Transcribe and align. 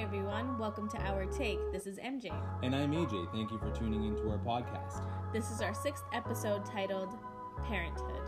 Hey 0.00 0.06
everyone, 0.06 0.56
welcome 0.56 0.88
to 0.88 0.96
Our 1.02 1.26
Take. 1.26 1.58
This 1.72 1.86
is 1.86 1.98
MJ. 1.98 2.32
And 2.62 2.74
I'm 2.74 2.90
AJ. 2.90 3.30
Thank 3.32 3.50
you 3.50 3.58
for 3.58 3.70
tuning 3.70 4.04
into 4.04 4.30
our 4.30 4.38
podcast. 4.38 5.04
This 5.30 5.50
is 5.50 5.60
our 5.60 5.74
sixth 5.74 6.04
episode 6.14 6.64
titled 6.64 7.18
Parenthood. 7.66 8.22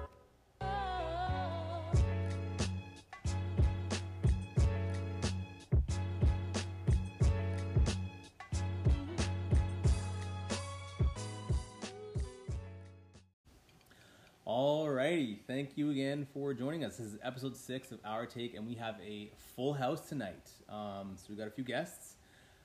Alrighty, 15.13 15.37
thank 15.47 15.77
you 15.77 15.91
again 15.91 16.27
for 16.33 16.55
joining 16.55 16.87
us. 16.87 16.97
This 16.97 17.09
is 17.09 17.19
episode 17.23 17.55
six 17.55 17.93
of 17.93 17.99
Our 18.03 18.25
Take, 18.25 18.55
and 18.55 18.67
we 18.67 18.75
have 18.77 18.95
a 19.07 19.31
full 19.55 19.75
house 19.75 20.09
tonight. 20.09 20.49
Um, 20.71 21.17
so 21.17 21.27
we 21.29 21.37
got 21.37 21.47
a 21.49 21.51
few 21.51 21.65
guests. 21.65 22.15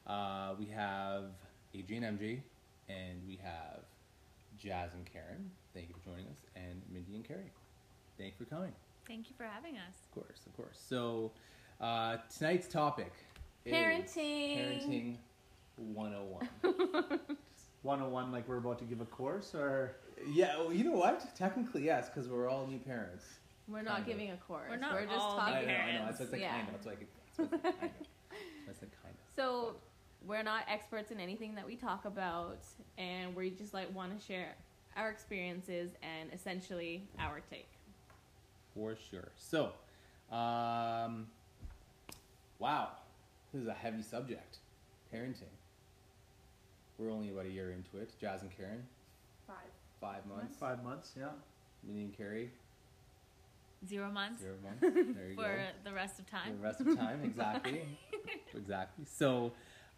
Uh, 0.05 0.53
we 0.57 0.65
have 0.67 1.25
AJ 1.75 2.01
and 2.01 2.17
MJ, 2.17 2.39
and 2.87 3.19
we 3.27 3.37
have 3.43 3.81
Jas 4.57 4.91
and 4.93 5.05
Kiran. 5.05 5.49
Thank 5.73 5.89
you 5.89 5.95
for 5.95 6.09
joining 6.09 6.27
us, 6.27 6.45
and 6.55 6.81
Mindy 6.89 7.15
and 7.15 7.27
Kerry. 7.27 7.51
Thank 8.17 8.35
you 8.39 8.45
for 8.45 8.49
coming. 8.49 8.71
Thank 9.05 9.29
you 9.29 9.35
for 9.35 9.43
having 9.43 9.75
us. 9.75 9.95
Of 10.05 10.11
course, 10.11 10.39
of 10.45 10.55
course. 10.55 10.79
So 10.87 11.33
uh, 11.81 12.15
tonight's 12.33 12.69
topic 12.69 13.11
is 13.65 13.73
Parenting. 13.73 14.87
Parenting 14.87 15.17
101. 15.75 17.19
101 17.83 18.31
like 18.31 18.47
we're 18.47 18.57
about 18.57 18.79
to 18.79 18.85
give 18.85 19.01
a 19.01 19.05
course 19.05 19.53
or 19.53 19.95
yeah, 20.31 20.57
well, 20.57 20.73
you 20.73 20.83
know 20.83 20.97
what? 20.97 21.35
Technically, 21.35 21.85
yes, 21.85 22.09
because 22.09 22.27
we're 22.27 22.49
all 22.49 22.65
new 22.67 22.79
parents. 22.79 23.25
We're 23.67 23.77
Kind 23.77 23.87
not 23.87 23.99
of. 24.01 24.05
giving 24.07 24.31
a 24.31 24.37
course. 24.37 24.67
We're 24.69 24.77
not 24.77 24.99
just 24.99 25.13
all 25.13 25.37
talking. 25.37 25.53
I 25.53 25.61
know, 25.61 25.61
I 25.61 25.61
know. 25.61 25.67
parents, 25.67 26.05
That's 26.07 26.19
what's 26.21 26.31
like 26.31 26.41
yeah. 26.41 26.55
kind 26.55 26.67
of. 26.67 26.73
That's 26.73 26.85
why 26.85 26.93
That's 27.37 27.53
like 27.53 27.63
kind 27.77 27.91
of. 27.91 28.07
That's 28.67 28.81
like 28.81 28.91
kind 29.03 29.13
of. 29.13 29.35
So 29.35 29.75
we're 30.25 30.43
not 30.43 30.63
experts 30.67 31.11
in 31.11 31.19
anything 31.19 31.55
that 31.55 31.65
we 31.65 31.75
talk 31.75 32.05
about, 32.05 32.59
and 32.97 33.35
we 33.35 33.49
just 33.51 33.73
like 33.73 33.93
want 33.93 34.17
to 34.19 34.25
share 34.25 34.55
our 34.95 35.09
experiences 35.09 35.91
and 36.01 36.29
essentially 36.33 37.03
our 37.19 37.41
take. 37.51 37.67
For 38.73 38.95
sure. 39.09 39.29
So, 39.35 39.71
um, 40.31 41.27
wow, 42.59 42.89
this 43.53 43.61
is 43.61 43.67
a 43.67 43.73
heavy 43.73 44.01
subject. 44.01 44.57
Parenting. 45.13 45.53
We're 46.97 47.11
only 47.11 47.29
about 47.29 47.45
a 47.45 47.49
year 47.49 47.71
into 47.71 47.97
it. 47.97 48.11
Jas 48.19 48.41
and 48.41 48.51
Kiran, 48.51 48.81
Five. 49.45 49.55
five 50.01 50.25
months. 50.25 50.57
five 50.59 50.83
months 50.83 51.13
yeah 51.17 51.29
Me 51.83 52.01
and 52.01 52.17
Kerry, 52.17 52.51
Zero 53.87 54.09
months 54.09 54.41
zero 54.41 54.55
months. 54.63 54.81
There 55.15 55.29
you 55.29 55.35
for 55.35 55.43
go. 55.43 55.63
the 55.83 55.93
rest 55.93 56.19
of 56.19 56.25
For 56.25 56.31
time. 56.31 56.57
the 56.57 56.63
rest 56.63 56.81
of 56.81 56.97
time, 56.97 57.21
exactly. 57.23 57.83
exactly. 58.55 59.05
So, 59.05 59.51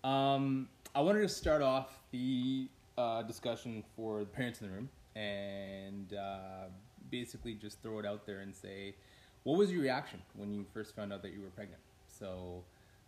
um, 0.03 0.67
I 0.93 0.99
wanted 1.01 1.21
to 1.21 1.29
start 1.29 1.61
off 1.61 1.87
the 2.11 2.67
uh, 2.97 3.21
discussion 3.23 3.83
for 3.95 4.19
the 4.19 4.25
parents 4.25 4.59
in 4.61 4.67
the 4.67 4.73
room 4.73 4.89
and 5.15 6.13
uh, 6.13 6.65
basically 7.09 7.53
just 7.53 7.81
throw 7.81 7.99
it 7.99 8.05
out 8.05 8.25
there 8.25 8.39
and 8.41 8.53
say, 8.53 8.95
what 9.43 9.57
was 9.57 9.71
your 9.71 9.81
reaction 9.81 10.21
when 10.35 10.53
you 10.53 10.65
first 10.73 10.93
found 10.95 11.13
out 11.13 11.21
that 11.21 11.31
you 11.31 11.41
were 11.41 11.49
pregnant? 11.49 11.81
So, 12.09 12.63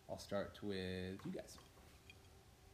I'll 0.09 0.19
start 0.19 0.57
with 0.63 1.19
you 1.25 1.31
guys. 1.35 1.57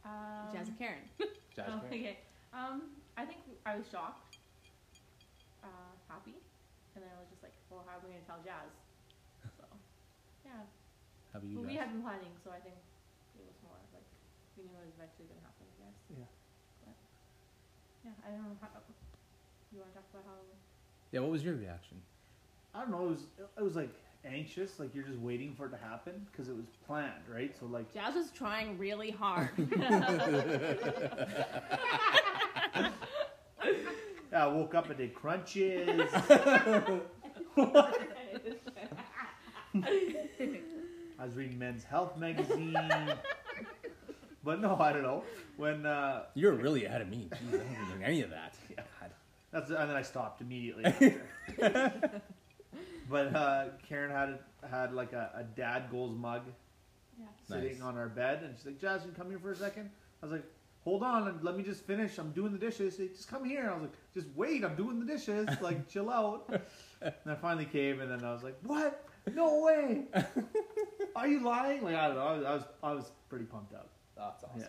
Um, 0.08 0.48
Jas 0.56 0.68
and 0.72 0.78
Kiran. 0.80 1.04
Jas, 1.56 1.68
oh, 1.68 1.84
Kiran. 1.84 2.00
okay. 2.00 2.16
Um, 2.56 2.96
I 3.20 3.28
think 3.28 3.44
I 3.68 3.76
was 3.76 3.84
shocked, 3.92 4.40
uh, 5.60 5.92
happy, 6.08 6.40
and 6.96 7.04
then 7.04 7.10
I 7.12 7.20
was 7.20 7.28
just 7.28 7.44
like, 7.44 7.52
"Well, 7.68 7.84
how 7.84 8.00
are 8.00 8.02
we 8.02 8.16
gonna 8.16 8.24
tell 8.24 8.40
Jas?" 8.40 8.72
So, 9.60 9.68
yeah. 10.48 10.64
How 11.32 11.44
about 11.44 11.50
you 11.52 11.60
But 11.60 11.68
we 11.68 11.76
had 11.76 11.92
been 11.92 12.00
planning, 12.00 12.32
so 12.40 12.48
I 12.56 12.60
think 12.64 12.80
it 13.36 13.44
was 13.44 13.58
more 13.60 13.76
like 13.92 14.08
we 14.56 14.64
knew 14.64 14.80
it 14.80 14.88
was 14.88 14.96
eventually 14.96 15.28
gonna 15.28 15.44
happen. 15.44 15.68
I 15.68 15.76
guess. 15.76 15.98
Yeah. 16.08 16.30
But 16.88 16.96
yeah, 18.08 18.16
I 18.24 18.32
don't 18.32 18.48
know 18.48 18.56
how. 18.64 18.80
You 19.68 19.84
want 19.84 19.92
to 19.92 20.00
talk 20.00 20.08
about 20.08 20.24
how? 20.24 20.40
Yeah, 21.12 21.20
what 21.20 21.36
was 21.36 21.44
your 21.44 21.60
reaction? 21.60 22.00
i 22.74 22.80
don't 22.80 22.90
know 22.90 23.06
it 23.06 23.10
was 23.10 23.24
it 23.56 23.64
was 23.64 23.76
like 23.76 23.90
anxious 24.28 24.78
like 24.78 24.94
you're 24.94 25.04
just 25.04 25.18
waiting 25.18 25.54
for 25.54 25.66
it 25.66 25.70
to 25.70 25.76
happen 25.76 26.26
because 26.30 26.48
it 26.48 26.56
was 26.56 26.66
planned 26.86 27.12
right 27.32 27.54
so 27.58 27.66
like 27.66 27.92
Jas 27.92 28.14
was 28.14 28.30
trying 28.30 28.78
really 28.78 29.10
hard. 29.10 29.50
yeah, 34.30 34.32
i 34.32 34.46
woke 34.46 34.74
up 34.74 34.88
and 34.88 34.98
did 34.98 35.14
crunches 35.14 36.10
i 36.14 37.00
was 41.24 41.34
reading 41.34 41.58
men's 41.58 41.84
health 41.84 42.16
magazine 42.16 42.76
but 44.44 44.60
no 44.60 44.76
i 44.78 44.92
don't 44.92 45.02
know 45.02 45.24
when 45.56 45.84
uh 45.86 46.22
You're 46.34 46.52
really 46.52 46.84
ahead 46.84 47.02
of 47.02 47.08
me. 47.08 47.28
Jeez, 47.32 47.52
I 47.52 47.56
wasn't 47.56 47.88
doing 47.88 48.04
any 48.04 48.22
of 48.22 48.30
that. 48.30 48.54
God. 48.76 49.10
That's 49.50 49.70
and 49.70 49.90
then 49.90 49.96
I 49.96 50.02
stopped 50.02 50.40
immediately 50.40 50.84
after. 50.84 52.22
But 53.10 53.34
uh, 53.34 53.64
Kiran 53.88 54.10
had 54.10 54.38
had 54.70 54.92
like 54.94 55.12
a, 55.12 55.30
a 55.34 55.44
dad 55.44 55.84
goals 55.90 56.16
mug 56.16 56.42
yeah. 57.18 57.26
sitting 57.48 57.78
Nice. 57.78 57.82
on 57.82 57.96
our 57.96 58.08
bed, 58.08 58.42
and 58.44 58.54
she's 58.56 58.66
like, 58.66 58.80
"Jasmine, 58.80 59.14
come 59.14 59.28
here 59.30 59.38
for 59.38 59.52
a 59.52 59.56
second. 59.56 59.90
I 60.22 60.26
was 60.26 60.32
like, 60.32 60.44
"Hold 60.84 61.02
on, 61.02 61.28
and 61.28 61.42
let 61.42 61.56
me 61.56 61.62
just 61.62 61.84
finish. 61.86 62.18
I'm 62.18 62.32
doing 62.32 62.52
the 62.52 62.58
dishes." 62.58 62.94
She's 62.94 63.00
like, 63.00 63.14
just 63.14 63.28
come 63.30 63.44
here. 63.44 63.68
I 63.70 63.74
was 63.74 63.82
like, 63.82 63.92
"Just 64.14 64.26
wait. 64.36 64.64
I'm 64.64 64.76
doing 64.76 65.00
the 65.00 65.06
dishes. 65.06 65.48
Like, 65.60 65.88
chill 65.88 66.10
out." 66.10 66.50
And 67.00 67.14
I 67.28 67.36
finally 67.36 67.64
came, 67.64 68.00
and 68.00 68.10
then 68.10 68.24
I 68.24 68.32
was 68.32 68.42
like, 68.42 68.56
"What? 68.64 69.06
No 69.32 69.60
way! 69.62 70.06
Are 71.16 71.28
you 71.28 71.44
lying?" 71.44 71.84
Like 71.84 71.94
I 71.94 72.08
don't 72.08 72.16
know. 72.16 72.22
I 72.26 72.32
was 72.36 72.44
I 72.44 72.54
was, 72.54 72.64
I 72.82 72.92
was 72.92 73.12
pretty 73.28 73.44
pumped 73.44 73.72
up. 73.72 73.88
That's 74.16 74.42
awesome. 74.42 74.58
Yeah. 74.60 74.66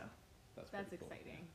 That's, 0.55 0.69
That's 0.69 0.89
pretty 0.89 1.03
cool. 1.03 1.11
exciting. 1.11 1.47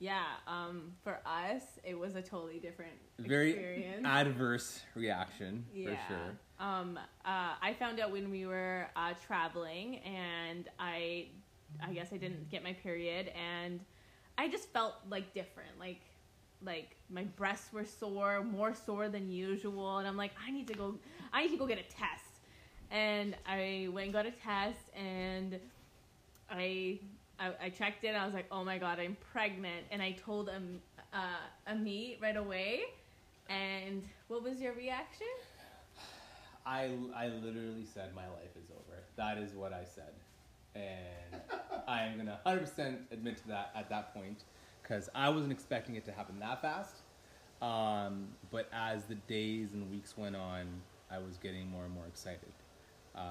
Yeah, 0.00 0.22
um, 0.46 0.92
for 1.02 1.18
us, 1.26 1.62
it 1.82 1.98
was 1.98 2.14
a 2.14 2.22
totally 2.22 2.60
different 2.60 2.92
Very 3.18 3.50
experience. 3.50 4.06
adverse 4.06 4.80
reaction 4.94 5.66
yeah. 5.74 5.88
for 5.88 5.98
sure. 6.08 6.38
Um, 6.60 6.98
uh, 7.24 7.54
I 7.60 7.74
found 7.78 7.98
out 7.98 8.12
when 8.12 8.30
we 8.30 8.46
were 8.46 8.86
uh, 8.94 9.14
traveling, 9.26 9.96
and 9.98 10.68
I, 10.78 11.26
I 11.82 11.92
guess 11.92 12.12
I 12.12 12.16
didn't 12.16 12.48
get 12.48 12.62
my 12.62 12.74
period, 12.74 13.32
and 13.34 13.80
I 14.36 14.48
just 14.48 14.72
felt 14.72 14.94
like 15.10 15.34
different, 15.34 15.80
like, 15.80 16.00
like 16.64 16.96
my 17.10 17.24
breasts 17.24 17.72
were 17.72 17.84
sore, 17.84 18.44
more 18.44 18.74
sore 18.74 19.08
than 19.08 19.28
usual, 19.30 19.98
and 19.98 20.06
I'm 20.06 20.16
like, 20.16 20.32
I 20.46 20.52
need 20.52 20.68
to 20.68 20.74
go, 20.74 20.94
I 21.32 21.42
need 21.42 21.50
to 21.50 21.58
go 21.58 21.66
get 21.66 21.78
a 21.78 21.82
test, 21.82 22.40
and 22.92 23.36
I 23.46 23.88
went 23.92 24.06
and 24.06 24.12
got 24.12 24.26
a 24.26 24.30
test, 24.30 24.94
and 24.96 25.58
I. 26.48 27.00
I, 27.38 27.66
I 27.66 27.68
checked 27.70 28.04
in. 28.04 28.14
I 28.14 28.24
was 28.24 28.34
like, 28.34 28.46
"Oh 28.50 28.64
my 28.64 28.78
god, 28.78 28.98
I'm 28.98 29.16
pregnant!" 29.32 29.86
And 29.90 30.02
I 30.02 30.12
told 30.12 30.48
um, 30.48 30.80
uh, 31.12 31.72
Amit 31.72 32.20
right 32.20 32.36
away. 32.36 32.82
And 33.48 34.02
what 34.28 34.42
was 34.42 34.60
your 34.60 34.74
reaction? 34.74 35.26
I, 36.66 36.90
I 37.16 37.28
literally 37.28 37.86
said 37.92 38.14
my 38.14 38.28
life 38.28 38.54
is 38.62 38.70
over. 38.70 38.98
That 39.16 39.38
is 39.38 39.54
what 39.54 39.72
I 39.72 39.84
said. 39.84 40.12
And 40.74 41.40
I 41.88 42.02
am 42.02 42.16
going 42.16 42.26
to 42.26 42.38
100% 42.46 42.96
admit 43.10 43.38
to 43.38 43.48
that 43.48 43.70
at 43.74 43.88
that 43.88 44.12
point 44.12 44.44
because 44.82 45.08
I 45.14 45.30
wasn't 45.30 45.52
expecting 45.52 45.94
it 45.94 46.04
to 46.04 46.12
happen 46.12 46.38
that 46.40 46.60
fast. 46.60 46.96
Um, 47.62 48.28
but 48.50 48.68
as 48.72 49.04
the 49.04 49.14
days 49.14 49.72
and 49.72 49.90
weeks 49.90 50.16
went 50.16 50.36
on, 50.36 50.66
I 51.10 51.18
was 51.18 51.38
getting 51.38 51.70
more 51.70 51.84
and 51.84 51.94
more 51.94 52.06
excited. 52.06 52.52
Um, 53.14 53.24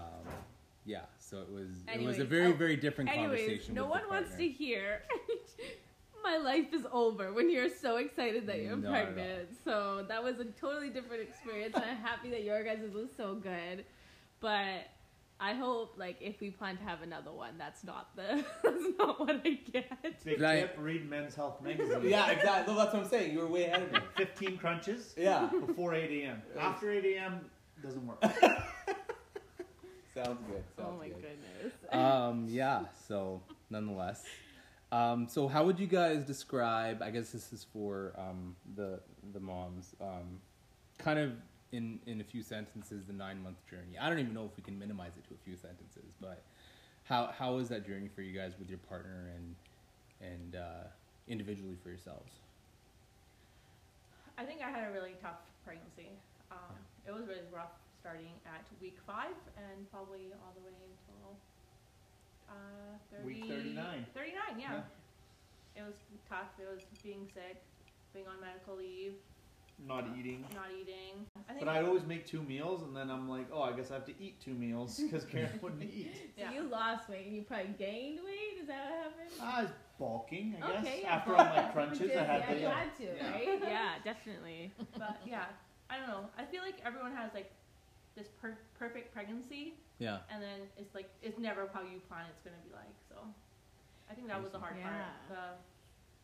yeah, 0.86 1.02
so 1.30 1.42
it 1.42 1.50
was 1.52 1.68
it 1.94 2.02
was 2.02 2.20
a 2.20 2.26
very 2.26 2.48
oh, 2.48 2.54
very 2.54 2.76
different 2.76 3.10
Anyways, 3.10 3.40
conversation. 3.40 3.76
no 3.76 3.84
with 3.84 3.92
one 3.92 4.04
the 4.04 4.10
wants 4.10 4.36
to 4.36 4.48
hear 4.48 5.02
my 6.24 6.38
life 6.38 6.74
is 6.74 6.86
over 6.92 7.34
when 7.34 7.50
you're 7.50 7.70
so 7.70 7.98
excited 7.98 8.48
that 8.48 8.62
you're 8.62 8.76
Not 8.76 8.92
pregnant. 8.92 9.50
So 9.64 10.06
that 10.08 10.24
was 10.24 10.40
a 10.40 10.46
totally 10.46 10.90
different 10.90 11.22
experience, 11.22 11.76
and 11.76 11.86
I'm 11.86 11.98
happy 11.98 12.30
that 12.32 12.44
your 12.44 12.64
guys' 12.64 12.92
was 12.94 13.10
so 13.16 13.36
good. 13.36 13.86
But 14.40 14.88
I 15.40 15.54
hope, 15.54 15.94
like, 15.98 16.18
if 16.20 16.42
we 16.42 16.50
plan 16.50 16.78
to 16.78 16.84
have 16.84 17.02
another 17.02 17.32
one, 17.32 17.58
that's 17.58 17.84
not 17.84 18.16
the 18.16 18.44
that's 18.64 18.84
not 18.98 19.20
what 19.20 19.42
I 19.46 19.60
get. 19.72 20.24
Big 20.26 20.42
Right. 20.42 20.62
tip: 20.62 20.76
read 20.80 21.10
Men's 21.10 21.36
Health 21.36 21.62
magazine. 21.62 22.02
Yeah, 22.04 22.30
exactly. 22.32 22.76
That's 22.76 22.94
what 22.94 23.04
I'm 23.04 23.10
saying. 23.10 23.34
You 23.34 23.40
were 23.40 23.48
way 23.48 23.66
ahead 23.66 23.84
of 23.84 23.92
me. 23.92 24.00
15 24.16 24.58
crunches 24.58 25.14
Yeah, 25.18 25.50
before 25.66 25.94
8 25.94 26.24
a.m. 26.24 26.42
After 26.60 26.92
8 26.92 27.06
a.m. 27.06 27.42
doesn't 27.82 28.06
work. 28.06 28.24
Sounds 30.24 30.42
good. 30.48 30.64
Sounds 30.76 30.90
Oh 30.94 30.98
my 30.98 31.08
good. 31.10 31.22
goodness. 31.22 31.74
um, 31.92 32.46
yeah. 32.50 32.86
So, 33.08 33.42
nonetheless, 33.70 34.24
um, 34.92 35.28
so 35.28 35.48
how 35.48 35.66
would 35.66 35.80
you 35.80 35.88
guys 35.88 36.24
describe? 36.24 37.02
I 37.02 37.12
guess 37.12 37.30
this 37.32 37.54
is 37.54 37.66
for 37.72 38.14
um, 38.18 38.56
the 38.76 39.00
the 39.34 39.40
moms. 39.40 39.96
Um, 40.02 40.40
kind 40.98 41.20
of 41.20 41.34
in 41.72 42.00
in 42.06 42.22
a 42.22 42.24
few 42.24 42.42
sentences, 42.42 43.06
the 43.06 43.14
nine 43.14 43.42
month 43.42 43.58
journey. 43.70 43.98
I 44.00 44.10
don't 44.10 44.20
even 44.20 44.34
know 44.34 44.46
if 44.46 44.56
we 44.58 44.64
can 44.64 44.78
minimize 44.78 45.14
it 45.18 45.28
to 45.28 45.34
a 45.34 45.38
few 45.44 45.56
sentences, 45.56 46.12
but 46.22 46.42
how 47.04 47.32
how 47.38 47.56
was 47.56 47.70
that 47.70 47.86
journey 47.86 48.10
for 48.14 48.22
you 48.22 48.38
guys 48.38 48.54
with 48.60 48.70
your 48.70 48.80
partner 48.80 49.30
and 49.36 49.56
and 50.22 50.56
uh, 50.56 50.84
individually 51.28 51.76
for 51.82 51.90
yourselves? 51.90 52.32
I 54.38 54.44
think 54.44 54.62
I 54.62 54.70
had 54.70 54.88
a 54.88 54.92
really 54.92 55.16
tough 55.22 55.42
pregnancy. 55.66 56.10
Um, 56.52 56.76
It 57.08 57.12
was 57.12 57.26
really 57.28 57.42
rough 57.52 57.74
starting 58.08 58.32
at 58.46 58.64
week 58.82 58.98
five 59.06 59.36
and 59.60 59.92
probably 59.92 60.32
all 60.40 60.54
the 60.56 60.64
way 60.64 60.72
until 60.80 61.36
uh, 62.48 62.96
fine. 63.12 64.60
Yeah. 64.60 64.80
It 65.76 65.82
was 65.86 65.96
tough. 66.30 66.48
It 66.58 66.68
was 66.74 66.84
being 67.04 67.28
sick, 67.34 67.62
being 68.14 68.26
on 68.28 68.40
medical 68.40 68.78
leave, 68.78 69.16
Not 69.86 70.06
eating. 70.18 70.46
not 70.56 70.68
eating. 70.72 71.26
I 71.50 71.52
think 71.54 71.66
But 71.66 71.68
I'd 71.68 71.84
always 71.84 72.06
make 72.06 72.26
two 72.26 72.42
meals, 72.42 72.82
and 72.84 72.96
then 72.96 73.10
I'm 73.12 73.28
like, 73.30 73.48
oh, 73.52 73.62
I 73.62 73.74
guess 73.74 73.92
I 73.92 73.96
have 73.96 74.06
to 74.06 74.14
eat 74.24 74.40
two 74.40 74.54
meals 74.54 74.98
because 75.04 75.26
Kiran 75.26 75.62
wouldn't 75.62 75.84
eat. 75.84 76.14
So 76.38 76.44
Yeah. 76.44 76.54
you 76.54 76.64
lost 76.64 77.10
weight 77.10 77.28
and 77.28 77.36
you 77.36 77.42
probably 77.42 77.76
gained 77.78 78.20
weight. 78.24 78.62
Is 78.62 78.68
that 78.68 78.86
what 78.86 79.04
happened? 79.04 79.42
I 79.44 79.62
was 79.64 79.72
bulking, 80.00 80.56
I 80.64 80.72
guess. 80.72 80.80
Okay, 80.82 81.00
yeah, 81.04 81.14
After 81.16 81.32
all 81.36 81.46
my 81.46 81.62
crunches, 81.74 82.12
I 82.16 82.24
had 82.24 82.40
yeah, 82.42 82.54
to. 82.54 82.60
you 82.62 82.68
had 82.68 82.98
to, 82.98 83.08
right? 83.32 83.60
yeah, 83.68 83.90
definitely. 84.06 84.72
but 84.98 85.18
yeah, 85.26 85.46
I 85.90 85.98
don't 85.98 86.08
know. 86.08 86.26
I 86.38 86.46
feel 86.46 86.62
like 86.62 86.76
everyone 86.86 87.14
has 87.14 87.32
like 87.34 87.52
this 88.18 88.28
per- 88.42 88.58
perfect 88.82 89.14
pregnancy, 89.14 89.64
Yeah. 90.00 90.20
and 90.32 90.42
then 90.42 90.60
it's 90.82 90.94
like 90.98 91.10
it's 91.22 91.38
never 91.38 91.70
how 91.74 91.82
you 91.82 92.00
plan 92.10 92.26
it's 92.34 92.42
gonna 92.42 92.64
be 92.68 92.74
like. 92.74 92.96
So 93.10 93.16
I 94.10 94.14
think 94.16 94.28
that 94.28 94.42
was 94.42 94.52
the 94.52 94.60
hard 94.60 94.76
Yeah. 94.78 94.90
part. 94.90 95.30
The 95.30 95.44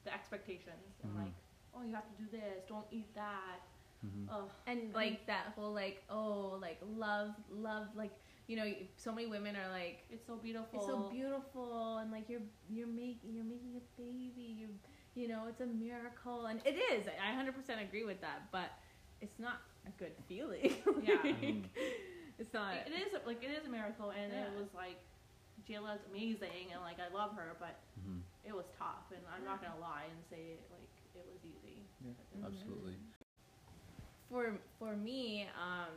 the 0.10 0.14
expectations 0.14 1.00
and 1.04 1.14
Mhm. 1.14 1.24
like, 1.24 1.34
oh, 1.74 1.82
you 1.84 1.94
have 1.96 2.08
to 2.12 2.16
do 2.24 2.28
this. 2.38 2.66
Don't 2.68 2.88
eat 2.92 3.14
that. 3.16 3.60
hmm 4.02 4.28
Oh, 4.30 4.50
And 4.68 4.94
like 4.94 5.26
that 5.28 5.46
whole 5.56 5.72
like 5.74 6.04
oh 6.10 6.58
like 6.62 6.80
love 7.06 7.32
love 7.50 7.88
like 7.96 8.12
you 8.48 8.58
know 8.58 8.68
so 8.98 9.14
many 9.14 9.28
women 9.28 9.56
are 9.56 9.70
like 9.70 10.04
it's 10.10 10.26
so 10.28 10.36
beautiful. 10.36 10.78
it's 10.80 10.88
so 10.88 11.10
beautiful 11.10 12.00
and 12.00 12.12
like 12.12 12.28
you're 12.28 12.42
you're 12.70 12.94
making 13.04 13.32
you're 13.34 13.46
making 13.56 13.74
a 13.78 13.86
baby 14.02 14.48
you 14.60 14.68
you 15.16 15.30
know 15.30 15.48
it's 15.48 15.62
a 15.62 15.66
miracle 15.66 16.48
and 16.48 16.60
it 16.66 16.76
is 16.92 17.08
I 17.08 17.32
100% 17.32 17.82
agree 17.82 18.04
with 18.04 18.20
that 18.20 18.52
but 18.52 18.70
it's 19.22 19.40
not 19.40 19.62
a 19.88 19.92
good 20.00 20.14
feeling 20.28 20.74
Yeah. 21.02 21.18
Mhm. 21.24 21.64
it's 22.40 22.54
not 22.54 22.76
It- 22.76 22.88
it 22.88 23.08
is 23.08 23.14
like 23.26 23.44
it 23.44 23.52
is 23.52 23.66
a 23.66 23.70
miracle, 23.70 24.10
and 24.12 24.32
it 24.34 24.52
was 24.58 24.74
like 24.74 25.00
Jayla's 25.68 26.02
amazing, 26.10 26.72
and 26.74 26.82
like 26.82 26.98
I 27.00 27.14
love 27.14 27.36
her, 27.36 27.56
but 27.60 27.80
hmm 28.04 28.20
it 28.46 28.54
was 28.54 28.66
tough, 28.78 29.08
and 29.16 29.22
I'm 29.34 29.46
not 29.46 29.62
gonna 29.62 29.80
lie 29.80 30.04
and 30.12 30.20
say 30.30 30.58
like 30.72 30.90
it 31.16 31.26
was 31.32 31.40
easy. 31.46 31.84
Mhm. 32.04 32.46
Absolutely. 32.46 32.98
for 34.30 34.58
for 34.80 34.96
me 34.96 35.48
um 35.62 35.94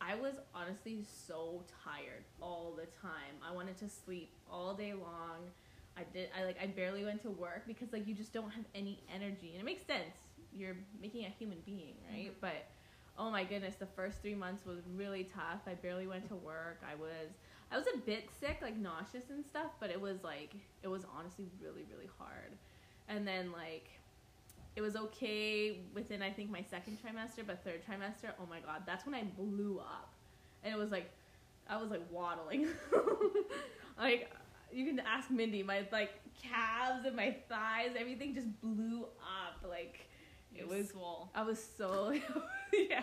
i 0.00 0.14
was 0.14 0.34
honestly 0.54 1.02
so 1.26 1.62
tired 1.84 2.22
all 2.40 2.72
the 2.76 2.86
time 3.02 3.34
i 3.46 3.50
wanted 3.52 3.76
to 3.76 3.88
sleep 3.88 4.30
all 4.50 4.74
day 4.74 4.92
long 4.92 5.38
i 5.96 6.02
did 6.12 6.28
i 6.38 6.44
like 6.44 6.56
i 6.62 6.66
barely 6.66 7.04
went 7.04 7.20
to 7.22 7.30
work 7.30 7.62
because 7.66 7.92
like 7.92 8.06
you 8.06 8.14
just 8.14 8.32
don't 8.32 8.50
have 8.50 8.64
any 8.74 9.00
energy 9.12 9.50
and 9.52 9.60
it 9.60 9.64
makes 9.64 9.84
sense 9.84 10.14
you're 10.52 10.76
making 11.00 11.24
a 11.24 11.28
human 11.30 11.58
being 11.66 11.94
right 12.10 12.30
Mhm. 12.30 12.40
but 12.40 12.66
oh 13.18 13.30
my 13.30 13.44
goodness 13.44 13.74
the 13.76 13.86
first 13.86 14.20
three 14.20 14.34
months 14.34 14.64
was 14.66 14.80
really 14.96 15.28
tough. 15.34 15.60
I 15.66 15.74
barely 15.74 16.06
went 16.06 16.28
to 16.28 16.36
work. 16.36 16.80
I 16.88 16.94
was 16.94 17.30
i 17.72 17.78
was 17.78 17.86
a 17.94 17.98
bit 17.98 18.28
sick 18.40 18.58
like 18.60 18.76
nauseous 18.76 19.30
and 19.30 19.44
stuff 19.44 19.72
but 19.80 19.90
it 19.90 19.98
was 19.98 20.22
like 20.22 20.54
it 20.82 20.88
was 20.88 21.04
honestly 21.16 21.46
really 21.62 21.84
really 21.90 22.08
hard. 22.18 22.52
And 23.08 23.26
then 23.26 23.52
like 23.52 23.88
it 24.76 24.80
was 24.80 24.96
okay 24.96 25.80
within 25.94 26.22
I 26.22 26.30
think 26.30 26.50
my 26.50 26.62
second 26.62 26.98
trimester, 27.02 27.46
but 27.46 27.62
third 27.64 27.82
trimester, 27.84 28.32
oh 28.40 28.46
my 28.48 28.60
god, 28.60 28.82
that's 28.86 29.06
when 29.06 29.14
I 29.14 29.22
blew 29.22 29.78
up, 29.78 30.12
and 30.62 30.74
it 30.74 30.78
was 30.78 30.90
like 30.90 31.10
I 31.68 31.76
was 31.80 31.90
like 31.90 32.02
waddling, 32.10 32.68
like 33.98 34.30
you 34.72 34.84
can 34.84 34.98
ask 35.00 35.30
Mindy, 35.30 35.62
my 35.62 35.86
like 35.92 36.10
calves 36.42 37.06
and 37.06 37.14
my 37.14 37.36
thighs, 37.48 37.90
everything 37.98 38.34
just 38.34 38.48
blew 38.60 39.04
up, 39.04 39.68
like 39.68 40.08
it 40.56 40.68
was 40.68 40.88
swole. 40.90 41.30
I 41.34 41.42
was 41.42 41.62
so 41.76 42.12
yeah. 42.72 43.02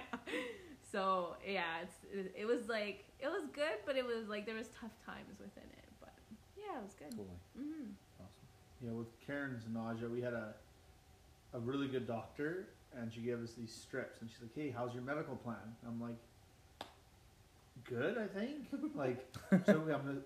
So 0.91 1.35
yeah, 1.47 1.81
it's 1.83 1.95
it, 2.11 2.33
it 2.41 2.45
was 2.45 2.67
like 2.67 3.05
it 3.19 3.27
was 3.27 3.43
good, 3.53 3.79
but 3.85 3.95
it 3.95 4.05
was 4.05 4.27
like 4.27 4.45
there 4.45 4.55
was 4.55 4.67
tough 4.79 4.91
times 5.05 5.39
within 5.39 5.69
it, 5.71 5.89
but 5.99 6.13
yeah, 6.57 6.79
it 6.79 6.83
was 6.83 6.93
good. 6.93 7.11
Totally. 7.11 7.37
hmm 7.57 7.91
Awesome. 8.19 8.47
Yeah, 8.83 8.91
with 8.91 9.07
Kiran's 9.25 9.63
nausea, 9.71 10.09
we 10.09 10.21
had 10.21 10.33
a 10.33 10.53
a 11.53 11.59
really 11.59 11.87
good 11.87 12.07
doctor, 12.07 12.69
and 12.95 13.11
she 13.13 13.21
gave 13.21 13.41
us 13.43 13.51
these 13.53 13.73
strips, 13.73 14.21
and 14.21 14.29
she's 14.29 14.41
like, 14.41 14.55
"Hey, 14.55 14.69
how's 14.75 14.93
your 14.93 15.03
medical 15.03 15.35
plan?" 15.35 15.75
I'm 15.87 16.01
like, 16.01 16.17
"Good, 17.83 18.17
I 18.17 18.27
think." 18.27 18.67
like, 18.95 19.25
so 19.65 19.73
I'm 19.81 19.87
gonna 19.87 20.21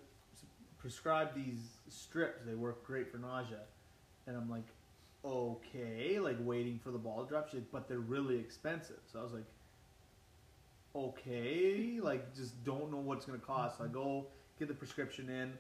prescribe 0.78 1.34
these 1.36 1.60
strips. 1.90 2.44
They 2.46 2.56
work 2.56 2.84
great 2.86 3.12
for 3.12 3.18
nausea, 3.18 3.62
and 4.28 4.36
I'm 4.38 4.50
like, 4.50 4.68
"Okay," 5.26 6.20
like 6.20 6.38
waiting 6.42 6.80
for 6.80 6.92
the 6.92 6.98
ball 6.98 7.24
to 7.24 7.30
drop. 7.30 7.48
She's 7.50 7.56
like, 7.62 7.72
"But 7.72 7.88
they're 7.88 8.00
really 8.00 8.38
expensive." 8.38 9.00
So 9.12 9.20
I 9.20 9.24
was 9.24 9.34
like, 9.34 9.46
"Okay," 10.96 12.00
like 12.02 12.34
just 12.36 12.64
don't 12.64 12.92
know 12.92 12.98
what's 12.98 13.26
gonna 13.26 13.40
cost. 13.40 13.78
So 13.80 13.86
I 13.86 13.88
go 13.88 14.28
get 14.60 14.68
the 14.68 14.74
prescription 14.74 15.30
in. 15.30 15.54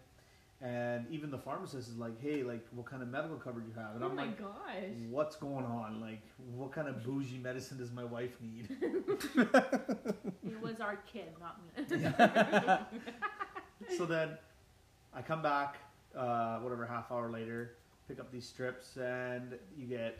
And 0.62 1.06
even 1.12 1.30
the 1.32 1.38
pharmacist 1.38 1.90
is 1.90 1.98
like, 1.98 2.20
"Hey, 2.22 2.42
like, 2.44 2.66
what 2.72 2.86
kind 2.86 3.04
of 3.04 3.10
medical 3.10 3.36
coverage 3.36 3.66
you 3.68 3.74
have?" 3.74 3.96
And 3.96 4.04
Oh 4.04 4.08
I'm 4.08 4.16
my 4.16 4.24
like, 4.26 4.40
gosh. 4.40 4.84
what's 5.10 5.36
going 5.36 5.66
on? 5.66 6.00
Like, 6.00 6.22
what 6.56 6.72
kind 6.72 6.88
of 6.88 7.04
bougie 7.04 7.38
medicine 7.40 7.78
does 7.78 7.92
my 7.92 8.06
wife 8.06 8.38
need? 8.42 8.70
It 10.46 10.62
was 10.62 10.80
our 10.80 10.96
kid, 11.12 11.34
not 11.40 11.60
me. 11.62 12.06
so 13.98 14.06
then 14.06 14.38
I 15.14 15.22
come 15.22 15.42
back, 15.42 15.78
uh, 16.16 16.60
whatever, 16.60 16.86
half 16.86 17.12
hour 17.12 17.30
later, 17.30 17.76
pick 18.08 18.20
up 18.20 18.32
these 18.32 18.46
strips, 18.48 18.98
and 18.98 19.58
you 19.78 19.86
get 19.88 20.20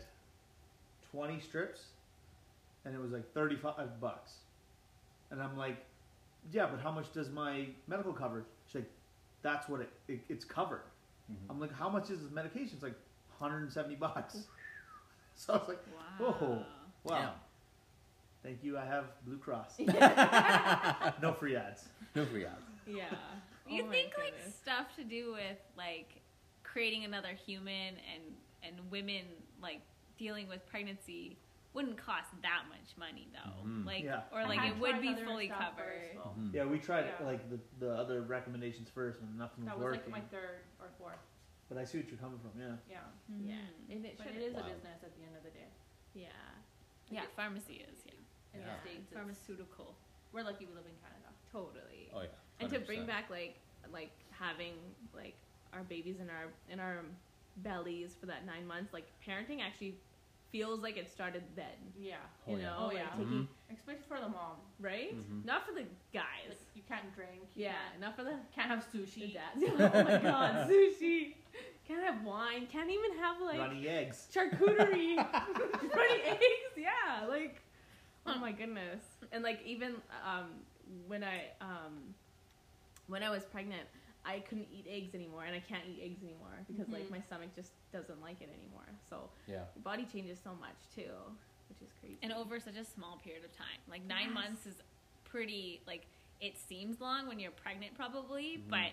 20 1.12 1.40
strips, 1.40 1.82
and 2.84 2.94
it 2.94 3.00
was 3.00 3.12
like 3.12 3.32
35 3.32 4.00
bucks. 4.00 4.32
And 5.30 5.42
I'm 5.42 5.56
like, 5.56 5.76
yeah, 6.52 6.66
but 6.66 6.80
how 6.80 6.90
much 6.92 7.12
does 7.12 7.30
my 7.30 7.66
medical 7.88 8.12
cover? 8.12 8.44
She's 8.66 8.76
like, 8.76 8.90
that's 9.42 9.68
what 9.68 9.80
it, 9.80 9.90
it 10.08 10.20
it's 10.28 10.44
covered. 10.44 10.82
Mhm. 11.30 11.36
I'm 11.50 11.60
like, 11.60 11.72
how 11.74 11.88
much 11.88 12.10
is 12.10 12.20
this 12.22 12.30
medication? 12.30 12.70
It's 12.74 12.82
like 12.82 12.96
170 13.38 13.94
bucks. 13.96 14.38
So 15.38 15.52
I 15.52 15.56
was 15.58 15.68
like, 15.68 15.80
Wow. 16.18 16.32
Whoa. 16.40 16.62
wow. 17.04 17.18
Damn. 17.20 17.30
Thank 18.42 18.64
you. 18.64 18.78
I 18.78 18.86
have 18.86 19.04
Blue 19.26 19.36
Cross. 19.36 19.78
no 21.20 21.34
free 21.38 21.54
ads. 21.56 21.84
No 22.14 22.24
free 22.24 22.46
ads. 22.46 22.62
Yeah. 22.86 23.04
You 23.68 23.82
Oh 23.82 23.86
my 23.86 23.92
think 23.92 24.12
like 24.16 24.32
stuff 24.48 24.96
to 24.96 25.04
do 25.04 25.32
with 25.32 25.58
like 25.76 26.08
creating 26.76 27.04
another 27.06 27.32
human 27.46 27.96
and 28.12 28.22
and 28.62 28.74
women 28.90 29.24
like 29.62 29.80
dealing 30.18 30.46
with 30.46 30.60
pregnancy 30.68 31.38
wouldn't 31.72 31.96
cost 31.96 32.28
that 32.42 32.64
much 32.68 32.92
money 32.98 33.28
though. 33.32 33.64
Mhm. 33.64 33.86
Like 33.86 34.04
Yeah. 34.04 34.24
or 34.30 34.44
like 34.44 34.60
it 34.70 34.76
would 34.78 35.00
be 35.00 35.14
fully 35.14 35.48
covered. 35.48 36.12
first, 36.12 36.14
though. 36.16 36.34
Mhm. 36.38 36.52
Yeah, 36.52 36.64
we 36.66 36.78
tried 36.78 37.06
Yeah. 37.06 37.24
like 37.26 37.48
the, 37.48 37.58
the 37.78 37.92
other 37.96 38.20
recommendations 38.22 38.90
first, 38.90 39.20
and 39.20 39.38
nothing 39.38 39.64
was 39.64 39.72
That 39.72 39.78
was 39.78 39.84
working. 39.84 40.12
like 40.12 40.22
my 40.24 40.28
third 40.28 40.64
or 40.78 40.88
fourth. 40.98 41.18
but 41.70 41.78
I 41.78 41.84
see 41.84 41.98
what 41.98 42.08
you're 42.08 42.18
coming 42.18 42.38
from. 42.38 42.52
Yeah. 42.60 42.76
Yeah, 42.90 43.00
Yeah. 43.40 43.54
Mhm. 43.56 43.92
And 43.96 44.06
it 44.06 44.18
but 44.18 44.26
it 44.28 44.36
is 44.36 44.54
Wow. 44.54 44.60
a 44.60 44.64
business 44.70 45.02
at 45.02 45.16
the 45.16 45.22
end 45.24 45.34
of 45.36 45.42
the 45.44 45.50
day. 45.50 45.70
Yeah. 46.14 46.28
Yeah, 47.10 47.24
pharmacy 47.36 47.76
is, 47.88 48.04
yeah. 48.04 48.12
In 48.54 48.60
Yeah. 48.60 48.74
the 48.74 48.80
states, 48.82 49.12
Pharmaceutical. 49.12 49.96
we're 50.32 50.42
lucky 50.42 50.66
we 50.66 50.74
live 50.74 50.86
in 50.86 50.96
Canada. 50.98 51.32
Totally. 51.50 52.10
Oh 52.12 52.20
yeah. 52.20 52.28
and 52.60 52.70
to 52.70 52.80
bring 52.80 53.06
back 53.06 53.28
like 53.30 53.60
like 53.90 54.12
having 54.30 54.74
like 55.14 55.36
our 55.76 55.84
babies 55.84 56.16
in 56.20 56.28
our 56.30 56.46
in 56.70 56.80
our 56.80 57.00
bellies 57.58 58.14
for 58.18 58.26
that 58.26 58.44
nine 58.46 58.66
months, 58.66 58.92
like 58.92 59.06
parenting 59.26 59.60
actually 59.66 59.94
feels 60.52 60.80
like 60.80 60.96
it 60.96 61.10
started 61.10 61.42
then. 61.54 61.66
Yeah, 61.98 62.16
Oh, 62.46 62.52
You 62.52 62.58
yeah. 62.58 62.62
know, 62.64 62.76
Oh, 62.80 62.86
like 62.86 62.96
yeah. 62.96 63.10
taking 63.16 63.48
especially 63.72 64.02
for 64.08 64.18
the 64.20 64.28
mom. 64.28 64.56
right? 64.80 65.14
Mhm. 65.16 65.44
Not 65.44 65.66
for 65.66 65.72
the 65.72 65.84
guys. 66.12 66.48
Like 66.48 66.58
you 66.74 66.82
can't 66.88 67.14
drink. 67.14 67.42
You 67.54 67.64
yeah, 67.64 67.72
can't, 67.90 68.00
not 68.00 68.16
for 68.16 68.24
the 68.24 68.34
can't 68.54 68.68
have 68.70 68.84
the 68.92 68.98
sushi. 68.98 69.34
dads. 69.34 69.62
oh 69.80 70.04
my 70.04 70.18
god, 70.18 70.68
sushi. 70.70 71.34
Can't 71.86 72.02
have 72.04 72.24
wine. 72.24 72.66
Can't 72.66 72.90
even 72.90 73.18
have 73.18 73.40
like 73.40 73.58
Runny 73.58 73.86
eggs. 73.88 74.26
charcuterie, 74.34 75.16
runny 75.96 76.22
eggs. 76.26 76.74
Yeah, 76.76 77.26
like 77.28 77.60
oh 78.26 78.38
my 78.38 78.52
goodness. 78.52 79.02
And 79.32 79.42
like 79.44 79.60
even 79.64 79.94
um, 80.26 80.46
when 81.06 81.22
I 81.24 81.44
um, 81.60 82.14
when 83.08 83.22
I 83.22 83.30
was 83.30 83.44
pregnant, 83.44 83.86
I 84.26 84.40
couldn't 84.40 84.68
eat 84.72 84.86
eggs 84.90 85.14
anymore, 85.14 85.44
and 85.44 85.54
I 85.54 85.60
can't 85.60 85.84
eat 85.86 86.00
eggs 86.02 86.22
anymore 86.22 86.58
because 86.66 86.88
like 86.88 87.04
Mhm. 87.06 87.10
my 87.12 87.20
stomach 87.20 87.54
just 87.54 87.70
doesn't 87.92 88.20
like 88.20 88.40
it 88.40 88.48
anymore. 88.52 88.86
So 89.08 89.30
Yeah. 89.46 89.64
your 89.74 89.82
body 89.84 90.04
changes 90.04 90.40
so 90.42 90.54
much 90.56 90.76
too, 90.94 91.14
which 91.68 91.80
is 91.80 91.92
crazy. 92.00 92.18
And 92.22 92.32
over 92.32 92.58
such 92.58 92.76
a 92.76 92.84
small 92.84 93.18
period 93.18 93.44
of 93.44 93.52
time. 93.56 93.80
Like 93.88 94.02
nine 94.02 94.26
Yes. 94.26 94.34
months 94.34 94.66
is 94.66 94.82
pretty 95.24 95.80
like 95.86 96.06
it 96.40 96.58
seems 96.58 97.00
long 97.00 97.26
when 97.28 97.38
you're 97.40 97.50
pregnant 97.52 97.94
probably, 97.94 98.58
Mhm. 98.58 98.68
but 98.68 98.92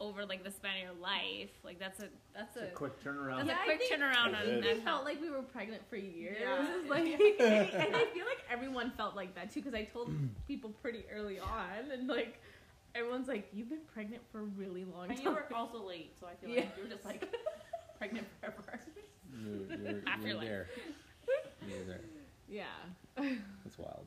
over 0.00 0.24
like 0.26 0.44
the 0.44 0.50
span 0.50 0.76
of 0.76 0.82
your 0.82 0.92
life, 1.02 1.50
like 1.64 1.78
that's 1.78 2.00
a 2.00 2.08
that's 2.34 2.56
a 2.56 2.68
a 2.68 2.70
quick 2.72 3.00
turnaround. 3.00 3.36
that's 3.38 3.48
Yeah, 3.48 3.58
a 3.58 3.62
I 3.62 3.64
quick 3.64 3.80
think- 3.80 3.92
turnaround 4.02 4.34
I 4.34 4.42
on 4.56 4.60
we 4.60 4.80
felt 4.80 5.04
like 5.04 5.20
we 5.20 5.30
were 5.30 5.42
pregnant 5.42 5.84
for 5.88 5.96
years. 5.96 6.36
Yeah. 6.40 6.82
Like, 6.88 7.04
and 7.20 7.96
I 7.96 8.04
feel 8.06 8.26
like 8.26 8.44
everyone 8.50 8.90
felt 8.92 9.14
like 9.16 9.34
that 9.34 9.50
too 9.50 9.60
because 9.60 9.74
I 9.74 9.84
told 9.84 10.08
people 10.46 10.70
pretty 10.82 11.04
early 11.10 11.38
on, 11.40 11.90
and 11.90 12.06
like 12.08 12.38
everyone's 12.94 13.28
like, 13.28 13.48
"You've 13.52 13.68
been 13.68 13.84
pregnant 13.92 14.22
for 14.32 14.40
a 14.40 14.44
really 14.44 14.84
long 14.84 15.08
And 15.08 15.16
time." 15.16 15.26
you 15.26 15.32
were 15.32 15.44
also 15.54 15.82
late, 15.84 16.14
so 16.20 16.26
I 16.26 16.34
feel 16.34 16.50
Yeah. 16.54 16.60
like 16.62 16.76
you 16.76 16.82
were 16.84 16.88
just 16.88 17.04
like 17.04 17.28
pregnant 17.98 18.26
forever. 18.40 18.80
You're, 19.44 19.78
you're, 19.78 20.02
After 20.06 20.26
you're 20.26 20.36
life. 20.36 20.44
there. 20.46 20.66
You're 21.68 21.84
there. 21.84 22.00
yeah. 22.48 22.64
That's 23.64 23.78
wild. 23.78 24.06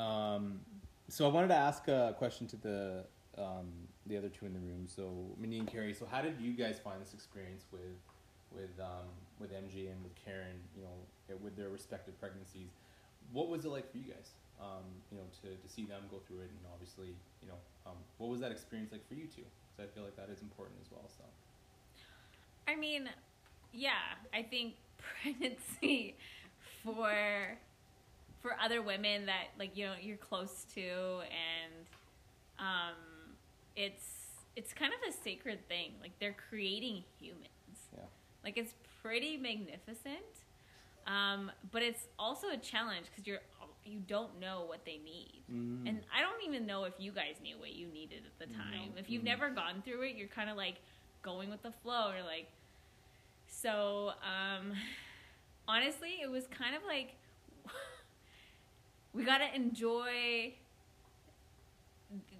Um, 0.00 0.60
so 1.08 1.24
I 1.28 1.32
wanted 1.32 1.48
to 1.48 1.54
ask 1.56 1.88
a 1.88 2.14
question 2.18 2.46
to 2.48 2.56
the 2.56 3.04
um, 3.38 3.68
the 4.06 4.16
other 4.16 4.28
two 4.28 4.46
in 4.46 4.52
the 4.52 4.58
room. 4.60 4.86
So 4.86 5.12
Mindy 5.38 5.58
and 5.58 5.68
Kerry. 5.68 5.94
So 5.94 6.06
how 6.10 6.20
did 6.22 6.40
you 6.40 6.52
guys 6.52 6.78
find 6.78 7.00
this 7.00 7.14
experience 7.14 7.64
with 7.72 7.80
with 8.52 8.78
um, 8.80 9.06
with 9.38 9.52
MJ 9.52 9.90
and 9.92 10.02
with 10.02 10.14
Kiran, 10.16 10.58
you 10.76 10.82
know, 10.82 11.36
with 11.42 11.56
their 11.56 11.68
respective 11.68 12.18
pregnancies. 12.20 12.70
What 13.32 13.48
was 13.48 13.64
it 13.64 13.68
like 13.68 13.90
for 13.90 13.98
you 13.98 14.04
guys? 14.04 14.30
Um, 14.60 14.84
you 15.12 15.18
know, 15.18 15.24
to, 15.42 15.48
to 15.54 15.68
see 15.68 15.84
them 15.84 16.02
go 16.10 16.18
through 16.26 16.38
it, 16.38 16.50
and 16.50 16.58
obviously, 16.72 17.14
you 17.42 17.48
know, 17.48 17.58
um, 17.86 17.96
what 18.18 18.28
was 18.28 18.40
that 18.40 18.50
experience 18.50 18.90
like 18.90 19.06
for 19.06 19.14
you 19.14 19.26
two? 19.26 19.42
Because 19.76 19.90
I 19.90 19.94
feel 19.94 20.02
like 20.02 20.16
that 20.16 20.28
is 20.30 20.42
important 20.42 20.78
as 20.82 20.90
well. 20.90 21.04
So. 21.06 21.24
I 22.66 22.74
mean, 22.74 23.08
yeah, 23.72 24.18
I 24.34 24.42
think 24.42 24.74
pregnancy 25.22 26.16
for 26.84 27.58
for 28.40 28.56
other 28.62 28.82
women 28.82 29.26
that 29.26 29.48
like 29.58 29.76
you 29.76 29.86
know 29.86 29.94
you're 30.00 30.16
close 30.16 30.64
to 30.72 30.80
and 30.80 31.74
um 32.60 32.94
it's 33.74 34.18
it's 34.56 34.72
kind 34.72 34.92
of 34.92 35.08
a 35.08 35.12
sacred 35.22 35.66
thing. 35.68 35.92
Like 36.00 36.12
they're 36.18 36.36
creating 36.48 37.04
humans. 37.20 37.46
Yeah. 37.96 38.02
Like 38.42 38.58
it's 38.58 38.74
pretty 39.02 39.36
magnificent. 39.36 40.42
Um, 41.08 41.50
but 41.72 41.82
it's 41.82 42.06
also 42.18 42.48
a 42.50 42.56
challenge 42.58 43.06
because 43.10 43.26
you're 43.26 43.40
you 43.84 44.00
don't 44.06 44.38
know 44.38 44.64
what 44.68 44.84
they 44.84 44.98
need. 45.02 45.42
Mm. 45.50 45.88
And 45.88 46.00
I 46.14 46.20
don't 46.20 46.44
even 46.46 46.66
know 46.66 46.84
if 46.84 46.92
you 46.98 47.10
guys 47.10 47.36
knew 47.42 47.58
what 47.58 47.72
you 47.74 47.86
needed 47.88 48.22
at 48.26 48.38
the 48.48 48.54
time. 48.54 48.92
If 48.98 49.08
you've 49.08 49.22
Mm. 49.22 49.32
never 49.32 49.48
gone 49.50 49.80
through 49.82 50.02
it, 50.02 50.14
you're 50.16 50.28
kind 50.28 50.50
of 50.50 50.58
like 50.58 50.76
going 51.22 51.48
with 51.48 51.62
the 51.62 51.72
flow. 51.82 52.12
You're 52.14 52.22
like, 52.26 52.48
so 53.46 54.12
um, 54.22 54.74
honestly, 55.66 56.18
it 56.22 56.30
was 56.30 56.46
kind 56.48 56.76
of 56.76 56.82
like 56.86 57.14
we 59.14 59.24
got 59.24 59.38
to 59.38 59.54
enjoy 59.56 60.52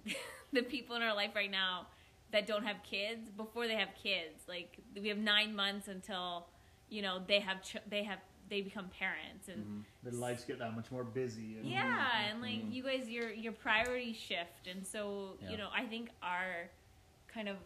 the 0.53 0.61
people 0.63 0.95
in 0.95 1.01
our 1.01 1.15
life 1.15 1.31
right 1.35 1.51
now 1.51 1.87
that 2.31 2.45
don't 2.47 2.63
have 2.63 2.77
kids 2.83 3.29
before 3.35 3.67
they 3.67 3.75
have 3.75 3.89
kids. 4.01 4.43
Like 4.47 4.77
we 4.99 5.07
have 5.09 5.17
nine 5.17 5.55
months 5.55 5.87
until 5.87 6.45
you 6.89 7.01
know 7.01 7.19
they 7.27 7.39
have 7.39 7.61
ch- 7.63 7.77
they 7.89 8.03
have 8.03 8.19
they 8.49 8.61
become 8.61 8.89
parents 8.89 9.47
and 9.47 9.63
Mhm. 9.65 9.83
The 10.11 10.17
lives 10.17 10.43
get 10.43 10.57
that 10.59 10.75
much 10.75 10.89
more 10.91 11.03
busy. 11.03 11.57
And, 11.57 11.65
yeah, 11.69 12.23
and 12.29 12.41
like 12.41 12.61
Mhm. 12.63 12.73
you 12.73 12.83
guys, 12.83 13.07
your 13.09 13.31
your 13.31 13.53
priorities 13.53 14.15
shift, 14.17 14.67
and 14.67 14.85
so 14.85 15.37
Yeah. 15.41 15.49
you 15.51 15.57
know, 15.57 15.69
I 15.71 15.85
think 15.85 16.09
our 16.23 16.69
kind 17.27 17.47
of 17.47 17.57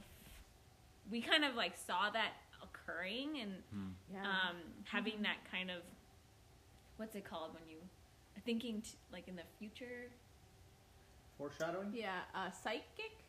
we 1.10 1.22
kind 1.22 1.44
of 1.46 1.56
like 1.56 1.76
saw 1.78 2.10
that 2.12 2.34
occurring 2.62 3.40
and 3.40 3.64
Mm. 3.74 3.94
Yeah. 4.14 4.30
um, 4.50 4.58
having 4.86 5.22
that 5.24 5.44
kind 5.50 5.70
of 5.72 5.84
what's 6.98 7.16
it 7.16 7.24
called 7.26 7.54
when 7.54 7.68
you 7.68 7.78
thinking 8.46 8.82
t- 8.82 8.98
like 9.12 9.28
in 9.28 9.36
the 9.38 9.44
future. 9.60 10.12
Foreshadowing. 11.38 11.94
yeah. 11.94 12.24
Uh, 12.36 12.52
psychic. 12.52 13.23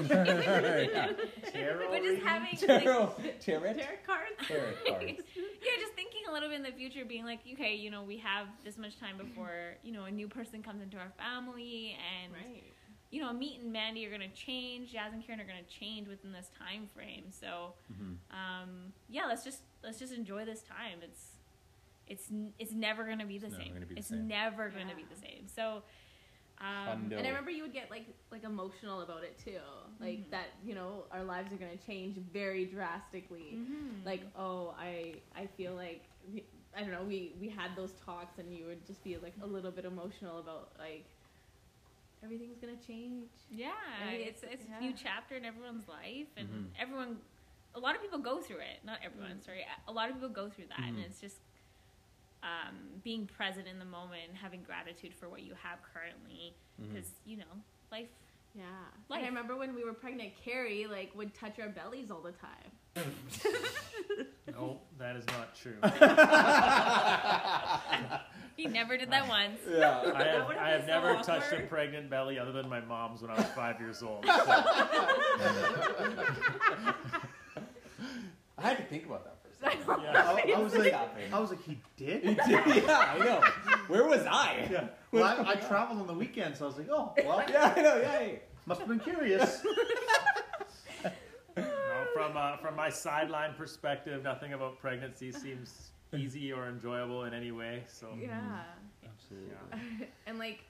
Yeah. 0.00 1.12
Tarot. 1.52 1.88
But 1.90 2.02
just 2.02 2.04
reading? 2.04 2.20
having 2.24 2.48
like, 2.50 2.60
Tarot, 2.60 3.14
tarot, 3.40 3.72
Tarot 3.74 3.74
cards. 4.06 4.48
tarot 4.48 4.72
cards. 4.86 5.04
yeah, 5.36 5.74
just 5.80 5.92
thinking 5.94 6.22
a 6.28 6.32
little 6.32 6.48
bit 6.48 6.56
in 6.56 6.62
the 6.62 6.72
future, 6.72 7.04
being 7.04 7.24
like, 7.24 7.40
okay, 7.54 7.74
you 7.74 7.90
know, 7.90 8.02
we 8.02 8.16
have 8.18 8.46
this 8.64 8.78
much 8.78 8.98
time 8.98 9.16
before 9.18 9.74
you 9.82 9.92
know 9.92 10.04
a 10.04 10.10
new 10.10 10.28
person 10.28 10.62
comes 10.62 10.82
into 10.82 10.96
our 10.96 11.12
family, 11.18 11.96
and 12.22 12.32
Right. 12.32 12.62
you 13.10 13.20
know, 13.20 13.32
Meet 13.32 13.60
and 13.62 13.72
Mandy 13.72 14.06
are 14.06 14.10
gonna 14.10 14.28
change. 14.28 14.92
Jas 14.92 15.10
and 15.12 15.22
Kiran 15.22 15.40
are 15.40 15.46
gonna 15.48 15.62
change 15.68 16.08
within 16.08 16.30
this 16.32 16.50
time 16.58 16.86
frame. 16.94 17.24
So, 17.30 17.74
Mhm. 17.92 18.16
um, 18.30 18.92
yeah, 19.08 19.26
let's 19.26 19.44
just 19.44 19.62
let's 19.82 19.98
just 19.98 20.12
enjoy 20.12 20.44
this 20.44 20.62
time. 20.62 21.00
It's 21.02 21.32
it's 22.06 22.30
it's 22.58 22.72
never 22.72 23.04
gonna 23.04 23.26
be 23.26 23.38
the 23.38 23.48
It's 23.48 23.56
same. 23.56 23.74
be 23.80 23.84
the 23.84 23.98
it's 23.98 24.08
same. 24.08 24.28
never 24.28 24.70
gonna 24.70 24.94
be 24.94 25.04
the 25.04 25.16
same. 25.20 25.48
So, 25.48 25.82
um, 26.60 27.12
And 27.16 27.24
I 27.26 27.28
remember 27.28 27.50
you 27.50 27.62
would 27.62 27.72
get 27.72 27.90
like 27.90 28.06
like 28.32 28.44
emotional 28.44 29.02
about 29.02 29.22
it 29.24 29.38
too, 29.38 29.60
like 30.00 30.18
Mhm. 30.26 30.30
that. 30.30 30.48
You 30.64 30.74
know, 30.74 31.04
our 31.12 31.22
lives 31.24 31.52
are 31.52 31.56
gonna 31.56 31.76
change 31.76 32.16
very 32.32 32.64
drastically. 32.66 33.52
mhm. 33.54 34.04
Like, 34.04 34.22
oh, 34.36 34.74
I 34.78 35.14
I 35.36 35.46
feel 35.46 35.74
like 35.74 36.02
I 36.76 36.80
don't 36.80 36.90
know. 36.90 37.04
We 37.04 37.34
we 37.40 37.48
had 37.48 37.76
those 37.76 37.92
talks, 38.04 38.38
and 38.38 38.52
you 38.56 38.66
would 38.66 38.84
just 38.86 39.02
be 39.04 39.16
like 39.18 39.34
a 39.42 39.46
little 39.46 39.70
bit 39.70 39.84
emotional 39.84 40.38
about 40.38 40.72
like 40.78 41.06
everything's 42.22 42.58
gonna 42.58 42.76
change. 42.86 43.28
yeah, 43.50 43.70
I 44.04 44.12
it's 44.14 44.42
it's 44.42 44.66
yeah. 44.68 44.78
a 44.78 44.80
new 44.80 44.92
chapter 44.92 45.36
in 45.36 45.44
everyone's 45.44 45.86
life, 45.88 46.28
and 46.36 46.48
Mhm. 46.48 46.66
everyone, 46.78 47.20
a 47.74 47.80
lot 47.80 47.94
of 47.94 48.02
people 48.02 48.18
go 48.18 48.40
through 48.40 48.58
it. 48.58 48.84
Not 48.84 48.98
everyone, 49.02 49.36
Mm. 49.38 49.44
sorry, 49.44 49.64
a 49.86 49.92
lot 49.92 50.08
of 50.08 50.14
people 50.16 50.28
go 50.30 50.48
through 50.50 50.66
that, 50.66 50.80
and 50.80 50.96
Mhm. 50.98 51.04
it's 51.04 51.20
just. 51.20 51.38
Um, 52.42 53.00
being 53.02 53.26
present 53.26 53.66
in 53.66 53.80
the 53.80 53.84
moment, 53.84 54.22
and 54.28 54.36
having 54.36 54.62
gratitude 54.62 55.12
for 55.12 55.28
what 55.28 55.42
you 55.42 55.54
have 55.60 55.80
currently, 55.92 56.54
because 56.80 57.10
you 57.26 57.36
know 57.36 57.44
life 57.90 58.06
Yeah. 58.54 58.62
Life. 59.08 59.18
And 59.18 59.26
I 59.26 59.28
remember 59.28 59.56
when 59.56 59.74
we 59.74 59.82
were 59.84 59.92
pregnant, 59.92 60.32
Kerry 60.44 60.86
like 60.86 61.12
would 61.16 61.34
touch 61.34 61.58
our 61.58 61.68
bellies 61.68 62.10
all 62.10 62.22
the 62.22 62.32
time. 62.32 62.70
No, 64.50 64.80
that 64.98 65.14
is 65.14 65.24
not 65.26 65.54
true. 65.54 65.76
He 68.56 68.66
never 68.66 68.96
did 68.96 69.10
that 69.12 69.28
once. 69.28 69.60
Yeah. 69.70 70.00
I 70.16 70.24
have, 70.24 70.50
I 70.50 70.70
have 70.70 70.80
so 70.80 70.86
never 70.88 71.14
touched 71.22 71.52
a 71.52 71.60
pregnant 71.68 72.10
belly 72.10 72.40
other 72.40 72.50
than 72.50 72.68
my 72.68 72.80
mom's 72.80 73.22
when 73.22 73.30
I 73.30 73.36
was 73.36 73.44
five 73.54 73.78
years 73.78 74.02
old. 74.02 74.24
So, 74.26 74.32
I 78.58 78.62
had 78.62 78.78
to 78.78 78.82
think 78.82 79.06
about 79.06 79.24
that 79.26 79.37
for 79.60 79.66
a 79.68 79.72
second. 79.72 80.02
yeah. 80.02 80.32
I, 80.46 80.52
I 80.56 80.58
was 80.60 80.74
like, 80.76 80.94
I 81.32 81.38
was 81.38 81.50
like, 81.50 81.62
he 81.64 81.80
did. 81.96 82.24
yeah, 82.48 83.14
I 83.14 83.18
know. 83.18 83.42
Where 83.88 84.04
was 84.04 84.22
I? 84.26 84.68
Yeah. 84.70 84.88
Well, 85.10 85.24
I, 85.24 85.52
I 85.52 85.54
traveled 85.54 86.00
on 86.00 86.06
the 86.06 86.12
weekend, 86.12 86.54
so 86.54 86.66
I 86.66 86.68
was 86.68 86.76
like, 86.76 86.88
oh, 86.90 87.14
well, 87.24 87.42
Yeah, 87.50 87.72
I 87.74 87.80
know. 87.80 87.96
Yeah. 87.96 88.20
yeah. 88.20 88.32
must 88.66 88.78
have 88.80 88.88
been 88.88 89.00
curious. 89.00 89.62
No, 91.56 92.04
from 92.14 92.36
uh, 92.36 92.56
from 92.58 92.76
my 92.76 92.88
sideline 92.90 93.54
perspective, 93.54 94.22
nothing 94.22 94.52
about 94.52 94.78
pregnancy 94.78 95.32
seems 95.32 95.90
easy 96.16 96.52
or 96.52 96.68
enjoyable 96.68 97.24
in 97.24 97.34
any 97.34 97.50
way. 97.50 97.82
So 97.88 98.08
Yeah. 98.20 98.62
Absolutely. 99.04 99.50
Yeah. 99.72 100.06
and 100.26 100.38
like, 100.38 100.60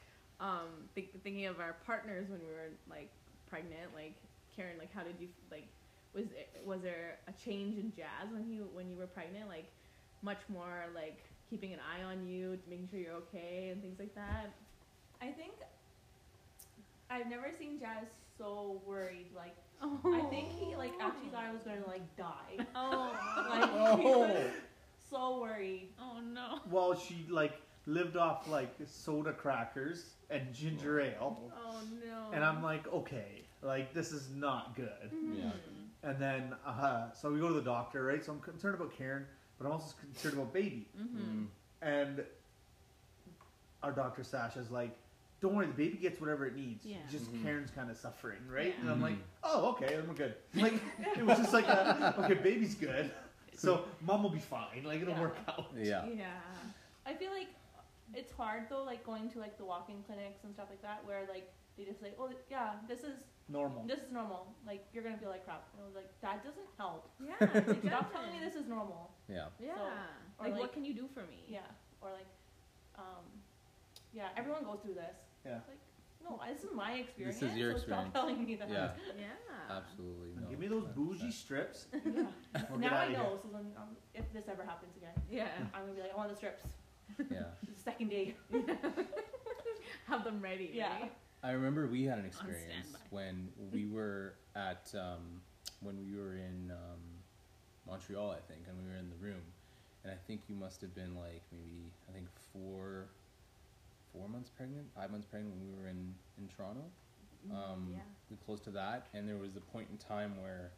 um, 0.40 0.88
think, 0.94 1.22
thinking 1.22 1.46
of 1.46 1.60
our 1.60 1.76
partners 1.84 2.28
when 2.30 2.40
we 2.40 2.46
were 2.46 2.70
like 2.88 3.10
pregnant, 3.50 3.92
like 3.94 4.14
Kiran, 4.56 4.78
like 4.78 4.94
how 4.94 5.02
did 5.02 5.16
you 5.20 5.28
like? 5.50 5.66
Was 6.14 6.24
it, 6.24 6.62
was 6.64 6.80
there 6.82 7.18
a 7.28 7.32
change 7.32 7.78
in 7.78 7.92
Jas 7.96 8.28
when 8.32 8.50
you 8.50 8.68
when 8.72 8.88
you 8.90 8.96
were 8.96 9.06
pregnant? 9.06 9.48
Like, 9.48 9.66
much 10.22 10.40
more 10.48 10.84
like 10.94 11.18
keeping 11.50 11.72
an 11.72 11.78
eye 11.80 12.02
on 12.02 12.26
you, 12.26 12.58
making 12.68 12.88
sure 12.90 12.98
you're 13.00 13.14
okay, 13.14 13.68
and 13.72 13.80
things 13.82 13.98
like 13.98 14.14
that. 14.14 14.50
I 15.20 15.26
think 15.26 15.52
I've 17.10 17.28
never 17.28 17.50
seen 17.58 17.78
Jas 17.78 18.04
so 18.36 18.80
worried. 18.86 19.26
Like 19.34 19.54
Oh. 19.80 20.00
I 20.06 20.22
think 20.28 20.50
he 20.58 20.74
like 20.74 20.92
actually 21.00 21.28
thought 21.28 21.44
I 21.44 21.52
was 21.52 21.62
gonna 21.62 21.86
like 21.86 22.16
die. 22.16 22.66
Oh, 22.74 23.12
Like 23.48 23.70
oh. 23.72 23.96
he 23.96 24.04
was 24.04 24.36
Oh. 24.36 24.50
so 25.10 25.40
worried. 25.40 25.88
oh 26.00 26.18
no. 26.20 26.58
well, 26.70 26.94
she 26.98 27.24
like 27.28 27.60
lived 27.86 28.16
off 28.16 28.48
like 28.48 28.74
soda 28.86 29.32
crackers 29.32 30.14
and 30.30 30.52
ginger 30.52 31.00
oh. 31.00 31.04
ale, 31.04 31.52
Oh 31.64 31.80
no. 32.04 32.32
and 32.34 32.44
I'm 32.44 32.62
like, 32.62 32.88
okay, 32.92 33.42
like 33.62 33.94
this 33.94 34.10
is 34.12 34.28
not 34.34 34.74
good. 34.74 35.10
Mm-hmm. 35.14 35.34
Yeah. 35.38 35.50
And 36.02 36.18
then, 36.20 36.54
uh, 36.64 37.10
so 37.12 37.30
we 37.32 37.40
go 37.40 37.48
to 37.48 37.54
the 37.54 37.60
doctor, 37.60 38.04
right? 38.04 38.24
So 38.24 38.32
I'm 38.32 38.40
concerned 38.40 38.76
about 38.76 38.92
Kiran, 38.96 39.24
but 39.58 39.66
I'm 39.66 39.72
also 39.72 39.94
concerned 40.00 40.34
about 40.34 40.52
baby. 40.52 40.88
Mm-hmm. 40.96 41.18
Mm. 41.42 41.46
And 41.82 42.24
our 43.82 43.92
doctor 43.92 44.22
Sasha's 44.22 44.70
like, 44.70 44.96
"Don't 45.40 45.54
worry, 45.54 45.66
the 45.66 45.72
baby 45.72 45.96
gets 45.98 46.20
whatever 46.20 46.46
it 46.46 46.54
needs. 46.56 46.84
Yeah. 46.84 46.96
Just 47.10 47.32
Mhm. 47.32 47.42
Kiran's 47.42 47.70
kind 47.70 47.90
of 47.90 47.96
suffering, 47.96 48.38
right?" 48.48 48.74
Yeah. 48.74 48.80
And 48.80 48.90
I'm 48.90 49.00
like, 49.02 49.14
Mhm. 49.16 49.22
"Oh, 49.44 49.70
okay, 49.72 49.88
then 49.96 50.06
we're 50.08 50.14
good." 50.14 50.36
Like 50.54 50.74
it 51.16 51.24
was 51.24 51.38
just 51.38 51.52
like, 51.52 51.66
a, 51.68 52.14
"Okay, 52.24 52.34
baby's 52.34 52.74
good, 52.74 53.10
so 53.54 53.84
mom 54.00 54.22
will 54.22 54.30
be 54.30 54.38
fine. 54.40 54.84
Like 54.84 55.00
it'll 55.02 55.14
Yeah. 55.14 55.20
work 55.20 55.36
out." 55.48 55.66
Yeah. 55.76 56.06
Yeah. 56.06 56.40
I 57.06 57.14
feel 57.14 57.30
like 57.32 57.48
it's 58.14 58.32
hard 58.32 58.68
though, 58.68 58.82
like 58.84 59.04
going 59.04 59.30
to 59.30 59.38
like 59.40 59.56
the 59.58 59.64
walk-in 59.64 60.02
clinics 60.04 60.44
and 60.44 60.54
stuff 60.54 60.68
like 60.70 60.82
that, 60.82 61.04
where 61.04 61.26
like 61.28 61.52
they 61.76 61.84
just 61.84 62.00
say, 62.00 62.12
"Oh, 62.18 62.30
yeah, 62.50 62.74
this 62.88 63.00
is 63.04 63.14
Normal. 63.48 63.84
this 63.86 64.00
is 64.00 64.12
normal. 64.12 64.54
Like 64.66 64.84
you're 64.92 65.02
gonna 65.02 65.16
feel 65.18 65.30
like 65.30 65.44
crap." 65.44 65.68
And 65.72 65.82
I 65.82 65.86
was 65.86 65.94
like, 65.94 66.08
"That 66.20 66.44
doesn't 66.44 66.68
help. 66.76 67.08
Yeah. 67.18 67.34
Like, 67.40 67.82
stop 67.86 68.12
telling 68.12 68.32
me 68.32 68.40
this 68.44 68.54
is 68.54 68.66
normal." 68.68 69.10
Yeah. 69.28 69.46
Yeah. 69.58 69.74
So- 69.74 70.42
like, 70.44 70.52
like- 70.52 70.60
what 70.60 70.72
can 70.72 70.84
you 70.84 70.94
do 70.94 71.08
for 71.14 71.20
me? 71.22 71.44
Yeah, 71.48 71.60
or 72.00 72.10
like, 72.12 72.26
um, 72.96 73.24
yeah, 74.12 74.28
everyone 74.36 74.64
goes 74.64 74.78
through 74.82 74.94
this. 74.94 75.16
Yeah. 75.44 75.60
Like, 75.66 75.78
no, 76.22 76.38
this 76.52 76.62
is 76.64 76.70
my 76.74 76.92
experience. 76.94 77.38
This 77.40 77.50
is 77.52 77.56
your 77.56 77.70
so 77.72 77.76
experience. 77.78 78.10
Stop 78.10 78.20
telling 78.20 78.44
me 78.44 78.54
that. 78.56 78.68
Yeah. 78.68 78.90
Yeah. 79.18 79.76
Absolutely. 79.76 80.30
No. 80.40 80.48
Give 80.50 80.58
me 80.58 80.68
those 80.68 80.84
100%. 80.84 80.94
bougie 80.94 81.30
strips. 81.32 81.86
Yeah. 82.04 82.26
We'll 82.70 82.78
now 82.80 82.94
I 82.94 83.02
outta 83.02 83.08
here. 83.10 83.18
know. 83.18 83.38
So 83.42 83.48
then, 83.52 83.66
um, 83.76 83.96
if 84.14 84.30
this 84.32 84.44
ever 84.48 84.64
happens 84.64 84.96
again, 84.96 85.14
Yeah. 85.30 85.48
I'm 85.74 85.82
gonna 85.82 85.94
be 85.94 86.00
like, 86.02 86.12
I 86.12 86.16
want 86.16 86.30
the 86.30 86.36
strips. 86.36 86.64
Yeah. 87.30 87.44
The 87.74 87.80
second 87.82 88.08
day. 88.10 88.34
Have 90.06 90.24
them 90.24 90.40
ready. 90.40 90.70
Yeah. 90.74 91.00
right? 91.00 91.12
I 91.42 91.52
remember 91.52 91.86
we 91.86 92.04
had 92.04 92.18
an 92.18 92.24
experience 92.24 92.96
when 93.10 93.48
we 93.72 93.86
were 93.86 94.34
at 94.56 94.92
um, 94.94 95.40
when 95.80 95.96
we 96.04 96.18
were 96.18 96.34
in 96.34 96.72
um, 96.72 97.00
Montreal, 97.86 98.30
I 98.30 98.40
think, 98.52 98.62
and 98.68 98.76
we 98.76 98.90
were 98.90 98.98
in 98.98 99.08
the 99.08 99.24
room, 99.24 99.42
and 100.02 100.12
I 100.12 100.16
think 100.26 100.42
you 100.48 100.56
must 100.56 100.80
have 100.80 100.94
been 100.94 101.14
like 101.14 101.42
maybe 101.52 101.92
I 102.08 102.12
think 102.12 102.26
four 102.52 103.06
four 104.12 104.28
months 104.28 104.50
pregnant, 104.50 104.86
five 104.96 105.10
months 105.10 105.26
pregnant 105.30 105.54
when 105.54 105.68
we 105.68 105.80
were 105.80 105.88
in 105.88 106.14
in 106.38 106.48
Toronto. 106.48 106.82
Um, 107.52 107.90
yeah. 107.92 107.98
we 108.30 108.36
close 108.44 108.58
to 108.60 108.70
that, 108.70 109.06
and 109.14 109.28
there 109.28 109.36
was 109.36 109.54
a 109.56 109.60
point 109.60 109.86
in 109.92 109.96
time 109.96 110.42
where 110.42 110.72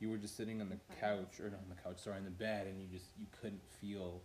you 0.00 0.10
were 0.10 0.16
just 0.16 0.36
sitting 0.36 0.60
on 0.60 0.68
the 0.68 0.78
couch 1.00 1.38
or 1.38 1.48
not 1.48 1.60
on 1.60 1.68
the 1.70 1.80
couch, 1.80 2.02
sorry, 2.02 2.16
on 2.16 2.24
the 2.24 2.30
bed, 2.30 2.66
and 2.66 2.80
you 2.80 2.88
just 2.92 3.06
you 3.20 3.26
couldn't 3.40 3.62
feel 3.80 4.20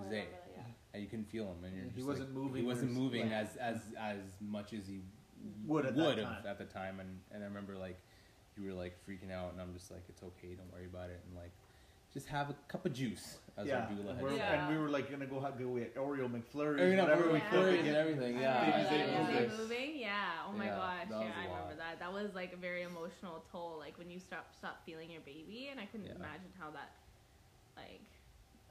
Oh, 0.00 0.08
Zay, 0.10 0.26
remember 0.26 0.30
that, 0.32 0.52
yeah. 0.56 0.62
and 0.94 1.02
you 1.02 1.08
couldn't 1.08 1.30
feel 1.30 1.44
him, 1.44 1.64
and 1.64 1.76
you're 1.76 1.86
He 1.94 2.02
wasn't 2.02 2.28
like, 2.34 2.36
moving 2.44 2.62
He 2.62 2.66
wasn't 2.68 2.92
moving 2.92 3.22
like- 3.24 3.32
as 3.32 3.56
as 3.56 3.80
as 3.98 4.18
much 4.40 4.72
as 4.72 4.86
he 4.86 5.00
Would 5.66 5.86
at 5.86 5.96
that 5.96 6.04
would 6.06 6.16
time. 6.18 6.34
have 6.34 6.46
at 6.46 6.58
the 6.58 6.64
time, 6.66 7.00
and 7.00 7.20
and 7.32 7.42
I 7.42 7.46
remember 7.46 7.76
like 7.76 7.98
you 8.56 8.64
were 8.66 8.72
like 8.74 8.96
freaking 9.06 9.30
out, 9.32 9.52
and 9.52 9.60
I'm 9.60 9.72
just 9.74 9.90
like, 9.90 10.02
it's 10.08 10.22
okay, 10.22 10.54
don't 10.54 10.72
worry 10.72 10.86
about 10.86 11.10
it, 11.10 11.20
and 11.26 11.36
like 11.36 11.52
just 12.14 12.28
have 12.28 12.48
a 12.48 12.54
cup 12.68 12.86
of 12.86 12.94
juice, 12.94 13.36
as 13.58 13.66
yeah, 13.66 13.80
our 13.80 13.88
doula 13.90 14.08
and, 14.10 14.16
had 14.16 14.22
we're- 14.22 14.38
said. 14.38 14.58
and 14.60 14.68
we 14.74 14.78
were 14.80 14.88
like 14.88 15.10
gonna 15.10 15.26
go 15.26 15.38
ha- 15.38 15.50
go 15.50 15.76
get 15.76 15.94
Oreo 15.96 16.30
McFlurries, 16.30 16.80
Or, 16.80 16.88
you 16.88 16.96
know, 16.96 17.02
whatever 17.04 17.30
we 17.30 17.40
could. 17.40 17.50
McFlurries 17.50 17.80
and 17.80 17.96
everything, 17.96 18.38
yeah. 18.38 18.60
remember 18.60 18.72
Baby's 18.72 18.88
that, 18.88 19.28
Day 19.28 19.44
yeah. 19.44 19.52
Is 19.52 19.58
moving. 19.58 19.98
Yeah. 19.98 20.30
Oh 20.48 20.52
my 20.52 20.64
Yeah, 20.64 20.76
gosh. 20.76 21.08
that 21.10 21.20
Yeah, 21.20 21.26
a 21.26 21.40
I 21.40 21.44
remember 21.52 21.76
that. 21.76 21.98
That 21.98 22.12
was 22.14 22.34
like 22.34 22.54
a 22.54 22.56
very 22.56 22.82
emotional 22.84 23.44
toll. 23.52 23.76
Like 23.78 23.98
when 23.98 24.08
you 24.08 24.18
stop 24.18 24.54
stop 24.56 24.80
feeling 24.86 25.10
your 25.10 25.20
baby, 25.20 25.68
and 25.70 25.78
I 25.78 25.84
couldn't 25.84 26.06
Yeah. 26.06 26.14
imagine 26.16 26.52
how 26.58 26.70
that, 26.70 26.92
like, 27.76 28.00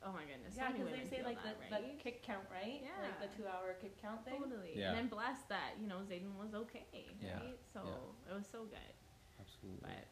oh 0.06 0.14
my 0.14 0.22
goodness. 0.30 0.54
Yeah, 0.54 0.70
many 0.70 0.86
because 0.86 0.94
they 0.94 1.06
say 1.10 1.24
like 1.26 1.42
that, 1.44 1.58
the, 1.58 1.66
right? 1.74 1.98
the 1.98 2.00
kick 2.02 2.22
count, 2.22 2.46
right? 2.54 2.82
Yeah. 2.86 2.94
Like 3.02 3.18
the 3.20 3.32
two 3.34 3.48
hour 3.50 3.74
kick 3.82 3.98
count 4.02 4.22
thing. 4.24 4.38
Totally. 4.38 4.78
Yeah. 4.78 4.94
And 4.94 5.00
I'm 5.06 5.10
blessed 5.10 5.50
that 5.50 5.74
you 5.82 5.88
know 5.90 6.06
Zayden 6.06 6.38
was 6.38 6.54
okay, 6.54 6.86
Yeah. 7.20 7.42
right? 7.42 7.58
So 7.74 7.82
it 8.30 8.34
was 8.34 8.46
so 8.46 8.70
good. 8.70 8.94
Absolutely. 9.42 9.90
But 9.90 10.06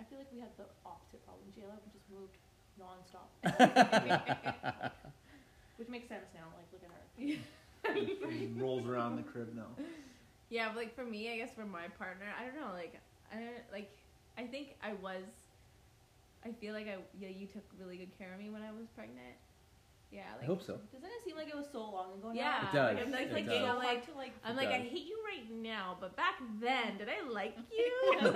I 0.00 0.04
feel 0.08 0.16
like 0.18 0.32
we 0.32 0.40
had 0.40 0.56
the 0.56 0.64
opposite 0.88 1.20
problem. 1.28 1.44
Jayla 1.52 1.76
just 1.92 2.08
moved 2.08 2.40
nonstop, 2.80 3.28
which 5.76 5.88
makes 5.88 6.08
sense 6.08 6.26
now. 6.34 6.46
Like, 6.56 6.66
look 6.72 6.82
at 6.82 6.90
her. 6.90 7.00
He 8.30 8.46
rolls 8.56 8.86
around 8.86 9.16
the 9.16 9.22
crib 9.22 9.54
now. 9.54 9.66
yeah, 10.48 10.68
but 10.68 10.76
like 10.76 10.94
for 10.94 11.04
me, 11.04 11.30
I 11.32 11.36
guess 11.36 11.52
for 11.54 11.66
my 11.66 11.88
partner, 11.98 12.26
I 12.38 12.44
don't 12.46 12.56
know. 12.56 12.72
Like 12.72 12.98
I 13.32 13.38
like. 13.72 13.90
I 14.36 14.46
think 14.46 14.74
I 14.82 14.94
was. 14.94 15.22
I 16.44 16.52
feel 16.52 16.74
like 16.74 16.86
I 16.86 16.96
yeah 17.18 17.28
you 17.28 17.46
took 17.46 17.64
really 17.78 17.96
good 17.96 18.16
care 18.18 18.32
of 18.32 18.38
me 18.38 18.50
when 18.50 18.62
I 18.62 18.70
was 18.70 18.86
pregnant. 18.94 19.36
Yeah, 20.12 20.20
like, 20.34 20.42
I 20.44 20.46
hope 20.46 20.62
so. 20.62 20.78
Doesn't 20.92 21.08
it 21.08 21.24
seem 21.24 21.34
like 21.34 21.48
it 21.48 21.56
was 21.56 21.66
so 21.72 21.80
long 21.80 22.12
ago 22.18 22.28
now? 22.28 22.34
Yeah, 22.34 22.68
It 22.68 22.72
does. 22.72 22.94
Like, 22.96 23.04
I'm 23.06 23.10
like, 23.12 23.20
It 23.22 23.32
like, 23.32 23.46
does. 23.46 23.54
you 23.54 23.66
know, 23.66 23.78
like 23.78 24.06
to 24.06 24.12
like. 24.16 24.32
I'm 24.44 24.52
It 24.52 24.56
like 24.62 24.68
I 24.68 24.78
hate 24.78 25.06
you 25.06 25.18
right 25.26 25.50
now, 25.50 25.96
but 26.00 26.14
back 26.14 26.34
then, 26.60 26.98
did 26.98 27.08
I 27.08 27.28
like 27.28 27.56
you? 27.72 28.30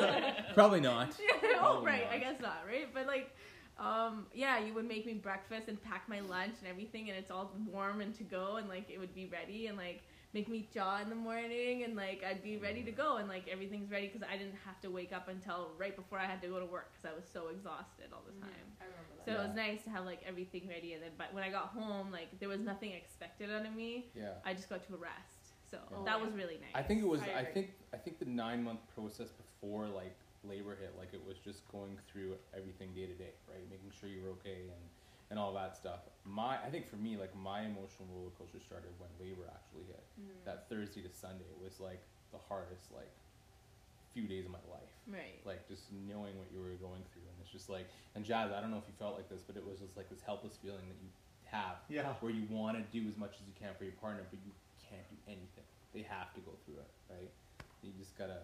Probably 0.55 0.81
not. 0.81 1.12
oh, 1.45 1.55
Probably 1.59 1.87
right. 1.87 2.09
I 2.11 2.19
guess 2.19 2.41
not, 2.41 2.65
right? 2.67 2.93
But 2.93 3.07
like, 3.07 3.31
um, 3.79 4.27
yeah, 4.35 4.59
you 4.59 4.75
would 4.75 4.88
make 4.88 5.07
me 5.07 5.15
breakfast 5.15 5.69
and 5.69 5.81
pack 5.81 6.09
my 6.09 6.19
lunch 6.19 6.55
and 6.61 6.69
everything, 6.69 7.11
and 7.11 7.19
it's 7.19 7.31
all 7.31 7.53
warm 7.71 8.00
and 8.00 8.12
to 8.17 8.25
go, 8.25 8.57
and 8.57 8.69
like 8.69 8.91
it 8.91 8.99
would 8.99 9.15
be 9.15 9.27
ready, 9.27 9.69
and 9.69 9.77
like 9.77 10.03
make 10.35 10.49
me 10.49 10.68
jaw 10.73 11.00
in 11.00 11.08
the 11.08 11.14
morning, 11.14 11.85
and 11.85 11.97
like 11.97 12.23
I'd 12.28 12.42
be 12.42 12.56
ready 12.56 12.82
to 12.85 12.92
go, 12.92 13.16
and 13.16 13.28
like 13.28 13.49
everything's 13.49 13.90
ready 13.90 14.08
because 14.08 14.23
I 14.23 14.37
didn't 14.37 14.56
have 14.64 14.80
to 14.82 14.90
wake 14.90 15.12
up 15.12 15.28
until 15.28 15.70
right 15.78 15.94
before 15.97 16.18
I 16.18 16.26
had 16.26 16.40
to 16.42 16.49
go 16.49 16.58
to 16.61 16.66
work 16.66 16.92
because 16.92 17.11
I 17.11 17.16
was 17.16 17.25
so 17.32 17.49
exhausted 17.49 18.06
all 18.12 18.23
the 18.26 18.32
Mhm. 18.32 18.42
time. 18.42 18.76
I 18.80 18.85
remember 18.85 19.14
that. 19.16 19.25
So 19.25 19.32
it 19.32 19.47
was 19.47 19.56
nice 19.56 19.82
to 19.85 19.90
have 19.90 20.04
like 20.04 20.23
everything 20.25 20.68
ready, 20.68 20.92
and 20.94 21.02
then 21.02 21.12
but 21.16 21.32
when 21.32 21.42
I 21.42 21.50
got 21.50 21.68
home, 21.68 22.11
like 22.11 22.38
there 22.40 22.49
was 22.49 22.61
nothing 22.61 22.92
expected 22.92 23.50
out 23.50 23.64
of 23.66 23.73
me. 23.75 24.11
Yeah. 24.14 24.35
I 24.44 24.54
just 24.54 24.68
got 24.68 24.82
to 24.87 24.97
rest, 24.97 25.54
so 25.70 25.78
Yeah. 25.90 26.04
that 26.04 26.20
was 26.20 26.32
really 26.32 26.58
nice. 26.58 26.75
I 26.75 26.82
think 26.82 27.00
it 27.02 27.06
was. 27.08 27.23
I 27.23 27.40
I, 27.40 27.44
think. 27.44 27.75
I 27.92 27.97
think 27.97 28.18
the 28.18 28.26
nine 28.26 28.62
month 28.62 28.80
process 28.94 29.30
before 29.32 29.87
like 29.88 30.16
labor 30.44 30.76
hit, 30.76 30.97
like 30.99 31.14
it 31.14 31.25
was 31.25 31.38
just 31.38 31.66
going 31.68 31.99
through 32.06 32.37
everything 32.54 32.92
day 32.94 33.06
to 33.06 33.14
day, 33.14 33.32
right? 33.49 33.68
Making 33.70 33.90
sure 33.90 34.08
you 34.08 34.23
were 34.23 34.30
okay 34.30 34.62
and 34.68 34.90
and 35.30 35.38
all 35.38 35.52
that 35.54 35.76
stuff. 35.76 36.00
My, 36.25 36.56
I 36.64 36.68
think 36.70 36.88
for 36.88 36.97
me, 36.97 37.16
like 37.16 37.35
my 37.37 37.61
emotional 37.62 38.08
roller 38.12 38.32
coaster 38.38 38.61
started 38.64 38.90
when 38.99 39.08
labor 39.20 39.44
actually 39.49 39.85
hit. 39.88 40.02
Mm. 40.20 40.44
That 40.44 40.68
Thursday 40.68 41.02
to 41.02 41.12
Sunday 41.12 41.49
was 41.62 41.80
like 41.80 42.00
the 42.32 42.38
hardest 42.49 42.92
like 42.97 43.12
few 44.16 44.25
days 44.28 44.44
of 44.49 44.52
my 44.52 44.64
life. 44.73 44.92
right. 45.08 45.37
Like 45.44 45.68
just 45.68 45.92
knowing 45.92 46.37
what 46.40 46.49
you 46.52 46.61
were 46.61 46.73
going 46.80 47.04
through, 47.12 47.28
and 47.28 47.37
it's 47.44 47.52
just 47.52 47.68
like, 47.68 47.87
and 48.16 48.25
Jas, 48.25 48.49
I 48.52 48.61
don't 48.61 48.70
know 48.73 48.80
if 48.80 48.88
you 48.88 48.97
felt 48.99 49.16
like 49.16 49.28
this, 49.28 49.44
but 49.44 49.56
it 49.56 49.64
was 49.64 49.78
just 49.80 49.97
like 49.97 50.08
this 50.08 50.20
helpless 50.25 50.56
feeling 50.61 50.85
that 50.88 50.97
you 51.00 51.08
have 51.52 51.80
Yeah. 51.88 52.12
where 52.20 52.33
you 52.33 52.44
want 52.48 52.76
to 52.81 52.83
do 52.92 53.05
as 53.09 53.16
much 53.16 53.37
as 53.40 53.44
you 53.48 53.53
can 53.57 53.72
for 53.76 53.85
your 53.85 53.96
partner, 54.00 54.24
but 54.33 54.40
you 54.44 54.53
can't 54.81 55.05
do 55.12 55.16
anything. 55.29 55.64
They 55.92 56.05
have 56.09 56.33
to 56.37 56.40
go 56.40 56.53
through 56.64 56.81
it, 56.81 56.90
right? 57.09 57.31
You 57.85 57.92
just 58.00 58.16
gotta, 58.16 58.40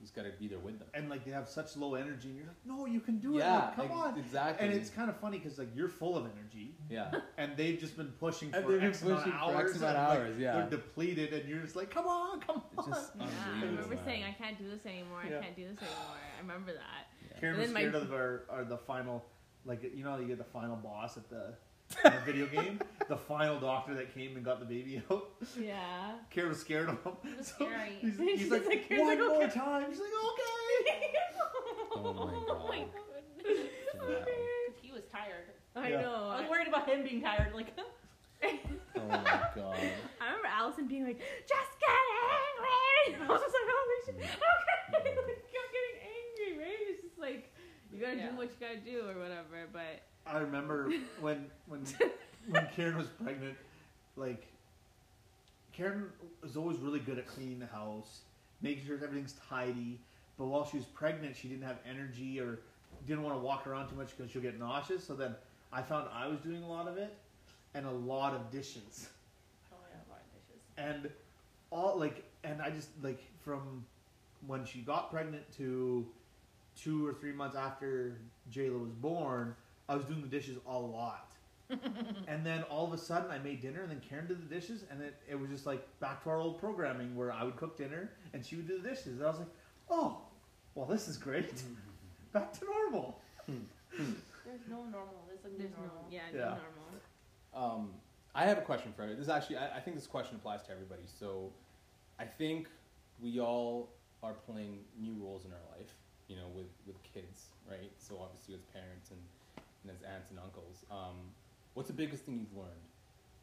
you 0.00 0.04
just 0.06 0.14
gotta 0.14 0.30
be 0.38 0.48
there 0.48 0.58
with 0.58 0.78
them. 0.78 0.88
And 0.94 1.08
like 1.08 1.24
they 1.24 1.30
have 1.30 1.48
such 1.48 1.76
low 1.76 1.94
energy, 1.94 2.28
and 2.28 2.36
you're 2.36 2.46
like, 2.46 2.56
no, 2.66 2.86
you 2.86 3.00
can 3.00 3.18
do 3.18 3.36
it. 3.36 3.38
yeah, 3.40 3.66
Like, 3.66 3.76
come 3.76 3.84
ex- 3.86 3.94
on. 3.94 4.18
exactly. 4.18 4.66
And 4.68 4.76
it's 4.76 4.90
kind 4.90 5.08
of 5.08 5.16
funny 5.16 5.38
because 5.38 5.58
like 5.58 5.68
you're 5.74 5.88
full 5.88 6.16
of 6.16 6.24
energy, 6.26 6.74
yeah, 6.90 7.10
and 7.38 7.56
they've 7.56 7.78
just 7.78 7.96
been 7.96 8.08
pushing 8.20 8.50
for 8.50 8.56
And 8.58 8.66
been 8.66 8.80
X 8.84 9.02
amount 9.02 9.18
of 9.26 9.32
for 9.32 9.38
hours. 9.38 9.70
X 9.70 9.78
amount 9.80 9.96
of 9.96 10.02
and, 10.04 10.08
like, 10.08 10.18
hours, 10.28 10.38
yeah. 10.40 10.52
They're 10.56 10.70
depleted, 10.70 11.32
and 11.32 11.48
you're 11.48 11.60
just 11.60 11.76
like, 11.76 11.90
come 11.90 12.06
on, 12.06 12.40
come 12.40 12.62
it's 12.76 12.86
on. 12.86 12.92
just 12.92 13.12
Yeah, 13.18 13.26
I 13.56 13.64
remember 13.64 13.96
saying 14.04 14.24
I 14.24 14.32
can't 14.32 14.58
do 14.58 14.68
this 14.68 14.84
anymore. 14.86 15.22
Yeah. 15.28 15.38
I 15.38 15.42
can't 15.42 15.56
do 15.56 15.62
this 15.68 15.78
anymore. 15.78 16.16
I 16.36 16.40
remember 16.42 16.72
that. 16.72 17.40
Kiran 17.40 17.48
And 17.50 17.56
was 17.58 17.66
then 17.66 17.74
my- 17.74 17.80
scared 17.80 17.94
of 17.94 18.12
our, 18.12 18.42
our 18.50 18.64
the 18.64 18.78
final, 18.78 19.24
like 19.64 19.82
you 19.94 20.04
know, 20.04 20.18
you 20.18 20.26
get 20.26 20.38
the 20.38 20.44
final 20.44 20.76
boss 20.76 21.16
at 21.16 21.28
the, 21.30 21.54
in 22.04 22.12
the 22.12 22.20
video 22.20 22.46
game, 22.46 22.80
the 23.08 23.16
final 23.16 23.58
doctor 23.60 23.94
that 23.94 24.14
came 24.14 24.36
and 24.36 24.44
got 24.44 24.58
the 24.60 24.66
baby 24.66 25.02
out. 25.10 25.28
Yeah. 25.60 26.12
Kiran 26.34 26.48
was 26.48 26.60
scared 26.60 26.88
of 26.88 27.02
him. 27.04 27.12
It 27.24 27.38
was 27.38 27.48
So 27.48 27.66
scary. 27.66 27.98
He's, 28.00 28.16
She's 28.18 28.40
he's 28.40 28.50
like, 28.50 28.66
like, 28.66 28.90
one 28.90 29.06
like, 29.08 29.18
more 29.18 29.44
okay." 29.44 29.54
time. 29.54 29.86
She's 29.90 30.00
like, 30.00 30.08
okay. 30.30 31.12
Oh 31.96 32.12
my 32.12 32.32
god. 32.48 32.88
goodness. 33.42 33.68
Wow. 33.94 34.02
Because 34.66 34.76
he 34.82 34.90
was 34.92 35.02
tired. 35.12 35.46
I 35.76 35.88
Yeah. 35.90 36.00
know. 36.02 36.28
I 36.34 36.40
was 36.40 36.50
worried 36.50 36.66
about 36.68 36.88
him 36.88 37.04
being 37.04 37.22
tired. 37.22 37.54
Like, 37.54 37.68
Oh 38.96 39.08
my 39.08 39.22
god. 39.54 39.78
I 40.20 40.24
remember 40.26 40.48
Allison 40.50 40.86
being 40.88 41.04
like, 41.04 41.18
just 41.18 41.70
get 41.80 41.90
angry. 41.90 43.14
And 43.14 43.22
I 43.22 43.28
was 43.32 43.40
just 43.42 43.54
like, 43.54 43.68
oh, 43.68 43.78
holy 43.78 44.00
shit. 44.06 44.16
Okay. 44.16 44.36
like, 44.92 45.18
I'm 45.18 45.70
getting 45.70 45.96
angry, 46.02 46.52
right? 46.64 46.82
It's 46.90 47.02
just 47.02 47.18
like, 47.18 47.54
you 47.92 48.00
gotta 48.00 48.16
Yeah. 48.16 48.30
do 48.30 48.36
what 48.36 48.50
you 48.50 48.58
gotta 48.60 48.78
do 48.82 49.06
or 49.08 49.14
whatever. 49.22 49.66
But 49.72 50.02
I 50.26 50.38
remember 50.38 50.90
when 51.20 51.46
when 51.66 51.84
when 52.48 52.66
Kiran 52.76 52.96
was 52.96 53.08
pregnant, 53.22 53.56
like 54.16 54.46
Kiran 55.76 56.06
was 56.42 56.56
always 56.56 56.78
really 56.78 57.00
good 57.00 57.18
at 57.18 57.26
cleaning 57.26 57.58
the 57.58 57.66
house, 57.66 58.20
making 58.62 58.86
sure 58.86 58.96
everything's 58.96 59.34
tidy. 59.48 60.00
But 60.38 60.46
while 60.46 60.64
she 60.66 60.76
was 60.78 60.86
pregnant, 60.86 61.36
she 61.36 61.48
didn't 61.48 61.64
have 61.64 61.78
energy 61.88 62.40
or 62.40 62.60
didn't 63.06 63.22
want 63.22 63.36
to 63.36 63.40
walk 63.40 63.66
around 63.66 63.88
too 63.88 63.96
much 63.96 64.16
because 64.16 64.30
she'll 64.30 64.42
get 64.42 64.58
nauseous. 64.58 65.04
So 65.06 65.14
then 65.14 65.34
I 65.72 65.82
found 65.82 66.08
I 66.12 66.26
was 66.28 66.38
doing 66.40 66.62
a 66.62 66.68
lot 66.68 66.88
of 66.88 66.96
it 66.96 67.14
and 67.74 67.86
a 67.86 67.90
lot 67.90 68.34
of 68.34 68.50
dishes 68.50 69.08
oh 69.72 69.76
yeah, 69.90 69.96
a 69.96 70.10
lot 70.10 70.20
of 70.20 70.32
dishes. 70.46 70.62
and 70.76 71.10
all 71.70 71.98
like 71.98 72.24
and 72.44 72.62
I 72.62 72.70
just 72.70 72.88
like 73.02 73.20
from 73.44 73.84
when 74.46 74.64
she 74.64 74.80
got 74.80 75.10
pregnant 75.10 75.50
to 75.58 76.06
two 76.76 77.06
or 77.06 77.14
three 77.14 77.32
months 77.32 77.56
after 77.56 78.18
Jayla 78.52 78.80
was 78.80 78.92
born, 78.92 79.54
I 79.88 79.96
was 79.96 80.04
doing 80.06 80.22
the 80.22 80.28
dishes 80.28 80.58
a 80.66 80.78
lot. 80.78 81.30
and 82.28 82.44
then 82.44 82.62
all 82.64 82.86
of 82.86 82.92
a 82.92 82.98
sudden 82.98 83.30
I 83.30 83.38
made 83.38 83.62
dinner 83.62 83.80
and 83.82 83.90
then 83.90 84.00
Kiran 84.00 84.28
did 84.28 84.48
the 84.48 84.54
dishes 84.54 84.84
and 84.90 85.00
it, 85.02 85.14
it 85.28 85.38
was 85.38 85.48
just 85.50 85.64
like 85.66 85.86
back 85.98 86.22
to 86.24 86.30
our 86.30 86.38
old 86.38 86.58
programming 86.60 87.16
where 87.16 87.32
I 87.32 87.42
would 87.42 87.56
cook 87.56 87.76
dinner 87.78 88.10
and 88.34 88.44
she 88.44 88.56
would 88.56 88.68
do 88.68 88.80
the 88.80 88.88
dishes. 88.88 89.06
And 89.18 89.22
I 89.22 89.28
was 89.28 89.38
like, 89.38 89.48
Oh, 89.90 90.18
well 90.74 90.86
this 90.86 91.08
is 91.08 91.16
great. 91.16 91.62
back 92.32 92.52
to 92.58 92.64
normal. 92.66 93.18
There's 93.46 94.60
no 94.68 94.82
normal. 94.84 95.24
There's 95.26 95.42
like 95.42 95.56
there's 95.58 95.70
no 95.70 95.78
no, 95.78 95.86
normal. 95.86 96.04
yeah, 96.10 96.20
Yeah. 96.34 96.40
no 96.40 96.56
normal. 97.54 97.80
Um, 97.80 97.90
I 98.34 98.44
have 98.44 98.58
a 98.58 98.62
question 98.62 98.92
for 98.96 99.04
you. 99.06 99.14
This 99.14 99.24
is 99.24 99.28
actually, 99.28 99.56
I, 99.56 99.76
I 99.76 99.80
think 99.80 99.96
this 99.96 100.06
question 100.06 100.36
applies 100.36 100.62
to 100.64 100.72
everybody. 100.72 101.02
So, 101.06 101.50
I 102.18 102.24
think 102.24 102.68
we 103.20 103.40
all 103.40 103.88
are 104.22 104.32
playing 104.32 104.80
new 105.00 105.14
roles 105.24 105.44
in 105.44 105.52
our 105.52 105.78
life, 105.78 105.90
you 106.28 106.36
know, 106.36 106.48
with, 106.54 106.66
with 106.86 106.96
kids, 107.02 107.46
right? 107.70 107.90
So 107.98 108.18
obviously 108.20 108.54
as 108.54 108.60
parents 108.72 109.10
and, 109.10 109.20
and 109.84 109.92
as 109.92 110.02
aunts 110.02 110.30
and 110.30 110.38
uncles. 110.40 110.84
Um, 110.90 111.30
what's 111.74 111.88
the 111.88 111.94
biggest 111.96 112.24
thing 112.24 112.40
you've 112.40 112.56
learned 112.56 112.88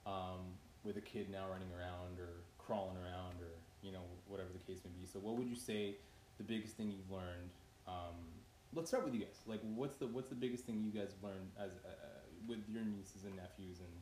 um, 0.06 0.58
with 0.84 0.98
a 0.98 1.02
kid 1.02 1.30
now 1.30 1.46
running 1.50 1.70
around 1.72 2.18
or 2.20 2.42
crawling 2.58 2.98
around 2.98 3.38
or, 3.40 3.54
you 3.82 3.92
know, 3.92 4.02
whatever 4.28 4.50
the 4.52 4.60
case 4.66 4.82
may 4.84 4.92
be? 5.00 5.06
So 5.06 5.20
what 5.20 5.38
would 5.38 5.48
you 5.48 5.56
say 5.56 5.96
the 6.38 6.44
biggest 6.44 6.76
thing 6.78 6.92
you've 6.92 7.12
learned? 7.12 7.54
Um, 7.88 8.18
let's 8.74 8.90
start 8.90 9.06
with 9.06 9.14
you 9.14 9.22
guys. 9.22 9.38
Like, 9.46 9.62
what's 9.76 9.98
the 9.98 10.08
what's 10.08 10.30
the 10.30 10.36
biggest 10.36 10.66
thing 10.66 10.82
you 10.82 10.92
guys 10.92 11.14
learned 11.22 11.50
as 11.60 11.72
uh, 11.86 12.22
with 12.48 12.60
your 12.68 12.84
nieces 12.84 13.26
and 13.26 13.36
nephews 13.36 13.80
and 13.80 13.94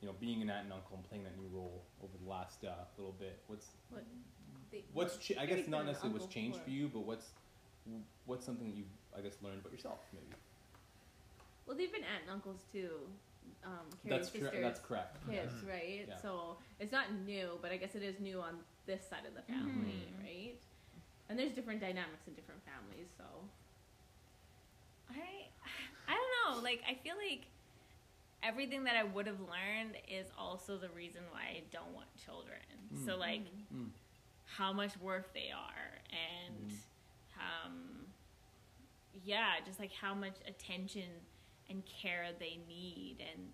you 0.00 0.08
know 0.08 0.14
being 0.20 0.42
an 0.42 0.50
aunt 0.50 0.64
and 0.64 0.72
uncle 0.72 0.96
and 0.96 1.04
playing 1.08 1.24
that 1.24 1.36
new 1.36 1.48
role 1.52 1.82
over 2.02 2.12
the 2.22 2.28
last 2.28 2.64
uh, 2.64 2.72
little 2.96 3.16
bit? 3.18 3.38
What's 3.48 3.68
What, 3.90 4.04
the, 4.70 4.84
what's 4.92 5.16
cha- 5.16 5.40
I 5.40 5.46
guess 5.46 5.66
not 5.68 5.86
necessarily 5.86 6.18
what's 6.18 6.32
changed 6.32 6.58
for- 6.58 6.64
for 6.64 6.70
you, 6.70 6.88
but 6.92 7.00
what's 7.04 7.28
what's 8.26 8.44
something 8.44 8.68
that 8.68 8.76
you've 8.76 8.92
I 9.16 9.20
guess 9.20 9.36
learned 9.42 9.60
about 9.60 9.72
yourself 9.72 9.98
maybe. 10.12 10.36
Well, 11.66 11.76
they've 11.76 11.92
been 11.92 12.04
aunt 12.04 12.22
and 12.22 12.30
uncles 12.30 12.60
too. 12.72 12.90
Um, 13.64 13.86
That's 14.04 14.28
Kerry's 14.28 14.30
true. 14.30 14.40
sisters. 14.42 14.62
That's 14.62 14.80
correct. 14.80 15.16
kids, 15.28 15.52
right? 15.68 16.06
Yeah. 16.08 16.16
So 16.22 16.58
it's 16.78 16.92
not 16.92 17.12
new, 17.24 17.58
but 17.62 17.72
I 17.72 17.76
guess 17.76 17.94
it 17.94 18.02
is 18.02 18.20
new 18.20 18.40
on 18.40 18.58
this 18.86 19.06
side 19.08 19.26
of 19.26 19.34
the 19.34 19.42
family, 19.42 20.06
Mhm. 20.14 20.22
right? 20.22 20.60
And 21.28 21.38
there's 21.38 21.52
different 21.52 21.80
dynamics 21.80 22.26
in 22.28 22.34
different 22.34 22.62
families, 22.64 23.08
so 23.16 23.24
I 25.10 25.48
I 26.08 26.14
don't 26.14 26.56
know. 26.56 26.62
Like 26.62 26.82
I 26.88 26.94
feel 26.94 27.16
like 27.16 27.46
everything 28.42 28.84
that 28.84 28.96
I 28.96 29.02
would 29.04 29.26
have 29.26 29.40
learned 29.40 29.96
is 30.08 30.28
also 30.38 30.78
the 30.78 30.88
reason 30.90 31.22
why 31.32 31.42
I 31.42 31.62
don't 31.72 31.92
want 31.94 32.06
children. 32.16 32.60
So 33.04 33.16
Mm. 33.16 33.18
like 33.18 33.42
Mm. 33.72 33.90
how 34.44 34.72
much 34.72 34.96
work 34.98 35.32
they 35.34 35.50
are 35.50 36.00
and 36.10 36.70
Mhm. 36.70 36.80
um 37.40 38.14
yeah, 39.24 39.58
just 39.64 39.80
like 39.80 39.92
how 39.92 40.14
much 40.14 40.36
attention 40.46 41.26
and 41.70 41.82
care 41.86 42.26
they 42.38 42.58
need, 42.68 43.16
and 43.20 43.52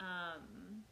um, 0.00 0.82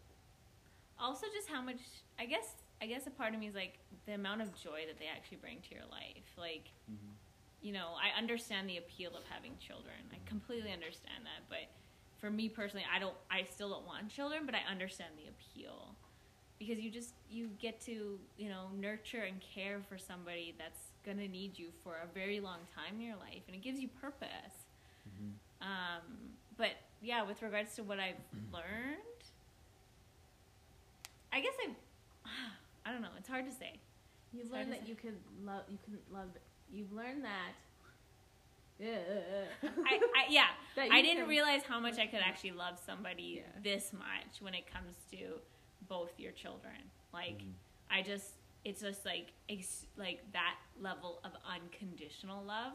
also 0.99 1.27
just 1.35 1.49
how 1.49 1.63
much. 1.63 1.81
I 2.19 2.27
guess 2.27 2.55
I 2.81 2.87
guess 2.87 3.07
a 3.07 3.11
part 3.11 3.35
of 3.35 3.41
me 3.41 3.47
is 3.49 3.55
like 3.55 3.79
the 4.07 4.13
amount 4.15 4.43
of 4.43 4.55
joy 4.55 4.83
that 4.87 4.99
they 4.99 5.07
actually 5.07 5.39
bring 5.39 5.59
to 5.69 5.75
your 5.75 5.85
life. 5.91 6.27
Like, 6.37 6.71
Mhm. 6.91 7.15
you 7.63 7.73
know, 7.73 7.95
I 8.01 8.17
understand 8.17 8.69
the 8.69 8.77
appeal 8.79 9.15
of 9.17 9.25
having 9.25 9.57
children. 9.59 9.97
I 10.13 10.19
completely 10.29 10.73
understand 10.73 11.25
that, 11.27 11.49
but 11.49 11.69
for 12.19 12.31
me 12.31 12.49
personally, 12.49 12.87
I 12.91 12.99
don't. 12.99 13.17
I 13.31 13.45
still 13.45 13.71
don't 13.71 13.87
want 13.87 14.11
children, 14.11 14.47
but 14.47 14.55
I 14.55 14.61
understand 14.71 15.17
the 15.17 15.29
appeal 15.29 15.95
because 16.59 16.79
you 16.81 16.91
just 16.91 17.15
you 17.31 17.49
get 17.61 17.81
to 17.83 18.19
you 18.37 18.49
know 18.49 18.69
nurture 18.77 19.23
and 19.23 19.41
care 19.41 19.81
for 19.89 19.97
somebody 19.99 20.55
that's 20.59 20.93
gonna 21.05 21.29
need 21.29 21.59
you 21.59 21.71
for 21.85 21.97
a 22.03 22.07
very 22.13 22.41
long 22.41 22.59
time 22.75 22.97
in 22.97 23.01
your 23.03 23.17
life, 23.17 23.43
and 23.47 23.55
it 23.55 23.63
gives 23.63 23.81
you 23.81 23.89
purpose. 23.89 24.67
Mhm. 25.09 25.35
Um, 25.61 26.38
but 26.59 26.71
yeah, 27.01 27.23
with 27.23 27.41
regards 27.43 27.75
to 27.77 27.83
what 27.83 27.99
I've 27.99 28.17
learned, 28.53 28.99
I 31.33 31.41
guess 31.41 31.55
I, 31.67 31.71
I 32.89 32.93
don't 32.93 33.03
know. 33.03 33.09
It's 33.19 33.29
hard 33.29 33.47
to 33.47 33.53
say. 33.53 33.79
You've 34.33 34.43
It's 34.47 34.51
hard 34.55 34.67
learned 34.69 34.73
that 34.75 34.83
say. 34.85 34.89
you 34.91 34.95
can 34.97 35.15
love. 35.45 35.63
You 35.71 35.79
can 35.85 35.99
love. 36.13 36.29
You've 36.71 36.93
learned 36.93 37.25
that. 37.25 37.53
Yeah. 38.79 38.99
I, 39.63 39.97
I 39.97 40.25
yeah. 40.31 40.47
That 40.77 40.91
I 40.93 41.03
didn't 41.03 41.23
can- 41.23 41.29
realize 41.29 41.63
how 41.63 41.81
much 41.81 41.99
I 41.99 42.07
could 42.07 42.21
actually 42.25 42.53
love 42.53 42.79
somebody 42.85 43.43
Yeah. 43.43 43.61
this 43.63 43.93
much 43.93 44.41
when 44.41 44.55
it 44.55 44.73
comes 44.73 44.95
to 45.13 45.41
both 45.89 46.11
your 46.19 46.33
children. 46.33 46.75
Like, 47.13 47.39
Mhm. 47.39 47.53
I 47.91 48.03
just, 48.03 48.27
it's 48.65 48.83
just 48.83 49.05
like, 49.07 49.33
ex- 49.49 49.87
like 49.97 50.21
that 50.33 50.57
level 50.81 51.21
of 51.25 51.33
unconditional 51.51 52.45
love 52.45 52.75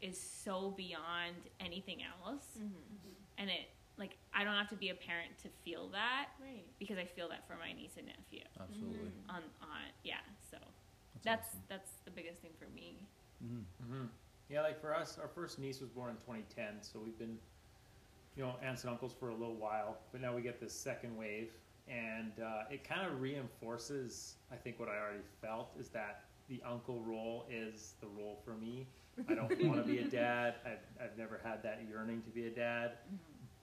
is 0.00 0.20
so 0.20 0.70
beyond 0.76 1.36
anything 1.60 2.02
else. 2.02 2.58
Mhm. 2.58 3.14
And 3.38 3.50
it, 3.50 3.68
like, 3.98 4.16
I 4.34 4.44
don't 4.44 4.54
have 4.54 4.68
to 4.70 4.76
be 4.76 4.90
a 4.90 4.94
parent 4.94 5.36
to 5.38 5.48
feel 5.64 5.88
that 5.88 6.30
Right. 6.40 6.64
because 6.78 6.98
I 6.98 7.04
feel 7.04 7.28
that 7.30 7.46
for 7.46 7.56
my 7.56 7.72
niece 7.72 7.96
and 7.96 8.06
nephew. 8.06 8.44
Absolutely. 8.60 9.12
On, 9.28 9.42
on, 9.62 9.82
yeah. 10.04 10.20
So 10.50 10.58
That's, 11.22 11.24
that's 11.24 11.48
awesome. 11.48 11.62
that's 11.68 11.92
the 12.04 12.10
biggest 12.10 12.40
thing 12.42 12.52
for 12.58 12.68
me. 12.68 13.06
Mhm. 13.42 13.64
hmm 13.86 14.06
Yeah, 14.48 14.62
like 14.62 14.80
for 14.80 14.94
us, 14.94 15.18
our 15.18 15.28
first 15.28 15.58
niece 15.58 15.80
was 15.80 15.90
born 15.90 16.10
in 16.10 16.16
2010, 16.18 16.82
so 16.82 17.00
we've 17.00 17.18
been, 17.18 17.38
you 18.36 18.42
know, 18.44 18.56
aunts 18.62 18.82
and 18.84 18.90
uncles 18.90 19.12
for 19.12 19.30
a 19.30 19.34
little 19.34 19.56
while. 19.56 19.98
But 20.12 20.20
now 20.20 20.34
we 20.34 20.40
get 20.42 20.60
this 20.60 20.72
second 20.72 21.16
wave, 21.16 21.52
and 21.88 22.38
uh, 22.40 22.64
it 22.70 22.84
kind 22.84 23.06
of 23.06 23.20
reinforces, 23.20 24.36
I 24.52 24.56
think, 24.56 24.78
what 24.78 24.88
I 24.88 24.98
already 24.98 25.24
felt 25.40 25.74
is 25.78 25.88
that 25.90 26.24
the 26.48 26.62
uncle 26.62 27.02
role 27.02 27.46
is 27.50 27.94
the 28.00 28.06
role 28.06 28.36
for 28.44 28.54
me. 28.54 28.86
I 29.28 29.34
don't 29.34 29.50
want 29.68 29.86
to 29.86 29.92
be 29.92 29.98
a 29.98 30.08
dad. 30.08 30.56
I've, 30.66 31.02
I've 31.02 31.18
never 31.18 31.40
had 31.42 31.62
that 31.62 31.82
yearning 31.88 32.22
to 32.22 32.30
be 32.30 32.46
a 32.46 32.50
dad, 32.50 32.98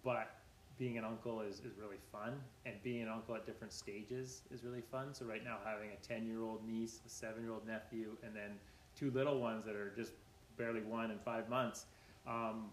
but 0.04 0.28
being 0.78 0.98
an 0.98 1.06
uncle 1.06 1.42
is, 1.42 1.60
is 1.60 1.78
really 1.78 2.00
fun, 2.12 2.42
and 2.66 2.76
being 2.84 3.04
an 3.04 3.08
uncle 3.10 3.36
at 3.36 3.46
different 3.46 3.72
stages 3.74 4.42
is 4.52 4.63
really 4.63 4.82
fun. 4.82 5.13
So 5.13 5.26
right 5.26 5.44
now, 5.44 5.58
having 5.63 5.92
a 5.92 5.96
10 5.98 6.26
year 6.26 6.42
old 6.42 6.66
niece, 6.68 7.02
a 7.06 7.10
seven 7.10 7.44
year 7.44 7.54
old 7.54 7.68
nephew, 7.68 8.18
and 8.24 8.36
then 8.36 8.60
two 8.96 9.12
little 9.12 9.39
ones 9.39 9.63
that 9.66 9.76
are 9.76 9.92
just 9.96 10.13
barely 10.58 10.82
one 10.82 11.12
and 11.12 11.22
five 11.22 11.48
months, 11.50 11.86
um, 12.28 12.72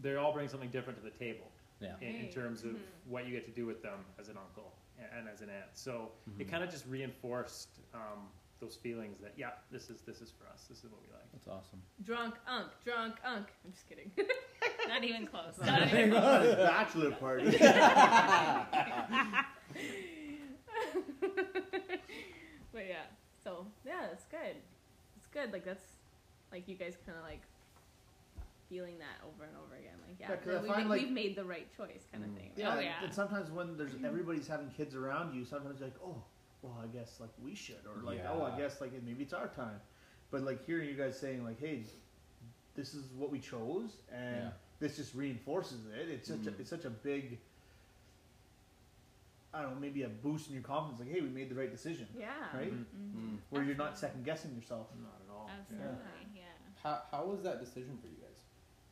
they 0.00 0.16
all 0.16 0.32
bring 0.32 0.48
something 0.48 0.70
different 0.70 0.98
to 0.98 1.04
the 1.04 1.10
table 1.10 1.52
Yeah. 1.80 1.96
in, 2.00 2.26
in 2.26 2.28
terms 2.30 2.64
of 2.64 2.72
Mhm. 2.72 2.78
what 3.04 3.26
you 3.26 3.32
get 3.32 3.44
to 3.44 3.50
do 3.52 3.66
with 3.66 3.82
them 3.82 4.06
as 4.18 4.28
an 4.28 4.38
uncle 4.38 4.72
and, 4.96 5.06
and 5.18 5.28
as 5.28 5.42
an 5.42 5.50
aunt. 5.50 5.70
So 5.74 6.12
it 6.38 6.46
Mhm. 6.46 6.50
kind 6.50 6.64
of 6.64 6.70
just 6.70 6.86
reinforced 6.86 7.80
um, 7.92 8.30
those 8.62 8.76
feelings 8.76 9.18
that 9.20 9.32
yeah, 9.36 9.50
this 9.70 9.90
is 9.90 10.00
this 10.02 10.20
is 10.22 10.30
for 10.38 10.46
us. 10.50 10.64
This 10.70 10.78
is 10.78 10.84
what 10.84 11.02
we 11.02 11.08
like. 11.12 11.30
That's 11.32 11.48
awesome. 11.48 11.82
Drunk 12.04 12.34
unk. 12.48 12.68
Drunk 12.84 13.16
unk. 13.26 13.48
I'm 13.64 13.72
just 13.72 13.88
kidding. 13.88 14.10
Not 14.88 15.02
even 15.04 15.26
close. 15.26 15.58
Not 15.58 15.66
Not 15.80 15.88
even 15.88 16.10
Not 16.10 16.46
a 16.46 16.54
bachelor 16.56 17.10
party. 17.10 17.50
but 22.72 22.86
yeah. 22.88 23.04
So 23.42 23.66
yeah, 23.84 24.06
that's 24.08 24.24
good. 24.26 24.56
It's 25.16 25.26
good. 25.32 25.52
Like 25.52 25.64
that's 25.64 25.84
like 26.50 26.68
you 26.68 26.76
guys 26.76 26.94
kind 27.04 27.18
of 27.18 27.24
like 27.24 27.42
feeling 28.68 28.98
that 28.98 29.26
over 29.26 29.44
and 29.44 29.52
over 29.56 29.74
again. 29.76 29.94
Like 30.06 30.16
yeah, 30.20 30.30
Yeah, 30.30 30.36
'cause 30.36 30.54
I 30.54 30.62
we 30.62 30.68
find, 30.68 30.84
ma- 30.84 30.90
like- 30.94 31.00
we've 31.02 31.10
made 31.10 31.36
the 31.36 31.44
right 31.44 31.68
choice, 31.76 32.06
kind 32.10 32.24
of 32.24 32.30
Mm. 32.30 32.36
thing. 32.36 32.50
Yeah, 32.56 32.68
Oh, 32.70 32.76
and- 32.76 32.84
yeah. 32.84 33.02
and 33.04 33.12
sometimes 33.12 33.50
when 33.50 33.76
there's 33.76 33.92
everybody's 34.04 34.46
having 34.48 34.70
kids 34.70 34.94
around 34.94 35.34
you, 35.34 35.44
sometimes 35.44 35.80
you're 35.80 35.88
like, 35.88 35.98
oh, 36.02 36.22
well, 36.62 36.76
I 36.82 36.86
guess 36.86 37.18
like 37.20 37.30
we 37.42 37.54
should, 37.54 37.76
or 37.86 38.02
like, 38.02 38.24
oh, 38.28 38.42
I 38.42 38.56
guess 38.56 38.80
like 38.80 38.92
maybe 39.04 39.24
it's 39.24 39.32
our 39.32 39.48
time. 39.48 39.80
But 40.30 40.42
like 40.42 40.64
hearing 40.64 40.88
you 40.88 40.94
guys 40.94 41.18
saying 41.18 41.44
like, 41.44 41.60
hey, 41.60 41.84
this 42.74 42.94
is 42.94 43.04
what 43.16 43.30
we 43.30 43.38
chose, 43.38 43.96
and 44.12 44.36
Yeah. 44.36 44.50
this 44.78 44.96
just 44.96 45.14
reinforces 45.14 45.86
it. 45.86 46.08
It's 46.08 46.28
such 46.28 46.46
a, 46.46 46.52
Mhm. 46.52 46.60
it's 46.60 46.70
such 46.70 46.84
a 46.84 46.90
big. 46.90 47.38
I 49.54 49.60
don't 49.60 49.74
know, 49.74 49.80
maybe 49.80 50.02
a 50.04 50.08
boost 50.08 50.48
in 50.48 50.54
your 50.54 50.62
confidence. 50.62 51.00
Like, 51.00 51.10
hey, 51.14 51.20
we 51.20 51.28
made 51.28 51.50
the 51.50 51.54
right 51.54 51.70
decision, 51.70 52.08
Yeah. 52.16 52.56
right? 52.56 52.72
Mhm. 52.72 52.86
Mhm. 52.86 53.14
Mm. 53.34 53.38
Where 53.50 53.62
you're 53.62 53.74
not 53.76 53.98
second 53.98 54.24
guessing 54.24 54.54
yourself. 54.54 54.88
Not 54.96 55.20
at 55.20 55.30
all. 55.30 55.46
Absolutely, 55.50 55.96
yeah. 56.34 56.44
How 56.82 57.02
how 57.10 57.26
was 57.26 57.42
that 57.42 57.60
decision 57.60 57.98
for 57.98 58.06
you 58.06 58.16
guys? 58.16 58.40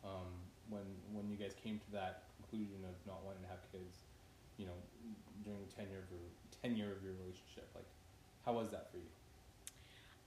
Um, 0.04 0.28
when 0.68 0.85
when 1.12 1.30
you 1.30 1.37
guys 1.38 1.54
came 1.54 1.78
to 1.78 1.90
that 1.92 2.24
conclusion 2.37 2.85
of 2.85 2.94
not 3.06 3.24
wanting 3.24 3.42
to 3.42 3.48
have 3.48 3.62
kids, 3.72 4.02
you 4.60 4.66
know, 4.66 4.76
during 5.42 5.60
the 5.64 5.72
tenure 5.72 6.04
of 6.04 6.10
your 6.12 6.20
tenure 6.60 6.92
of 6.92 7.02
your 7.02 7.14
relationship, 7.14 7.66
like, 7.74 7.88
how 8.44 8.52
was 8.52 8.70
that 8.70 8.90
for 8.92 8.98
you? 8.98 9.08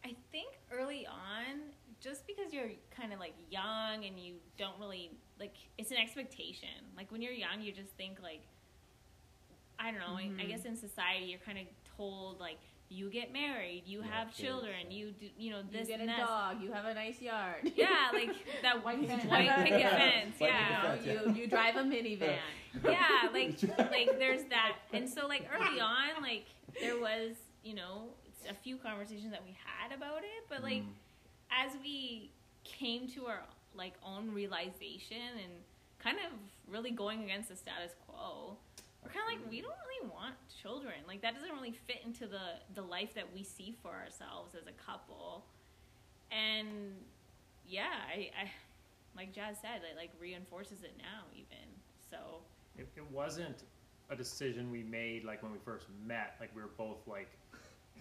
I 0.03 0.15
think 0.31 0.59
early 0.71 1.05
on, 1.07 1.61
just 2.01 2.25
because 2.27 2.51
you're 2.51 2.71
kind 2.91 3.13
of 3.13 3.19
like 3.19 3.35
young 3.49 4.03
and 4.05 4.19
you 4.19 4.35
don't 4.57 4.77
really 4.79 5.11
like, 5.39 5.55
it's 5.77 5.91
an 5.91 5.97
expectation. 5.97 6.67
Like 6.97 7.11
when 7.11 7.21
you're 7.21 7.31
young, 7.31 7.61
you 7.61 7.71
just 7.71 7.91
think 7.95 8.21
like, 8.21 8.41
I 9.79 9.91
don't 9.91 9.99
know. 9.99 10.17
I, 10.17 10.31
I 10.39 10.45
Mhm. 10.45 10.49
guess 10.49 10.65
in 10.65 10.75
society, 10.75 11.25
you're 11.25 11.39
kind 11.39 11.57
of 11.59 11.65
told 11.95 12.39
like, 12.39 12.59
you 12.93 13.09
get 13.09 13.33
married, 13.33 13.83
you 13.85 13.97
You 13.97 14.01
have 14.03 14.11
have 14.13 14.27
kids, 14.27 14.37
children, 14.39 14.73
yeah. 14.89 14.97
you 14.97 15.11
do, 15.19 15.27
you 15.37 15.51
know, 15.51 15.59
You 15.59 15.77
this 15.79 15.87
get 15.87 15.99
a 15.99 16.01
and 16.03 16.09
that. 16.09 16.19
dog. 16.19 16.61
You 16.61 16.71
have 16.71 16.85
a 16.85 16.93
nice 16.93 17.19
yard. 17.21 17.71
Yeah, 17.75 17.87
like 18.13 18.29
that 18.61 18.83
White 18.85 18.99
white, 18.99 19.07
fence. 19.07 19.25
white 19.25 19.49
picket 19.63 19.79
Yeah. 19.79 19.97
fence. 19.97 20.39
White 20.39 20.49
yeah. 20.49 20.95
picket 20.95 21.05
fence. 21.05 21.27
You 21.37 21.41
you 21.41 21.47
drive 21.47 21.75
a 21.75 21.79
minivan. 21.83 22.37
yeah, 22.83 23.29
like 23.33 23.59
like 23.91 24.19
there's 24.19 24.43
that, 24.49 24.73
and 24.93 25.09
so 25.09 25.27
like 25.27 25.47
early 25.53 25.79
on, 25.95 26.21
like 26.21 26.45
there 26.79 26.99
was 26.99 27.35
you 27.63 27.73
know 27.75 28.09
a 28.49 28.53
few 28.53 28.77
conversations 28.77 29.31
that 29.31 29.43
we 29.43 29.55
had 29.65 29.95
about 29.95 30.19
it, 30.23 30.43
but 30.49 30.61
like 30.63 30.83
Mm. 30.83 31.65
as 31.65 31.71
we 31.83 32.31
came 32.63 33.07
to 33.09 33.25
our 33.27 33.41
like 33.75 33.93
own 34.05 34.31
realization 34.33 35.17
and 35.43 35.51
kind 35.99 36.17
of 36.17 36.31
really 36.71 36.91
going 36.91 37.23
against 37.23 37.49
the 37.49 37.55
status 37.55 37.91
quo, 38.07 38.57
we're 39.03 39.11
kind 39.11 39.25
of 39.27 39.39
like 39.39 39.51
we 39.51 39.61
don't 39.61 39.75
really 39.87 40.11
want 40.11 40.35
children. 40.61 40.95
Like 41.07 41.21
that 41.21 41.35
doesn't 41.35 41.51
really 41.51 41.77
fit 41.87 42.01
into 42.05 42.27
the 42.27 42.59
the 42.73 42.81
life 42.81 43.13
that 43.15 43.31
we 43.33 43.43
see 43.43 43.75
for 43.81 43.91
ourselves 43.91 44.55
as 44.55 44.67
a 44.67 44.75
couple, 44.83 45.45
and 46.31 46.95
yeah, 47.67 47.93
I, 48.13 48.29
I 48.39 48.51
like 49.15 49.33
Jas 49.33 49.57
said, 49.61 49.81
it 49.89 49.97
like 49.97 50.11
reinforces 50.19 50.83
it 50.83 50.95
now 50.97 51.23
even 51.33 51.67
so. 52.09 52.41
It, 52.77 52.87
it 52.95 53.05
wasn't 53.11 53.63
a 54.09 54.15
decision 54.15 54.71
we 54.71 54.83
made 54.83 55.23
like 55.23 55.43
when 55.43 55.51
we 55.51 55.59
first 55.63 55.87
met. 56.05 56.35
Like 56.39 56.55
we 56.55 56.61
were 56.61 56.71
both 56.77 57.07
like 57.07 57.29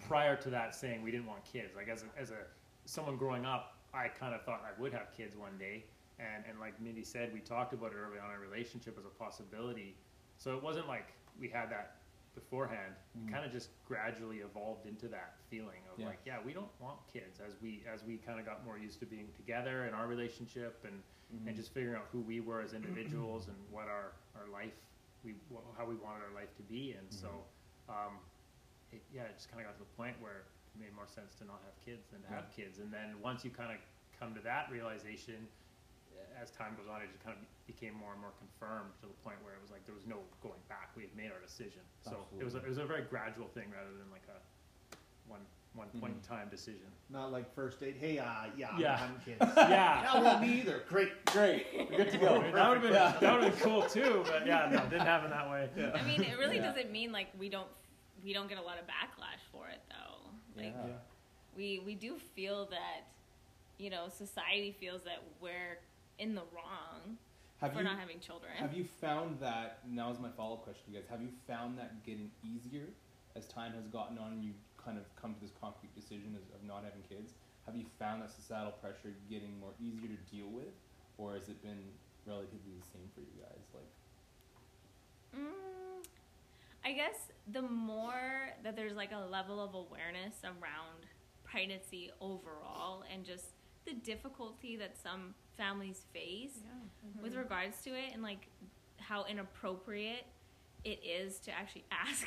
prior 0.07 0.35
to 0.37 0.49
that 0.49 0.75
saying 0.75 1.03
we 1.03 1.11
didn't 1.11 1.27
want 1.27 1.43
kids. 1.45 1.75
Like 1.75 1.89
as 1.89 2.03
a, 2.03 2.19
as 2.19 2.31
a 2.31 2.45
someone 2.85 3.17
growing 3.17 3.45
up, 3.45 3.77
I 3.93 4.07
kind 4.07 4.33
of 4.33 4.43
thought 4.43 4.63
I 4.65 4.79
would 4.81 4.93
have 4.93 5.15
kids 5.15 5.35
one 5.35 5.57
day. 5.57 5.85
And 6.19 6.43
and 6.49 6.59
like 6.59 6.79
Mindy 6.81 7.03
said, 7.03 7.31
we 7.33 7.39
talked 7.39 7.73
about 7.73 7.91
it 7.91 7.95
early 7.95 8.19
on 8.19 8.25
in 8.25 8.31
our 8.31 8.39
relationship 8.39 8.97
as 8.97 9.05
a 9.05 9.23
possibility. 9.23 9.95
So 10.43 10.57
it 10.57 10.63
wasn't 10.63 10.87
like 10.87 11.07
we 11.39 11.47
had 11.47 11.69
that 11.71 11.95
beforehand. 12.35 12.93
Mm. 13.17 13.27
It 13.29 13.31
kind 13.31 13.45
of 13.45 13.51
just 13.51 13.69
gradually 13.87 14.37
evolved 14.37 14.85
into 14.85 15.07
that 15.09 15.35
feeling 15.49 15.79
of 15.91 15.99
Yeah. 15.99 16.07
like, 16.07 16.19
yeah, 16.25 16.37
we 16.45 16.51
don't 16.51 16.71
want 16.79 16.97
kids 17.11 17.39
as 17.39 17.53
we 17.61 17.83
as 17.91 18.03
we 18.03 18.17
kind 18.17 18.39
of 18.39 18.45
got 18.45 18.65
more 18.65 18.77
used 18.77 18.99
to 18.99 19.05
being 19.05 19.29
together 19.37 19.85
in 19.85 19.93
our 19.93 20.07
relationship 20.07 20.83
and 20.83 21.01
Mm-hmm. 21.33 21.47
and 21.47 21.55
just 21.57 21.73
figuring 21.73 21.95
out 21.95 22.05
who 22.11 22.19
we 22.19 22.41
were 22.41 22.61
as 22.61 22.73
individuals 22.73 23.47
and 23.47 23.55
what 23.71 23.87
our, 23.87 24.11
our 24.37 24.45
life 24.51 24.75
we 25.23 25.33
how 25.75 25.83
we 25.85 25.95
wanted 25.95 26.21
our 26.21 26.35
life 26.35 26.53
to 26.57 26.61
be 26.63 26.93
and 26.99 27.07
so 27.09 27.29
um, 27.89 28.19
it, 28.91 29.01
yeah 29.11 29.23
it 29.23 29.33
just 29.33 29.49
kind 29.49 29.59
of 29.59 29.65
got 29.65 29.73
to 29.73 29.79
the 29.79 29.93
point 29.97 30.13
where 30.21 30.43
it 30.45 30.79
made 30.79 30.93
more 30.93 31.07
sense 31.07 31.33
to 31.39 31.45
not 31.45 31.57
have 31.65 31.73
kids 31.83 32.05
than 32.11 32.21
to 32.21 32.27
have 32.29 32.51
kids 32.55 32.77
and 32.77 32.93
then 32.93 33.15
once 33.23 33.43
you 33.43 33.49
kind 33.49 33.71
of 33.71 33.77
come 34.19 34.35
to 34.35 34.41
that 34.41 34.69
realization 34.69 35.47
as 36.41 36.51
time 36.51 36.75
goes 36.77 36.87
on 36.91 37.01
it 37.01 37.07
just 37.11 37.23
kind 37.23 37.35
of 37.37 37.43
became 37.67 37.93
more 37.93 38.11
and 38.11 38.21
more 38.21 38.33
confirmed 38.39 38.91
to 39.01 39.07
the 39.07 39.17
point 39.23 39.37
where 39.43 39.53
it 39.53 39.61
was 39.61 39.71
like 39.71 39.85
there 39.85 39.95
was 39.95 40.05
no 40.07 40.19
going 40.41 40.59
back 40.67 40.91
we 40.95 41.03
had 41.03 41.13
made 41.15 41.31
our 41.31 41.39
decision 41.39 41.81
so 42.01 42.25
it 42.39 42.43
was 42.43 42.55
a, 42.55 42.59
it 42.63 42.67
was 42.69 42.77
a 42.77 42.85
very 42.85 43.03
gradual 43.03 43.47
thing 43.47 43.67
rather 43.71 43.91
than 43.97 44.09
like 44.11 44.25
a 44.29 44.37
one 45.29 45.41
one 45.73 45.87
point 45.99 46.13
in 46.13 46.21
time 46.21 46.47
decision 46.49 46.85
Not 47.09 47.31
like 47.31 47.51
first 47.55 47.79
date. 47.79 47.97
Hey, 47.99 48.19
uh, 48.19 48.25
yeah, 48.55 48.69
I'm 48.71 48.79
Yeah. 48.79 48.95
having 48.97 49.15
kids. 49.25 49.37
yeah 49.57 50.03
yeah, 50.03 50.21
well, 50.21 50.39
me 50.39 50.59
either. 50.61 50.83
Great. 50.87 51.25
Great, 51.25 51.65
we're 51.89 51.97
good 51.97 52.11
to 52.11 52.17
go. 52.19 52.43
that 52.53 52.69
would 52.69 52.77
have 52.77 52.81
been 52.83 52.93
that 52.93 53.21
would 53.21 53.43
have 53.43 53.57
been 53.57 53.59
cool 53.67 53.81
too, 53.81 54.23
but 54.27 54.45
yeah, 54.45 54.69
no, 54.71 54.83
didn't 54.83 55.07
happen 55.07 55.31
that 55.31 55.49
way. 55.49 55.67
I 55.95 56.03
mean, 56.03 56.21
it 56.21 56.37
really 56.37 56.57
Yeah. 56.57 56.67
doesn't 56.71 56.91
mean 56.91 57.11
like 57.11 57.27
we 57.39 57.49
don't 57.49 57.67
we 58.23 58.33
don't 58.33 58.47
get 58.47 58.59
a 58.59 58.61
lot 58.61 58.77
of 58.77 58.85
backlash 58.85 59.41
for 59.51 59.67
it 59.67 59.81
though. 59.89 60.29
Like 60.61 60.75
Yeah. 60.75 60.93
we 61.57 61.81
we 61.83 61.95
do 61.95 62.17
feel 62.35 62.67
that 62.67 63.07
you 63.79 63.89
know 63.89 64.09
society 64.15 64.75
feels 64.79 65.01
that 65.05 65.23
we're 65.41 65.79
in 66.19 66.35
the 66.35 66.41
wrong 66.53 67.17
Have 67.61 67.73
for 67.73 67.79
you 67.79 67.83
not 67.85 67.99
having 67.99 68.19
children. 68.19 68.51
have 68.55 68.73
you 68.73 68.83
found 69.01 69.39
that? 69.39 69.79
Now 69.89 70.11
is 70.11 70.19
my 70.19 70.29
follow 70.37 70.55
up 70.55 70.63
question, 70.63 70.83
to 70.87 70.91
you 70.91 70.99
guys. 70.99 71.09
Have 71.09 71.21
you 71.21 71.29
found 71.47 71.77
that 71.79 72.03
getting 72.05 72.31
easier 72.43 72.87
as 73.35 73.47
time 73.47 73.73
has 73.73 73.87
gotten 73.87 74.17
on 74.17 74.31
and 74.33 74.43
you 74.43 74.51
kind 74.77 74.97
of 74.97 75.03
come 75.19 75.33
to 75.33 75.39
this 75.41 75.51
concrete 75.59 75.93
decision 75.95 76.35
of, 76.35 76.43
of 76.55 76.65
not 76.67 76.83
having 76.83 77.01
kids? 77.09 77.33
Have 77.65 77.75
you 77.75 77.85
found 77.97 78.21
that 78.21 78.31
societal 78.31 78.73
pressure 78.73 79.15
getting 79.29 79.57
more 79.59 79.71
easier 79.79 80.09
to 80.09 80.19
deal 80.35 80.47
with, 80.51 80.73
or 81.17 81.33
has 81.33 81.47
it 81.47 81.61
been 81.63 81.79
relatively 82.27 82.75
the 82.77 82.85
same 82.91 83.07
for 83.15 83.21
you 83.21 83.41
guys? 83.41 83.63
Like, 83.73 83.87
Mm, 85.35 86.05
I 86.85 86.91
guess 86.93 87.31
the 87.51 87.61
more 87.61 88.49
that 88.63 88.75
there's 88.75 88.93
like 88.93 89.11
a 89.11 89.17
level 89.31 89.59
of 89.59 89.73
awareness 89.73 90.35
around 90.43 91.07
pregnancy 91.43 92.11
overall 92.21 93.03
and 93.11 93.25
just 93.25 93.45
the 93.85 93.93
difficulty 93.93 94.75
that 94.77 94.97
some 95.01 95.33
families 95.57 96.05
face 96.13 96.59
mm-hmm. 96.59 97.23
with 97.23 97.35
regards 97.35 97.81
to 97.81 97.91
it 97.91 98.13
and 98.13 98.23
like 98.23 98.47
how 98.97 99.25
inappropriate 99.25 100.25
it 100.83 100.99
is 101.05 101.39
to 101.39 101.51
actually 101.51 101.85
ask 101.91 102.25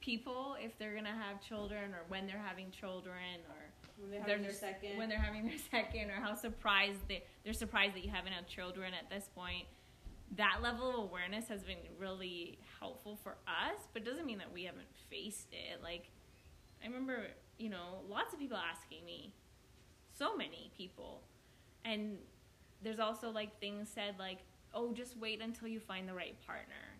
people 0.00 0.56
if 0.60 0.76
they're 0.78 0.94
gonna 0.94 1.08
have 1.08 1.40
children 1.40 1.92
or 1.94 2.00
when 2.08 2.26
they're 2.26 2.42
having 2.44 2.70
children 2.70 3.40
or 3.48 4.00
When 4.00 4.10
they're 4.10 4.20
They're 4.20 4.36
having 4.36 4.42
their 4.42 4.52
second. 4.52 4.98
when 4.98 5.08
they're 5.08 5.18
having 5.18 5.46
their 5.46 5.58
second 5.70 6.10
or 6.10 6.20
how 6.20 6.34
surprised 6.34 6.98
they 7.08 7.22
they're 7.44 7.52
surprised 7.52 7.94
that 7.94 8.04
you 8.04 8.10
haven't 8.10 8.32
had 8.32 8.46
children 8.48 8.92
at 8.94 9.08
this 9.10 9.28
point. 9.34 9.64
That 10.36 10.60
level 10.62 10.88
of 10.88 10.96
awareness 11.10 11.48
has 11.48 11.62
been 11.62 11.76
really 11.98 12.58
helpful 12.80 13.16
for 13.22 13.36
us 13.46 13.80
but 13.92 14.04
doesn't 14.04 14.26
mean 14.26 14.38
that 14.38 14.52
we 14.52 14.64
haven't 14.64 14.88
faced 15.08 15.48
it. 15.52 15.82
Like 15.82 16.10
i 16.82 16.86
remember 16.86 17.26
you 17.58 17.70
know 17.70 18.00
lots 18.08 18.32
of 18.32 18.40
people 18.40 18.56
asking 18.56 19.04
me 19.04 19.32
so 20.16 20.36
many 20.36 20.70
people 20.76 21.20
and 21.84 22.16
there's 22.82 23.00
also 23.00 23.30
like 23.30 23.58
things 23.60 23.88
said 23.92 24.14
like 24.18 24.38
oh 24.74 24.92
just 24.92 25.16
wait 25.18 25.40
until 25.40 25.68
you 25.68 25.80
find 25.80 26.08
the 26.08 26.14
right 26.14 26.36
partner 26.46 26.98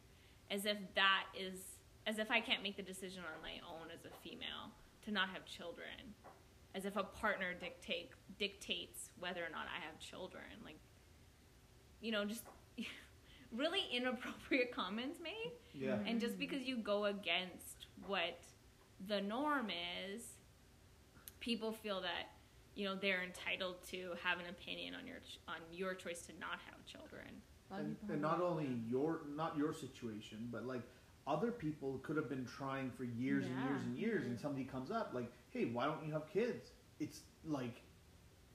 as 0.50 0.66
if 0.66 0.76
that 0.94 1.24
is 1.38 1.60
as 2.06 2.18
if 2.18 2.30
i 2.30 2.40
can't 2.40 2.62
make 2.62 2.76
the 2.76 2.82
decision 2.82 3.20
on 3.20 3.42
my 3.42 3.60
own 3.68 3.88
as 3.92 4.04
a 4.04 4.10
female 4.22 4.70
to 5.04 5.10
not 5.10 5.28
have 5.28 5.44
children 5.44 6.14
as 6.74 6.84
if 6.84 6.96
a 6.96 7.02
partner 7.02 7.52
dictate 7.58 8.10
dictates 8.38 9.10
whether 9.18 9.40
or 9.40 9.50
not 9.50 9.66
I 9.66 9.84
have 9.84 9.98
children. 9.98 10.44
Like, 10.64 10.78
you 12.00 12.12
know, 12.12 12.24
just 12.24 12.42
really 13.52 13.82
inappropriate 13.92 14.72
comments 14.74 15.18
made. 15.22 15.52
Yeah. 15.74 15.96
And 16.06 16.20
just 16.20 16.38
because 16.38 16.62
you 16.62 16.76
go 16.76 17.06
against 17.06 17.86
what 18.06 18.40
the 19.06 19.20
norm 19.20 19.68
is, 20.06 20.22
people 21.40 21.72
feel 21.72 22.00
that 22.00 22.30
you 22.74 22.84
know 22.86 22.94
they're 22.94 23.22
entitled 23.22 23.76
to 23.90 24.12
have 24.22 24.38
an 24.40 24.46
opinion 24.48 24.94
on 24.94 25.06
your 25.06 25.18
on 25.48 25.56
your 25.72 25.94
choice 25.94 26.22
to 26.22 26.32
not 26.40 26.58
have 26.66 26.84
children. 26.86 27.26
and, 27.70 27.96
and 28.08 28.20
not 28.20 28.40
only 28.40 28.68
your 28.88 29.22
not 29.34 29.56
your 29.56 29.72
situation, 29.72 30.48
but 30.50 30.66
like 30.66 30.82
other 31.26 31.50
people 31.52 32.00
could 32.02 32.16
have 32.16 32.28
been 32.28 32.44
trying 32.44 32.90
for 32.90 33.04
years 33.04 33.46
and 33.46 33.62
years 33.64 33.82
and 33.82 33.96
years, 33.96 34.26
and 34.26 34.38
somebody 34.40 34.64
comes 34.64 34.90
up 34.90 35.12
like, 35.14 35.30
"Hey, 35.50 35.66
why 35.66 35.84
don't 35.86 36.04
you 36.06 36.12
have 36.12 36.28
kids?" 36.32 36.70
It's 37.00 37.20
like 37.44 37.82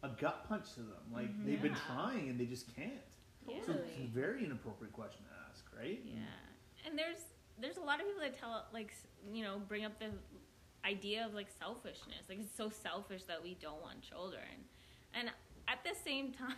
a 0.03 0.09
gut 0.09 0.45
punch 0.47 0.73
to 0.75 0.81
them. 0.81 1.03
Like 1.13 1.29
Mhm. 1.29 1.45
they've 1.45 1.61
been 1.61 1.75
trying 1.75 2.29
and 2.29 2.39
they 2.39 2.45
just 2.45 2.73
can't. 2.75 3.01
So 3.45 3.53
it's 3.53 3.67
a 3.69 3.73
Totally. 3.73 4.07
very 4.07 4.43
inappropriate 4.45 4.93
question 4.93 5.23
to 5.25 5.49
ask, 5.49 5.65
right? 5.75 6.01
Yeah, 6.05 6.21
and 6.85 6.97
there's 6.99 7.21
there's 7.59 7.77
a 7.77 7.81
lot 7.81 7.99
of 7.99 8.05
people 8.05 8.21
that 8.21 8.37
tell 8.37 8.67
like 8.73 8.93
you 9.31 9.43
know 9.43 9.59
bring 9.67 9.85
up 9.85 9.97
the 9.99 10.11
idea 10.87 11.25
of 11.25 11.33
like 11.33 11.47
selfishness. 11.59 12.23
Like 12.29 12.39
it's 12.39 12.55
so 12.55 12.69
selfish 12.69 13.23
that 13.25 13.41
we 13.43 13.57
don't 13.61 13.81
want 13.81 14.01
children, 14.01 14.65
and 15.13 15.29
at 15.67 15.79
the 15.83 15.95
same 16.05 16.31
time, 16.43 16.55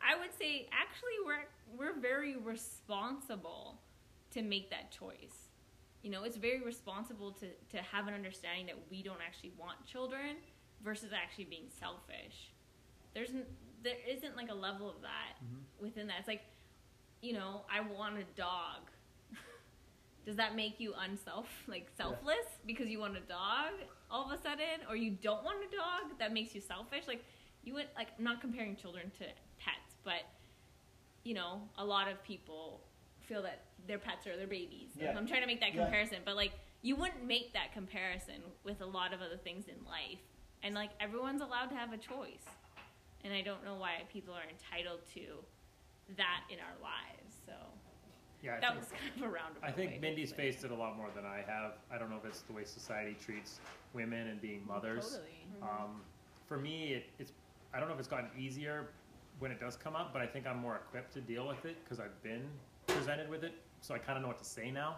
I 0.00 0.18
would 0.18 0.32
say 0.38 0.68
actually 0.72 1.18
we're 1.24 1.46
we're 1.78 2.00
very 2.00 2.36
responsible 2.36 3.80
to 4.32 4.42
make 4.42 4.70
that 4.70 4.90
choice. 4.90 5.48
You 6.02 6.10
know, 6.10 6.22
it's 6.24 6.36
very 6.36 6.60
responsible 6.62 7.32
to 7.40 7.46
to 7.76 7.78
have 7.82 8.08
an 8.08 8.14
understanding 8.14 8.66
that 8.66 8.78
we 8.90 9.02
don't 9.02 9.20
actually 9.26 9.52
want 9.58 9.84
children 9.86 10.36
versus 10.82 11.10
actually 11.12 11.44
being 11.44 11.68
selfish. 11.80 12.52
There's 13.14 13.30
there 13.82 13.96
isn't 14.08 14.36
like 14.36 14.50
a 14.50 14.54
level 14.54 14.88
of 14.88 15.00
that 15.02 15.32
Mhm. 15.44 15.62
within 15.80 16.06
that. 16.08 16.16
It's 16.20 16.28
like 16.28 16.42
you 17.22 17.32
know, 17.32 17.64
I 17.72 17.80
want 17.80 18.18
a 18.18 18.24
dog. 18.36 18.90
Does 20.26 20.34
that 20.36 20.56
make 20.56 20.80
you 20.80 20.92
unself, 20.98 21.46
like 21.68 21.88
selfless, 21.96 22.46
because 22.66 22.88
you 22.88 22.98
want 22.98 23.16
a 23.16 23.20
dog 23.20 23.72
all 24.10 24.26
of 24.30 24.36
a 24.36 24.42
sudden, 24.42 24.82
or 24.88 24.96
you 24.96 25.12
don't 25.12 25.44
want 25.44 25.58
a 25.58 25.70
dog? 25.74 26.18
That 26.18 26.32
makes 26.32 26.52
you 26.52 26.60
selfish. 26.60 27.04
Like 27.06 27.24
you 27.62 27.74
would 27.74 27.86
like 27.96 28.08
I'm 28.18 28.24
not 28.24 28.40
comparing 28.40 28.74
children 28.74 29.10
to 29.18 29.24
pets, 29.58 29.94
but 30.02 30.22
you 31.22 31.34
know, 31.34 31.62
a 31.78 31.84
lot 31.84 32.08
of 32.08 32.22
people 32.24 32.80
feel 33.28 33.42
that 33.42 33.62
their 33.86 33.98
pets 33.98 34.26
are 34.26 34.36
their 34.36 34.46
babies. 34.48 34.90
Yeah. 34.96 35.14
I'm 35.16 35.26
trying 35.28 35.42
to 35.42 35.46
make 35.46 35.60
that 35.60 35.74
Yeah. 35.74 35.82
comparison, 35.84 36.18
but 36.24 36.34
like 36.34 36.52
you 36.82 36.96
wouldn't 36.96 37.24
make 37.24 37.52
that 37.52 37.72
comparison 37.72 38.42
with 38.64 38.80
a 38.80 38.86
lot 38.86 39.12
of 39.12 39.20
other 39.22 39.36
things 39.36 39.66
in 39.68 39.76
life, 39.84 40.18
and 40.64 40.74
like 40.74 40.90
everyone's 40.98 41.40
allowed 41.40 41.66
to 41.70 41.76
have 41.76 41.92
a 41.92 41.98
choice, 41.98 42.46
and 43.22 43.32
I 43.32 43.42
don't 43.42 43.64
know 43.64 43.76
why 43.76 44.02
people 44.12 44.34
are 44.34 44.44
entitled 44.48 45.00
to 45.14 45.44
that 46.16 46.40
in 46.50 46.58
our 46.58 46.76
lives. 46.82 47.25
So 48.40 48.46
Yeah, 48.46 48.56
I 48.56 48.60
that 48.60 48.68
think, 48.70 48.80
was 48.80 48.90
kind 48.90 49.12
of 49.16 49.22
a 49.22 49.32
roundabout. 49.32 49.68
I 49.68 49.70
think 49.70 49.90
way 49.92 49.96
to 49.96 50.02
Mindy's 50.02 50.30
explain 50.30 50.52
faced 50.52 50.64
it 50.64 50.70
a 50.70 50.74
lot 50.74 50.96
more 50.96 51.08
than 51.14 51.24
I 51.24 51.42
have. 51.46 51.72
I 51.90 51.98
don't 51.98 52.10
know 52.10 52.16
if 52.16 52.24
it's 52.24 52.42
the 52.42 52.52
way 52.52 52.64
society 52.64 53.16
treats 53.24 53.60
women 53.94 54.28
and 54.28 54.40
being 54.40 54.62
mothers. 54.66 55.04
Totally. 55.04 55.30
Um, 55.62 56.02
for 56.46 56.58
me, 56.58 56.94
it, 56.94 57.06
it's 57.18 57.32
I 57.74 57.78
don't 57.78 57.88
know 57.88 57.94
if 57.94 58.00
it's 58.00 58.08
gotten 58.08 58.30
easier 58.38 58.88
when 59.38 59.50
it 59.50 59.60
does 59.60 59.76
come 59.76 59.96
up, 59.96 60.12
but 60.12 60.22
I 60.22 60.26
think 60.26 60.46
I'm 60.46 60.58
more 60.58 60.76
equipped 60.76 61.12
to 61.14 61.20
deal 61.20 61.46
with 61.46 61.64
it 61.64 61.76
because 61.84 62.00
I've 62.00 62.22
been 62.22 62.42
presented 62.86 63.28
with 63.28 63.44
it, 63.44 63.54
so 63.80 63.94
I 63.94 63.98
kind 63.98 64.16
of 64.16 64.22
know 64.22 64.28
what 64.28 64.38
to 64.38 64.44
say 64.44 64.70
now. 64.70 64.96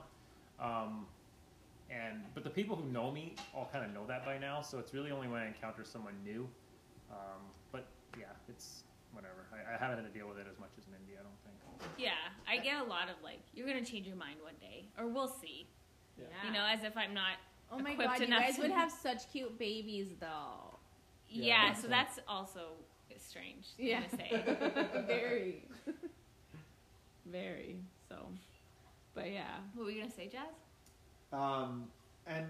Um, 0.61 1.07
and 1.90 2.22
but 2.35 2.44
the 2.44 2.51
people 2.51 2.77
who 2.77 2.85
know 2.90 3.11
me 3.11 3.35
all 3.55 3.68
kind 3.72 3.85
of 3.85 3.92
know 3.94 4.07
that 4.07 4.24
by 4.24 4.38
now, 4.38 4.61
so 4.61 4.79
it's 4.79 4.92
really 4.92 5.11
only 5.11 5.27
when 5.29 5.40
I 5.40 5.46
encounter 5.46 5.85
someone 5.85 6.14
new. 6.24 6.46
Um, 7.11 7.40
but 7.72 7.87
yeah, 8.18 8.27
it's 8.48 8.85
whatever. 9.12 9.46
I, 9.53 9.74
I 9.74 9.79
haven't 9.79 10.05
had 10.05 10.12
to 10.12 10.16
deal 10.18 10.29
with 10.29 10.38
it 10.38 10.46
as 10.51 10.59
much 10.61 10.70
as 10.77 10.85
Mindy. 10.87 11.14
I 11.18 11.22
don't 11.22 11.40
think. 11.44 11.48
Yeah, 11.99 12.11
I 12.49 12.59
get 12.59 12.81
a 12.81 12.85
lot 12.85 13.09
of 13.09 13.17
like, 13.23 13.41
you're 13.55 13.67
gonna 13.67 13.85
change 13.85 14.07
your 14.07 14.17
mind 14.17 14.37
one 14.43 14.55
day, 14.61 14.88
or 14.99 15.07
we'll 15.09 15.29
see. 15.29 15.67
Yeah. 16.19 16.25
You 16.47 16.53
know, 16.53 16.64
as 16.64 16.83
if 16.85 16.97
I'm 16.97 17.14
not. 17.14 17.33
oh 17.73 17.79
my 17.79 17.91
equipped 17.93 18.11
god, 18.19 18.21
you 18.21 18.27
guys 18.29 18.57
to- 18.57 18.62
would 18.62 18.71
have 18.83 18.91
such 18.91 19.31
cute 19.33 19.59
babies 19.59 20.09
though. 20.21 20.79
Yeah, 21.29 21.67
Yeah. 21.69 21.73
so 21.75 21.88
that's 21.88 22.19
also 22.27 22.71
strange. 23.19 23.67
Yeah. 23.79 24.01
To 24.03 24.17
say. 24.17 24.43
Very. 25.07 25.64
Very. 27.27 27.77
So. 28.09 28.17
But 29.14 29.31
yeah. 29.33 29.57
what 29.75 29.85
were 29.87 29.91
you 29.91 30.01
gonna 30.01 30.12
say, 30.12 30.29
Jas? 30.29 30.43
Um, 31.33 31.88
and 32.27 32.47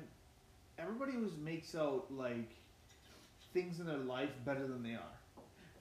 everybody 0.78 1.12
always 1.16 1.36
makes 1.36 1.74
out 1.74 2.06
like 2.10 2.50
things 3.52 3.80
in 3.80 3.86
their 3.86 3.96
life 3.96 4.30
better 4.44 4.66
than 4.66 4.82
they 4.82 4.94
are. 4.94 5.17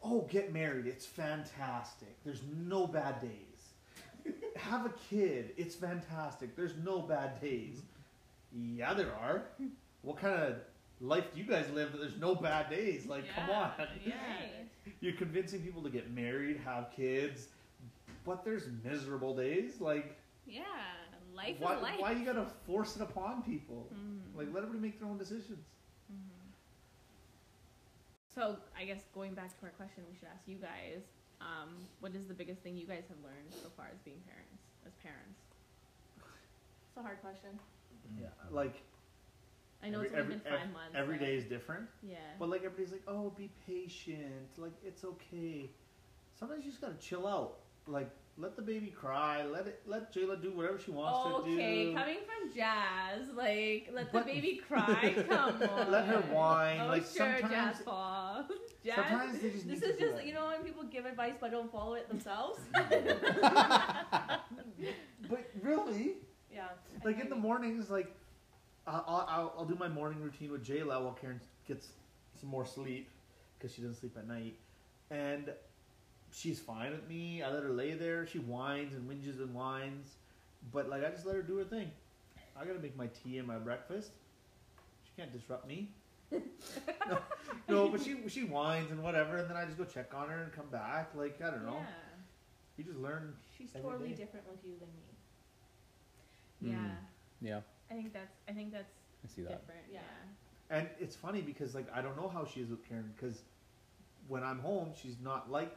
Oh, 0.04 0.22
get 0.30 0.54
married. 0.54 0.86
It's 0.88 1.06
fantastic. 1.06 2.16
There's 2.24 2.42
no 2.66 2.88
bad 2.88 3.22
days. 3.22 4.34
Have 4.56 4.86
a 4.86 4.94
kid. 5.10 5.52
It's 5.58 5.76
fantastic. 5.76 6.56
There's 6.56 6.74
no 6.84 7.00
bad 7.02 7.40
days. 7.42 7.82
Yeah, 8.54 8.94
there 8.94 9.14
are. 9.14 9.44
What 10.02 10.18
kind 10.18 10.36
of 10.36 10.56
life 11.02 11.26
do 11.34 11.40
you 11.42 11.46
guys 11.48 11.66
live 11.74 11.92
that 11.92 12.00
there's 12.00 12.18
no 12.20 12.36
bad 12.36 12.70
days? 12.70 13.06
Like, 13.06 13.24
come 13.36 13.50
on. 13.50 13.72
Yeah. 14.06 14.14
You're 15.02 15.14
convincing 15.14 15.62
people 15.62 15.82
to 15.84 15.90
get 15.90 16.12
married, 16.12 16.60
have 16.64 16.92
kids, 16.96 17.48
but 18.26 18.44
there's 18.46 18.64
miserable 18.84 19.36
days. 19.36 19.80
Like, 19.80 20.16
Yeah. 20.46 20.64
Life 21.36 21.58
why, 21.60 21.76
is 21.76 21.82
life. 21.84 21.96
why 22.00 22.12
you 22.14 22.26
gotta 22.26 22.48
force 22.66 22.96
it 22.96 23.02
upon 23.04 23.44
people? 23.44 23.88
Mhm. 23.94 24.36
Like, 24.36 24.48
let 24.54 24.64
everybody 24.64 24.80
make 24.80 25.00
their 25.00 25.08
own 25.08 25.18
decisions. 25.20 25.60
So 28.38 28.56
I 28.80 28.86
guess 28.86 29.02
going 29.16 29.34
back 29.34 29.58
to 29.60 29.66
our 29.66 29.72
question, 29.72 30.04
we 30.08 30.16
should 30.16 30.28
ask 30.32 30.44
you 30.46 30.58
guys, 30.58 31.02
um, 31.42 31.70
what 32.02 32.14
is 32.14 32.28
the 32.28 32.36
biggest 32.36 32.62
thing 32.62 32.78
you 32.78 32.86
guys 32.86 33.02
have 33.10 33.18
learned 33.24 33.50
so 33.50 33.68
far 33.76 33.88
as 33.92 33.98
being 34.06 34.22
parents, 34.30 34.62
as 34.86 34.94
parents? 35.02 35.40
It's 36.18 36.98
a 36.98 37.02
hard 37.02 37.20
question. 37.20 37.50
Yeah, 38.22 38.28
like 38.52 38.76
I 39.84 39.90
know 39.90 40.02
every, 40.02 40.08
it's 40.08 40.14
only 40.14 40.24
every, 40.24 40.36
been 40.36 40.54
ev- 40.54 40.60
five 40.60 40.72
months. 40.72 40.94
Every 40.94 41.18
but- 41.18 41.26
day 41.26 41.36
is 41.36 41.46
different, 41.46 41.88
Yeah. 42.04 42.18
but 42.38 42.50
like 42.50 42.64
everybody's 42.64 42.92
like, 42.92 43.02
"Oh, 43.08 43.32
be 43.32 43.50
patient. 43.66 44.50
Like 44.58 44.74
it's 44.86 45.04
okay." 45.04 45.72
Sometimes 46.38 46.64
you 46.64 46.70
just 46.72 46.82
gotta 46.82 46.96
chill 47.02 47.26
out. 47.26 47.58
Like 47.88 48.12
let 48.40 48.56
the 48.56 48.62
baby 48.62 48.88
cry. 48.88 49.44
Let 49.46 49.68
it. 49.68 49.82
Let 49.88 50.14
Jayla 50.14 50.42
do 50.42 50.52
whatever 50.52 50.78
she 50.80 50.92
wants 50.92 51.24
to 51.24 51.50
do. 51.50 51.56
okay, 51.56 51.94
coming 51.94 52.18
from 52.26 52.54
Jas, 52.56 53.28
like 53.36 53.90
let 53.94 54.12
But- 54.14 54.26
the 54.26 54.34
baby 54.34 54.62
cry. 54.68 55.16
Come 55.30 55.70
on. 55.70 55.92
Let 55.92 56.06
her 56.06 56.22
whine, 56.34 56.82
Oh 56.82 56.88
like, 56.88 57.04
sure, 57.04 57.40
sometimes- 57.40 57.52
Jas 57.52 57.82
Paul. 57.84 58.46
Jas. 58.86 58.96
Sometimes 58.96 59.40
they 59.40 59.50
just 59.50 59.68
This 59.68 59.82
is 59.82 60.00
just 60.00 60.24
you 60.26 60.34
know 60.34 60.48
when 60.48 60.62
people 60.64 60.84
give 60.84 61.06
advice 61.06 61.34
but 61.40 61.52
don't 61.52 61.72
follow 61.72 61.96
it 61.96 62.08
themselves. 62.10 62.60
But 65.30 65.50
really, 65.62 66.14
yeah. 66.54 66.68
Like 67.04 67.20
in 67.20 67.30
the 67.30 67.36
mornings, 67.36 67.90
like 67.90 68.14
I'll, 68.86 69.04
I'll, 69.28 69.54
I'll 69.58 69.66
do 69.66 69.76
my 69.76 69.88
morning 69.90 70.22
routine 70.22 70.52
with 70.52 70.66
Jayla 70.66 71.02
while 71.02 71.18
Kiran 71.22 71.40
gets 71.68 71.90
some 72.40 72.50
more 72.50 72.66
sleep 72.66 73.10
because 73.58 73.74
she 73.76 73.82
doesn't 73.82 73.98
sleep 73.98 74.16
at 74.18 74.28
night, 74.28 74.56
and 75.12 75.52
she's 76.32 76.60
fine 76.60 76.92
with 76.92 77.08
me. 77.08 77.42
I 77.44 77.50
let 77.52 77.64
her 77.64 77.70
lay 77.70 77.94
there. 77.94 78.26
She 78.28 78.40
whines 78.40 78.94
and 78.94 79.10
whinges 79.10 79.40
and 79.40 79.54
whines, 79.54 80.16
but 80.72 80.90
like 80.90 81.04
I 81.06 81.10
just 81.10 81.26
let 81.26 81.36
her 81.36 81.42
do 81.42 81.58
her 81.58 81.64
thing. 81.64 81.92
I 82.60 82.66
gotta 82.66 82.80
make 82.80 82.98
my 82.98 83.08
tea 83.08 83.38
and 83.38 83.48
my 83.48 83.58
breakfast. 83.58 84.12
She 85.04 85.12
can't 85.20 85.32
disrupt 85.32 85.68
me. 85.68 85.90
no, 86.32 87.20
no, 87.70 87.88
but 87.88 88.02
she 88.02 88.18
she 88.28 88.42
whines 88.44 88.92
and 88.92 89.02
whatever, 89.02 89.38
and 89.38 89.50
then 89.50 89.56
I 89.56 89.66
just 89.66 89.78
go 89.78 89.86
check 89.86 90.14
on 90.14 90.28
her 90.30 90.44
and 90.44 90.52
come 90.52 90.68
back. 90.72 91.12
Like 91.16 91.42
I 91.42 91.52
don't 91.52 91.66
know. 91.66 91.78
Yeah. 91.78 91.86
You 92.78 92.84
just 92.84 92.98
learn. 93.00 93.34
She's 93.58 93.70
Every 93.76 93.90
totally 93.90 94.10
day. 94.10 94.16
different 94.16 94.46
with 94.50 94.60
you 94.66 94.74
than 94.80 94.90
me. 94.90 96.74
Yeah. 96.74 96.90
Mm. 96.90 96.96
Yeah, 97.40 97.60
I 97.92 97.94
think 97.94 98.14
that's 98.14 98.34
I 98.50 98.52
think 98.52 98.72
that's 98.74 98.92
I 99.24 99.28
see 99.34 99.42
that. 99.44 99.50
different. 99.62 99.82
Yeah. 99.92 100.00
Yeah. 100.70 100.78
And 100.78 100.90
it's 101.00 101.16
funny 101.16 101.42
because 101.42 101.74
like 101.76 101.88
I 101.94 102.02
don't 102.02 102.18
know 102.18 102.28
how 102.28 102.46
she 102.46 102.60
is 102.62 102.70
with 102.70 102.84
Kiran 102.90 103.06
because 103.16 103.42
when 104.28 104.44
I'm 104.44 104.60
home, 104.60 104.90
she's 105.02 105.16
not 105.24 105.50
like 105.52 105.74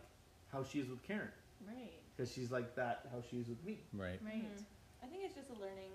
how 0.53 0.63
she 0.65 0.81
is 0.81 0.89
with 0.89 1.03
Kiran 1.07 1.31
Right. 1.67 1.93
because 2.17 2.33
she's 2.33 2.51
like 2.51 2.75
that 2.77 3.07
how 3.13 3.21
she 3.31 3.39
is 3.39 3.49
with 3.49 3.63
me. 3.65 3.79
Right. 3.93 4.19
Right. 4.25 4.45
Mhm. 4.45 4.65
I 5.03 5.07
think 5.07 5.25
it's 5.25 5.35
just 5.35 5.51
a 5.51 5.55
learning. 5.55 5.93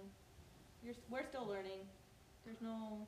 You're 0.84 0.96
we're 1.10 1.24
still 1.26 1.46
learning. 1.46 1.88
There's 2.46 2.62
no 2.62 3.08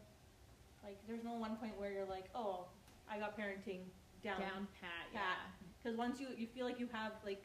like 0.83 0.97
there's 1.07 1.23
no 1.23 1.33
one 1.33 1.55
point 1.57 1.77
where 1.79 1.91
you're 1.91 2.05
like, 2.05 2.25
oh, 2.35 2.65
I 3.09 3.19
got 3.19 3.37
parenting 3.37 3.81
down. 4.23 4.39
Down 4.39 4.67
pat. 4.81 5.07
Yeah. 5.13 5.35
Because 5.81 5.97
once 5.97 6.19
you 6.19 6.27
you 6.37 6.47
feel 6.47 6.65
like 6.65 6.79
you 6.79 6.87
have 6.91 7.13
like 7.25 7.43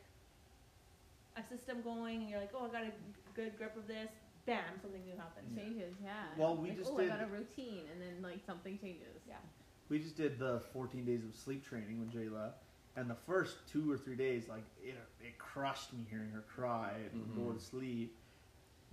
a 1.37 1.43
system 1.49 1.81
going, 1.83 2.21
and 2.23 2.29
you're 2.31 2.41
like, 2.41 2.53
oh, 2.55 2.67
I 2.67 2.69
got 2.69 2.83
a 2.85 2.93
good 3.35 3.57
grip 3.57 3.77
of 3.77 3.87
this. 3.87 4.11
Bam, 4.45 4.65
something 4.83 5.03
new 5.05 5.17
happens. 5.17 5.57
Changes. 5.57 5.95
Yeah. 6.03 6.27
Well, 6.37 6.57
we 6.57 6.71
like, 6.71 6.79
just 6.79 6.91
oh, 6.93 6.99
did- 6.99 7.11
I 7.11 7.17
got 7.19 7.23
a 7.23 7.31
routine, 7.31 7.85
and 7.93 8.01
then 8.03 8.21
like 8.23 8.41
something 8.45 8.77
changes. 8.79 9.23
Yeah. 9.29 9.37
We 9.89 9.99
just 9.99 10.17
did 10.17 10.39
the 10.39 10.61
14 10.73 11.05
days 11.05 11.23
of 11.25 11.35
sleep 11.35 11.65
training 11.65 12.01
with 12.01 12.13
Jayla, 12.13 12.53
and 12.97 13.09
the 13.09 13.15
first 13.27 13.57
two 13.71 13.91
or 13.91 13.97
three 13.97 14.17
days, 14.17 14.49
like 14.49 14.65
it, 14.83 14.97
it 15.21 15.39
crushed 15.39 15.93
me 15.93 16.07
hearing 16.11 16.31
her 16.31 16.43
cry 16.43 16.93
and 17.13 17.23
Mhm. 17.27 17.35
go 17.37 17.53
to 17.53 17.61
sleep. 17.61 18.17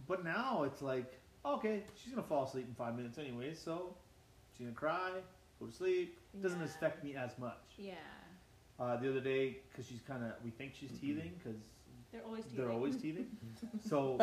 But 0.08 0.24
now 0.24 0.64
it's 0.64 0.82
like, 0.82 1.20
okay, 1.46 1.84
she's 1.96 2.14
gonna 2.14 2.26
fall 2.26 2.46
asleep 2.46 2.68
in 2.68 2.76
five 2.76 2.96
minutes 2.96 3.18
anyway, 3.18 3.54
so 3.54 3.96
she's 4.54 4.66
gonna 4.66 4.76
cry, 4.76 5.12
go 5.60 5.66
to 5.68 5.72
sleep. 5.72 6.18
It 6.34 6.42
doesn't 6.42 6.60
Yeah. 6.60 6.66
affect 6.66 7.04
me 7.04 7.16
as 7.16 7.38
much. 7.38 7.58
Yeah. 7.78 7.96
Uh, 8.80 8.96
the 8.96 9.10
other 9.10 9.20
day, 9.20 9.58
because 9.70 9.86
she's 9.86 10.02
kind 10.02 10.24
of, 10.24 10.32
we 10.44 10.52
think 10.52 10.74
she's 10.74 10.92
Mhm. 10.92 11.00
teething 11.02 11.34
because 11.38 11.60
They're 12.12 12.24
always 12.24 12.46
teething. 12.46 12.58
they're 12.60 12.72
always 12.72 12.96
teething. 13.02 13.38
so 13.82 14.18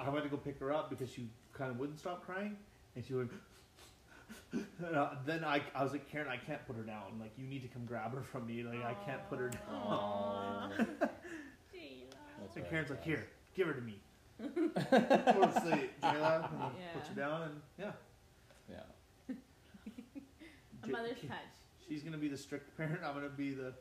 I 0.00 0.10
went 0.10 0.24
to 0.24 0.28
go 0.30 0.36
pick 0.36 0.58
her 0.58 0.72
up 0.72 0.90
because 0.90 1.10
she 1.10 1.30
kind 1.52 1.70
of 1.70 1.78
wouldn't 1.78 1.98
stop 2.00 2.24
crying, 2.24 2.58
and 2.96 3.04
she 3.04 3.14
would. 3.14 3.30
And, 4.52 4.66
uh, 4.96 5.10
then 5.26 5.44
I, 5.44 5.60
I 5.74 5.82
was 5.82 5.92
like, 5.92 6.10
Kiran, 6.10 6.28
I 6.28 6.36
can't 6.36 6.64
put 6.66 6.76
her 6.76 6.82
down. 6.82 7.18
Like, 7.20 7.32
you 7.36 7.46
need 7.46 7.62
to 7.62 7.68
come 7.68 7.84
grab 7.84 8.14
her 8.14 8.22
from 8.22 8.46
me. 8.46 8.62
Like, 8.62 8.84
I 8.84 8.94
can't 9.04 9.28
put 9.28 9.38
her 9.38 9.48
down. 9.48 9.60
Aw. 9.72 10.70
And 12.56 12.68
Kiran's 12.68 12.90
like, 12.90 13.04
here, 13.04 13.26
give 13.54 13.68
her 13.68 13.74
to 13.74 13.80
me. 13.80 14.00
Go 14.40 14.48
to 14.48 15.60
sleep, 15.60 15.92
Jayla. 16.02 16.50
And 16.50 16.62
I'll 16.62 16.72
Yeah. 16.78 16.92
Put 16.94 17.08
you 17.10 17.14
down, 17.16 17.42
and 17.42 17.60
yeah. 17.78 17.92
Yeah. 18.70 18.82
A 20.82 20.86
J- 20.86 20.92
mother's 20.92 21.18
touch. 21.20 21.36
She's 21.86 22.02
gonna 22.02 22.16
be 22.18 22.28
the 22.28 22.36
strict 22.38 22.76
parent. 22.76 23.00
I'm 23.04 23.14
gonna 23.14 23.28
be 23.28 23.52
the 23.52 23.72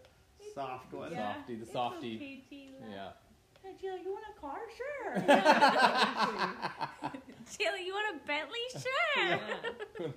soft 0.53 0.93
one. 0.93 1.11
Yeah. 1.13 1.33
Softy, 1.35 1.55
the 1.55 1.61
It's 1.63 1.71
softy. 1.71 2.15
okay, 2.17 2.41
Sheila. 2.49 2.91
Yeah. 2.91 3.09
Hey, 3.63 3.73
Jill, 3.81 3.97
you 3.97 4.11
want 4.11 4.25
a 4.35 4.39
car? 4.39 4.59
Sure. 4.77 5.15
Jayla, 7.49 7.79
you 7.85 7.93
want 7.93 8.15
a 8.15 8.27
Bentley? 8.27 8.59
Sure. 8.73 9.39
Yeah. 9.99 10.07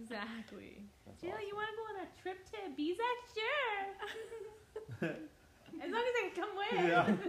Exactly. 0.00 0.84
That's 1.06 1.20
Jill, 1.20 1.30
awesome. 1.30 1.46
you 1.48 1.54
want 1.54 1.68
to 1.70 1.76
go 1.76 1.84
on 1.92 1.96
a 2.06 2.08
trip 2.22 2.38
to 2.50 2.56
Ibiza? 2.70 3.10
Sure. 3.34 5.16
as 5.82 5.90
long 5.90 6.02
as 6.02 6.14
I 6.16 6.28
can 6.28 6.42
come 6.42 6.52
with. 6.56 6.88
Yeah. 6.88 7.16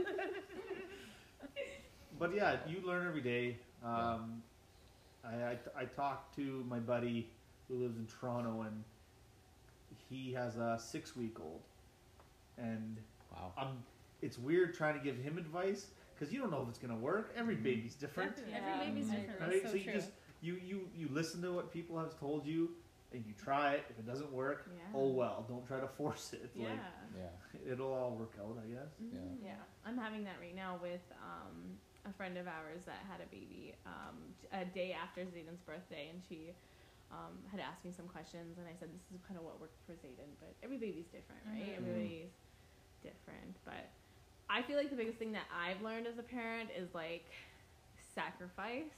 But 2.20 2.36
yeah, 2.36 2.58
you 2.68 2.86
learn 2.86 3.08
every 3.08 3.22
day. 3.22 3.58
Um, 3.84 4.42
I, 5.26 5.34
I 5.34 5.58
I 5.76 5.86
talked 5.86 6.36
to 6.36 6.64
my 6.70 6.80
buddy 6.80 7.28
who 7.68 7.76
lives 7.82 7.98
in 7.98 8.06
Toronto, 8.06 8.62
and 8.62 8.84
he 10.10 10.32
has 10.34 10.56
a 10.58 10.78
six 10.80 11.16
week 11.16 11.38
old, 11.42 11.62
and 12.58 12.98
Wow. 13.32 13.52
I'm. 13.58 13.84
It's 14.22 14.38
weird 14.38 14.74
trying 14.76 14.98
to 14.98 15.04
give 15.04 15.18
him 15.18 15.38
advice 15.40 15.88
because 16.14 16.32
you 16.32 16.40
don't 16.40 16.52
know 16.52 16.62
if 16.62 16.70
it's 16.70 16.78
gonna 16.78 16.96
work. 16.96 17.34
Every 17.36 17.56
Mhm. 17.58 17.64
baby's 17.64 17.96
different. 17.96 18.38
Yeah. 18.48 18.58
Every 18.58 18.88
baby's 18.92 19.10
different. 19.10 19.42
right? 19.42 19.50
That's 19.52 19.64
so 19.64 19.70
so 19.72 19.76
you 19.76 19.84
true. 19.84 19.94
just 19.94 20.12
you 20.44 20.60
you 20.64 20.90
you 20.96 21.08
listen 21.12 21.42
to 21.42 21.52
what 21.54 21.72
people 21.72 21.98
have 21.98 22.20
told 22.20 22.46
you, 22.46 22.72
and 23.14 23.24
you 23.26 23.34
try 23.42 23.74
it. 23.76 23.86
If 23.90 23.98
it 23.98 24.06
doesn't 24.06 24.32
work, 24.32 24.70
Yeah. 24.76 24.84
oh 25.00 25.08
well. 25.08 25.46
Don't 25.48 25.66
try 25.66 25.80
to 25.80 25.88
force 25.88 26.34
it. 26.34 26.52
Yeah. 26.54 26.70
Like 26.70 26.80
Yeah. 27.18 27.72
it'll 27.74 27.94
all 27.94 28.12
work 28.16 28.34
out, 28.40 28.58
I 28.64 28.68
guess. 28.68 28.92
Yeah. 29.00 29.20
Mhm. 29.20 29.44
Yeah. 29.44 29.56
I'm 29.86 29.98
having 29.98 30.24
that 30.26 30.38
right 30.42 30.56
now 30.56 30.78
with 30.82 31.02
um, 31.24 31.78
a 32.06 32.12
friend 32.14 32.38
of 32.38 32.48
ours 32.48 32.82
that 32.86 33.00
had 33.10 33.22
a 33.22 33.30
baby 33.32 33.74
um, 33.86 34.18
a 34.52 34.66
day 34.66 34.92
after 34.94 35.22
Zayden's 35.22 35.62
birthday, 35.62 36.10
and 36.12 36.22
she 36.28 36.52
um, 37.12 37.38
had 37.52 37.60
asked 37.62 37.86
me 37.86 37.92
some 37.96 38.08
questions, 38.08 38.58
and 38.58 38.68
I 38.68 38.74
said 38.80 38.90
this 38.92 39.06
is 39.16 39.22
kind 39.28 39.38
of 39.40 39.46
what 39.46 39.62
worked 39.62 39.80
for 39.86 39.94
Zayden, 39.94 40.34
but 40.42 40.52
every 40.64 40.78
baby's 40.78 41.06
different, 41.08 41.42
right? 41.46 41.74
Mhm. 41.74 41.78
Everybody's 41.78 42.34
different, 43.02 43.56
but 43.64 43.88
I 44.50 44.62
feel 44.64 44.78
like 44.78 44.90
the 44.90 44.96
biggest 44.98 45.18
thing 45.20 45.32
that 45.34 45.46
I've 45.54 45.82
learned 45.82 46.08
as 46.08 46.18
a 46.18 46.24
parent 46.24 46.70
is 46.76 46.94
like 46.94 47.26
sacrifice. 48.16 48.92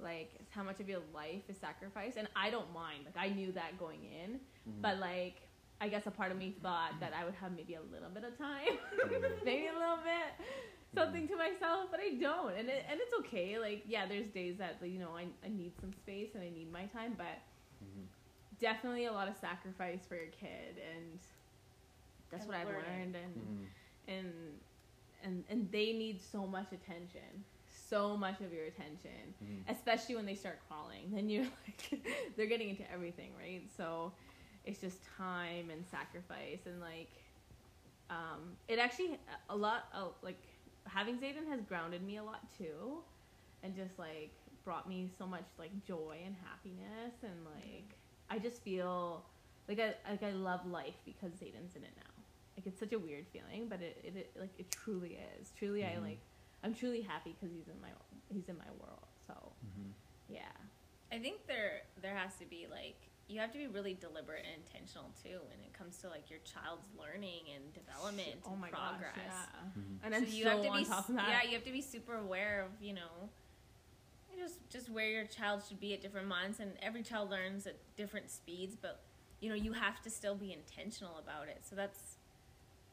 Like 0.00 0.30
how 0.50 0.62
much 0.62 0.80
of 0.80 0.88
your 0.88 1.00
life 1.14 1.42
is 1.48 1.56
sacrificed 1.58 2.16
and 2.16 2.28
I 2.36 2.50
don't 2.50 2.72
mind. 2.72 3.04
Like 3.06 3.16
I 3.16 3.28
knew 3.34 3.52
that 3.52 3.78
going 3.78 4.04
in, 4.04 4.40
Mhm. 4.68 4.80
but 4.82 4.98
like 4.98 5.42
I 5.80 5.88
guess 5.88 6.06
a 6.06 6.10
part 6.10 6.32
of 6.32 6.38
me 6.38 6.56
thought 6.62 6.98
that 7.00 7.12
I 7.14 7.24
would 7.24 7.34
have 7.34 7.52
maybe 7.52 7.74
a 7.74 7.80
little 7.82 8.10
bit 8.10 8.24
of 8.24 8.36
time 8.36 8.66
maybe 9.44 9.66
a 9.68 9.72
little 9.78 9.98
bit 9.98 10.46
something 10.94 11.28
to 11.28 11.36
myself 11.36 11.88
but 11.90 12.00
i 12.00 12.14
don't 12.18 12.54
and 12.58 12.68
it, 12.68 12.82
and 12.90 12.98
it's 12.98 13.12
okay 13.20 13.58
like 13.58 13.84
yeah 13.86 14.06
there's 14.06 14.26
days 14.30 14.56
that 14.56 14.78
you 14.82 14.98
know 14.98 15.10
I, 15.14 15.26
I 15.44 15.48
need 15.50 15.72
some 15.80 15.92
space 15.92 16.30
and 16.34 16.42
i 16.42 16.48
need 16.48 16.72
my 16.72 16.86
time 16.86 17.14
but 17.16 17.38
Mhm. 17.84 18.06
definitely 18.58 19.04
a 19.04 19.12
lot 19.12 19.28
of 19.28 19.36
sacrifice 19.36 20.00
for 20.08 20.16
your 20.16 20.28
kid 20.28 20.80
and 20.92 21.20
that's 22.30 22.44
And 22.44 22.48
what 22.50 22.58
i've 22.58 22.68
learned 22.68 23.14
and 23.16 23.36
Mhm. 23.36 23.66
and 24.08 24.60
and 25.22 25.44
and 25.50 25.70
they 25.70 25.92
need 25.92 26.20
so 26.22 26.46
much 26.46 26.72
attention 26.72 27.44
so 27.88 28.16
much 28.16 28.40
of 28.40 28.52
your 28.52 28.64
attention 28.64 29.34
Mhm. 29.42 29.70
especially 29.74 30.16
when 30.16 30.26
they 30.26 30.34
start 30.34 30.58
crawling 30.68 31.10
then 31.12 31.28
you're 31.28 31.44
like 31.66 32.02
they're 32.36 32.46
getting 32.46 32.68
into 32.70 32.90
everything 32.92 33.30
right 33.38 33.62
so 33.76 34.12
it's 34.64 34.80
just 34.80 34.98
time 35.16 35.70
and 35.70 35.84
sacrifice 35.90 36.60
and 36.66 36.80
like 36.80 37.10
um, 38.10 38.56
it 38.68 38.78
actually 38.78 39.18
a 39.50 39.56
lot 39.56 39.84
of 39.94 40.14
like 40.22 40.40
having 40.86 41.18
Zayden 41.18 41.46
has 41.50 41.60
grounded 41.62 42.02
me 42.02 42.16
a 42.16 42.22
lot 42.22 42.40
too 42.56 42.98
and 43.62 43.74
just 43.76 43.98
like 43.98 44.32
brought 44.64 44.88
me 44.88 45.10
so 45.18 45.26
much 45.26 45.44
like 45.58 45.70
joy 45.84 46.16
and 46.24 46.34
happiness 46.44 47.14
and 47.22 47.44
like 47.44 47.96
I 48.30 48.38
just 48.38 48.62
feel 48.62 49.24
like 49.68 49.78
I 49.78 49.94
like 50.10 50.22
I 50.22 50.30
love 50.32 50.66
life 50.66 50.96
because 51.04 51.32
Zayden's 51.32 51.76
in 51.76 51.82
it 51.84 51.92
now 51.96 52.12
like 52.56 52.66
it's 52.66 52.80
such 52.80 52.92
a 52.92 52.98
weird 52.98 53.26
feeling 53.32 53.68
but 53.68 53.80
it, 53.82 53.98
it, 54.02 54.16
it 54.16 54.30
like 54.38 54.50
it 54.58 54.70
truly 54.70 55.18
is 55.38 55.52
truly 55.58 55.84
I 55.84 55.96
Mhm. 55.98 56.02
like 56.02 56.18
I'm 56.62 56.74
truly 56.74 57.00
happy 57.02 57.34
because 57.38 57.54
he's 57.54 57.68
in 57.68 57.80
my 57.80 57.88
he's 58.28 58.48
in 58.48 58.58
my 58.58 58.70
world 58.80 59.06
so 59.26 59.52
Mhm. 59.64 59.92
yeah 60.28 60.52
I 61.12 61.18
think 61.18 61.46
there 61.46 61.82
there 62.02 62.14
has 62.16 62.36
to 62.36 62.44
be 62.46 62.66
like 62.70 62.96
you 63.28 63.38
have 63.40 63.52
to 63.52 63.58
be 63.58 63.66
really 63.66 63.92
deliberate 63.94 64.44
and 64.44 64.62
intentional 64.64 65.10
too 65.22 65.38
when 65.50 65.60
it 65.64 65.72
comes 65.72 65.98
to 65.98 66.08
like 66.08 66.30
your 66.30 66.40
child's 66.40 66.88
learning 66.98 67.44
and 67.54 67.72
development 67.74 68.40
oh 68.46 68.52
and 68.52 68.60
my 68.60 68.70
progress. 68.70 69.14
gosh 69.14 69.24
yeah 69.26 69.80
Mhm. 69.80 69.98
and 70.02 70.14
I'm 70.14 70.26
so 70.26 70.32
you 70.36 70.44
so 70.44 70.50
have 70.50 70.62
to 70.64 70.72
be 70.72 70.84
top 70.84 71.08
of 71.08 71.14
that 71.16 71.28
yeah 71.28 71.42
you 71.48 71.54
have 71.54 71.64
to 71.64 71.72
be 71.72 71.82
super 71.82 72.14
aware 72.16 72.62
of 72.62 72.70
you 72.82 72.94
know 72.94 73.30
just 74.36 74.68
just 74.70 74.88
where 74.88 75.08
your 75.10 75.24
child 75.24 75.62
should 75.66 75.80
be 75.80 75.94
at 75.94 76.00
different 76.00 76.28
months 76.28 76.60
and 76.60 76.72
every 76.80 77.02
child 77.02 77.28
learns 77.30 77.66
at 77.66 77.76
different 77.96 78.30
speeds 78.30 78.76
but 78.80 79.00
you 79.40 79.48
know 79.48 79.54
you 79.56 79.72
have 79.72 80.00
to 80.02 80.10
still 80.10 80.34
be 80.36 80.52
intentional 80.52 81.18
about 81.18 81.48
it 81.48 81.60
so 81.68 81.74
that's 81.74 82.17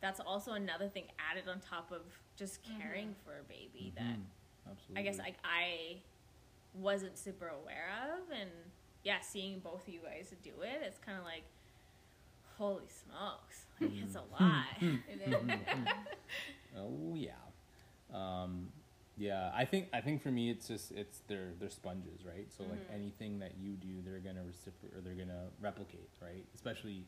that's 0.02 0.20
also 0.20 0.54
another 0.54 0.88
thing 0.88 1.06
added 1.20 1.48
on 1.50 1.60
top 1.60 1.92
of 1.92 2.02
just 2.36 2.64
mm-hmm. 2.64 2.82
caring 2.82 3.16
for 3.24 3.40
a 3.40 3.44
baby 3.44 3.94
mm-hmm. 3.96 4.08
that 4.08 4.18
Mhm. 4.18 4.72
Absolutely. 4.72 5.00
I 5.00 5.04
guess 5.04 5.20
like 5.20 5.36
I 5.44 5.98
wasn't 6.74 7.18
super 7.18 7.48
aware 7.48 7.90
of, 8.14 8.32
and 8.32 8.50
yeah, 9.04 9.20
seeing 9.22 9.60
both 9.60 9.88
of 9.88 9.94
you 9.94 10.00
guys 10.02 10.34
do 10.44 10.52
it, 10.62 10.82
it's 10.84 10.98
kind 10.98 11.18
of 11.18 11.24
like, 11.24 11.44
holy 12.58 12.88
smokes, 12.88 13.66
like 13.80 13.92
it's 13.94 14.16
mm-hmm. 14.16 14.40
a 14.40 14.44
lot. 14.44 15.98
Oh 16.78 17.16
yeah, 17.16 17.32
um, 18.14 18.68
yeah. 19.16 19.50
I 19.56 19.64
think 19.64 19.88
I 19.94 20.02
think 20.02 20.22
for 20.22 20.30
me 20.30 20.50
it's 20.50 20.68
just 20.68 20.92
it's 20.92 21.22
they're 21.28 21.54
they're 21.58 21.70
sponges, 21.70 22.26
right? 22.26 22.52
So 22.52 22.64
like 22.64 22.86
anything 22.94 23.40
that 23.40 23.54
you 23.58 23.76
do, 23.76 24.02
they're 24.04 24.20
gonna 24.20 24.44
reciprocate 24.46 24.94
or 24.94 25.00
they're 25.00 25.14
gonna 25.14 25.46
replicate, 25.62 26.10
right? 26.22 26.46
Especially 26.54 27.06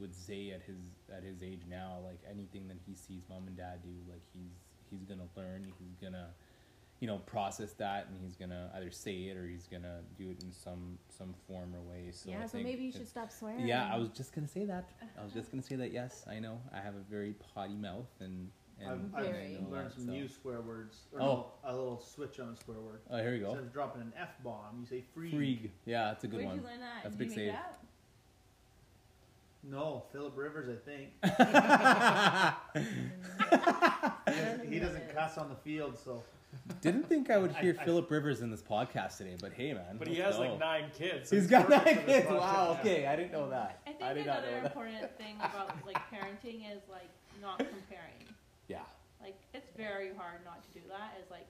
with 0.00 0.14
Zay 0.14 0.50
at 0.52 0.62
his 0.62 0.78
at 1.14 1.22
his 1.22 1.42
age 1.42 1.62
now, 1.68 1.98
like 2.04 2.20
anything 2.28 2.68
that 2.68 2.78
he 2.86 2.94
sees 2.94 3.22
mom 3.28 3.46
and 3.46 3.56
dad 3.56 3.82
do, 3.82 3.90
like 4.10 4.22
he's 4.32 4.52
he's 4.90 5.04
gonna 5.04 5.28
learn. 5.36 5.72
He's 5.78 5.96
gonna 6.00 6.28
you 7.00 7.06
know, 7.06 7.16
process 7.24 7.72
that, 7.72 8.08
and 8.10 8.20
he's 8.22 8.36
gonna 8.36 8.70
either 8.76 8.90
say 8.90 9.14
it 9.28 9.36
or 9.38 9.46
he's 9.48 9.66
gonna 9.66 10.00
do 10.18 10.28
it 10.30 10.42
in 10.42 10.52
some 10.52 10.98
some 11.08 11.34
form 11.48 11.74
or 11.74 11.80
way. 11.80 12.10
So 12.12 12.28
I 12.28 12.32
yeah, 12.34 12.42
so 12.44 12.52
think 12.52 12.64
maybe 12.66 12.84
you 12.84 12.92
should 12.92 13.08
stop 13.08 13.32
swearing. 13.32 13.66
Yeah, 13.66 13.88
I 13.90 13.96
was 13.96 14.10
just 14.10 14.34
gonna 14.34 14.46
say 14.48 14.66
that. 14.66 14.90
I 15.18 15.24
was 15.24 15.32
just 15.32 15.50
gonna 15.50 15.62
say 15.62 15.76
that. 15.76 15.92
Yes, 15.92 16.24
I 16.28 16.40
know 16.40 16.60
I 16.74 16.80
have 16.80 16.94
a 16.96 17.02
very 17.10 17.34
potty 17.54 17.74
mouth, 17.74 18.04
and 18.20 18.50
and 18.78 18.90
I've, 18.90 19.14
I've 19.14 19.32
Very. 19.32 19.56
I 19.56 19.60
know 19.62 19.68
learned 19.70 19.86
that, 19.90 19.94
some 19.94 20.06
so- 20.06 20.12
new 20.12 20.28
swear 20.28 20.60
words. 20.60 20.98
Or 21.12 21.20
Oh. 21.22 21.24
no, 21.24 21.46
a 21.64 21.72
little 21.74 22.00
switch 22.00 22.38
on 22.38 22.50
a 22.50 22.56
swear 22.56 22.80
word. 22.80 23.00
Oh, 23.10 23.16
here 23.16 23.32
we 23.32 23.38
go. 23.38 23.46
Instead 23.46 23.64
of 23.64 23.72
dropping 23.72 24.02
an 24.02 24.12
F 24.18 24.42
bomb, 24.44 24.80
you 24.80 24.86
say 24.86 25.02
freak. 25.14 25.32
Freak. 25.34 25.72
Yeah, 25.86 26.04
that's 26.08 26.24
a 26.24 26.28
good 26.28 26.36
Where'd 26.40 26.48
one. 26.48 26.56
you 26.58 26.64
learn 26.64 26.80
that? 26.80 27.02
That's 27.04 27.14
a 27.14 27.18
Did 27.18 27.28
big 27.28 27.30
you 27.38 27.44
make 27.46 27.54
save. 27.54 27.60
that? 27.62 27.78
No, 29.62 30.04
Philip 30.12 30.36
Rivers, 30.36 30.68
I 30.68 30.76
think. 30.88 31.10
He 34.30 34.34
doesn't, 34.36 34.58
know 34.58 34.64
he 34.64 34.74
who 34.74 34.80
that 34.80 34.86
doesn't 34.86 35.02
is. 35.02 35.14
cuss 35.14 35.38
on 35.38 35.48
the 35.48 35.56
field, 35.56 35.98
so 35.98 36.22
Didn't 36.80 37.08
think 37.08 37.30
I 37.30 37.36
would 37.38 37.52
hear 37.56 37.76
I- 37.80 37.84
Philip 37.84 38.10
Rivers 38.10 38.40
in 38.42 38.50
this 38.50 38.62
podcast 38.62 39.16
today, 39.18 39.36
but 39.40 39.52
hey, 39.52 39.72
man. 39.74 39.96
But 39.98 40.08
he 40.08 40.16
has 40.16 40.36
go. 40.36 40.42
like 40.42 40.58
nine 40.58 40.84
kids. 40.96 41.28
so 41.30 41.36
He's 41.36 41.44
it's 41.44 41.50
got 41.50 41.68
nine 41.68 41.98
kids. 42.06 42.28
Wow. 42.30 42.76
Okay, 42.80 43.06
I 43.06 43.16
didn't 43.16 43.32
know 43.32 43.50
that. 43.50 43.80
I 43.86 43.90
think 43.92 44.02
I 44.02 44.14
did 44.14 44.26
not 44.26 44.38
another 44.38 44.52
know 44.56 44.62
that. 44.62 44.66
important 44.66 45.18
thing 45.18 45.36
about 45.38 45.74
like 45.86 45.98
parenting 46.12 46.60
is 46.72 46.80
like 46.90 47.10
not 47.42 47.58
comparing. 47.58 48.22
Yeah. 48.68 48.78
Like 49.20 49.38
it's 49.52 49.68
very 49.76 50.10
hard 50.16 50.44
not 50.44 50.62
to 50.62 50.70
do 50.72 50.80
that. 50.88 51.14
It's 51.20 51.30
like, 51.30 51.46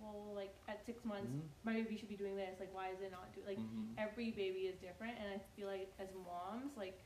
well, 0.00 0.32
like 0.34 0.54
at 0.68 0.84
six 0.86 1.04
months, 1.04 1.28
Mhm. 1.28 1.40
my 1.64 1.72
baby 1.74 1.96
should 1.96 2.08
be 2.08 2.16
doing 2.16 2.36
this. 2.36 2.58
Like, 2.60 2.72
why 2.72 2.88
is 2.90 3.00
it 3.02 3.10
not 3.10 3.32
do 3.34 3.40
like 3.46 3.58
Mhm. 3.58 3.88
every 3.98 4.30
baby 4.30 4.70
is 4.70 4.76
different, 4.78 5.14
and 5.18 5.28
I 5.34 5.40
feel 5.56 5.66
like 5.68 5.92
as 5.98 6.08
moms, 6.14 6.76
like 6.76 6.98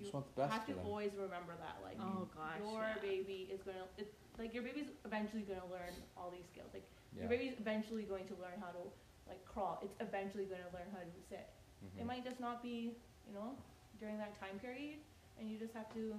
you 0.00 0.08
Just 0.08 0.14
want 0.16 0.26
the 0.32 0.40
best 0.40 0.52
have 0.56 0.64
for 0.64 0.72
to 0.72 0.80
them. 0.80 0.86
always 0.88 1.12
remember 1.12 1.52
that. 1.60 1.76
Like 1.84 2.00
Oh 2.00 2.24
gosh. 2.32 2.56
your 2.64 2.88
yeah. 2.88 3.04
baby 3.04 3.48
is 3.52 3.60
gonna, 3.60 3.84
it, 4.00 4.08
like 4.40 4.56
your 4.56 4.64
baby's 4.64 4.88
eventually 5.04 5.44
gonna 5.44 5.68
learn 5.68 5.92
all 6.16 6.32
these 6.32 6.48
skills. 6.48 6.72
Like 6.72 6.88
Yeah. 7.12 7.28
your 7.28 7.30
baby's 7.30 7.54
eventually 7.60 8.08
going 8.08 8.24
to 8.32 8.36
learn 8.40 8.56
how 8.58 8.72
to 8.72 8.82
like 9.28 9.44
crawl. 9.44 9.78
It's 9.84 9.94
eventually 10.00 10.48
gonna 10.48 10.72
learn 10.72 10.88
how 10.90 11.04
to 11.04 11.12
sit. 11.28 11.52
It 11.96 12.00
Mhm. 12.02 12.06
might 12.08 12.24
just 12.24 12.40
not 12.40 12.62
be, 12.64 12.96
you 13.28 13.34
know, 13.36 13.56
during 14.00 14.16
that 14.16 14.32
time 14.40 14.58
period, 14.58 14.98
and 15.38 15.48
you 15.48 15.58
just 15.60 15.72
have 15.76 15.92
to 15.94 16.16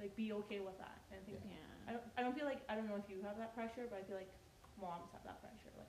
like 0.00 0.16
be 0.16 0.32
okay 0.32 0.60
with 0.64 0.76
that. 0.80 1.04
And 1.12 1.20
I 1.20 1.24
think 1.28 1.38
Yeah. 1.44 1.88
I 1.88 1.90
don't, 1.92 2.04
I 2.16 2.20
don't 2.24 2.34
feel 2.34 2.46
like 2.48 2.64
I 2.68 2.74
don't 2.74 2.88
know 2.88 2.96
if 2.96 3.08
you 3.12 3.20
have 3.22 3.36
that 3.36 3.52
pressure, 3.54 3.84
but 3.92 4.00
I 4.00 4.02
feel 4.08 4.16
like 4.16 4.32
moms 4.80 5.12
have 5.12 5.22
that 5.28 5.40
pressure. 5.44 5.68
Like 5.76 5.88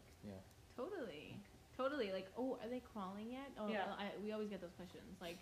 Totally. 0.76 1.38
Totally. 1.78 2.12
Like, 2.12 2.28
oh, 2.38 2.58
are 2.62 2.70
they 2.70 2.82
crawling 2.82 3.32
yet? 3.32 3.52
Oh, 3.60 3.68
Yeah. 3.70 3.86
I, 3.98 4.10
we 4.24 4.32
always 4.32 4.50
get 4.50 4.62
those 4.62 4.74
questions. 4.76 5.06
Like, 5.22 5.38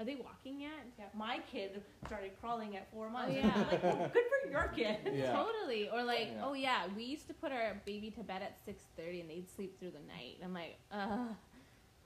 are 0.00 0.04
they 0.04 0.16
walking 0.16 0.60
yet? 0.60 0.70
yeah, 0.98 1.04
my 1.14 1.38
kid 1.50 1.80
started 2.06 2.32
crawling 2.40 2.76
at 2.76 2.90
four 2.92 3.08
months. 3.10 3.34
Oh, 3.34 3.46
yeah. 3.46 3.64
Like, 3.70 3.84
oh, 3.84 4.10
good 4.12 4.24
for 4.42 4.50
your 4.50 4.68
kid. 4.74 4.96
Yeah. 5.14 5.32
Totally. 5.32 5.88
Or 5.88 6.02
like, 6.02 6.30
Yeah. 6.34 6.42
oh 6.44 6.54
yeah, 6.54 6.82
we 6.96 7.04
used 7.04 7.26
to 7.28 7.34
put 7.34 7.52
our 7.52 7.80
baby 7.86 8.10
to 8.12 8.22
bed 8.24 8.42
at 8.42 8.58
six 8.64 8.82
thirty, 8.96 9.20
and 9.20 9.30
they'd 9.30 9.48
sleep 9.48 9.78
through 9.78 9.92
the 9.92 10.06
night. 10.08 10.38
I'm 10.42 10.52
like, 10.54 10.78
uh, 10.92 11.28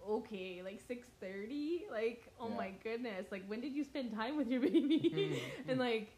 okay, 0.09 0.61
like 0.65 0.81
six 0.87 1.07
thirty. 1.21 1.85
Like, 1.91 2.31
oh 2.41 2.49
Yeah. 2.49 2.57
my 2.57 2.71
goodness. 2.83 3.27
Like, 3.31 3.45
when 3.47 3.61
did 3.61 3.73
you 3.75 3.85
spend 3.85 4.13
time 4.15 4.37
with 4.37 4.49
your 4.49 4.61
baby? 4.69 5.43
and 5.69 5.79
like, 5.79 6.11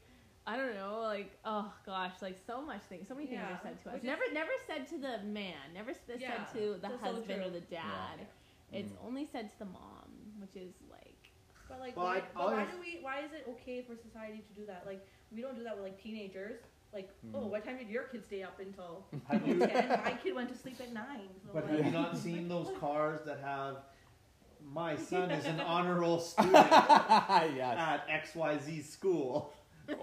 I 0.46 0.56
don't 0.56 0.74
know. 0.74 1.00
Like, 1.02 1.38
oh 1.44 1.72
gosh, 1.86 2.14
like 2.22 2.38
so 2.46 2.60
much 2.62 2.82
things, 2.88 3.06
so 3.08 3.14
many 3.14 3.26
things 3.28 3.40
Yeah. 3.42 3.54
are 3.56 3.60
said 3.62 3.82
to 3.82 3.88
us. 3.90 3.94
Which 3.94 4.02
is- 4.02 4.06
Never, 4.06 4.22
never 4.32 4.50
said 4.66 4.88
to 4.88 4.98
the 4.98 5.18
man. 5.24 5.54
Never 5.74 5.90
s- 5.90 5.98
Yeah. 6.18 6.44
said 6.46 6.60
to 6.60 6.72
the 6.74 6.78
That's 6.88 7.00
so 7.00 7.12
husband 7.14 7.42
or 7.42 7.50
the 7.50 7.60
dad. 7.60 8.26
It's 8.72 8.92
Mm. 8.92 9.06
only 9.06 9.26
said 9.26 9.50
to 9.52 9.58
the 9.60 9.64
mom, 9.66 10.10
which 10.38 10.54
is 10.56 10.72
like, 10.88 10.89
But 11.70 11.80
like, 11.80 11.96
Well, 11.96 12.06
why, 12.06 12.16
I 12.16 12.22
but 12.34 12.46
why 12.52 12.64
do 12.64 12.78
we? 12.80 12.98
Why 13.00 13.20
is 13.20 13.32
it 13.32 13.46
okay 13.52 13.82
for 13.82 13.94
society 13.96 14.42
to 14.46 14.60
do 14.60 14.66
that? 14.66 14.82
Like, 14.86 15.06
we 15.34 15.40
don't 15.40 15.56
do 15.56 15.62
that 15.64 15.74
with 15.76 15.84
like 15.84 16.02
teenagers. 16.02 16.58
Like, 16.92 17.08
oh, 17.32 17.38
Mhm. 17.38 17.50
what 17.50 17.64
time 17.64 17.78
did 17.78 17.88
your 17.88 18.02
kid 18.04 18.24
stay 18.24 18.42
up 18.42 18.58
until 18.60 19.06
have 19.30 19.46
you? 19.46 19.60
ten? 19.60 20.00
My 20.04 20.12
kid 20.22 20.34
went 20.34 20.48
to 20.52 20.58
sleep 20.58 20.80
at 20.80 20.92
nine. 20.92 21.28
So 21.46 21.50
But 21.54 21.66
like, 21.68 21.76
have 21.76 21.86
you 21.86 21.92
not 21.92 22.16
seen 22.18 22.48
those 22.48 22.68
cars 22.80 23.20
that 23.26 23.38
have? 23.40 23.76
My 24.62 24.96
son 25.10 25.30
is 25.30 25.46
an 25.46 25.60
honor 25.60 26.00
roll 26.00 26.18
student 26.20 26.52
yes. 26.52 27.78
at 27.78 28.08
XYZ 28.08 28.84
school. 28.84 29.52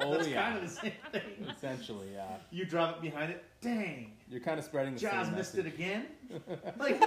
Oh 0.01 0.15
That's 0.15 0.27
yeah. 0.27 0.43
kind 0.51 0.57
of 0.57 0.69
the 0.69 0.75
same 0.81 0.91
thing. 1.11 1.47
Essentially, 1.49 2.07
yeah. 2.13 2.37
You 2.51 2.65
drive 2.65 2.95
it 2.95 3.01
behind 3.01 3.31
it. 3.31 3.43
Dang, 3.61 4.13
You're 4.29 4.41
kind 4.41 4.59
of 4.59 4.65
spreading 4.65 4.95
the 4.95 4.99
Jas 4.99 5.27
same 5.27 5.35
missed 5.35 5.55
message. 5.55 5.73
it 5.73 5.75
again. 5.75 6.05
Like, 6.77 6.99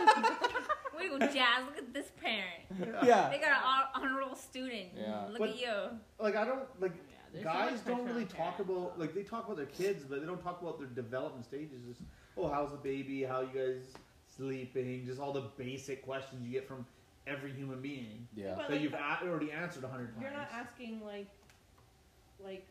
Way 1.00 1.08
to 1.08 1.18
go, 1.18 1.26
Jas. 1.32 1.62
Look 1.66 1.78
at 1.78 1.92
this 1.94 2.10
parent. 2.20 2.94
Yeah. 3.04 3.28
They 3.30 3.38
got 3.38 3.50
an 3.50 3.62
hon- 3.62 3.88
honor 3.94 4.18
roll 4.20 4.34
student. 4.34 4.90
Yeah. 4.96 5.26
Look 5.28 5.38
But- 5.38 5.48
at 5.50 5.60
you. 5.60 5.74
like 6.18 6.36
I 6.36 6.44
don't 6.44 6.80
like 6.80 6.92
yeah, 6.94 7.16
there's 7.32 7.44
so 7.44 7.50
guys 7.52 7.80
don't 7.82 8.06
really 8.06 8.24
talk 8.24 8.56
parents. 8.56 8.60
about 8.60 8.98
like 8.98 9.14
they 9.14 9.22
talk 9.22 9.44
about 9.46 9.56
their 9.56 9.66
kids, 9.66 10.04
but 10.04 10.20
they 10.20 10.26
don't 10.26 10.42
talk 10.42 10.60
about 10.62 10.78
their 10.78 10.88
development 10.88 11.44
stages. 11.44 11.80
Just 11.88 12.00
oh, 12.36 12.48
how's 12.48 12.70
the 12.70 12.76
baby? 12.76 13.22
How 13.22 13.40
you 13.40 13.48
guys 13.54 13.94
sleeping? 14.36 15.04
Just 15.06 15.20
all 15.20 15.32
the 15.32 15.48
basic 15.56 16.04
questions 16.04 16.44
you 16.46 16.52
get 16.52 16.66
from 16.68 16.86
every 17.26 17.52
human 17.52 17.80
being 17.80 18.26
Yeah. 18.34 18.54
But, 18.56 18.62
that 18.68 18.70
like, 18.72 18.80
you've 18.82 18.94
a- 18.94 19.18
already 19.22 19.52
answered 19.52 19.84
a 19.84 19.88
hundred 19.88 20.12
times. 20.12 20.22
You're 20.22 20.32
not 20.32 20.48
asking 20.52 21.02
like, 21.04 21.26
like 22.42 22.66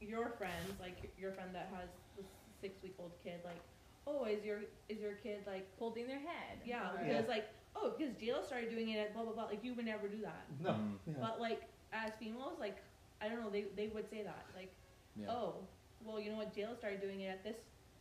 your 0.00 0.30
friends, 0.30 0.72
like 0.80 1.12
your 1.18 1.32
friend 1.32 1.50
that 1.54 1.70
has 1.74 1.88
the 2.16 2.24
six 2.60 2.82
week 2.82 2.94
old 2.98 3.12
kid, 3.24 3.40
like, 3.44 3.60
oh, 4.06 4.24
is 4.24 4.44
your 4.44 4.60
is 4.88 4.98
your 5.00 5.12
kid 5.22 5.38
like, 5.46 5.66
holding 5.78 6.06
their 6.06 6.18
head. 6.18 6.58
yeah, 6.64 6.92
Or- 6.92 7.04
because 7.04 7.28
like, 7.28 7.48
oh, 7.76 7.92
because 7.96 8.14
JLo 8.14 8.44
started 8.46 8.70
doing 8.70 8.90
it 8.90 8.98
at 8.98 9.14
blah 9.14 9.22
blah 9.24 9.32
blah. 9.32 9.44
Like 9.46 9.64
you 9.64 9.74
would 9.74 9.84
never 9.86 10.08
do 10.08 10.20
that. 10.22 10.44
no. 10.60 10.70
Mm. 10.70 10.98
Yeah. 11.06 11.14
But 11.20 11.40
like 11.40 11.62
as 11.92 12.12
females, 12.18 12.58
like 12.60 12.76
I 13.20 13.28
don't 13.28 13.40
know, 13.40 13.50
they 13.50 13.66
they 13.76 13.88
would 13.88 14.08
say 14.10 14.22
that 14.22 14.46
like, 14.56 14.72
Yeah. 15.16 15.30
oh, 15.30 15.54
well, 16.04 16.18
you 16.20 16.30
know 16.30 16.36
what, 16.38 16.54
JLo 16.54 16.76
started 16.76 17.00
doing 17.00 17.20
it 17.20 17.28
at 17.28 17.44
this 17.44 17.56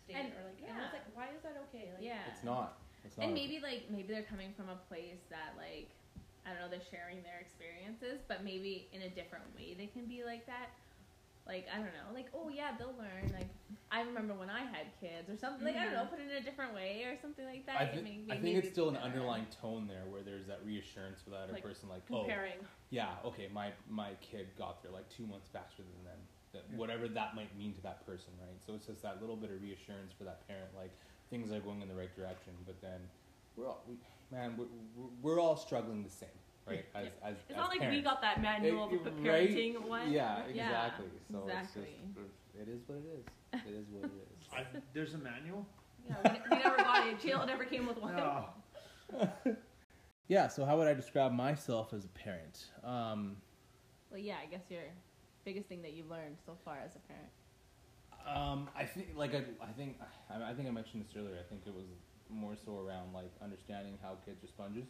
stage, 0.05 0.17
And- 0.17 0.33
or 0.33 0.43
like, 0.49 0.57
and 0.65 0.73
yeah. 0.77 0.85
it's 0.85 0.93
like, 0.93 1.07
why 1.13 1.27
is 1.35 1.41
that 1.43 1.55
okay? 1.69 1.91
Like, 1.93 2.03
yeah. 2.03 2.25
It's 2.33 2.43
not. 2.43 2.77
It's 3.05 3.17
not. 3.17 3.25
and 3.25 3.33
maybe 3.33 3.59
like 3.61 3.89
maybe 3.89 4.13
they're 4.13 4.23
coming 4.29 4.53
from 4.57 4.69
a 4.69 4.77
place 4.89 5.21
that 5.29 5.53
like 5.57 5.89
I 6.45 6.53
don't 6.53 6.61
know 6.61 6.69
they're 6.69 6.89
sharing 6.89 7.21
their 7.23 7.39
experiences, 7.41 8.21
but 8.27 8.43
maybe 8.43 8.87
in 8.93 9.01
a 9.03 9.09
different 9.09 9.45
way 9.55 9.73
they 9.77 9.87
can 9.87 10.05
be 10.05 10.23
like 10.23 10.45
that. 10.47 10.69
Like 11.47 11.65
I 11.73 11.77
don't 11.77 11.91
know, 11.97 12.13
like 12.13 12.27
oh 12.35 12.49
yeah, 12.49 12.71
they'll 12.77 12.95
learn. 12.97 13.31
Like 13.33 13.49
I 13.91 14.01
remember 14.01 14.33
when 14.33 14.49
I 14.49 14.61
had 14.61 14.87
kids 15.01 15.27
or 15.29 15.35
something. 15.35 15.65
Like 15.65 15.75
I 15.75 15.85
don't 15.85 15.93
know, 15.93 15.99
mm-hmm. 16.05 16.15
put 16.15 16.19
it 16.19 16.29
in 16.31 16.37
a 16.37 16.45
different 16.45 16.73
way 16.73 17.03
or 17.09 17.17
something 17.21 17.45
like 17.45 17.65
that. 17.65 17.79
I, 17.79 17.83
It 17.85 17.95
thi- 17.95 18.01
may- 18.27 18.33
I 18.33 18.37
think 18.37 18.57
it's 18.57 18.67
it's 18.67 18.75
still 18.75 18.87
an 18.89 18.93
better. 18.95 19.05
underlying 19.07 19.47
tone 19.61 19.87
there 19.87 20.05
where 20.07 20.21
there's 20.21 20.47
that 20.47 20.61
reassurance 20.65 21.19
for 21.21 21.31
that 21.31 21.49
other 21.49 21.53
Like, 21.53 21.63
person, 21.63 21.89
like, 21.89 22.03
oh, 22.11 22.19
comparing. 22.23 22.61
yeah, 22.91 23.15
okay, 23.25 23.49
my 23.51 23.71
my 23.89 24.11
kid 24.21 24.47
got 24.57 24.81
there 24.83 24.91
like 24.91 25.09
two 25.09 25.25
months 25.27 25.49
faster 25.51 25.83
than 25.83 26.03
them. 26.05 26.19
That 26.53 26.63
whatever 26.77 27.07
that 27.07 27.35
might 27.35 27.57
mean 27.57 27.73
to 27.73 27.81
that 27.83 28.05
person, 28.05 28.31
right? 28.39 28.59
So 28.65 28.73
it's 28.75 28.85
just 28.85 29.01
that 29.01 29.19
little 29.19 29.37
bit 29.37 29.51
of 29.51 29.61
reassurance 29.61 30.13
for 30.17 30.25
that 30.25 30.45
parent, 30.47 30.69
like 30.77 30.91
things 31.29 31.51
are 31.51 31.59
going 31.59 31.81
in 31.81 31.87
the 31.87 31.95
right 31.95 32.13
direction. 32.15 32.53
But 32.65 32.81
then 32.81 32.99
we're 33.55 33.67
all, 33.67 33.83
we, 33.87 33.95
man, 34.31 34.55
we're, 34.57 34.65
we're, 34.95 35.09
we're 35.21 35.39
all 35.41 35.55
struggling 35.55 36.03
the 36.03 36.09
same, 36.09 36.29
right? 36.71 36.85
As 36.95 37.07
as 37.23 37.35
It's 37.37 37.51
as 37.51 37.57
not 37.57 37.69
like 37.69 37.89
we 37.89 38.01
got 38.01 38.21
that 38.21 38.41
manual 38.41 38.89
It- 38.91 39.01
of 39.01 39.07
it- 39.07 39.23
parenting 39.23 39.81
one. 39.87 40.11
Yeah, 40.11 40.43
Yeah, 40.53 40.65
exactly. 40.65 41.05
so 41.31 41.43
exactly. 41.47 41.95
it's 42.03 42.15
just 42.15 42.29
it 42.61 42.67
is 42.67 42.81
what 42.87 42.97
it 42.97 43.05
is. 43.17 43.25
It 43.67 43.73
is 43.73 43.85
what 43.91 44.03
it 44.05 44.11
is. 44.11 44.47
I, 44.53 44.65
there's 44.93 45.13
a 45.13 45.17
manual. 45.17 45.65
Yeah, 46.07 46.15
we, 46.49 46.55
we 46.57 46.63
never 46.63 46.77
got 46.77 47.07
it. 47.07 47.19
JLo 47.19 47.45
never 47.45 47.63
came 47.65 47.85
with 47.87 47.97
one. 47.97 48.15
No. 48.15 48.45
Yeah. 50.27 50.47
So 50.47 50.63
how 50.65 50.77
would 50.77 50.87
I 50.87 50.93
describe 50.93 51.33
myself 51.33 51.93
as 51.93 52.05
a 52.05 52.07
parent? 52.07 52.67
Um, 52.85 53.35
Well, 54.09 54.19
yeah, 54.19 54.37
I 54.41 54.45
guess 54.45 54.61
your 54.69 54.83
biggest 55.43 55.67
thing 55.67 55.81
that 55.81 55.91
you've 55.93 56.09
learned 56.09 56.37
so 56.45 56.57
far 56.63 56.77
as 56.85 56.95
a 56.95 56.99
parent. 56.99 57.29
Um, 58.25 58.69
I 58.75 58.85
think, 58.85 59.09
like, 59.15 59.33
I, 59.33 59.43
I 59.61 59.71
think, 59.75 59.97
I, 60.29 60.51
I 60.51 60.53
think 60.53 60.67
I 60.69 60.71
mentioned 60.71 61.03
this 61.03 61.11
earlier. 61.17 61.35
I 61.39 61.43
think 61.49 61.63
it 61.65 61.73
was 61.73 61.85
more 62.29 62.55
so 62.55 62.77
around 62.79 63.11
like 63.13 63.31
understanding 63.43 63.97
how 64.01 64.15
kids 64.25 64.41
are 64.43 64.47
sponges, 64.47 64.85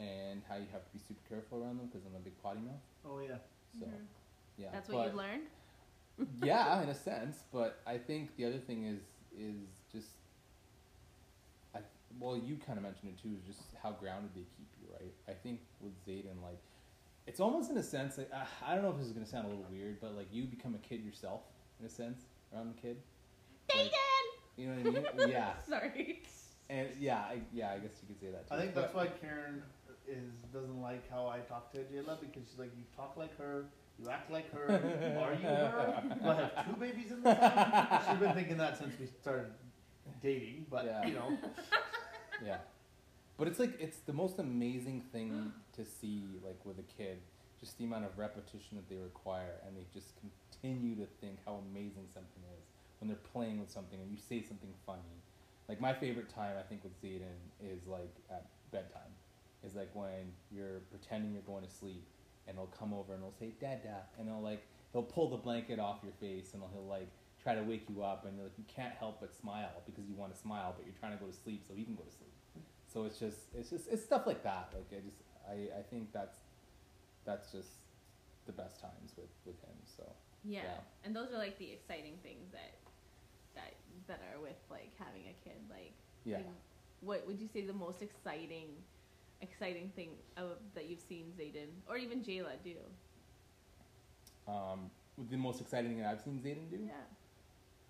and 0.00 0.42
how 0.48 0.56
you 0.56 0.66
have 0.72 0.84
to 0.84 0.90
be 0.92 0.98
super 0.98 1.20
careful 1.28 1.62
around 1.62 1.78
them 1.78 1.86
because 1.86 2.06
I'm 2.06 2.14
a 2.16 2.18
big 2.24 2.40
potty 2.42 2.60
mouth. 2.60 2.80
Oh 3.06 3.20
yeah. 3.20 3.36
So, 3.78 3.86
Mhm. 3.86 4.06
yeah. 4.58 4.68
That's 4.72 4.88
what 4.88 4.96
but- 4.98 5.06
you've 5.06 5.14
learned. 5.14 5.46
yeah, 6.42 6.82
in 6.82 6.88
a 6.88 6.94
sense. 6.94 7.44
But 7.52 7.80
I 7.86 7.98
think 7.98 8.36
the 8.36 8.44
other 8.44 8.58
thing 8.58 8.84
is 8.84 9.00
is 9.36 9.66
just, 9.92 10.10
I 11.74 11.80
well, 12.20 12.36
you 12.36 12.56
kind 12.56 12.78
of 12.78 12.84
mentioned 12.84 13.14
it 13.16 13.22
too. 13.22 13.34
Is 13.36 13.44
just 13.46 13.62
how 13.82 13.92
grounded 13.92 14.30
they 14.34 14.42
keep 14.56 14.68
you, 14.80 14.88
right? 14.92 15.12
I 15.28 15.32
think 15.32 15.60
with 15.80 15.92
Zayden, 16.06 16.40
like, 16.42 16.58
it's 17.26 17.40
almost 17.40 17.70
in 17.70 17.76
a 17.78 17.82
sense. 17.82 18.16
Like, 18.18 18.30
uh, 18.32 18.44
I 18.64 18.74
don't 18.74 18.84
know 18.84 18.90
if 18.90 18.98
this 18.98 19.06
is 19.06 19.12
gonna 19.12 19.26
sound 19.26 19.46
a 19.46 19.48
little 19.48 19.66
weird, 19.70 20.00
but 20.00 20.14
like 20.16 20.28
you 20.32 20.44
become 20.44 20.74
a 20.74 20.78
kid 20.78 21.02
yourself 21.04 21.40
in 21.80 21.86
a 21.86 21.90
sense 21.90 22.22
around 22.54 22.74
the 22.74 22.80
kid. 22.80 22.96
Like, 23.74 23.90
you 24.56 24.68
know 24.68 24.90
what 24.90 24.96
I 25.18 25.24
mean? 25.24 25.28
yeah. 25.32 25.54
Sorry. 25.68 26.22
And 26.70 26.88
yeah, 26.98 27.18
I, 27.18 27.40
yeah, 27.52 27.72
I 27.72 27.78
guess 27.78 27.90
you 28.02 28.08
could 28.14 28.20
say 28.20 28.30
that. 28.30 28.48
Too. 28.48 28.54
I 28.54 28.58
think 28.60 28.74
that's 28.74 28.94
why 28.94 29.06
Kiran 29.08 29.60
is 30.08 30.32
doesn't 30.52 30.80
like 30.82 31.08
how 31.10 31.26
I 31.26 31.38
talk 31.40 31.72
to 31.72 31.78
Jayla 31.78 32.20
because 32.20 32.48
she's 32.48 32.58
like, 32.58 32.72
you 32.76 32.84
talk 32.96 33.14
like 33.16 33.36
her, 33.38 33.64
you 33.98 34.08
act 34.10 34.30
like 34.30 34.52
her. 34.52 34.66
Are 35.20 35.34
you 35.34 35.46
her? 35.48 36.02
Do 36.22 36.28
I 36.28 36.34
have 36.34 36.66
two 36.66 36.76
babies 36.80 37.10
in 37.10 37.22
the 37.22 37.34
house? 37.34 38.04
She's 38.08 38.18
been 38.18 38.34
thinking 38.34 38.56
that 38.58 38.78
since 38.78 38.94
we 38.98 39.06
started 39.06 39.46
dating, 40.22 40.66
but 40.70 40.84
Yeah. 40.84 41.06
you 41.06 41.14
know, 41.14 41.38
Yeah. 42.44 42.58
But 43.36 43.48
it's 43.48 43.58
like 43.58 43.80
it's 43.80 43.98
the 43.98 44.12
most 44.12 44.38
amazing 44.38 45.02
thing 45.12 45.52
to 45.74 45.84
see 45.84 46.22
like 46.44 46.60
with 46.64 46.78
a 46.78 46.82
kid, 46.96 47.18
just 47.60 47.78
the 47.78 47.84
amount 47.84 48.04
of 48.04 48.16
repetition 48.18 48.76
that 48.76 48.88
they 48.88 48.96
require 48.96 49.54
and 49.66 49.76
they 49.76 49.86
just 49.92 50.12
continue 50.20 50.94
to 50.96 51.06
think 51.20 51.38
how 51.44 51.60
amazing 51.70 52.06
something 52.12 52.42
is 52.58 52.64
when 53.00 53.08
they're 53.08 53.26
playing 53.32 53.58
with 53.60 53.70
something 53.70 53.98
and 54.00 54.10
you 54.10 54.16
say 54.16 54.40
something 54.46 54.72
funny 54.86 55.00
like 55.68 55.80
my 55.80 55.92
favorite 55.92 56.28
time 56.28 56.56
I 56.58 56.62
think 56.62 56.82
with 56.84 56.92
Zayden 57.02 57.36
is 57.62 57.86
like 57.86 58.14
at 58.30 58.46
bedtime. 58.70 59.12
Is 59.66 59.74
like 59.74 59.90
when 59.94 60.32
you're 60.50 60.80
pretending 60.90 61.32
you're 61.32 61.42
going 61.42 61.64
to 61.64 61.70
sleep, 61.70 62.06
and 62.46 62.56
he'll 62.56 62.66
come 62.66 62.92
over 62.92 63.14
and 63.14 63.22
he'll 63.22 63.32
say 63.32 63.52
"Dada," 63.60 64.02
and 64.18 64.28
he'll 64.28 64.42
like 64.42 64.64
he'll 64.92 65.02
pull 65.02 65.30
the 65.30 65.36
blanket 65.36 65.78
off 65.78 65.98
your 66.02 66.12
face 66.20 66.52
and 66.52 66.62
he'll, 66.62 66.70
he'll 66.72 66.88
like 66.88 67.08
try 67.42 67.54
to 67.54 67.62
wake 67.62 67.88
you 67.88 68.02
up, 68.02 68.24
and 68.26 68.36
you're 68.36 68.44
like 68.44 68.58
you 68.58 68.64
can't 68.68 68.94
help 68.94 69.20
but 69.20 69.34
smile 69.34 69.82
because 69.86 70.08
you 70.08 70.14
want 70.14 70.34
to 70.34 70.38
smile, 70.38 70.74
but 70.76 70.86
you're 70.86 70.96
trying 70.98 71.16
to 71.16 71.22
go 71.22 71.30
to 71.30 71.36
sleep 71.36 71.64
so 71.66 71.74
he 71.74 71.84
can 71.84 71.94
go 71.94 72.02
to 72.02 72.12
sleep. 72.12 72.34
So 72.94 73.04
it's 73.04 73.18
just 73.18 73.38
it's 73.54 73.70
just 73.70 73.88
it's 73.90 74.04
stuff 74.04 74.26
like 74.26 74.44
that. 74.44 74.72
Like 74.72 74.86
I 74.92 75.02
just 75.02 75.20
I, 75.48 75.80
I 75.80 75.82
think 75.82 76.12
that's 76.12 76.38
that's 77.24 77.50
just 77.50 77.70
the 78.46 78.52
best 78.52 78.80
times 78.80 79.12
with 79.16 79.34
with 79.44 79.60
him. 79.60 79.76
So 79.84 80.04
Yeah. 80.44 80.62
Yeah. 80.62 80.80
And 81.04 81.14
those 81.14 81.32
are 81.32 81.38
like 81.38 81.58
the 81.58 81.72
exciting 81.72 82.18
things 82.22 82.52
that 82.52 82.78
that 83.56 83.74
that 84.06 84.20
are 84.32 84.40
with 84.40 84.62
like 84.70 84.92
having 84.98 85.22
a 85.26 85.34
kid. 85.42 85.58
Like 85.68 85.94
yeah. 86.24 86.36
like, 86.36 86.46
what 87.00 87.26
would 87.26 87.40
you 87.40 87.48
say 87.48 87.62
the 87.62 87.72
most 87.72 88.00
exciting 88.00 88.68
exciting 89.44 89.92
thing 89.94 90.10
of, 90.36 90.58
that 90.74 90.86
you've 90.88 91.00
seen 91.00 91.32
Zayden 91.38 91.68
or 91.88 91.96
even 91.96 92.20
Jayla 92.20 92.56
do? 92.64 92.74
Um, 94.48 94.90
the 95.30 95.36
most 95.36 95.60
exciting 95.60 95.90
thing 95.90 96.00
that 96.00 96.10
I've 96.10 96.20
seen 96.20 96.40
Zayden 96.44 96.70
do. 96.70 96.78
Yeah. 96.84 96.92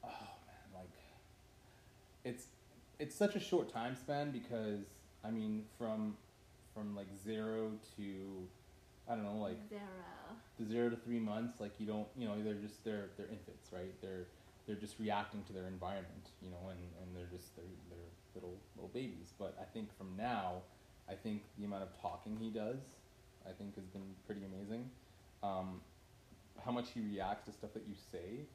Oh 0.05 0.09
man, 0.47 0.67
like 0.75 0.91
it's 2.25 2.45
it's 2.99 3.15
such 3.17 3.35
a 3.35 3.41
short 3.41 3.73
time 3.73 3.97
span 3.97 4.31
because 4.31 4.81
I 5.25 5.31
mean 5.31 5.65
from 5.79 6.17
from 6.75 6.95
like 6.95 7.07
zero 7.25 7.73
to 7.97 8.03
I 9.09 9.15
don't 9.15 9.25
know 9.25 9.37
like 9.37 9.59
Zara. 9.69 10.37
the 10.59 10.67
zero 10.67 10.91
to 10.91 10.97
three 10.97 11.19
months 11.21 11.61
like 11.61 11.73
you 11.79 11.87
don't 11.87 12.07
you 12.17 12.27
know 12.27 12.35
they're 12.43 12.55
just 12.55 12.85
they're 12.85 13.09
they're 13.17 13.29
infants 13.29 13.71
right 13.73 13.95
they're 14.03 14.27
they're 14.67 14.77
just 14.77 14.99
reacting 14.99 15.43
to 15.45 15.53
their 15.53 15.67
environment 15.67 16.31
you 16.43 16.51
know 16.51 16.71
and, 16.71 16.81
and 17.01 17.17
they're 17.17 17.31
just 17.37 17.55
they're, 17.57 17.65
they're 17.91 17.99
little 18.35 18.57
little 18.77 18.91
babies 18.93 19.33
but 19.39 19.57
I 19.61 19.65
think 19.73 19.97
from 19.97 20.17
now 20.17 20.63
I 21.09 21.15
think 21.15 21.43
the 21.59 21.65
amount 21.65 21.83
of 21.83 21.91
talking 22.01 22.37
he 22.41 22.51
does 22.51 22.81
I 23.47 23.53
think 23.53 23.75
has 23.77 23.85
been 23.87 24.15
pretty 24.27 24.43
amazing 24.45 24.89
um, 25.43 25.81
how 26.65 26.71
much 26.73 26.91
he 26.95 27.01
reacts 27.01 27.45
to 27.47 27.53
stuff 27.53 27.73
that 27.75 27.85
you 27.87 27.95
say 27.95 28.47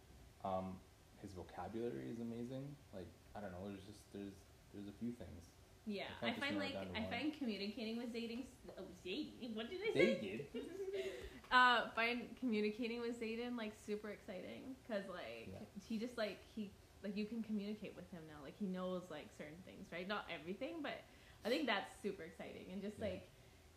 um, 0.43 0.74
his 1.22 1.32
vocabulary 1.34 2.10
is 2.12 2.20
amazing 2.20 2.66
like 2.93 3.08
I 3.36 3.39
don't 3.41 3.52
know 3.52 3.68
there's 3.70 3.86
just 3.86 4.02
there's 4.14 4.34
there's 4.74 4.88
a 4.88 4.95
few 5.00 5.12
things 5.12 5.41
Yeah, 5.86 6.04
I 6.22 6.30
I 6.30 6.34
find 6.34 6.58
like 6.58 6.76
I 6.76 7.02
one. 7.02 7.10
find 7.10 7.34
communicating 7.38 7.97
with 7.97 8.14
Zayden. 8.14 8.45
Oh, 8.78 8.86
Zayden. 9.06 9.56
What 9.56 9.70
did 9.70 9.80
I 9.82 9.91
say? 9.93 10.06
did 10.22 10.45
uh, 11.52 11.89
find 11.95 12.30
communicating 12.39 13.02
with 13.02 13.20
Zayden 13.20 13.58
like 13.58 13.74
super 13.86 14.10
exciting 14.10 14.76
because 14.84 15.04
like 15.10 15.50
Yeah. 15.50 15.66
he 15.88 15.97
just 15.97 16.18
like 16.18 16.38
he 16.56 16.70
like 17.04 17.16
you 17.18 17.26
can 17.26 17.41
communicate 17.43 17.93
with 17.95 18.10
him 18.12 18.22
now. 18.28 18.43
Like 18.43 18.58
he 18.60 18.66
knows 18.68 19.04
like 19.10 19.30
certain 19.38 19.58
things, 19.66 19.88
right? 19.91 20.08
Not 20.08 20.26
everything, 20.30 20.82
but 20.84 21.02
I 21.46 21.50
think 21.50 21.68
that's 21.68 21.92
super 22.02 22.24
exciting 22.24 22.66
and 22.72 22.82
just 22.82 23.00
Yeah. 23.00 23.06
like 23.06 23.30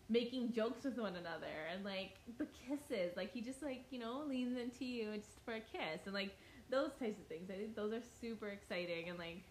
making 0.08 0.52
jokes 0.52 0.84
with 0.84 0.98
one 0.98 1.16
another 1.16 1.68
and 1.72 1.84
like 1.84 2.18
the 2.38 2.46
kisses. 2.46 3.16
Like 3.16 3.32
he 3.32 3.40
just 3.40 3.62
like 3.62 3.84
you 3.90 3.98
know 3.98 4.24
leans 4.26 4.58
into 4.58 4.84
you 4.84 5.16
just 5.16 5.40
for 5.44 5.54
a 5.54 5.60
kiss 5.60 6.06
and 6.06 6.14
like 6.14 6.36
those 6.70 6.92
types 6.98 7.18
of 7.18 7.26
things. 7.26 7.50
I 7.50 7.54
think 7.54 7.74
those 7.76 7.92
are 7.92 8.02
super 8.20 8.48
exciting 8.48 9.08
and 9.08 9.18
like 9.18 9.42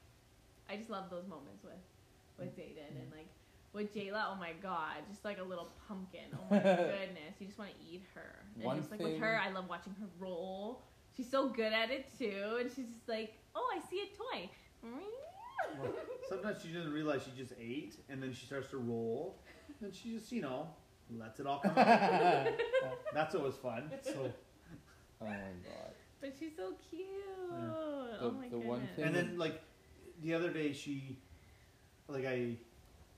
I 0.69 0.77
just 0.77 0.89
love 0.89 1.09
those 1.09 1.27
moments 1.27 1.63
with 1.63 1.73
with 2.37 2.55
mm. 2.55 2.61
Zayden 2.61 2.89
and 2.89 3.11
mm. 3.11 3.17
like 3.17 3.27
with 3.73 3.93
Jayla, 3.95 4.25
oh 4.31 4.35
my 4.35 4.51
god, 4.61 4.97
just 5.09 5.23
like 5.23 5.39
a 5.39 5.43
little 5.43 5.69
pumpkin. 5.87 6.27
Oh 6.33 6.43
my 6.49 6.59
goodness, 6.59 7.39
you 7.39 7.47
just 7.47 7.57
want 7.57 7.71
to 7.71 7.77
eat 7.89 8.03
her. 8.13 8.43
And 8.55 8.65
One 8.65 8.77
just 8.77 8.91
like 8.91 8.99
with 8.99 9.17
her, 9.19 9.39
I 9.39 9.49
love 9.51 9.69
watching 9.69 9.95
her 9.99 10.07
roll. 10.19 10.81
She's 11.15 11.29
so 11.29 11.49
good 11.49 11.73
at 11.73 11.91
it 11.91 12.07
too, 12.17 12.57
and 12.59 12.69
she's 12.69 12.87
just 12.87 13.07
like, 13.07 13.33
oh, 13.55 13.65
I 13.73 13.79
see 13.89 14.01
a 14.01 14.17
toy. 14.17 14.49
Well, 15.79 15.93
sometimes 16.29 16.61
she 16.61 16.69
doesn't 16.69 16.91
realize 16.93 17.21
she 17.23 17.31
just 17.41 17.53
ate, 17.59 17.95
and 18.09 18.21
then 18.21 18.33
she 18.33 18.45
starts 18.45 18.69
to 18.71 18.77
roll, 18.77 19.37
and 19.81 19.93
she 19.93 20.13
just, 20.17 20.31
you 20.31 20.41
know, 20.41 20.67
lets 21.17 21.39
it 21.39 21.47
all 21.47 21.59
come 21.59 21.77
out. 21.77 22.47
That's 23.13 23.35
always 23.35 23.55
fun. 23.55 23.91
So, 24.03 24.11
oh 25.21 25.25
my 25.25 25.29
god 25.63 25.91
But 26.21 26.33
she's 26.39 26.55
so 26.55 26.73
cute. 26.89 27.07
Oh 27.51 28.07
the- 28.19 28.25
oh 28.25 28.31
my 28.31 28.43
the 28.45 28.49
goodness. 28.49 28.67
one 28.67 28.87
thing- 28.95 29.05
and 29.05 29.15
then 29.15 29.37
like 29.37 29.61
the 30.23 30.33
other 30.33 30.49
day, 30.51 30.71
she, 30.73 31.17
like 32.07 32.25
I, 32.25 32.55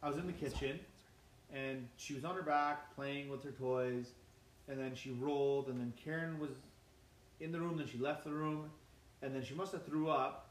I 0.02 0.08
was 0.08 0.18
in 0.18 0.26
the 0.28 0.34
kitchen, 0.34 0.80
and 1.54 1.88
she 1.98 2.14
was 2.14 2.24
on 2.26 2.36
her 2.36 2.41
back 2.44 2.96
playing 2.96 3.30
with 3.30 3.44
her 3.44 3.52
toys, 3.52 4.08
and 4.68 4.80
then 4.80 4.96
she 4.96 5.12
rolled, 5.12 5.68
and 5.68 5.80
then 5.80 5.94
Kiran 6.04 6.39
was 6.39 6.52
in 7.41 7.52
the 7.52 7.60
room, 7.60 7.78
then 7.78 7.88
she 7.88 7.98
left 7.98 8.24
the 8.24 8.32
room, 8.32 8.70
and 9.22 9.36
then 9.36 9.44
she 9.44 9.54
must 9.54 9.72
have 9.74 9.86
threw 9.86 10.10
up, 10.10 10.43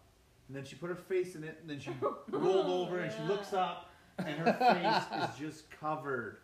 and 0.49 0.57
then 0.57 0.65
she 0.65 0.77
put 0.77 0.89
her 0.91 0.97
face 0.97 1.35
in 1.35 1.45
it, 1.45 1.59
and 1.61 1.71
then 1.71 1.81
she 1.81 1.91
rolled 2.31 2.67
over, 2.67 2.99
and 3.01 3.13
she 3.13 3.23
looks 3.23 3.53
up, 3.53 3.91
and 4.19 4.29
her 4.39 4.53
face 4.53 5.29
is 5.31 5.39
just 5.39 5.71
covered. 5.71 6.39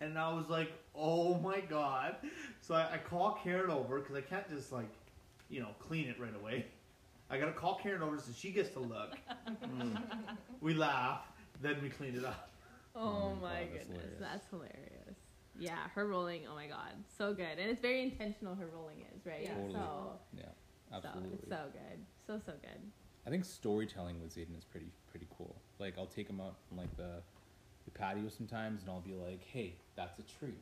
And 0.00 0.18
I 0.18 0.32
was 0.32 0.48
like, 0.48 0.72
oh 0.94 1.38
my 1.38 1.60
god. 1.60 2.16
So 2.60 2.74
I, 2.74 2.94
I 2.94 2.98
call 2.98 3.38
Kiran 3.44 3.68
over 3.68 4.00
because 4.00 4.16
I 4.16 4.20
can't 4.20 4.48
just 4.50 4.72
like, 4.72 4.90
you 5.48 5.60
know, 5.60 5.68
clean 5.78 6.08
it 6.08 6.18
right 6.20 6.34
away. 6.34 6.66
I 7.30 7.38
gotta 7.38 7.52
call 7.52 7.80
Kiran 7.82 8.00
over 8.00 8.18
so 8.18 8.32
she 8.36 8.50
gets 8.50 8.70
to 8.70 8.80
look. 8.80 9.16
Mm. 9.48 10.02
We 10.60 10.72
laugh, 10.72 11.20
then 11.60 11.76
we 11.82 11.90
clean 11.90 12.16
it 12.16 12.24
up. 12.24 12.50
Oh 12.96 13.00
Oh 13.00 13.34
my 13.40 13.40
my 13.42 13.48
God, 13.64 13.68
that's 13.74 13.86
goodness, 13.86 13.88
hilarious. 13.88 14.20
that's 14.20 14.46
hilarious. 14.50 15.16
Yeah, 15.58 15.88
her 15.94 16.06
rolling. 16.06 16.42
Oh 16.50 16.54
my 16.54 16.66
god, 16.66 16.92
so 17.18 17.32
good, 17.34 17.58
and 17.58 17.70
it's 17.70 17.80
very 17.80 18.02
intentional. 18.02 18.54
Her 18.54 18.66
rolling 18.74 19.04
is 19.14 19.24
right. 19.26 19.42
Yeah. 19.42 19.54
Totally. 19.54 19.72
So, 19.72 20.12
yeah 20.36 20.42
so 20.90 20.96
absolutely 20.96 21.38
it's 21.38 21.48
so 21.48 21.58
good, 21.72 21.98
so 22.26 22.40
so 22.44 22.52
good. 22.60 22.80
I 23.26 23.30
think 23.30 23.44
storytelling 23.44 24.20
with 24.20 24.34
Zayden 24.34 24.56
is 24.56 24.64
pretty 24.64 24.90
pretty 25.10 25.26
cool. 25.36 25.56
Like 25.78 25.94
I'll 25.98 26.06
take 26.06 26.28
him 26.28 26.40
out 26.40 26.56
on 26.70 26.78
like 26.78 26.94
the 26.96 27.22
the 27.84 27.90
patio 27.90 28.28
sometimes, 28.28 28.82
and 28.82 28.90
I'll 28.90 29.00
be 29.00 29.14
like, 29.14 29.42
"Hey, 29.44 29.74
that's 29.96 30.18
a 30.18 30.22
tree," 30.22 30.58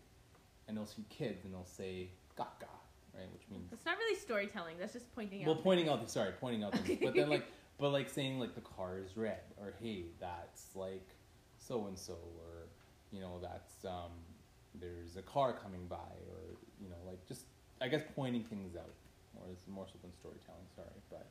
and 0.69 0.77
they'll 0.77 0.87
see 0.87 1.05
kids, 1.09 1.45
and 1.45 1.53
they'll 1.53 1.65
say 1.65 2.09
"gaga," 2.37 2.67
right, 3.15 3.31
which 3.33 3.43
means 3.51 3.73
It's 3.73 3.85
not 3.85 3.97
really 3.99 4.19
storytelling. 4.19 4.77
That's 4.79 4.93
just 4.93 5.13
pointing 5.15 5.41
well, 5.41 5.51
out. 5.51 5.57
Well, 5.57 5.63
pointing 5.63 5.89
out. 5.89 6.05
The, 6.05 6.11
sorry, 6.11 6.33
pointing 6.41 6.63
out. 6.63 6.75
Things. 6.75 7.01
but 7.03 7.15
then 7.15 7.29
like, 7.29 7.47
but 7.79 7.91
like 7.91 8.09
saying 8.09 8.39
like 8.39 8.55
the 8.55 8.61
car 8.61 8.99
is 8.99 9.17
red, 9.17 9.41
or 9.61 9.75
hey, 9.81 10.05
that's 10.21 10.75
like 10.75 11.09
so 11.59 11.87
and 11.87 11.99
so, 11.99 12.15
or 12.39 12.69
you 13.11 13.21
know, 13.21 13.39
that's 13.41 13.85
um, 13.85 14.13
there's 14.81 15.17
a 15.17 15.23
car 15.23 15.53
coming 15.53 15.87
by, 15.87 15.97
or 15.97 16.57
you 16.81 16.89
know, 16.89 16.97
like 17.07 17.27
just 17.27 17.47
I 17.81 17.89
guess 17.89 18.03
pointing 18.15 18.45
things 18.45 18.77
out 18.77 18.95
more 19.35 19.47
is 19.53 19.67
more 19.69 19.87
so 19.87 19.95
than 20.03 20.13
storytelling. 20.13 20.67
Sorry, 20.75 20.89
but 21.11 21.27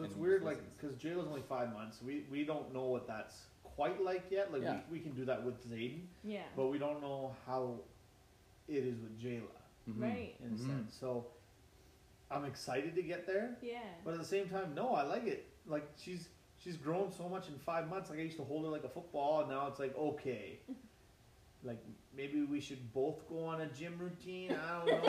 So 0.00 0.06
it's 0.06 0.16
weird, 0.16 0.42
like, 0.42 0.60
because 0.78 0.96
Jayla's 0.96 1.26
only 1.28 1.42
five 1.46 1.72
months. 1.74 1.98
We 2.02 2.24
we 2.30 2.44
don't 2.44 2.72
know 2.72 2.84
what 2.86 3.06
that's 3.06 3.34
quite 3.62 4.02
like 4.02 4.24
yet. 4.30 4.50
Like, 4.50 4.62
Yeah. 4.62 4.80
we, 4.90 4.98
we 4.98 5.04
can 5.04 5.12
do 5.12 5.26
that 5.26 5.44
with 5.44 5.62
Zayden, 5.70 6.06
yeah. 6.24 6.44
but 6.56 6.68
we 6.68 6.78
don't 6.78 7.02
know 7.02 7.36
how 7.46 7.80
it 8.66 8.78
is 8.84 8.98
with 8.98 9.20
Jayla 9.20 9.42
mhm. 9.88 10.00
Right. 10.02 10.34
in 10.40 10.52
a 10.52 10.56
Mhm. 10.56 10.66
sense. 10.66 10.94
So 10.98 11.26
I'm 12.30 12.46
excited 12.46 12.94
to 12.94 13.02
get 13.02 13.26
there, 13.26 13.58
Yeah. 13.60 13.82
but 14.02 14.14
at 14.14 14.20
the 14.20 14.24
same 14.26 14.48
time, 14.48 14.74
no, 14.74 14.94
I 14.94 15.02
like 15.02 15.26
it. 15.26 15.46
Like 15.66 15.86
she's 15.98 16.30
she's 16.56 16.78
grown 16.78 17.12
so 17.12 17.28
much 17.28 17.48
in 17.48 17.58
five 17.58 17.90
months. 17.90 18.08
Like 18.08 18.20
I 18.20 18.22
used 18.22 18.38
to 18.38 18.44
hold 18.44 18.64
her 18.64 18.70
like 18.70 18.84
a 18.84 18.88
football, 18.88 19.40
and 19.40 19.50
now 19.50 19.66
it's 19.66 19.78
like 19.78 19.94
okay. 19.96 20.60
Like 21.62 21.84
maybe 22.16 22.42
we 22.44 22.58
should 22.58 22.90
both 22.94 23.28
go 23.28 23.44
on 23.44 23.60
a 23.60 23.66
gym 23.66 23.98
routine. 23.98 24.52
I 24.56 24.82
don't 24.86 25.04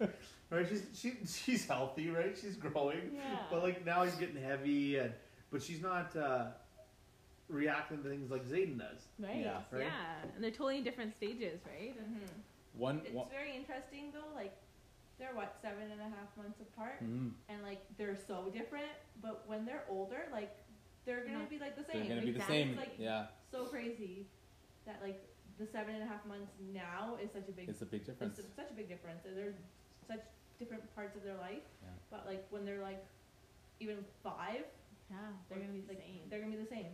know. 0.00 0.08
right? 0.50 0.66
She's 0.68 0.82
she, 0.94 1.12
she's 1.26 1.66
healthy, 1.66 2.10
right? 2.10 2.36
She's 2.40 2.56
growing. 2.56 3.12
Yeah. 3.14 3.20
But 3.50 3.62
like 3.62 3.84
now 3.84 4.02
he's 4.04 4.14
getting 4.14 4.42
heavy, 4.42 4.98
and 4.98 5.12
but 5.50 5.62
she's 5.62 5.80
not 5.80 6.14
uh, 6.16 6.46
reacting 7.48 8.02
to 8.02 8.08
things 8.08 8.30
like 8.30 8.44
Zayden 8.46 8.78
does. 8.78 9.06
Right. 9.18 9.38
Yeah, 9.40 9.60
Yeah. 9.76 9.86
And 10.34 10.44
they're 10.44 10.50
totally 10.50 10.78
in 10.78 10.84
different 10.84 11.14
stages, 11.16 11.60
right? 11.66 11.96
Mm-hmm. 11.98 12.80
One, 12.80 13.00
It's 13.04 13.14
one 13.14 13.26
very 13.30 13.56
interesting 13.56 14.12
though. 14.12 14.34
Like 14.34 14.54
they're 15.18 15.34
what 15.34 15.56
seven 15.62 15.90
and 15.90 16.00
a 16.00 16.04
half 16.04 16.30
months 16.36 16.60
apart, 16.60 17.02
mhm. 17.02 17.32
and 17.48 17.62
like 17.62 17.82
they're 17.96 18.16
so 18.26 18.50
different. 18.52 18.86
But 19.20 19.42
when 19.46 19.64
they're 19.64 19.84
older, 19.90 20.28
like 20.32 20.56
they're 21.04 21.24
gonna 21.24 21.38
Not- 21.38 21.50
be 21.50 21.58
like 21.58 21.76
the 21.76 21.82
same. 21.84 21.94
they're 21.94 22.02
same. 22.04 22.20
gonna 22.20 22.32
be 22.32 22.38
the 22.38 22.44
same. 22.44 22.68
It's 22.70 22.78
like 22.78 22.94
yeah, 22.98 23.26
so 23.50 23.64
crazy 23.64 24.26
that 24.86 25.00
like 25.02 25.20
the 25.58 25.66
seven 25.66 25.94
and 25.94 26.04
a 26.04 26.06
half 26.06 26.24
months 26.26 26.52
now 26.72 27.16
is 27.22 27.32
such 27.32 27.48
a 27.48 27.52
big 27.52 27.68
it's 27.68 27.82
a 27.82 27.86
big 27.86 28.06
difference. 28.06 28.38
It's 28.38 28.54
such 28.54 28.70
a 28.70 28.74
big 28.74 28.88
difference. 28.88 29.24
and 29.26 29.36
They're 29.36 29.54
such 30.06 30.22
different 30.58 30.82
parts 30.94 31.16
of 31.16 31.22
their 31.24 31.36
life. 31.36 31.62
Yeah. 31.82 31.88
But 32.10 32.24
like 32.26 32.44
when 32.50 32.64
they're 32.64 32.82
like 32.82 33.04
even 33.80 33.96
five, 34.22 34.64
Yeah. 35.10 35.16
They're 35.48 35.58
gonna 35.58 35.72
be 35.72 35.80
the 35.80 35.88
like, 35.94 36.02
same. 36.02 36.20
They're 36.30 36.40
gonna 36.40 36.56
be 36.56 36.62
the 36.62 36.68
same. 36.68 36.86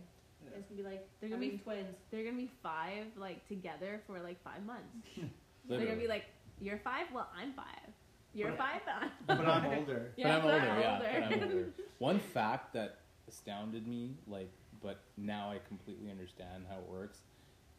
Yeah. 0.43 0.57
It's 0.57 0.67
gonna 0.69 0.81
be 0.81 0.87
like 0.87 1.07
They're 1.19 1.29
they're 1.29 1.37
gonna 1.37 1.45
gonna 1.47 1.57
be- 1.57 1.63
twins. 1.63 1.95
They're 2.11 2.23
gonna 2.23 2.37
be 2.37 2.51
five, 2.61 3.05
like 3.17 3.47
together 3.47 4.01
for 4.07 4.19
like 4.19 4.41
five 4.43 4.63
months. 4.65 4.93
They're 5.67 5.79
gonna 5.85 5.95
be 5.99 6.07
like, 6.07 6.25
"You're 6.61 6.77
five. 6.77 7.07
Well, 7.13 7.27
I'm 7.35 7.53
five. 7.53 7.89
You're 8.33 8.49
But- 8.51 8.57
five. 8.59 8.81
I'm 8.87 9.09
But 9.27 9.47
I'm 9.47 9.65
older. 9.79 10.11
but 10.17 10.25
I'm 10.27 10.41
but 10.43 10.53
older. 10.53 10.65
Yeah, 10.79 10.93
older. 10.93 11.25
but 11.29 11.33
I'm 11.33 11.43
older. 11.43 11.65
One 11.99 12.19
fact 12.19 12.73
that 12.73 12.99
astounded 13.27 13.87
me, 13.87 14.11
like, 14.27 14.51
but 14.83 14.99
now 15.17 15.49
I 15.51 15.59
completely 15.67 16.11
understand 16.11 16.65
how 16.69 16.77
it 16.77 16.87
works, 16.87 17.19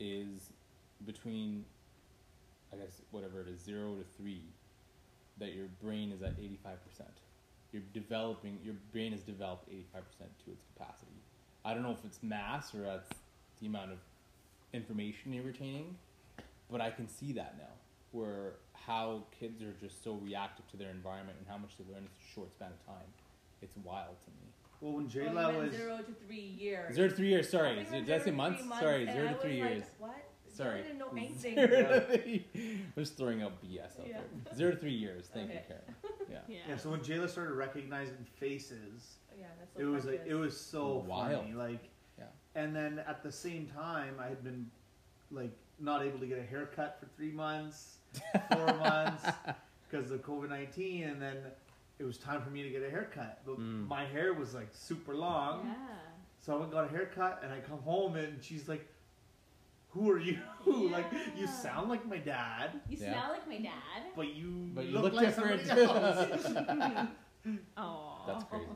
is 0.00 0.50
between, 1.04 1.64
I 2.72 2.76
guess 2.76 3.02
whatever 3.12 3.40
it 3.42 3.48
is, 3.48 3.60
zero 3.60 3.94
to 3.94 4.04
three, 4.16 4.42
that 5.38 5.54
your 5.54 5.66
brain 5.82 6.12
is 6.12 6.22
at 6.22 6.34
eighty 6.38 6.58
five 6.62 6.78
percent. 6.86 7.10
you're 7.72 7.82
developing 7.92 8.58
your 8.64 8.74
brain 8.92 9.12
has 9.12 9.20
developed 9.22 9.68
85% 9.70 9.72
to 10.44 10.50
its 10.52 10.62
capacity. 10.74 11.12
I 11.64 11.74
don't 11.74 11.82
know 11.82 11.90
if 11.90 12.04
it's 12.04 12.22
mass 12.22 12.74
or 12.74 12.82
that's 12.82 13.10
the 13.60 13.66
amount 13.66 13.92
of 13.92 13.98
information 14.72 15.32
you're 15.32 15.44
retaining, 15.44 15.96
but 16.70 16.80
I 16.80 16.90
can 16.90 17.08
see 17.08 17.32
that 17.32 17.56
now 17.58 17.74
where 18.12 18.52
how 18.74 19.22
kids 19.38 19.62
are 19.62 19.74
just 19.80 20.02
so 20.04 20.14
reactive 20.22 20.66
to 20.70 20.76
their 20.76 20.90
environment 20.90 21.36
and 21.38 21.46
how 21.48 21.58
much 21.58 21.72
they 21.76 21.84
learn 21.92 22.02
in 22.04 22.08
a 22.08 22.34
short 22.34 22.50
span 22.52 22.68
of 22.68 22.86
time. 22.86 23.08
It's 23.62 23.76
wild 23.84 24.16
to 24.24 24.30
me. 24.30 24.46
Well, 24.80 24.92
when 24.92 25.08
J 25.08 25.28
Lo 25.28 25.32
meant 25.52 25.58
was 25.70 25.72
zero 25.74 25.98
to 25.98 26.12
three 26.26 26.54
years. 26.58 26.94
Zero 26.94 27.08
to 27.08 27.14
three 27.14 27.28
years, 27.28 27.48
sorry. 27.50 27.84
Did 27.90 28.10
I 28.10 28.18
say 28.18 28.30
months? 28.30 28.64
months, 28.64 28.82
Sorry, 28.84 29.06
zero 29.06 29.28
to 29.28 29.34
three 29.40 29.60
was 29.60 29.60
like, 29.62 29.70
years. 29.70 29.84
What? 29.98 30.30
Sorry. 30.56 30.80
I 30.80 30.82
didn't 30.82 30.98
know 30.98 31.10
anything. 31.16 32.44
I'm 32.96 33.02
just 33.02 33.16
throwing 33.16 33.42
out 33.42 33.62
BS 33.62 34.00
out 34.00 34.06
Yeah. 34.08 34.18
there. 34.44 34.54
Zero 34.56 34.70
to 34.72 34.76
three 34.78 34.92
years. 34.92 35.28
Thank 35.32 35.52
you, 35.52 35.58
Kiran. 35.58 35.94
Yeah. 36.28 36.38
Yeah. 36.48 36.56
yeah. 36.70 36.76
So 36.76 36.90
when 36.90 37.00
Jayla 37.00 37.28
started 37.30 37.54
recognizing 37.54 38.16
faces, 38.40 39.18
Yeah, 39.38 39.44
that's 39.60 39.78
it 39.80 39.84
was 39.84 40.06
like 40.06 40.22
it 40.26 40.34
was 40.34 40.58
so 40.58 41.04
Wild. 41.06 41.42
funny. 41.42 41.54
Like, 41.54 41.84
Yeah. 42.18 42.24
and 42.56 42.74
then 42.74 42.98
at 43.06 43.22
the 43.22 43.30
same 43.30 43.66
time, 43.68 44.14
I 44.18 44.26
had 44.26 44.42
been 44.42 44.68
like 45.30 45.52
not 45.78 46.02
able 46.02 46.18
to 46.18 46.26
get 46.26 46.38
a 46.38 46.42
haircut 46.42 46.98
for 46.98 47.06
three 47.16 47.30
months, 47.30 47.98
four 48.52 48.66
months 48.78 49.24
because 49.88 50.10
of 50.10 50.22
COVID 50.22 50.48
nineteen, 50.48 51.04
and 51.04 51.22
then 51.22 51.36
it 52.00 52.04
was 52.04 52.18
time 52.18 52.42
for 52.42 52.50
me 52.50 52.62
to 52.64 52.70
get 52.70 52.82
a 52.82 52.90
haircut. 52.90 53.42
But 53.46 53.60
Mm. 53.60 53.86
my 53.86 54.04
hair 54.04 54.32
was 54.34 54.52
like 54.54 54.68
super 54.72 55.14
long, 55.14 55.60
Yeah. 55.66 55.74
so 56.40 56.54
I 56.54 56.56
went 56.56 56.64
and 56.64 56.72
got 56.72 56.84
a 56.86 56.88
haircut, 56.88 57.40
and 57.44 57.52
I 57.52 57.60
come 57.60 57.78
home 57.82 58.16
and 58.16 58.42
she's 58.42 58.68
like, 58.68 58.84
"Who 59.96 60.10
are 60.10 60.20
you? 60.20 60.38
like 60.92 61.06
you 61.36 61.46
sound 61.46 61.88
like 61.88 62.04
my 62.06 62.18
dad, 62.18 62.80
You 62.88 62.98
Yeah. 63.00 63.12
smell 63.12 63.30
like 63.32 63.48
my 63.48 63.58
dad. 63.58 64.12
but 64.14 64.28
you 64.34 64.70
But 64.74 64.84
you 64.86 64.92
look, 64.92 65.04
look 65.04 65.14
like 65.14 65.26
different. 65.34 65.66
somebody 65.66 65.86
else." 65.88 67.08
Oh. 67.76 68.24
That's 68.26 68.44
crazy. 68.44 68.66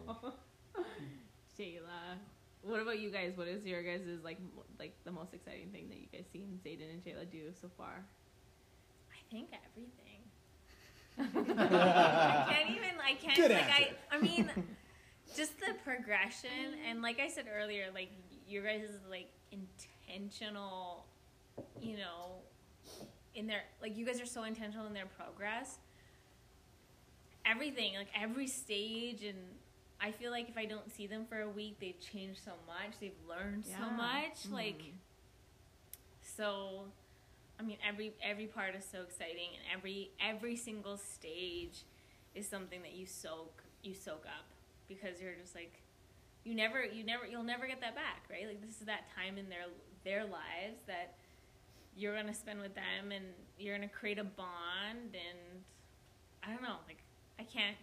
Jayla. 1.59 2.17
What 2.63 2.81
about 2.81 2.99
you 3.01 3.11
guys? 3.11 3.33
What 3.37 3.49
is 3.49 3.67
your 3.67 3.83
guys' 3.83 4.07
like 4.23 4.39
like 4.79 4.95
the 5.05 5.11
most 5.13 5.35
exciting 5.35 5.71
thing 5.73 5.89
that 5.89 5.99
you 5.99 6.07
guys 6.13 6.27
seen 6.33 6.61
Zayden 6.65 6.89
and 6.91 7.03
Jayla 7.05 7.29
do 7.31 7.51
so 7.61 7.69
far? 7.77 8.05
I 9.11 9.19
think 9.31 9.49
everything. 9.53 10.23
I 11.19 12.47
can't 12.49 12.71
even. 12.71 12.95
I 13.05 13.15
can't. 13.15 13.37
Good 13.37 13.51
like 13.51 13.81
answer. 13.81 13.95
I. 14.13 14.17
I 14.17 14.21
mean, 14.21 14.51
just 15.37 15.59
the 15.59 15.75
progression, 15.85 16.77
and 16.89 17.03
like 17.03 17.19
I 17.21 17.29
said 17.29 17.47
earlier, 17.53 17.87
like 17.95 18.11
your 18.47 18.63
guys' 18.65 18.89
like 19.11 19.31
intentional. 19.51 21.07
You 21.81 21.97
know, 21.99 22.43
in 23.35 23.47
their 23.47 23.63
like 23.81 23.97
you 23.97 24.05
guys 24.07 24.21
are 24.21 24.27
so 24.27 24.45
intentional 24.45 24.87
in 24.87 24.93
their 24.93 25.07
progress. 25.07 25.79
Everything, 27.47 27.95
like 27.97 28.09
every 28.15 28.47
stage, 28.47 29.25
and 29.25 29.39
I 30.01 30.13
feel 30.13 30.31
like 30.31 30.49
if 30.49 30.57
I 30.59 30.67
don't 30.67 30.91
see 30.93 31.07
them 31.07 31.25
for 31.29 31.41
a 31.41 31.49
week, 31.49 31.77
they've 31.81 31.99
changed 32.01 32.41
so 32.45 32.53
much. 32.67 32.99
They've 33.01 33.13
learned 33.29 33.65
so 33.65 33.71
Yeah. 33.71 33.97
much. 33.97 34.51
Like, 34.51 34.83
Mhm. 34.83 34.93
so 36.23 36.93
I 37.59 37.63
mean, 37.63 37.79
every 37.87 38.15
every 38.23 38.47
part 38.47 38.75
is 38.75 38.85
so 38.85 39.03
exciting, 39.03 39.51
and 39.57 39.65
every 39.73 40.11
every 40.21 40.57
single 40.57 40.97
stage 40.97 41.85
is 42.35 42.49
something 42.49 42.83
that 42.83 42.93
you 42.93 43.07
soak 43.07 43.63
you 43.83 43.95
soak 43.95 44.25
up 44.27 44.47
because 44.89 45.21
you're 45.21 45.35
just 45.35 45.55
like 45.55 45.83
you 46.45 46.55
never 46.55 46.85
you 46.85 47.05
never 47.05 47.27
you'll 47.27 47.43
never 47.43 47.67
get 47.67 47.81
that 47.81 47.95
back, 47.95 48.25
right? 48.31 48.47
Like 48.47 48.61
this 48.63 48.81
is 48.81 48.87
that 48.87 49.05
time 49.15 49.37
in 49.39 49.49
their 49.49 49.67
their 50.05 50.25
lives 50.25 50.81
that 50.87 51.17
you're 52.01 52.17
gonna 52.17 52.35
spend 52.35 52.61
with 52.61 52.75
them, 52.75 53.13
and 53.13 53.25
you're 53.59 53.77
gonna 53.77 53.89
create 53.89 54.19
a 54.19 54.25
bond, 54.25 55.15
and 55.15 55.63
I 56.43 56.49
don't 56.53 56.63
know, 56.63 56.77
like 56.89 57.03
I 57.39 57.45
can't. 57.45 57.77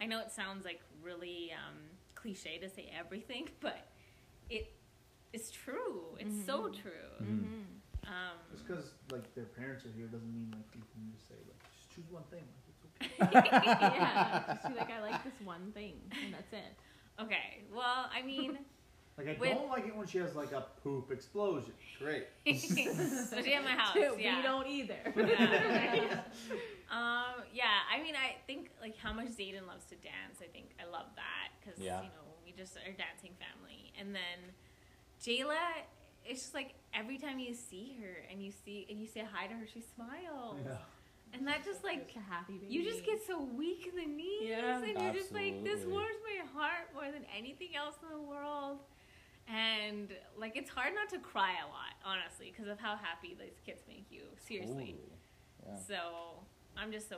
I 0.00 0.06
know 0.06 0.20
it 0.20 0.30
sounds 0.32 0.64
like 0.64 0.80
really 1.02 1.52
um, 1.52 1.76
cliche 2.14 2.58
to 2.58 2.68
say 2.68 2.90
everything, 2.98 3.48
but 3.60 3.86
it 4.48 4.72
it's 5.32 5.50
true. 5.50 6.16
It's 6.18 6.44
so 6.44 6.68
Mhm. 6.68 6.82
true. 6.82 7.10
Mhm. 7.22 7.66
Um, 8.06 8.38
Just 8.50 8.66
because 8.66 8.94
like 9.12 9.32
their 9.34 9.44
parents 9.44 9.84
are 9.84 9.92
here 9.92 10.06
doesn't 10.06 10.32
mean 10.34 10.50
like 10.56 10.66
you 10.74 10.82
can 10.92 11.12
just 11.14 11.28
say 11.28 11.34
like 11.46 11.62
just 11.76 11.90
choose 11.94 12.10
one 12.10 12.24
thing. 12.30 12.42
Like, 12.56 12.66
it's 12.72 12.84
okay. 12.88 13.30
yeah. 13.94 14.54
Just 14.54 14.68
be 14.68 14.74
like, 14.74 14.90
I 14.90 15.00
like 15.00 15.22
this 15.22 15.38
one 15.44 15.70
thing, 15.72 16.00
and 16.24 16.34
that's 16.34 16.52
it. 16.52 16.74
Okay. 17.20 17.64
Well, 17.70 18.08
I 18.10 18.22
mean, 18.22 18.58
Like 19.26 19.36
I 19.36 19.40
With- 19.40 19.50
don't 19.50 19.68
like 19.68 19.86
it 19.86 19.94
when 19.96 20.06
she 20.06 20.18
has 20.18 20.34
like 20.34 20.52
a 20.52 20.64
poop 20.82 21.10
explosion. 21.12 21.72
Great. 21.98 22.26
especially 22.46 23.54
at 23.54 23.64
my 23.64 23.70
house. 23.70 23.94
Dude, 23.94 24.18
yeah. 24.18 24.36
We 24.36 24.42
don't 24.42 24.66
either. 24.66 24.96
Yeah. 25.16 26.20
um, 26.90 27.42
yeah. 27.52 27.64
I 27.94 28.02
mean, 28.02 28.14
I 28.16 28.36
think 28.46 28.70
like 28.80 28.96
how 28.96 29.12
much 29.12 29.28
Zayden 29.28 29.66
loves 29.66 29.84
to 29.86 29.96
dance. 29.96 30.38
I 30.42 30.46
think 30.52 30.70
I 30.80 30.90
love 30.90 31.06
that 31.16 31.48
because 31.60 31.78
Yeah. 31.80 31.98
you 32.02 32.08
know 32.08 32.34
we 32.44 32.52
just 32.52 32.76
are 32.76 32.80
a 32.80 32.96
dancing 32.96 33.32
family. 33.38 33.92
And 33.98 34.14
then 34.14 34.38
Jayla, 35.22 35.58
it's 36.24 36.40
just 36.42 36.54
like 36.54 36.74
every 36.94 37.18
time 37.18 37.38
you 37.38 37.54
see 37.54 37.96
her 38.00 38.24
and 38.30 38.42
you 38.42 38.50
see 38.52 38.86
and 38.90 38.98
you 39.00 39.06
say 39.06 39.22
hi 39.30 39.46
to 39.46 39.54
her, 39.54 39.66
she 39.66 39.82
smiles, 39.94 40.56
Yeah. 40.64 40.76
and 41.34 41.46
that 41.46 41.64
just 41.64 41.84
like 41.84 41.98
Like 41.98 42.16
a 42.16 42.20
happy 42.32 42.54
baby. 42.54 42.72
you 42.72 42.82
just 42.84 43.04
get 43.04 43.20
so 43.26 43.42
weak 43.42 43.86
in 43.86 43.96
the 43.96 44.06
knees, 44.06 44.42
Yeah. 44.48 44.82
and 44.82 44.86
you're 45.02 45.12
just 45.12 45.32
like, 45.32 45.62
this 45.62 45.84
Absolutely. 45.84 45.92
warms 45.92 46.20
my 46.24 46.60
heart 46.60 46.94
more 46.94 47.12
than 47.12 47.24
anything 47.36 47.76
else 47.76 47.96
in 48.02 48.08
the 48.16 48.22
world. 48.22 48.78
And 49.50 50.10
like, 50.38 50.56
it's 50.56 50.70
hard 50.70 50.94
not 50.94 51.08
to 51.10 51.18
cry 51.18 51.54
a 51.62 51.66
lot, 51.66 51.94
honestly, 52.04 52.52
because 52.54 52.70
of 52.70 52.78
how 52.78 52.96
happy 52.96 53.36
these 53.38 53.58
kids 53.66 53.82
make 53.88 54.06
you. 54.10 54.22
Seriously. 54.46 54.94
Totally. 54.96 54.96
Yeah. 55.66 55.76
So 55.76 55.96
I'm 56.76 56.92
just 56.92 57.08
so 57.08 57.16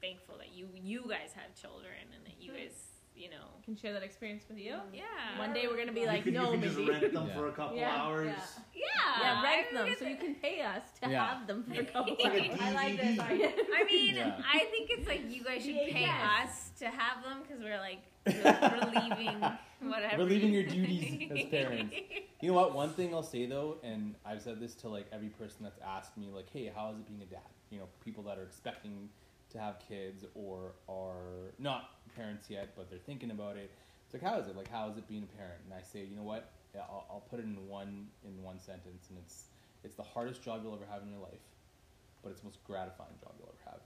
thankful 0.00 0.36
that 0.38 0.52
you 0.54 0.68
you 0.74 1.04
guys 1.08 1.32
have 1.34 1.54
children 1.60 1.92
and 2.14 2.24
that 2.24 2.40
you 2.40 2.50
hmm. 2.52 2.58
guys, 2.58 2.72
you 3.16 3.28
know, 3.28 3.48
can 3.64 3.76
share 3.76 3.92
that 3.92 4.02
experience 4.02 4.44
with 4.48 4.58
you. 4.58 4.72
Mm. 4.72 4.94
yeah, 4.94 5.38
One 5.38 5.52
day 5.52 5.66
we're 5.68 5.76
gonna 5.76 5.92
be 5.92 6.06
like, 6.06 6.24
can, 6.24 6.32
no, 6.34 6.52
you 6.52 6.58
can 6.58 6.62
just 6.62 6.76
Mindy. 6.76 6.92
rent 6.92 7.12
them 7.12 7.26
Yeah. 7.28 7.34
for 7.34 7.48
a 7.48 7.52
couple 7.52 7.76
Yeah, 7.76 7.96
hours. 7.96 8.26
yeah. 8.74 8.82
yeah, 8.86 9.20
Yeah, 9.20 9.42
rent 9.42 9.74
them 9.74 9.96
so 9.98 10.06
you 10.06 10.16
can 10.16 10.34
pay 10.36 10.60
us 10.62 10.82
to 11.02 11.10
Yeah. 11.10 11.26
have 11.26 11.46
them 11.46 11.64
for 11.64 11.80
a 11.80 11.84
couple 11.92 12.14
It's 12.18 12.24
like 12.24 12.58
a. 12.60 12.62
I 12.62 12.72
like 12.72 12.96
this 13.00 13.18
I 13.20 13.84
mean, 13.84 14.14
Yeah. 14.16 14.40
I 14.50 14.58
think 14.70 14.90
it's 14.90 15.08
like 15.08 15.30
you 15.30 15.42
guys 15.44 15.62
should 15.64 15.74
pay 15.74 16.06
VHS. 16.06 16.44
us 16.44 16.70
to 16.78 16.86
have 16.86 17.22
them 17.24 17.42
because 17.42 17.62
we're 17.62 17.78
like 17.80 18.00
relieving 18.26 19.42
whatever. 19.80 20.18
Relieving 20.18 20.52
your 20.52 20.64
duties 20.64 21.30
as 21.36 21.44
parents. 21.46 21.94
You 22.40 22.48
know 22.48 22.54
what? 22.54 22.74
One 22.74 22.90
thing 22.90 23.14
I'll 23.14 23.22
say 23.22 23.46
though, 23.46 23.78
and 23.82 24.14
I've 24.24 24.42
said 24.42 24.60
this 24.60 24.74
to 24.76 24.88
like 24.88 25.06
every 25.12 25.28
person 25.28 25.58
that's 25.62 25.78
asked 25.86 26.16
me, 26.16 26.30
like, 26.34 26.50
"Hey, 26.50 26.70
how 26.74 26.90
is 26.90 26.98
it 26.98 27.08
being 27.08 27.22
a 27.22 27.26
dad?" 27.26 27.40
You 27.70 27.78
know, 27.78 27.88
people 28.04 28.22
that 28.24 28.38
are 28.38 28.42
expecting 28.42 29.08
to 29.50 29.58
have 29.58 29.76
kids 29.86 30.24
or 30.34 30.72
are 30.88 31.52
not 31.58 31.90
parents 32.16 32.48
yet, 32.48 32.70
but 32.76 32.88
they're 32.90 32.98
thinking 32.98 33.30
about 33.30 33.56
it. 33.56 33.70
It's 34.04 34.14
like, 34.14 34.22
how 34.22 34.38
is 34.40 34.48
it? 34.48 34.56
Like, 34.56 34.70
how 34.70 34.88
is 34.88 34.96
it 34.96 35.06
being 35.08 35.22
a 35.22 35.36
parent? 35.36 35.60
And 35.64 35.74
I 35.74 35.82
say, 35.82 36.04
you 36.04 36.16
know 36.16 36.22
what? 36.22 36.50
Yeah, 36.74 36.82
I'll, 36.82 37.06
I'll 37.10 37.24
put 37.30 37.40
it 37.40 37.44
in 37.44 37.68
one 37.68 38.08
in 38.24 38.42
one 38.42 38.60
sentence, 38.60 39.06
and 39.08 39.18
it's 39.18 39.44
it's 39.84 39.96
the 39.96 40.02
hardest 40.02 40.42
job 40.42 40.60
you'll 40.62 40.74
ever 40.74 40.86
have 40.90 41.02
in 41.02 41.10
your 41.10 41.20
life, 41.20 41.42
but 42.22 42.30
it's 42.30 42.40
the 42.40 42.46
most 42.46 42.62
gratifying 42.64 43.14
job 43.20 43.32
you'll 43.38 43.48
ever 43.48 43.70
have 43.70 43.80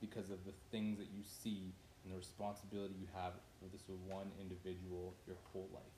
because 0.00 0.30
of 0.30 0.44
the 0.44 0.52
things 0.70 0.98
that 0.98 1.08
you 1.14 1.22
see 1.22 1.72
and 2.04 2.12
the 2.12 2.16
responsibility 2.16 2.94
you 2.98 3.06
have 3.14 3.34
with 3.60 3.72
this 3.72 3.82
one 4.08 4.30
individual 4.40 5.14
your 5.26 5.36
whole 5.52 5.68
life. 5.72 5.96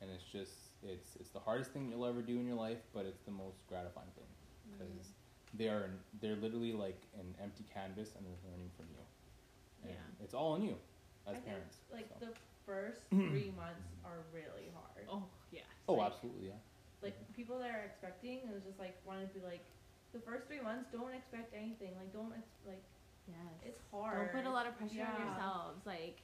And 0.00 0.10
it's 0.10 0.24
just 0.24 0.52
it's 0.82 1.16
it's 1.16 1.30
the 1.30 1.40
hardest 1.40 1.72
thing 1.72 1.90
you'll 1.90 2.06
ever 2.06 2.22
do 2.22 2.38
in 2.38 2.46
your 2.46 2.56
life, 2.56 2.78
but 2.94 3.04
it's 3.04 3.22
the 3.22 3.32
most 3.34 3.66
gratifying 3.68 4.10
thing 4.14 4.30
mm-hmm. 4.30 4.78
because 4.78 5.08
they 5.54 5.66
are 5.68 5.90
they're 6.20 6.36
literally 6.36 6.72
like 6.72 7.02
an 7.18 7.34
empty 7.42 7.64
canvas 7.72 8.14
and 8.16 8.24
they're 8.24 8.42
learning 8.50 8.70
from 8.76 8.86
you. 8.94 9.02
And 9.82 9.92
Yeah. 9.94 10.24
it's 10.24 10.34
all 10.34 10.52
on 10.52 10.62
you 10.62 10.76
I 11.26 11.32
as 11.34 11.42
think 11.42 11.56
like 11.92 12.08
so. 12.20 12.26
the 12.26 12.32
first 12.64 13.00
three 13.10 13.52
months 13.56 13.90
are 14.04 14.22
really 14.32 14.70
hard. 14.74 15.06
Oh 15.10 15.24
yeah. 15.50 15.66
oh, 15.88 15.94
like- 15.94 16.12
absolutely, 16.12 16.48
yeah. 16.48 16.60
Like 17.02 17.14
people 17.34 17.58
that 17.60 17.70
are 17.70 17.86
expecting, 17.86 18.42
it 18.42 18.50
was 18.52 18.64
just 18.66 18.78
like 18.78 18.98
want 19.06 19.22
to 19.22 19.30
be 19.30 19.38
like, 19.46 19.62
the 20.12 20.18
first 20.18 20.46
three 20.50 20.60
months, 20.60 20.90
don't 20.90 21.14
expect 21.14 21.54
anything. 21.54 21.94
Like 21.94 22.10
don't 22.12 22.34
ex- 22.34 22.58
like 22.66 22.82
Yes. 23.28 23.36
it's 23.64 23.80
hard. 23.92 24.30
Don't 24.32 24.42
put 24.42 24.50
a 24.50 24.52
lot 24.52 24.66
of 24.66 24.76
pressure 24.78 25.06
on 25.06 25.26
yourselves. 25.26 25.86
Like, 25.86 26.18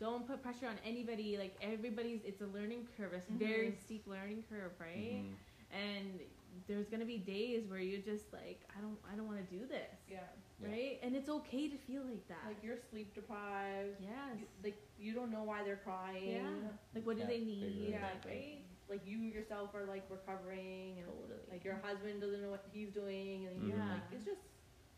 don't 0.00 0.26
put 0.26 0.42
pressure 0.42 0.66
on 0.66 0.76
anybody. 0.84 1.36
Like 1.38 1.56
everybody's, 1.62 2.20
it's 2.24 2.40
a 2.42 2.46
learning 2.46 2.88
curve. 2.96 3.12
It's 3.14 3.28
a 3.28 3.32
very 3.32 3.74
steep 3.84 4.06
learning 4.06 4.44
curve, 4.48 4.72
right? 4.80 5.22
Mhm. 5.24 5.34
And 5.72 6.20
there's 6.68 6.88
gonna 6.88 7.04
be 7.04 7.18
days 7.18 7.64
where 7.68 7.78
you're 7.80 8.00
just 8.00 8.32
like, 8.32 8.60
I 8.76 8.80
don't, 8.80 8.96
I 9.12 9.16
don't 9.16 9.26
want 9.26 9.38
to 9.48 9.56
do 9.58 9.66
this, 9.66 9.92
Yeah, 10.10 10.20
Yeah. 10.62 10.68
right? 10.68 10.98
And 11.02 11.14
it's 11.14 11.28
okay 11.28 11.68
to 11.68 11.76
feel 11.76 12.02
like 12.02 12.26
that. 12.28 12.44
like 12.46 12.62
you're 12.62 12.78
sleep 12.90 13.14
deprived. 13.14 14.00
yes. 14.00 14.38
You, 14.40 14.46
like 14.64 14.78
you 14.98 15.12
don't 15.12 15.30
know 15.30 15.42
why 15.42 15.62
they're 15.64 15.76
crying. 15.84 16.36
Yeah. 16.36 16.70
Like, 16.94 17.04
what 17.06 17.16
do 17.16 17.22
Yeah, 17.22 17.28
they 17.28 17.38
figure 17.40 17.54
need? 17.54 17.84
it 17.88 17.90
Yeah, 17.90 18.02
Like, 18.02 18.24
right. 18.26 18.58
Like 18.88 19.00
you 19.04 19.18
yourself 19.18 19.74
are 19.74 19.84
like 19.84 20.04
recovering, 20.08 20.98
and 20.98 21.06
Totally. 21.06 21.40
like 21.50 21.64
your 21.64 21.74
husband 21.82 22.20
doesn't 22.20 22.40
know 22.40 22.50
what 22.50 22.64
he's 22.72 22.90
doing, 22.90 23.46
and 23.48 23.62
Mhm. 23.62 23.70
Yeah. 23.70 23.92
like 23.94 24.02
it's 24.12 24.24
just 24.24 24.40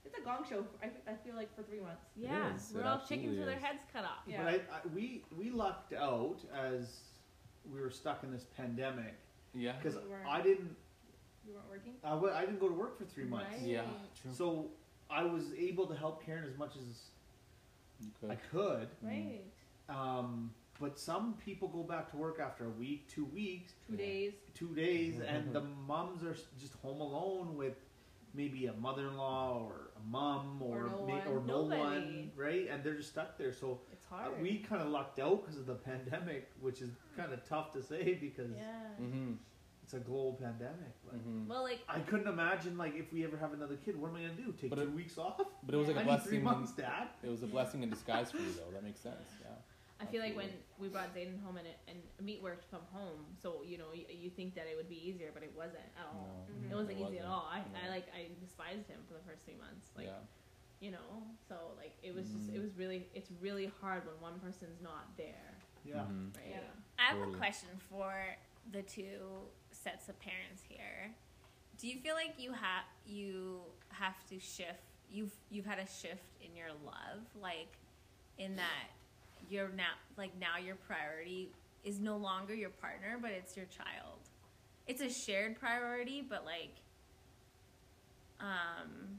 it's 0.09 0.19
a 0.19 0.25
gong 0.25 0.45
show. 0.49 0.65
I, 0.83 0.87
I 1.11 1.15
feel 1.25 1.35
like 1.35 1.55
for 1.55 1.63
three 1.63 1.81
months. 1.81 2.03
Yeah. 2.17 2.55
is. 2.55 2.73
We're 2.75 2.81
It 2.81 2.87
all 2.87 2.99
chickens 2.99 3.11
absolutely 3.11 3.39
with 3.39 3.47
their 3.49 3.57
is. 3.59 3.63
heads 3.63 3.79
cut 3.93 4.05
off. 4.05 4.23
Yeah. 4.27 4.43
But 4.45 4.49
I, 4.53 4.55
I, 4.55 4.81
we 4.95 5.23
we 5.37 5.51
lucked 5.51 5.93
out 5.93 6.39
as 6.55 6.99
we 7.73 7.81
were 7.81 7.91
stuck 7.91 8.25
in 8.25 8.33
this 8.33 8.45
pandemic 8.57 9.15
Yeah. 9.55 9.73
because 9.81 9.95
You 9.95 10.11
weren't- 10.11 10.27
I 10.29 10.41
didn't 10.43 10.75
You 11.47 11.55
weren't 11.55 11.69
working. 11.71 11.95
I, 12.05 12.11
w- 12.11 12.33
I 12.33 12.41
didn't 12.41 12.61
go 12.61 12.69
to 12.69 12.75
work 12.75 12.99
for 12.99 13.05
three 13.05 13.25
months. 13.25 13.53
Right. 13.59 13.63
Yeah. 13.63 13.83
True. 14.23 14.33
So 14.33 14.67
I 15.11 15.23
was 15.25 15.53
able 15.59 15.87
to 15.87 15.95
help 15.95 16.25
Kiran 16.25 16.47
as 16.47 16.57
much 16.59 16.77
as 16.77 17.11
you 18.01 18.09
I 18.31 18.35
could. 18.37 18.51
could, 18.51 18.89
Right. 19.03 19.43
Um, 19.89 20.51
but 20.81 20.99
some 20.99 21.35
people 21.45 21.67
go 21.69 21.83
back 21.83 22.09
to 22.13 22.17
work 22.17 22.39
after 22.39 22.67
a 22.67 22.71
week, 22.71 23.09
two 23.09 23.25
weeks, 23.25 23.73
Two 23.89 23.97
days. 23.97 24.33
two 24.55 24.73
days, 24.75 25.19
and 25.21 25.53
the 25.53 25.63
moms 25.63 26.23
are 26.23 26.35
s- 26.35 26.45
just 26.61 26.75
home 26.75 27.01
alone 27.01 27.57
with 27.57 27.75
maybe 28.35 28.67
a 28.67 28.73
mother-in-law 28.75 29.63
or 29.67 29.91
a 29.97 30.11
mom 30.11 30.61
or 30.63 30.83
Or 30.85 30.89
no 30.89 31.07
ma- 31.07 31.19
one. 31.19 31.27
or 31.29 31.41
no 31.41 31.63
Nobody. 31.63 31.81
one, 31.81 32.31
right? 32.37 32.69
And 32.71 32.85
they're 32.85 32.95
just 32.97 33.11
stuck 33.11 33.37
there. 33.39 33.53
So 33.53 33.81
It's 33.93 34.05
uh, 34.13 34.17
hard. 34.17 34.41
we 34.43 34.59
kind 34.59 34.83
of 34.83 34.89
lucked 34.89 35.19
out 35.19 35.43
because 35.45 35.59
of 35.59 35.67
the 35.67 35.75
pandemic, 35.75 36.51
which 36.61 36.81
is 36.83 36.91
kind 37.17 37.33
of 37.33 37.45
tough 37.49 37.73
to 37.73 37.83
say 37.83 38.15
because 38.21 38.51
yeah. 38.57 38.65
Mm-hmm. 39.01 39.33
it's 39.83 39.95
a 39.95 39.99
global 39.99 40.35
pandemic. 40.35 40.93
But 41.05 41.17
Mm-hmm. 41.17 41.49
Well, 41.49 41.63
like 41.63 41.81
I 41.89 42.01
couldn't 42.01 42.29
imagine 42.29 42.77
like 42.77 42.95
if 42.97 43.13
we 43.13 43.25
ever 43.25 43.37
have 43.39 43.53
another 43.55 43.77
kid, 43.77 43.99
what 44.01 44.11
am 44.11 44.17
I 44.17 44.21
gonna 44.23 44.35
do? 44.35 44.53
Take 44.53 44.71
But 44.71 44.77
two 44.77 44.83
it- 44.83 44.93
weeks 44.95 45.17
off? 45.19 45.41
But 45.65 45.75
it 45.75 45.79
was 45.79 45.89
like 45.89 45.97
I 45.97 46.03
a 46.03 46.05
need 46.13 46.23
three 46.23 46.39
months, 46.39 46.73
Dad. 46.73 47.09
It 47.23 47.31
was 47.31 47.43
a 47.43 47.47
blessing 47.47 47.83
in 47.83 47.91
disguise 47.91 48.31
for 48.31 48.39
you, 48.39 48.53
though. 48.53 48.71
That 48.75 48.85
makes 48.85 49.01
sense. 49.01 49.17
Yeah. 50.01 50.07
I 50.07 50.11
feel 50.11 50.23
like 50.23 50.37
when 50.37 50.51
we 50.79 50.89
brought 50.89 51.15
Zayden 51.15 51.43
home 51.43 51.57
and 51.57 51.67
it, 51.67 51.79
and 51.89 51.99
Amit 52.23 52.41
worked 52.43 52.65
from 52.71 52.81
home, 52.93 53.27
so 53.43 53.63
you 53.67 53.79
know 53.79 53.91
you, 53.95 54.05
you 54.09 54.31
think 54.31 54.55
that 54.55 54.67
it 54.71 54.77
would 54.77 54.89
be 54.89 54.97
easier, 55.09 55.31
but 55.35 55.43
it 55.43 55.53
wasn't 55.57 55.83
at 55.99 56.07
all. 56.07 56.47
No. 56.49 56.55
Mhm. 56.55 56.71
It 56.71 56.75
wasn't 56.77 56.99
It 56.99 57.03
easy 57.03 57.19
at 57.19 57.25
wasn't. 57.27 57.33
all. 57.33 57.49
I, 57.51 57.61
I 57.85 57.89
like 57.91 58.07
I 58.15 58.29
despised 58.41 58.87
him 58.89 59.01
for 59.09 59.15
the 59.15 59.25
first 59.27 59.43
three 59.45 59.57
months. 59.59 59.91
Like 59.97 60.07
yeah. 60.07 60.23
you 60.81 60.91
know, 60.93 61.23
so 61.49 61.57
like 61.77 61.97
it 62.03 62.15
was 62.15 62.27
just 62.31 62.47
Mhm. 62.51 62.55
it 62.57 62.61
was 62.61 62.75
really 62.77 63.09
it's 63.15 63.31
really 63.41 63.67
hard 63.81 64.07
when 64.07 64.21
one 64.21 64.39
person's 64.39 64.81
not 64.81 65.17
there, 65.17 65.55
Yeah. 65.85 66.07
Mhm. 66.07 66.37
right? 66.37 66.47
Yeah. 66.51 66.71
I 66.99 67.03
have 67.11 67.19
Totally. 67.19 67.35
a 67.35 67.39
question 67.39 67.69
for 67.91 68.15
the 68.71 68.83
two 68.83 69.51
sets 69.73 70.09
of 70.09 70.19
parents 70.21 70.63
here. 70.69 71.15
Do 71.79 71.87
you 71.89 71.99
feel 72.01 72.15
like 72.15 72.35
you 72.39 72.53
have 72.53 72.85
you 73.07 73.63
have 73.91 74.25
to 74.31 74.39
shift? 74.39 74.83
You've 75.11 75.33
you've 75.51 75.67
had 75.67 75.79
a 75.79 75.87
shift 75.89 76.37
in 76.41 76.55
your 76.55 76.69
love, 76.85 77.23
like 77.41 77.79
in 78.37 78.55
that 78.57 78.91
you're 79.51 79.69
now 79.71 79.93
like 80.17 80.33
now 80.39 80.57
your 80.59 80.77
priority 80.77 81.51
is 81.85 82.01
no 82.01 82.17
longer 82.17 82.55
your 82.55 82.71
partner, 82.71 83.19
but 83.21 83.31
it's 83.31 83.57
your 83.57 83.67
child. 83.67 84.19
It's 84.87 85.01
a 85.01 85.11
shared 85.11 85.59
priority, 85.61 86.23
but 86.29 86.45
like, 86.45 86.75
um, 88.41 89.19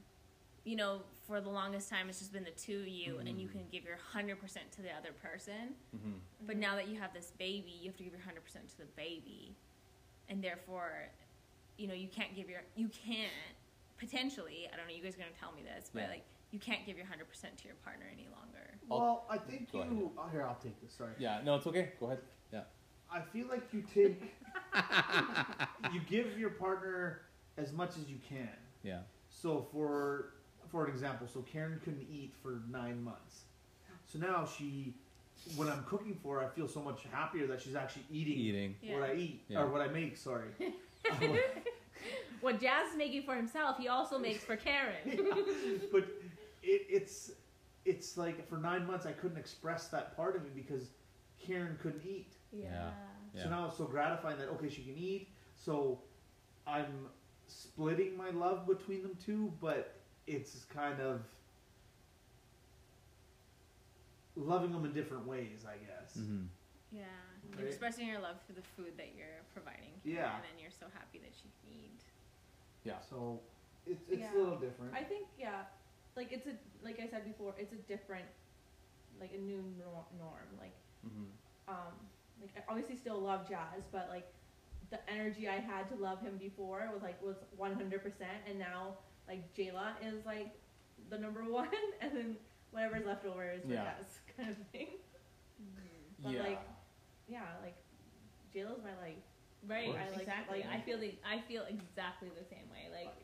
you 0.64 0.76
know, 0.76 1.00
for 1.26 1.40
the 1.40 1.48
longest 1.48 1.88
time, 1.88 2.08
it's 2.08 2.18
just 2.18 2.32
been 2.32 2.44
the 2.44 2.50
two 2.50 2.80
of 2.80 2.88
you, 2.88 3.18
and 3.18 3.28
you 3.40 3.48
Mhm. 3.48 3.52
can 3.52 3.68
give 3.68 3.84
your 3.84 3.96
hundred 3.96 4.40
percent 4.40 4.70
to 4.72 4.82
the 4.82 4.92
other 4.92 5.12
person. 5.12 5.74
Mm-hmm. 5.96 6.18
But 6.46 6.56
now 6.56 6.74
that 6.76 6.88
you 6.88 6.98
have 6.98 7.12
this 7.12 7.30
baby, 7.32 7.70
you 7.70 7.88
have 7.88 7.96
to 7.98 8.04
give 8.04 8.12
your 8.12 8.22
hundred 8.22 8.42
percent 8.44 8.68
to 8.70 8.78
the 8.78 8.86
baby, 8.96 9.54
and 10.28 10.42
therefore, 10.42 11.08
you 11.76 11.86
know, 11.86 11.94
you 11.94 12.08
can't 12.08 12.34
give 12.34 12.50
your 12.50 12.62
you 12.74 12.88
can't 12.88 13.32
potentially. 13.98 14.68
I 14.72 14.76
don't 14.76 14.86
know. 14.88 14.92
You 14.94 15.02
guys 15.02 15.14
are 15.14 15.18
gonna 15.18 15.30
tell 15.38 15.52
me 15.52 15.62
this, 15.62 15.90
but 15.92 16.02
Yeah. 16.02 16.08
like 16.08 16.24
you 16.52 16.58
can't 16.58 16.84
give 16.86 16.96
your 16.96 17.06
hundred 17.06 17.28
percent 17.28 17.56
to 17.58 17.64
your 17.66 17.76
partner 17.76 18.06
any 18.12 18.28
longer. 18.34 18.78
Well, 18.88 19.24
I 19.30 19.38
think 19.38 19.70
Go 19.70 19.84
you. 19.84 20.10
Oh, 20.18 20.28
here, 20.30 20.42
I'll 20.42 20.58
take 20.62 20.80
this. 20.82 20.92
Sorry. 20.92 21.12
Yeah. 21.18 21.40
No, 21.44 21.56
it's 21.56 21.66
okay. 21.66 21.92
Go 22.00 22.06
ahead. 22.06 22.18
Yeah. 22.52 22.62
I 23.12 23.20
feel 23.20 23.46
like 23.48 23.72
you 23.72 23.82
take. 23.94 24.34
you 25.92 26.00
give 26.08 26.38
your 26.38 26.50
partner 26.50 27.22
as 27.56 27.72
much 27.72 27.90
as 27.90 28.08
you 28.08 28.16
can. 28.28 28.48
Yeah. 28.82 29.00
So 29.28 29.66
for 29.72 30.32
for 30.70 30.84
an 30.86 30.90
example, 30.90 31.26
so 31.32 31.40
Kiran 31.52 31.82
couldn't 31.82 32.06
eat 32.12 32.32
for 32.42 32.62
nine 32.70 33.02
months. 33.02 33.42
So 34.06 34.18
now 34.18 34.44
she, 34.58 34.94
when 35.56 35.68
I'm 35.68 35.84
cooking 35.84 36.18
for 36.20 36.40
her, 36.40 36.46
I 36.46 36.48
feel 36.48 36.66
so 36.66 36.80
much 36.80 37.02
happier 37.12 37.46
that 37.46 37.60
she's 37.60 37.76
actually 37.76 38.02
eating, 38.10 38.38
Eating. 38.38 38.74
what 38.92 39.02
I 39.08 39.14
eat 39.14 39.42
Yeah. 39.48 39.60
or 39.62 39.68
what 39.68 39.80
I 39.80 39.88
make. 39.88 40.16
Sorry. 40.16 40.48
What 42.40 42.58
Jas 42.58 42.92
is 42.92 42.96
making 42.96 43.24
for 43.24 43.34
himself, 43.34 43.76
he 43.78 43.88
also 43.88 44.18
makes 44.18 44.42
for 44.42 44.56
Kiran. 44.56 44.96
but 45.92 46.08
it, 46.62 46.86
it's 46.88 47.32
it's 47.84 48.16
like 48.16 48.46
for 48.48 48.56
nine 48.58 48.86
months 48.86 49.06
I 49.06 49.12
couldn't 49.12 49.38
express 49.38 49.88
that 49.88 50.16
part 50.16 50.36
of 50.36 50.42
me 50.44 50.50
because 50.54 50.90
Kiran 51.42 51.78
couldn't 51.80 52.04
eat. 52.04 52.34
Yeah. 52.52 52.90
Yeah. 53.34 53.42
So 53.44 53.48
now 53.50 53.66
it's 53.66 53.78
so 53.78 53.84
gratifying 53.84 54.38
that 54.38 54.48
okay 54.48 54.68
she 54.68 54.82
can 54.82 54.96
eat. 54.96 55.28
So 55.56 56.00
I'm 56.66 57.06
splitting 57.46 58.16
my 58.16 58.30
love 58.30 58.66
between 58.66 59.02
them 59.02 59.16
two, 59.24 59.52
but 59.60 59.96
it's 60.26 60.64
kind 60.64 61.00
of 61.00 61.22
loving 64.36 64.72
them 64.72 64.84
in 64.84 64.92
different 64.92 65.26
ways, 65.26 65.64
I 65.66 65.76
guess. 65.84 66.16
Mm-hmm. 66.18 66.44
Yeah, 66.92 67.02
Right. 67.50 67.58
you're 67.60 67.68
expressing 67.68 68.06
your 68.08 68.20
love 68.20 68.36
for 68.46 68.52
the 68.52 68.62
food 68.76 68.92
that 68.96 69.14
you're 69.16 69.42
providing. 69.54 69.92
Yeah. 70.04 70.34
and 70.34 70.42
then 70.44 70.58
you're 70.60 70.70
so 70.72 70.86
happy 70.92 71.18
that 71.18 71.30
she 71.34 71.48
can 71.62 71.72
eat. 71.72 72.00
Yeah. 72.84 73.00
So 73.08 73.40
it's 73.86 74.02
it's 74.08 74.20
Yeah. 74.20 74.34
a 74.34 74.36
little 74.38 74.58
different. 74.58 74.92
I 74.94 75.02
think 75.04 75.26
yeah, 75.38 75.62
like 76.16 76.32
it's 76.32 76.46
a 76.46 76.52
like 76.84 76.98
I 77.00 77.08
said 77.08 77.24
before, 77.24 77.54
it's 77.58 77.72
a 77.72 77.76
different, 77.88 78.24
like 79.20 79.32
a 79.34 79.38
new 79.40 79.62
norm. 79.78 80.48
Like 80.58 80.74
Mm-hmm. 81.06 81.32
um, 81.68 81.94
like 82.42 82.50
I 82.56 82.60
obviously 82.70 82.96
still 82.96 83.18
love 83.18 83.48
Jas, 83.48 83.80
but 83.90 84.08
like 84.10 84.26
the 84.90 84.98
energy 85.10 85.48
I 85.48 85.56
had 85.60 85.88
to 85.88 85.94
love 85.94 86.20
him 86.20 86.36
before 86.36 86.90
was 86.92 87.02
like 87.02 87.22
was 87.22 87.36
one 87.56 87.74
hundred 87.74 88.02
percent, 88.02 88.44
and 88.48 88.58
now 88.58 88.94
like 89.28 89.54
Jayla 89.54 89.92
is 90.04 90.26
like 90.26 90.52
the 91.08 91.16
number 91.18 91.40
one, 91.48 91.68
and 92.02 92.12
then 92.14 92.36
whatever's 92.70 93.06
left 93.06 93.24
over 93.24 93.50
is 93.50 93.62
for 93.62 93.72
Yeah. 93.72 93.84
Jas 93.98 94.18
kind 94.36 94.50
of 94.50 94.56
thing. 94.72 94.88
But 96.22 96.32
yeah. 96.32 96.42
like, 96.42 96.60
yeah, 97.28 97.48
like 97.62 97.76
Jayla's 98.54 98.82
my 98.84 98.92
life. 99.00 99.16
right, 99.66 99.88
I 99.88 100.10
like- 100.12 100.20
exactly. 100.20 100.60
like- 100.60 100.68
I 100.70 100.80
feel 100.82 100.98
the, 100.98 101.14
I 101.24 101.40
feel 101.48 101.64
exactly 101.68 102.28
the 102.28 102.44
same 102.44 102.68
way. 102.70 102.92
Like, 102.92 103.14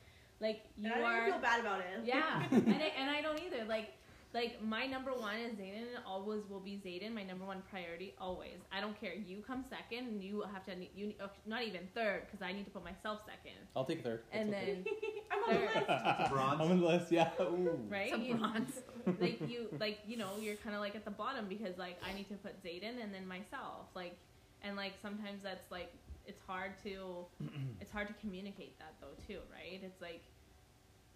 like 0.40 0.62
you 0.76 0.86
and 0.92 0.94
I 0.94 0.98
don't 0.98 1.06
are. 1.06 1.18
even 1.20 1.32
feel 1.32 1.40
bad 1.42 1.60
about 1.60 1.80
it. 1.80 1.86
Yeah, 2.04 2.42
and 2.50 2.68
I, 2.74 2.92
and 2.98 3.10
I 3.10 3.22
don't 3.22 3.40
either. 3.40 3.64
Like, 3.68 3.92
like 4.34 4.62
my 4.62 4.86
number 4.86 5.12
one 5.12 5.36
is 5.36 5.54
Zayden, 5.54 5.94
and 5.96 6.04
always 6.06 6.42
will 6.50 6.60
be 6.60 6.80
Zayden. 6.84 7.14
My 7.14 7.22
number 7.22 7.44
one 7.46 7.62
priority, 7.70 8.14
always. 8.20 8.58
I 8.70 8.80
don't 8.80 8.98
care. 9.00 9.14
You 9.14 9.42
come 9.46 9.64
second, 9.70 10.08
and 10.08 10.22
you 10.22 10.36
will 10.36 10.46
have 10.48 10.64
to. 10.66 10.72
You 10.94 11.14
uh, 11.22 11.28
not 11.46 11.62
even 11.62 11.82
third, 11.94 12.22
because 12.26 12.42
I 12.46 12.52
need 12.52 12.64
to 12.64 12.70
put 12.70 12.84
myself 12.84 13.20
second. 13.24 13.56
I'll 13.74 13.84
take 13.86 14.02
third. 14.04 14.20
That's 14.30 14.42
And 14.42 14.54
okay. 14.54 14.82
then, 14.84 14.84
I'm 15.32 15.42
on 15.44 15.60
the 15.60 15.68
Third. 15.68 16.18
list. 16.18 16.30
Bronze. 16.32 16.60
I'm 16.60 16.70
on 16.70 16.80
the 16.80 16.86
list. 16.86 17.12
Yeah. 17.12 17.30
Ooh. 17.40 17.78
right? 17.88 18.12
It's 18.12 18.16
a 18.16 18.20
You- 18.28 18.34
bronze. 18.36 18.80
like 19.20 19.40
you, 19.48 19.68
like 19.80 19.98
you 20.06 20.16
know, 20.18 20.30
you're 20.40 20.56
kind 20.56 20.74
of 20.74 20.80
like 20.82 20.96
at 20.96 21.04
the 21.04 21.10
bottom 21.10 21.46
because 21.48 21.78
like 21.78 21.96
I 22.08 22.12
need 22.14 22.28
to 22.28 22.34
put 22.34 22.62
Zayden 22.62 23.02
and 23.02 23.14
then 23.14 23.26
myself. 23.26 23.86
Like, 23.94 24.16
and 24.62 24.76
like 24.76 24.92
sometimes 25.00 25.42
that's 25.42 25.70
like 25.70 25.92
it's 26.26 26.40
hard 26.46 26.72
to, 26.84 27.26
it's 27.80 27.90
hard 27.90 28.08
to 28.08 28.14
communicate 28.14 28.78
that 28.78 28.94
though 29.00 29.14
too, 29.26 29.40
right? 29.52 29.80
It's 29.82 30.00
like. 30.00 30.22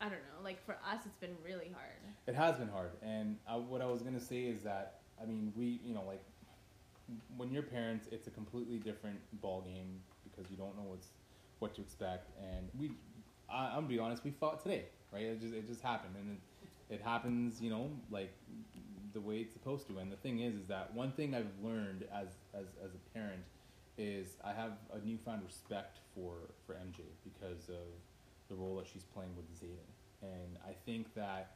I 0.03 0.05
don't 0.05 0.13
know. 0.13 0.43
Like 0.43 0.65
for 0.65 0.73
us, 0.91 1.01
it's 1.05 1.19
been 1.19 1.37
really 1.45 1.71
hard. 1.75 2.01
It 2.27 2.35
has 2.35 2.57
been 2.57 2.69
hard, 2.69 2.93
and 3.03 3.37
I, 3.47 3.57
what 3.57 3.83
I 3.83 3.85
was 3.85 4.01
gonna 4.01 4.19
say 4.19 4.45
is 4.45 4.63
that 4.63 5.01
I 5.23 5.27
mean 5.27 5.53
we, 5.55 5.79
you 5.85 5.93
know, 5.93 6.05
like 6.07 6.23
when 7.37 7.53
you're 7.53 7.63
parents, 7.63 8.09
it's 8.11 8.27
a 8.27 8.31
completely 8.31 8.79
different 8.79 9.19
ball 9.41 9.61
game 9.61 10.01
because 10.25 10.51
you 10.51 10.57
don't 10.57 10.77
know 10.77 10.85
what's 10.85 11.09
what 11.59 11.75
to 11.75 11.83
expect, 11.83 12.31
and 12.41 12.69
we, 12.79 12.93
I, 13.51 13.67
I'm 13.67 13.75
gonna 13.75 13.89
be 13.89 13.99
honest, 13.99 14.25
we 14.25 14.31
fought 14.31 14.63
today, 14.63 14.85
right? 15.13 15.25
It 15.25 15.41
just 15.41 15.53
it 15.53 15.67
just 15.69 15.83
happened, 15.83 16.15
and 16.19 16.39
it, 16.89 16.95
it 16.95 17.03
happens, 17.03 17.61
you 17.61 17.71
know, 17.71 17.91
like 18.11 18.33
the 19.13 19.21
way 19.21 19.37
it's 19.39 19.53
supposed 19.53 19.87
to. 19.89 19.99
And 19.99 20.11
the 20.11 20.17
thing 20.17 20.41
is, 20.41 20.55
is 20.55 20.67
that 20.69 20.95
one 20.95 21.13
thing 21.13 21.35
I've 21.35 21.53
learned 21.63 22.05
as 22.13 22.29
as 22.55 22.67
as 22.83 22.93
a 22.95 23.19
parent 23.19 23.43
is 23.99 24.37
I 24.45 24.53
have 24.53 24.73
a 24.93 25.05
newfound 25.05 25.43
respect 25.45 25.99
for 26.15 26.35
for 26.67 26.75
MJ 26.75 27.03
because 27.25 27.69
of 27.69 27.87
the 28.49 28.55
role 28.55 28.77
that 28.77 28.87
she's 28.87 29.05
playing 29.05 29.31
with 29.37 29.47
Zayden, 29.61 29.91
and 30.23 30.59
I 30.67 30.75
think 30.87 31.15
that 31.15 31.53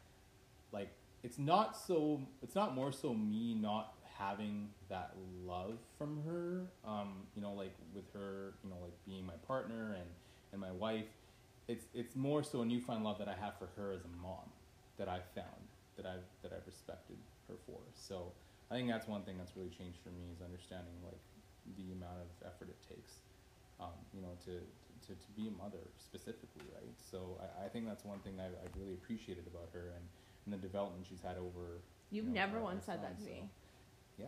like 0.72 0.90
it's 1.22 1.38
not 1.38 1.76
so 1.76 2.20
it's 2.42 2.54
not 2.54 2.74
more 2.74 2.92
so 2.92 3.14
me 3.14 3.54
not 3.54 3.94
having 4.18 4.68
that 4.88 5.10
love 5.44 5.76
from 5.98 6.22
her 6.24 6.66
um 6.88 7.26
you 7.34 7.42
know 7.42 7.52
like 7.52 7.74
with 7.92 8.04
her 8.12 8.54
you 8.62 8.70
know 8.70 8.76
like 8.80 8.92
being 9.04 9.26
my 9.26 9.34
partner 9.46 9.96
and 9.98 10.08
and 10.54 10.60
my 10.60 10.72
wife. 10.72 11.10
It's 11.68 11.86
it's 11.94 12.16
more 12.16 12.42
so 12.42 12.62
a 12.62 12.64
newfound 12.64 13.04
love 13.04 13.18
that 13.18 13.28
I 13.28 13.34
have 13.34 13.58
for 13.58 13.68
her 13.76 13.92
as 13.92 14.04
a 14.04 14.22
mom 14.22 14.48
that 14.98 15.08
I've 15.08 15.26
found 15.34 15.68
that 15.96 16.06
I've 16.06 16.24
that 16.42 16.52
I've 16.52 16.66
respected 16.66 17.16
her 17.48 17.54
for. 17.66 17.80
So 17.94 18.32
I 18.70 18.74
think 18.74 18.88
that's 18.88 19.06
one 19.06 19.22
thing 19.22 19.36
that's 19.36 19.56
really 19.56 19.70
changed 19.70 19.98
for 20.02 20.10
me 20.10 20.30
is 20.32 20.40
understanding 20.40 20.94
like 21.04 21.20
the 21.76 21.92
amount 21.92 22.20
of 22.20 22.28
effort 22.46 22.68
it 22.68 22.78
takes 22.88 23.12
um, 23.80 23.96
you 24.12 24.20
know 24.20 24.32
to, 24.44 24.60
to 25.06 25.12
to 25.14 25.28
be 25.36 25.48
a 25.48 25.50
mother 25.62 25.80
specifically 25.98 26.62
right 26.74 26.94
so 27.10 27.38
I, 27.40 27.66
I 27.66 27.68
think 27.68 27.86
that's 27.86 28.04
one 28.04 28.18
thing 28.20 28.34
I've, 28.38 28.54
I've 28.64 28.76
really 28.80 28.94
appreciated 28.94 29.46
about 29.46 29.68
her 29.72 29.92
and 29.96 30.04
and 30.46 30.52
the 30.52 30.58
development 30.58 31.06
she's 31.08 31.22
had 31.22 31.38
over. 31.38 31.80
You've 32.10 32.26
you 32.26 32.30
know, 32.30 32.40
never 32.46 32.60
once 32.60 32.84
said 32.84 33.02
that 33.02 33.18
to 33.18 33.24
me. 33.24 33.48
Yeah. 34.18 34.26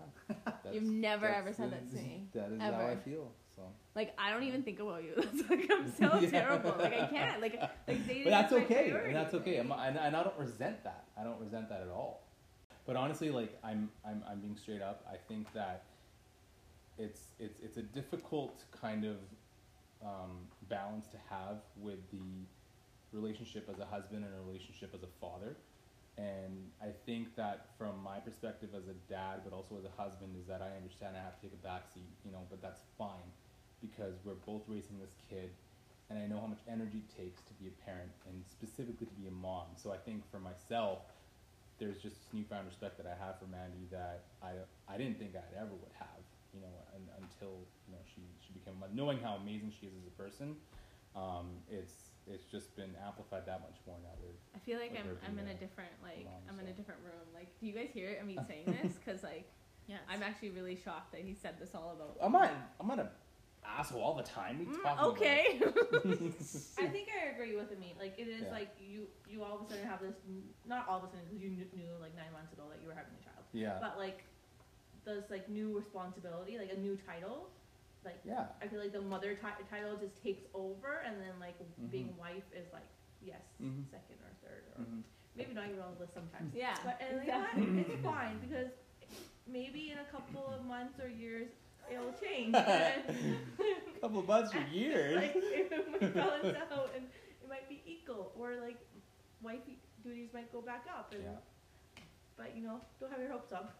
You've 0.72 0.82
never 0.84 1.26
ever 1.26 1.53
said 1.53 1.66
the- 1.70 1.76
that 1.76 1.91
to 1.91 1.97
me. 1.97 2.26
That 2.34 2.51
is 2.53 2.61
how 2.61 2.87
I 2.87 2.97
feel. 2.97 3.30
So. 3.55 3.62
Like 3.95 4.14
I 4.18 4.30
don't 4.30 4.43
even 4.45 4.62
think 4.62 4.80
about 4.80 5.03
you. 5.05 5.12
That's 5.16 5.51
like 5.51 5.70
I'm 5.70 5.93
so 5.93 6.18
Yeah. 6.18 6.30
terrible. 6.30 6.74
Like 6.78 6.95
I 6.95 7.07
can't. 7.07 7.43
Like 7.43 7.61
like 7.87 8.07
dating 8.07 8.24
But 8.24 8.30
that's 8.30 8.53
okay, 8.55 8.91
priority. 8.91 9.09
and 9.09 9.16
that's 9.16 9.34
okay. 9.34 9.59
I'm, 9.59 9.70
and, 9.72 9.99
and 9.99 10.16
I 10.16 10.22
don't 10.22 10.39
resent 10.39 10.82
that. 10.84 11.05
I 11.20 11.22
don't 11.22 11.39
resent 11.39 11.68
that 11.68 11.82
at 11.82 11.89
all. 11.89 12.22
But 12.87 12.97
honestly, 12.97 13.30
like 13.30 13.59
I'm, 13.62 13.91
I'm, 14.07 14.22
I'm 14.26 14.41
being 14.41 14.57
straight 14.57 14.80
up. 14.80 15.05
I 15.12 15.16
think 15.28 15.53
that 15.53 15.84
it's, 16.99 17.20
it's, 17.38 17.59
it's 17.62 17.76
a 17.76 17.82
difficult 17.82 18.64
kind 18.80 19.05
of 19.05 19.16
um, 20.03 20.49
balance 20.68 21.07
to 21.09 21.18
have 21.30 21.59
with 21.76 21.99
the 22.11 22.47
relationship 23.12 23.68
as 23.72 23.78
a 23.80 23.86
husband 23.86 24.24
and 24.24 24.34
a 24.34 24.42
relationship 24.47 24.92
as 24.94 25.03
a 25.03 25.12
father, 25.20 25.57
And 26.18 26.70
I 26.80 26.88
think 27.05 27.36
that 27.36 27.68
from 27.76 28.03
my 28.03 28.18
perspective 28.20 28.70
as 28.74 28.88
a 28.88 28.97
dad, 29.09 29.42
but 29.44 29.53
also 29.53 29.76
as 29.76 29.84
a 29.84 30.03
husband, 30.03 30.34
is 30.40 30.47
that 30.49 30.62
I 30.62 30.74
understand 30.76 31.16
I 31.16 31.22
have 31.22 31.38
to 31.40 31.42
take 31.42 31.53
a 31.53 31.66
backseat, 31.66 32.09
you 32.24 32.32
know, 32.32 32.47
but 32.49 32.62
that's 32.62 32.80
fine 32.97 33.28
because 33.82 34.14
we're 34.24 34.40
both 34.47 34.62
raising 34.66 34.99
this 34.99 35.12
kid 35.28 35.51
and 36.09 36.18
I 36.18 36.26
know 36.26 36.40
how 36.40 36.47
much 36.47 36.61
energy 36.70 37.03
it 37.03 37.11
takes 37.16 37.42
to 37.42 37.55
be 37.55 37.66
a 37.66 37.76
parent 37.84 38.12
and 38.28 38.44
specifically 38.49 39.07
to 39.07 39.14
be 39.14 39.26
a 39.26 39.30
mom. 39.30 39.74
So 39.76 39.92
I 39.92 39.99
think 39.99 40.22
for 40.30 40.38
myself, 40.38 41.01
there's 41.78 41.99
just 42.01 42.16
this 42.16 42.32
newfound 42.32 42.66
respect 42.66 42.97
that 42.97 43.07
I 43.07 43.16
have 43.22 43.38
for 43.38 43.47
Mandy 43.47 43.84
that 43.90 44.24
I, 44.42 44.53
I 44.88 44.97
didn't 44.97 45.18
think 45.18 45.34
I'd 45.36 45.57
ever 45.57 45.74
would 45.74 45.92
have, 45.99 46.16
you 46.57 46.62
know, 46.64 46.72
un, 46.96 47.04
until, 47.20 47.68
you 47.86 47.92
know, 47.92 48.00
she, 48.09 48.22
she 48.40 48.52
became, 48.57 48.74
knowing 48.96 49.18
how 49.20 49.36
amazing 49.36 49.72
she 49.78 49.86
is 49.86 49.92
as 50.00 50.07
a 50.09 50.16
person, 50.16 50.57
um, 51.14 51.61
it's, 51.68 52.16
it's 52.26 52.44
just 52.44 52.74
been 52.76 52.90
amplified 53.04 53.44
that 53.46 53.61
much 53.61 53.76
more 53.86 53.96
now. 54.02 54.16
We're, 54.20 54.32
I 54.57 54.59
feel 54.64 54.78
like 54.80 54.90
Like 54.92 55.04
I'm 55.04 55.32
I'm 55.32 55.38
in 55.38 55.48
a 55.48 55.52
a 55.52 55.54
different 55.54 55.92
like 56.02 56.24
mom, 56.24 56.42
I'm 56.48 56.59
in 56.61 56.66
a 56.66 56.72
different 56.72 57.00
room. 57.04 57.22
Like, 57.32 57.48
do 57.61 57.66
you 57.66 57.72
guys 57.72 57.88
hear 57.92 58.11
me 58.26 58.36
saying 58.48 58.66
this? 58.66 58.96
Because 58.96 59.22
like 59.22 59.46
Yes. 59.86 60.00
I'm 60.11 60.22
actually 60.22 60.50
really 60.50 60.74
shocked 60.74 61.12
that 61.12 61.20
he 61.22 61.32
said 61.32 61.61
this 61.61 61.70
all 61.72 61.94
about. 61.94 62.16
I'm 62.20 62.32
not, 62.32 62.50
I'm 62.80 62.88
not 62.88 62.98
an 62.98 63.09
asshole 63.64 64.02
all 64.02 64.14
the 64.16 64.24
time. 64.24 64.59
We 64.59 64.66
Mm, 64.66 64.82
talk 64.82 64.98
about 64.98 65.09
okay. 65.14 65.61
I 66.82 66.86
think 66.90 67.09
I 67.14 67.30
agree 67.34 67.54
with 67.54 67.70
Amit. 67.70 67.96
Like 67.98 68.18
it 68.18 68.26
is 68.26 68.42
Yeah. 68.42 68.50
like 68.50 68.74
you 68.80 69.07
you 69.28 69.44
all 69.44 69.54
of 69.57 69.62
a 69.62 69.68
sudden 69.70 69.86
have 69.86 70.00
this 70.00 70.16
not 70.66 70.88
all 70.88 70.98
of 70.98 71.04
a 71.04 71.07
sudden 71.07 71.22
because 71.26 71.40
you 71.42 71.50
knew, 71.50 71.66
knew 71.72 71.94
like 72.00 72.16
nine 72.16 72.32
months 72.32 72.52
ago 72.52 72.64
that 72.70 72.82
you 72.82 72.88
were 72.88 72.94
having 72.94 73.14
a 73.14 73.22
child, 73.22 73.44
yeah, 73.52 73.78
but 73.80 73.96
like 73.98 74.24
this 75.14 75.30
like 75.30 75.48
new 75.48 75.74
responsibility, 75.76 76.59
like 76.59 76.72
a 76.72 76.78
new 76.78 76.98
title. 77.07 77.48
Like 78.04 78.18
yeah, 78.24 78.46
I 78.62 78.66
feel 78.68 78.80
like 78.80 78.92
the 78.92 79.00
mother 79.00 79.34
ti- 79.34 79.64
title 79.70 79.96
just 79.96 80.20
takes 80.22 80.42
over, 80.54 81.02
and 81.07 81.16
then 81.20 81.38
like 81.40 81.54
being 81.90 82.09
Mhm. 82.11 82.18
wife 82.18 82.44
is 82.54 82.66
like 82.72 82.86
yes, 83.22 83.42
Mhm. 83.62 83.84
second 83.90 84.18
or 84.22 84.30
third, 84.46 84.62
or 84.76 84.82
Mhm. 84.84 85.02
maybe 85.34 85.54
not 85.54 85.66
even 85.66 85.80
on 85.80 85.94
the 85.94 86.00
list 86.00 86.14
sometimes. 86.14 86.54
yeah. 86.54 86.76
But 86.84 87.00
and 87.00 87.16
like, 87.18 87.26
exactly. 87.28 87.62
what? 87.66 87.90
it's 87.90 88.04
fine 88.14 88.38
because 88.40 88.70
maybe 89.46 89.90
in 89.90 89.98
a 89.98 90.04
couple 90.04 90.46
of 90.46 90.64
months 90.66 91.00
or 91.00 91.09
years 91.09 91.48
it'll 91.90 92.12
change. 92.12 92.54
And, 92.54 93.38
couple 94.00 94.20
of 94.20 94.26
months 94.28 94.54
or 94.54 94.62
years. 94.72 95.16
like 95.16 95.32
it 95.36 95.70
might 96.00 96.14
balance 96.14 96.57
out 96.70 96.90
and 96.94 97.07
it 97.42 97.48
might 97.48 97.68
be 97.68 97.82
equal 97.86 98.32
or 98.38 98.57
like 98.57 98.76
wife 99.42 99.61
duties 100.04 100.28
might 100.34 100.52
go 100.52 100.61
back 100.61 100.84
up 100.88 101.12
and 101.12 101.22
yeah. 101.24 101.30
but 102.36 102.54
you 102.57 102.62
know 102.62 102.80
don't 103.00 103.11
have 103.11 103.20
your 103.20 103.30
hopes 103.30 103.52
up 103.52 103.74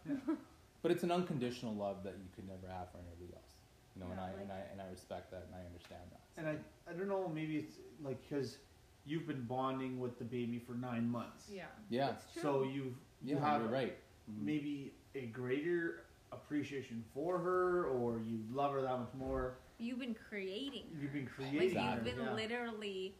But 0.81 0.91
it's 0.91 1.03
an 1.03 1.11
unconditional 1.11 1.73
love 1.75 2.03
that 2.03 2.13
you 2.19 2.29
could 2.35 2.47
never 2.47 2.67
have 2.67 2.91
for 2.91 2.97
anybody 2.99 3.33
else. 3.35 3.51
You 3.95 4.03
know, 4.03 4.11
and 4.11 4.19
Yeah, 4.19 4.25
I 4.25 4.41
and 4.41 4.51
I 4.51 4.61
and 4.71 4.81
I 4.81 4.89
respect 4.91 5.31
that 5.31 5.45
and 5.47 5.55
I 5.55 5.65
understand 5.65 6.01
that. 6.11 6.21
And 6.37 6.47
I, 6.47 6.89
I 6.89 6.93
don't 6.95 7.07
know, 7.09 7.27
maybe 7.27 7.57
it's 7.57 7.75
like 8.03 8.17
because 8.29 8.57
you've 9.05 9.25
been 9.27 9.43
bonding 9.45 9.99
with 9.99 10.17
the 10.19 10.25
baby 10.25 10.59
for 10.59 10.73
nine 10.73 11.09
months. 11.09 11.45
yeah 11.51 11.63
yeah, 11.89 12.11
it's 12.11 12.25
true 12.33 12.41
So 12.41 12.63
you've 12.63 12.93
you 13.23 13.35
yeah, 13.35 13.39
have 13.39 13.61
you're 13.61 13.71
right. 13.71 13.97
Mhm. 14.29 14.43
maybe 14.45 14.93
a 15.15 15.25
greater 15.27 16.03
appreciation 16.31 17.03
for 17.13 17.39
her, 17.39 17.85
or 17.85 18.19
you 18.19 18.39
love 18.51 18.73
her 18.73 18.81
that 18.81 18.99
much 18.99 19.13
more. 19.17 19.55
You've 19.79 19.99
been 19.99 20.15
creating. 20.29 20.85
You've 21.01 21.13
been 21.13 21.23
Like 21.25 21.33
creating 21.49 21.83
you've 21.83 22.03
been 22.03 22.19
yeah. 22.23 22.33
literally 22.33 23.15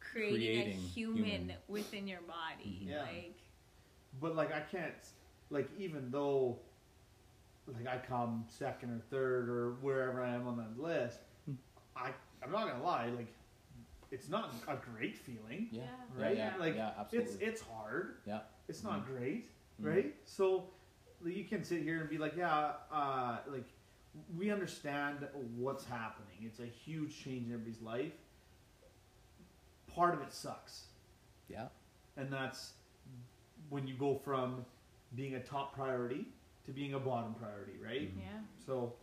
creating, 0.00 0.38
Creating 0.40 0.72
a 0.78 0.88
human, 0.94 1.24
human. 1.24 1.52
within 1.68 2.08
your 2.08 2.20
body. 2.22 2.80
Yeah. 2.82 3.02
Like 3.02 3.36
But 4.20 4.34
like 4.34 4.52
I 4.52 4.60
can't, 4.60 4.94
like 5.50 5.68
even 5.78 6.10
though, 6.10 6.58
like 7.66 7.86
I 7.86 7.98
come 7.98 8.44
second 8.48 8.90
or 8.90 9.00
third 9.10 9.48
or 9.48 9.72
wherever 9.80 10.22
I 10.22 10.34
am 10.34 10.46
on 10.46 10.56
that 10.58 10.80
list, 10.80 11.18
Hmm. 11.46 11.54
I 11.96 12.10
I'm 12.42 12.50
not 12.52 12.68
gonna 12.68 12.82
lie, 12.82 13.08
like 13.10 13.32
it's 14.10 14.28
not 14.28 14.54
a 14.66 14.76
great 14.76 15.16
feeling, 15.18 15.68
yeah, 15.70 15.82
Yeah. 16.16 16.24
right? 16.24 16.36
yeah, 16.36 16.56
Like 16.58 16.74
yeah, 16.76 16.92
absolutely. 16.98 17.32
it's 17.32 17.42
it's 17.42 17.60
hard. 17.62 18.16
Yeah. 18.26 18.40
It's 18.68 18.82
not 18.82 19.02
Mhm. 19.04 19.06
great, 19.06 19.50
Mhm. 19.80 19.86
right? 19.86 20.14
So 20.24 20.70
like, 21.22 21.36
you 21.36 21.44
can 21.44 21.62
sit 21.64 21.82
here 21.82 22.00
and 22.00 22.08
be 22.08 22.16
like, 22.18 22.34
yeah, 22.36 22.74
uh, 22.90 23.38
like 23.48 23.66
we 24.36 24.50
understand 24.50 25.28
what's 25.56 25.84
happening. 25.84 26.38
It's 26.42 26.58
a 26.60 26.66
huge 26.66 27.16
change 27.22 27.46
in 27.46 27.52
everybody's 27.52 27.80
life. 27.82 28.12
Part 29.94 30.14
of 30.14 30.22
it 30.22 30.32
sucks 30.32 30.86
yeah, 31.48 31.68
and 32.16 32.32
that's 32.32 32.74
when 33.70 33.86
you 33.88 33.94
go 33.94 34.14
from 34.14 34.64
being 35.14 35.34
a 35.34 35.40
top 35.40 35.74
priority 35.74 36.26
to 36.66 36.72
being 36.72 36.94
a 36.94 36.98
bottom 36.98 37.34
priority, 37.34 37.72
right? 37.82 38.14
Mhm. 38.16 38.20
yeah. 38.20 38.40
So, 38.64 38.94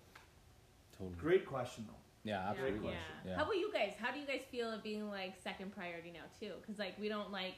totally. 0.98 1.16
great 1.18 1.46
question 1.46 1.86
though. 1.88 1.94
Yeah, 2.24 2.54
Great 2.58 2.66
absolutely. 2.74 2.92
Yeah. 2.92 2.98
Yeah. 3.32 3.36
How 3.38 3.44
about 3.44 3.58
you 3.58 3.72
guys? 3.72 3.94
How 4.00 4.12
do 4.12 4.20
you 4.20 4.26
guys 4.26 4.42
feel 4.52 4.70
of 4.72 4.84
being 4.84 5.10
like 5.10 5.36
second 5.42 5.74
priority 5.74 6.12
now 6.12 6.26
too? 6.40 6.54
Because 6.62 6.78
like 6.78 7.00
we 7.00 7.08
don't 7.10 7.32
like, 7.32 7.56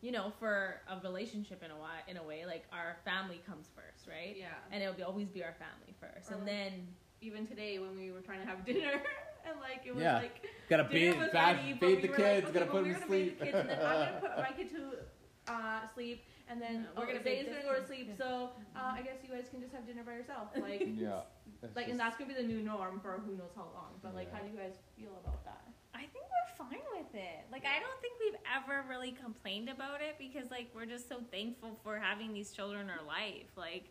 you 0.00 0.10
know, 0.12 0.32
for 0.40 0.80
a 0.88 0.98
relationship 1.00 1.62
in 1.62 1.70
a 1.70 1.74
way, 1.76 1.98
in 2.08 2.16
a 2.16 2.22
way, 2.22 2.44
like 2.46 2.64
our 2.72 2.96
family 3.04 3.40
comes 3.46 3.68
first, 3.74 4.08
right? 4.08 4.36
yeah 4.36 4.46
And 4.72 4.82
it'll 4.82 4.94
be 4.94 5.02
always 5.02 5.28
be 5.28 5.42
our 5.44 5.54
family 5.54 5.94
first, 6.00 6.30
Or 6.30 6.34
and 6.34 6.42
like- 6.44 6.52
then 6.52 6.88
even 7.20 7.46
today 7.46 7.78
when 7.78 7.96
we 7.96 8.10
were 8.12 8.20
trying 8.20 8.40
to 8.40 8.46
have 8.46 8.64
dinner 8.70 9.00
and 9.46 9.60
like 9.60 9.82
it 9.86 9.94
was 9.94 10.02
Yeah. 10.02 10.18
like 10.18 10.44
Gotta 10.68 10.84
dinner 10.84 11.12
bathe, 11.12 11.20
was 11.22 11.30
bath, 11.30 11.56
ready, 11.56 11.72
bathe 11.74 12.02
we 12.02 12.08
the 12.08 12.14
kids. 12.14 12.44
like, 12.44 12.54
gotta 12.54 12.66
put 12.66 12.74
well, 12.74 12.84
them 12.84 12.94
to 12.94 13.06
sleep. 13.06 13.38
the 13.38 13.44
kids 13.46 13.56
and 13.58 13.68
then 13.68 13.78
I'm 13.86 14.06
gonna 14.06 14.20
put 14.20 14.36
my 14.50 14.52
kid 14.56 14.70
to 14.70 15.52
uh, 15.52 15.80
sleep 15.94 16.24
and 16.50 16.60
then 16.60 16.74
Yeah, 16.86 16.88
we're 16.96 17.04
oh, 17.04 17.06
gonna 17.06 17.22
Zay's 17.22 17.46
gonna 17.46 17.62
go 17.62 17.74
to 17.80 17.86
sleep 17.86 18.10
so 18.16 18.50
uh, 18.76 18.92
I 18.98 19.02
guess 19.02 19.16
you 19.22 19.34
guys 19.34 19.46
can 19.50 19.60
just 19.60 19.72
have 19.72 19.86
dinner 19.86 20.02
by 20.04 20.12
yourself 20.14 20.48
like 20.56 20.86
yeah. 20.96 21.20
Like 21.62 21.74
just- 21.74 21.90
and 21.90 22.00
that's 22.00 22.16
gonna 22.16 22.32
be 22.34 22.40
the 22.40 22.46
new 22.48 22.62
norm 22.62 23.00
for 23.00 23.20
who 23.24 23.36
knows 23.36 23.52
how 23.56 23.68
long 23.74 23.98
but 24.02 24.14
like 24.14 24.28
Yeah. 24.30 24.38
how 24.38 24.44
do 24.44 24.50
you 24.50 24.58
guys 24.58 24.74
feel 24.98 25.12
about 25.24 25.44
that 25.44 25.62
I 25.94 26.00
think 26.12 26.26
we're 26.30 26.66
fine 26.66 26.84
with 26.96 27.12
it. 27.14 27.46
Like 27.50 27.64
I 27.64 27.80
don't 27.80 28.00
think 28.00 28.14
we've 28.20 28.38
ever 28.54 28.84
really 28.88 29.10
complained 29.10 29.68
about 29.68 30.00
it 30.00 30.14
because 30.18 30.48
like 30.50 30.68
we're 30.74 30.86
just 30.86 31.08
so 31.08 31.16
thankful 31.32 31.76
for 31.82 31.98
having 31.98 32.32
these 32.32 32.52
children 32.52 32.82
in 32.82 32.90
our 32.90 33.04
life. 33.04 33.48
Like, 33.56 33.86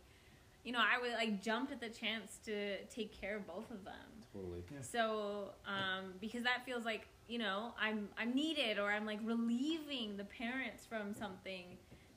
you 0.63 0.71
know, 0.71 0.79
I 0.79 1.01
would 1.01 1.11
like 1.13 1.41
jumped 1.41 1.71
at 1.73 1.81
the 1.81 1.89
chance 1.89 2.37
to 2.45 2.77
take 2.85 3.19
care 3.19 3.35
of 3.35 3.47
both 3.47 3.69
of 3.71 3.83
them. 3.83 3.95
totally. 4.31 4.63
So, 4.81 5.49
um, 5.65 6.13
because 6.21 6.43
that 6.43 6.65
feels 6.65 6.85
like 6.85 7.07
you 7.27 7.39
know 7.39 7.73
I'm 7.81 8.07
I'm 8.17 8.33
needed 8.33 8.77
or 8.79 8.89
I'm 8.91 9.05
like 9.05 9.19
relieving 9.25 10.15
the 10.15 10.23
parents 10.25 10.85
from 10.85 11.13
something 11.13 11.65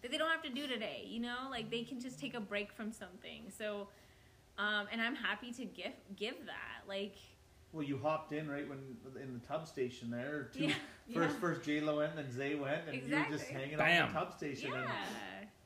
that 0.03 0.11
they 0.11 0.18
don't 0.18 0.30
have 0.30 0.42
to 0.42 0.51
do 0.51 0.66
today. 0.66 1.05
You 1.07 1.20
know, 1.20 1.48
like 1.51 1.70
they 1.70 1.82
can 1.82 2.01
just 2.01 2.18
take 2.18 2.34
a 2.34 2.40
break 2.40 2.72
from 2.72 2.92
something. 2.92 3.44
So, 3.57 3.88
um, 4.59 4.86
and 4.92 5.01
I'm 5.01 5.14
happy 5.14 5.53
to 5.53 5.64
give 5.64 5.92
give 6.16 6.46
that. 6.46 6.88
Like, 6.88 7.16
Well, 7.72 7.82
you 7.82 7.98
hopped 7.98 8.32
in 8.32 8.48
right 8.51 8.68
when 8.68 8.78
in 9.22 9.34
the 9.34 9.46
tub 9.46 9.66
station 9.66 10.11
there. 10.11 10.51
Two, 10.53 10.64
yeah, 10.64 10.74
First, 11.14 11.34
yeah. 11.34 11.40
first 11.40 11.62
J 11.62 11.80
Lo 11.80 11.98
went, 11.98 12.11
and 12.16 12.18
then 12.26 12.32
Zay 12.32 12.55
went, 12.55 12.82
and 12.88 12.96
you 12.96 13.03
were 13.03 13.22
just 13.30 13.44
Exactly. 13.51 13.55
hanging 13.76 13.80
out 13.80 13.88
in 14.07 14.12
the 14.12 14.18
tub 14.20 14.32
station, 14.36 14.72
and 14.72 14.84
yeah. 14.84 14.90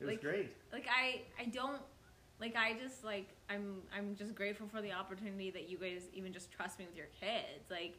it 0.00 0.04
was 0.04 0.10
like, 0.12 0.20
great. 0.22 0.52
like 0.72 0.86
I 0.88 1.22
I 1.40 1.46
don't 1.46 1.82
like 2.40 2.56
I 2.56 2.74
just 2.82 3.04
like 3.04 3.28
I'm 3.48 3.82
I'm 3.96 4.14
just 4.16 4.34
grateful 4.34 4.66
for 4.68 4.80
the 4.82 4.92
opportunity 4.92 5.50
that 5.50 5.68
you 5.68 5.78
guys 5.78 6.02
even 6.12 6.32
just 6.32 6.50
trust 6.50 6.78
me 6.78 6.86
with 6.86 6.96
your 6.96 7.08
kids. 7.20 7.70
Like 7.70 7.94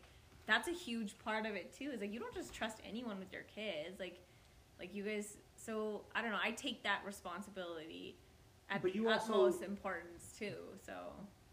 that's 0.45 0.67
a 0.67 0.71
huge 0.73 1.17
part 1.19 1.45
of 1.45 1.55
it 1.55 1.73
too. 1.75 1.91
Is 1.91 2.01
like 2.01 2.13
you 2.13 2.19
don't 2.19 2.33
just 2.33 2.53
trust 2.53 2.77
anyone 2.87 3.17
with 3.19 3.31
your 3.31 3.43
kids. 3.43 3.99
Like 3.99 4.19
like 4.79 4.93
you 4.93 5.03
guys 5.03 5.37
so 5.55 6.01
I 6.13 6.21
don't 6.21 6.31
know, 6.31 6.39
I 6.43 6.51
take 6.51 6.83
that 6.83 7.01
responsibility 7.05 8.17
at 8.69 8.81
But 8.81 8.93
the 8.93 8.99
you 8.99 9.09
also- 9.09 9.33
utmost 9.33 9.63
importance 9.63 10.35
too. 10.37 10.55
So 10.85 10.93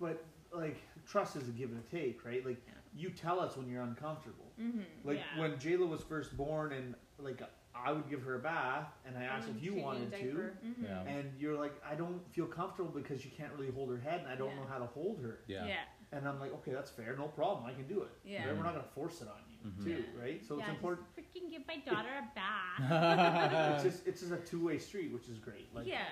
But 0.00 0.24
like 0.52 0.76
trust 1.06 1.36
is 1.36 1.48
a 1.48 1.52
give 1.52 1.70
and 1.70 1.82
a 1.82 1.90
take, 1.90 2.24
right? 2.24 2.44
Like 2.44 2.60
Yeah. 2.66 2.72
you 2.94 3.10
tell 3.10 3.40
us 3.40 3.56
when 3.56 3.68
you're 3.68 3.82
uncomfortable. 3.82 4.52
mm-hmm. 4.60 4.80
Like 5.04 5.18
yeah. 5.18 5.40
when 5.40 5.58
J 5.58 5.76
Lo 5.76 5.86
was 5.86 6.02
first 6.02 6.36
born, 6.36 6.72
and 6.72 6.94
like 7.18 7.40
I 7.74 7.90
would 7.90 8.08
give 8.10 8.22
her 8.22 8.34
a 8.34 8.38
bath, 8.38 8.88
and 9.06 9.16
I 9.16 9.22
asked 9.24 9.48
And 9.48 9.56
if 9.56 9.62
you 9.64 9.70
changing 9.70 9.84
wanted 9.86 10.12
to. 10.12 10.18
diaper. 10.24 10.58
Mhm. 10.64 10.82
Yeah. 10.84 11.02
And 11.04 11.40
you're 11.40 11.56
like, 11.56 11.72
I 11.84 11.94
don't 11.94 12.20
feel 12.34 12.46
comfortable 12.46 12.90
because 12.90 13.24
you 13.24 13.30
can't 13.30 13.50
really 13.54 13.70
hold 13.72 13.88
her 13.90 13.96
head, 13.98 14.20
and 14.20 14.28
I 14.28 14.36
don't 14.36 14.50
Yeah. 14.50 14.56
know 14.56 14.66
how 14.66 14.78
to 14.78 14.84
hold 14.86 15.22
her. 15.22 15.40
Yeah. 15.46 15.64
yeah. 15.66 15.84
And 16.12 16.28
I'm 16.28 16.38
like, 16.38 16.52
okay, 16.52 16.72
that's 16.72 16.90
fair, 16.90 17.16
no 17.16 17.28
problem, 17.28 17.64
I 17.64 17.72
can 17.72 17.86
do 17.88 18.02
it. 18.02 18.10
Yeah. 18.24 18.46
Right? 18.46 18.56
We're 18.56 18.62
not 18.64 18.74
gonna 18.74 18.84
force 18.94 19.22
it 19.22 19.28
on 19.28 19.40
you, 19.48 19.51
Mhm. 19.64 19.84
too, 19.84 20.04
right? 20.20 20.44
So 20.46 20.56
yeah, 20.58 20.64
it's 20.64 20.70
important. 20.70 21.06
Just 21.14 21.28
freaking 21.34 21.50
give 21.50 21.62
my 21.66 21.76
daughter 21.78 22.08
a 22.18 22.28
bath. 22.34 23.74
it's 23.74 23.84
just 23.84 24.06
it's 24.06 24.20
just 24.20 24.32
a 24.32 24.36
two 24.38 24.64
way 24.64 24.78
street, 24.78 25.12
which 25.12 25.28
is 25.28 25.38
great. 25.38 25.68
Like, 25.74 25.86
yeah, 25.86 26.04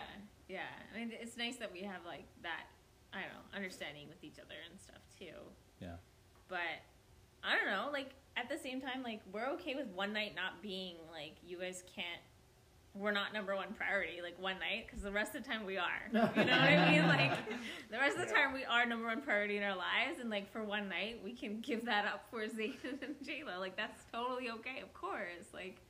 yeah. 0.48 0.60
I 0.94 0.98
mean, 0.98 1.12
it's 1.12 1.36
nice 1.36 1.56
that 1.56 1.72
we 1.72 1.82
have 1.82 2.04
like 2.06 2.24
that. 2.42 2.64
I 3.12 3.20
don't 3.22 3.30
know, 3.32 3.56
understanding 3.56 4.08
with 4.08 4.22
each 4.22 4.38
other 4.38 4.54
and 4.70 4.78
stuff 4.80 5.02
too. 5.18 5.34
Yeah. 5.80 5.96
But 6.48 6.78
I 7.42 7.56
don't 7.56 7.66
know. 7.66 7.90
Like 7.92 8.10
at 8.36 8.48
the 8.48 8.56
same 8.58 8.80
time, 8.80 9.02
like 9.02 9.20
we're 9.32 9.48
okay 9.54 9.74
with 9.74 9.88
one 9.88 10.12
night 10.12 10.34
not 10.36 10.62
being 10.62 10.96
like 11.12 11.36
you 11.44 11.58
guys 11.58 11.82
can't. 11.94 12.20
We're 12.94 13.12
not 13.12 13.32
number 13.32 13.54
one 13.54 13.72
priority 13.74 14.20
like 14.22 14.34
one 14.40 14.58
night 14.58 14.86
because 14.86 15.02
the 15.02 15.12
rest 15.12 15.34
of 15.36 15.44
the 15.44 15.48
time 15.48 15.64
we 15.64 15.76
are. 15.78 15.86
You 16.12 16.18
know 16.18 16.26
what 16.34 16.38
I 16.68 16.90
mean? 16.90 17.06
Like 17.06 17.32
the 17.90 17.98
rest 17.98 18.16
of 18.18 18.26
the 18.28 18.34
time 18.34 18.52
we 18.52 18.64
are 18.64 18.84
number 18.84 19.06
one 19.06 19.22
priority 19.22 19.56
in 19.56 19.62
our 19.62 19.76
lives, 19.76 20.18
and 20.20 20.28
like 20.28 20.50
for 20.50 20.64
one 20.64 20.88
night 20.88 21.20
we 21.24 21.32
can 21.32 21.60
give 21.60 21.84
that 21.86 22.04
up 22.04 22.26
for 22.30 22.40
Zayden 22.46 23.00
and 23.02 23.14
Jayla. 23.24 23.58
Like 23.60 23.76
that's 23.76 24.02
totally 24.12 24.50
okay, 24.50 24.80
of 24.82 24.92
course. 24.92 25.46
Like 25.54 25.80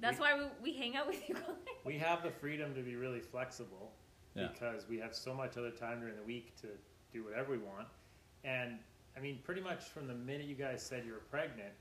that's 0.00 0.18
why 0.18 0.36
we, 0.36 0.44
we 0.72 0.76
hang 0.76 0.96
out 0.96 1.06
with 1.06 1.26
you 1.28 1.34
guys. 1.36 1.44
We 1.84 1.96
have 1.98 2.22
the 2.22 2.30
freedom 2.30 2.74
to 2.74 2.80
be 2.82 2.96
really 2.96 3.20
flexible 3.20 3.92
Yeah. 4.34 4.48
because 4.52 4.86
we 4.88 4.98
have 4.98 5.14
so 5.14 5.32
much 5.32 5.56
other 5.56 5.70
time 5.70 6.00
during 6.00 6.16
the 6.16 6.22
week 6.24 6.54
to 6.62 6.66
do 7.12 7.24
whatever 7.24 7.52
we 7.52 7.58
want. 7.58 7.86
And 8.44 8.78
I 9.16 9.20
mean, 9.20 9.38
pretty 9.44 9.60
much 9.62 9.84
from 9.84 10.06
the 10.08 10.14
minute 10.14 10.46
you 10.46 10.54
guys 10.56 10.82
said 10.82 11.04
you 11.06 11.12
were 11.12 11.22
pregnant, 11.30 11.72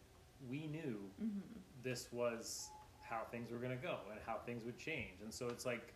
we 0.49 0.67
knew 0.67 0.99
Mm-hmm. 1.21 1.39
this 1.83 2.07
was 2.13 2.69
how 3.09 3.21
things 3.31 3.51
were 3.51 3.57
going 3.57 3.71
to 3.77 3.83
go 3.83 3.97
and 4.11 4.19
how 4.25 4.37
things 4.45 4.63
would 4.65 4.77
change. 4.77 5.21
And 5.23 5.33
so 5.33 5.47
it's 5.49 5.65
like, 5.65 5.93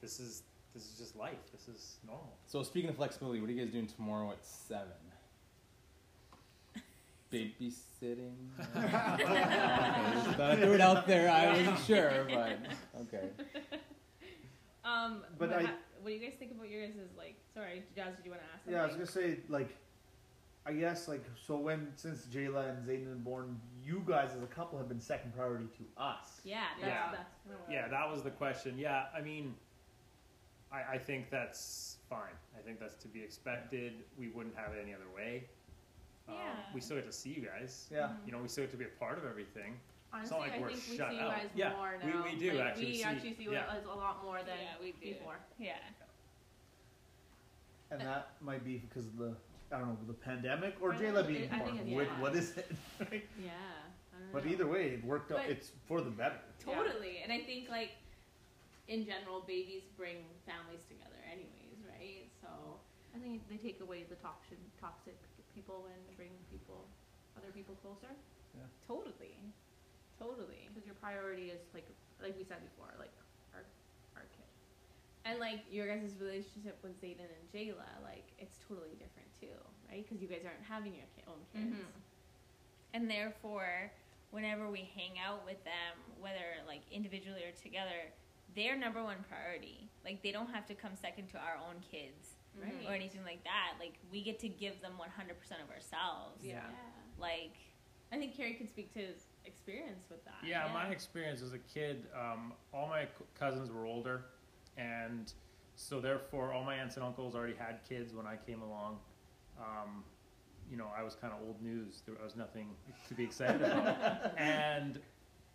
this 0.00 0.18
is 0.20 0.42
this 0.74 0.84
is 0.84 0.98
just 0.98 1.16
life. 1.16 1.38
This 1.52 1.68
is 1.74 1.96
normal. 2.06 2.32
So 2.46 2.62
speaking 2.62 2.90
of 2.90 2.96
flexibility, 2.96 3.40
what 3.40 3.50
are 3.50 3.52
you 3.52 3.64
guys 3.64 3.72
doing 3.72 3.86
tomorrow 3.88 4.30
at 4.30 4.44
seven? 4.44 4.86
Babysitting. 7.32 8.34
okay, 8.76 8.86
I 10.42 10.56
threw 10.56 10.74
it 10.74 10.80
out 10.80 11.06
there. 11.06 11.30
I 11.30 11.52
wasn't 11.52 11.78
sure, 11.86 12.26
but 12.28 12.58
okay. 13.02 13.28
Um, 14.84 15.22
But 15.38 15.50
what, 15.50 15.58
I- 15.58 15.62
ha- 15.64 15.72
what 16.02 16.08
do 16.08 16.14
you 16.14 16.20
guys 16.20 16.34
think 16.38 16.52
about 16.52 16.68
yours? 16.70 16.94
Is 16.96 17.16
like? 17.16 17.34
Sorry, 17.54 17.82
Jas, 17.94 18.08
did 18.16 18.24
you 18.24 18.30
want 18.30 18.42
to 18.42 18.48
ask? 18.54 18.64
Something? 18.64 18.72
Yeah, 18.74 18.82
I 18.82 18.86
was 18.86 18.94
gonna 18.94 19.06
say 19.06 19.38
like, 19.48 19.76
I 20.66 20.72
guess 20.72 21.06
like 21.08 21.24
so 21.46 21.56
when 21.56 21.88
since 21.96 22.26
Jayla 22.26 22.70
and 22.70 22.86
Zayden 22.86 23.06
and 23.12 23.22
born, 23.24 23.60
you 23.90 24.02
guys 24.06 24.30
as 24.36 24.42
a 24.42 24.46
couple 24.46 24.78
have 24.78 24.88
been 24.88 25.00
second 25.00 25.34
priority 25.34 25.66
to 25.78 26.02
us. 26.02 26.40
Yeah, 26.44 26.60
that's, 26.80 26.88
Yeah. 26.88 27.10
that's 27.10 27.34
kind 27.44 27.56
of 27.66 27.72
Yeah, 27.72 27.88
that 27.88 28.08
was 28.10 28.22
the 28.22 28.30
question. 28.30 28.78
Yeah, 28.78 29.06
I 29.16 29.20
mean, 29.20 29.54
I, 30.72 30.94
I 30.94 30.98
think 30.98 31.30
that's 31.30 31.96
fine. 32.08 32.36
I 32.56 32.60
think 32.62 32.78
that's 32.78 32.94
to 33.02 33.08
be 33.08 33.20
expected. 33.22 33.92
We 34.16 34.28
wouldn't 34.28 34.54
have 34.56 34.72
it 34.72 34.78
any 34.82 34.94
other 34.94 35.10
way. 35.14 35.48
Um, 36.28 36.34
Yeah. 36.36 36.54
we 36.74 36.80
still 36.80 36.96
get 36.96 37.06
to 37.06 37.12
see 37.12 37.30
you 37.30 37.42
guys. 37.46 37.88
Yeah. 37.90 38.12
You 38.24 38.30
know, 38.32 38.38
we 38.38 38.46
still 38.48 38.64
get 38.64 38.70
to 38.72 38.76
be 38.76 38.84
a 38.84 38.98
part 39.00 39.18
of 39.18 39.24
everything. 39.24 39.78
Honestly, 40.12 40.38
like 40.38 40.52
I 40.54 40.58
we're 40.60 40.68
think 40.70 40.82
we 40.90 40.96
shut 40.96 41.10
see 41.10 41.16
you 41.16 41.22
guys 41.22 41.48
Yeah, 41.54 41.72
more 41.76 41.98
we- 42.04 42.10
now. 42.12 42.24
we 42.24 42.36
do 42.36 42.52
like, 42.52 42.66
actually 42.66 42.86
We 42.86 42.94
see- 42.96 43.04
actually 43.04 43.34
see 43.34 43.42
you 43.44 43.52
yeah. 43.52 43.66
guys 43.66 43.84
a 43.84 43.94
lot 43.94 44.22
more 44.24 44.38
than 44.38 44.58
Yeah, 44.58 44.74
we 44.80 44.92
do. 44.92 45.14
before. 45.14 45.38
Yeah. 45.58 45.76
And 47.92 48.00
that 48.02 48.30
might 48.40 48.64
be 48.64 48.78
because 48.78 49.06
of 49.06 49.16
the 49.18 49.34
I 49.72 49.78
don't 49.78 49.88
know 49.88 49.98
the 50.06 50.14
pandemic 50.14 50.74
or 50.80 50.92
I 50.92 50.96
Jayla 50.98 51.14
don't- 51.14 51.28
being 51.28 51.48
I 51.52 51.58
born. 51.58 51.70
think 51.70 51.80
it's- 51.86 51.96
Which- 51.96 52.08
yeah. 52.08 52.20
what 52.20 52.34
is 52.34 52.56
it? 52.56 52.70
Right? 53.00 53.24
Yeah. 53.38 53.50
I 54.12 54.18
don't 54.18 54.32
but 54.32 54.46
either 54.46 54.66
way, 54.66 54.84
it 54.98 55.04
worked 55.04 55.30
out. 55.32 55.38
But- 55.38 55.50
It's 55.50 55.70
for 55.86 56.00
the 56.00 56.10
better. 56.10 56.40
Totally, 56.58 57.20
and 57.22 57.32
I 57.32 57.40
think 57.40 57.68
like 57.70 57.92
in 58.88 59.06
general, 59.06 59.40
babies 59.46 59.84
bring 59.96 60.18
families 60.46 60.82
together, 60.90 61.16
anyways, 61.30 61.78
right? 61.86 62.26
So 62.42 62.48
I 63.14 63.18
think 63.22 63.46
they 63.48 63.56
take 63.56 63.80
away 63.80 64.02
the 64.08 64.16
toxic 64.16 64.58
toxic 64.80 65.14
people 65.54 65.86
and 65.92 66.00
bring 66.16 66.34
people, 66.50 66.86
other 67.36 67.52
people 67.54 67.76
closer. 67.82 68.10
Yeah. 68.58 68.66
totally, 68.86 69.38
totally. 70.18 70.66
Because 70.68 70.84
your 70.84 70.98
priority 70.98 71.50
is 71.54 71.62
like 71.72 71.86
like 72.20 72.34
we 72.36 72.42
said 72.44 72.58
before, 72.74 72.90
like 72.98 73.14
our 73.14 73.22
our 73.22 73.28
kid. 73.29 73.29
And 75.24 75.38
like 75.38 75.60
your 75.70 75.86
guys' 75.86 76.14
relationship 76.20 76.78
with 76.82 77.00
Zayden 77.00 77.28
and 77.28 77.44
Jayla, 77.52 77.84
like 78.02 78.32
it's 78.38 78.56
totally 78.66 78.92
different 78.98 79.28
too, 79.38 79.58
right? 79.90 80.02
Because 80.06 80.22
you 80.22 80.28
guys 80.28 80.42
aren't 80.46 80.64
having 80.66 80.94
your 80.94 81.04
own 81.28 81.40
kids. 81.52 81.76
Mhm. 81.76 81.84
And 82.94 83.10
therefore, 83.10 83.92
whenever 84.30 84.70
we 84.70 84.88
hang 84.96 85.18
out 85.18 85.44
with 85.44 85.62
them, 85.64 85.96
whether 86.18 86.64
like 86.66 86.82
individually 86.90 87.44
or 87.44 87.52
together, 87.52 88.10
they're 88.56 88.76
number 88.76 89.02
one 89.04 89.22
priority. 89.28 89.90
Like 90.04 90.22
they 90.22 90.32
don't 90.32 90.48
have 90.54 90.66
to 90.66 90.74
come 90.74 90.96
second 90.96 91.28
to 91.28 91.38
our 91.38 91.56
own 91.68 91.80
kids 91.80 92.36
Right. 92.56 92.84
or 92.88 92.94
anything 92.94 93.22
like 93.24 93.44
that. 93.44 93.74
Like 93.78 93.94
we 94.10 94.22
get 94.22 94.38
to 94.40 94.48
give 94.48 94.80
them 94.80 94.94
100% 94.98 95.62
of 95.62 95.70
ourselves. 95.70 96.42
Yeah. 96.44 96.64
Like 97.18 97.56
I 98.12 98.16
think 98.18 98.34
Kerry 98.36 98.54
can 98.54 98.66
speak 98.66 98.92
to 98.94 98.98
his 99.00 99.28
experience 99.44 100.08
with 100.10 100.24
that. 100.24 100.42
Yeah, 100.42 100.66
Yeah. 100.66 100.72
my 100.72 100.88
experience 100.88 101.42
as 101.42 101.52
a 101.52 101.60
kid, 101.60 102.08
um, 102.12 102.54
all 102.72 102.88
my 102.88 103.06
cousins 103.38 103.70
were 103.70 103.84
older, 103.84 104.24
and 104.80 105.32
so 105.76 106.00
therefore, 106.00 106.52
all 106.52 106.64
my 106.64 106.76
aunts 106.76 106.96
and 106.96 107.04
uncles 107.04 107.34
already 107.34 107.54
had 107.54 107.80
kids 107.88 108.14
when 108.14 108.26
I 108.26 108.36
came 108.36 108.62
along. 108.62 108.98
Um, 109.58 110.04
you 110.70 110.76
know, 110.76 110.88
I 110.96 111.02
was 111.02 111.14
kind 111.14 111.32
of 111.32 111.40
old 111.46 111.60
news. 111.62 112.02
There 112.06 112.14
was 112.22 112.36
nothing 112.36 112.68
to 113.08 113.14
be 113.14 113.24
excited 113.24 113.62
about, 113.62 114.32
and 114.38 115.00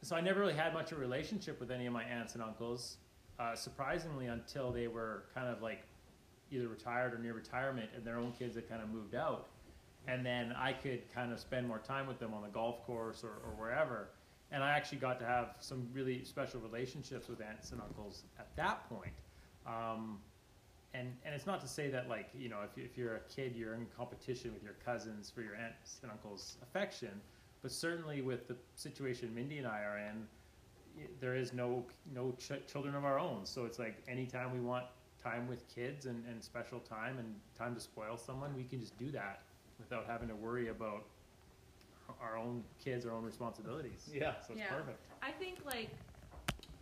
so 0.01 0.15
I 0.15 0.21
never 0.21 0.39
really 0.39 0.53
had 0.53 0.73
much 0.73 0.91
of 0.91 0.97
a 0.97 1.01
relationship 1.01 1.59
with 1.59 1.71
any 1.71 1.85
of 1.85 1.93
my 1.93 2.03
aunts 2.03 2.33
and 2.33 2.43
uncles. 2.43 2.97
Uh, 3.39 3.55
surprisingly, 3.55 4.27
until 4.27 4.71
they 4.71 4.87
were 4.87 5.25
kind 5.33 5.47
of 5.47 5.61
like 5.61 5.83
either 6.51 6.67
retired 6.67 7.13
or 7.13 7.17
near 7.17 7.33
retirement, 7.33 7.89
and 7.95 8.05
their 8.05 8.17
own 8.17 8.31
kids 8.31 8.55
had 8.55 8.69
kind 8.69 8.81
of 8.81 8.89
moved 8.89 9.15
out 9.15 9.47
and 10.07 10.25
then 10.25 10.53
I 10.57 10.73
could 10.73 11.01
kind 11.13 11.31
of 11.31 11.39
spend 11.39 11.67
more 11.67 11.79
time 11.79 12.07
with 12.07 12.19
them 12.19 12.33
on 12.33 12.43
the 12.43 12.49
golf 12.49 12.85
course 12.85 13.23
or, 13.23 13.41
or 13.43 13.55
wherever. 13.57 14.09
And 14.51 14.63
I 14.63 14.71
actually 14.71 14.99
got 14.99 15.19
to 15.19 15.25
have 15.25 15.55
some 15.59 15.87
really 15.93 16.23
special 16.23 16.59
relationships 16.61 17.27
with 17.27 17.41
aunts 17.41 17.71
and 17.71 17.81
uncles 17.81 18.23
at 18.39 18.55
that 18.55 18.87
point. 18.89 19.13
Um, 19.65 20.19
and, 20.95 21.13
and 21.25 21.35
it's 21.35 21.45
not 21.45 21.61
to 21.61 21.67
say 21.67 21.89
that 21.89 22.07
like 22.07 22.29
you 22.37 22.49
know 22.49 22.59
if, 22.63 22.77
if 22.77 22.97
you're 22.97 23.15
a 23.15 23.19
kid 23.35 23.53
you're 23.55 23.73
in 23.73 23.85
competition 23.97 24.53
with 24.53 24.63
your 24.63 24.75
cousins 24.85 25.29
for 25.29 25.41
your 25.41 25.55
aunts 25.55 25.99
and 26.03 26.11
uncles 26.11 26.57
affection 26.63 27.09
but 27.61 27.71
certainly 27.71 28.21
with 28.21 28.47
the 28.47 28.55
situation 28.75 29.33
mindy 29.33 29.57
and 29.57 29.67
i 29.67 29.81
are 29.81 29.97
in 29.97 30.25
there 31.19 31.35
is 31.35 31.53
no 31.53 31.83
no 32.13 32.31
ch- 32.37 32.65
children 32.71 32.95
of 32.95 33.03
our 33.03 33.19
own 33.19 33.45
so 33.45 33.65
it's 33.65 33.79
like 33.79 34.01
anytime 34.07 34.53
we 34.53 34.59
want 34.59 34.85
time 35.21 35.47
with 35.47 35.67
kids 35.67 36.05
and, 36.05 36.23
and 36.27 36.43
special 36.43 36.79
time 36.79 37.17
and 37.17 37.35
time 37.57 37.73
to 37.75 37.81
spoil 37.81 38.15
someone 38.15 38.55
we 38.55 38.63
can 38.63 38.79
just 38.79 38.97
do 38.97 39.11
that 39.11 39.41
without 39.79 40.05
having 40.07 40.29
to 40.29 40.35
worry 40.35 40.69
about 40.69 41.03
our 42.21 42.37
own 42.37 42.63
kids 42.83 43.05
our 43.05 43.13
own 43.13 43.23
responsibilities 43.23 44.09
Yeah. 44.13 44.33
so 44.41 44.53
it's 44.53 44.59
Yeah. 44.61 44.69
perfect 44.73 44.99
I 45.21 45.31
think 45.31 45.59
like 45.65 45.89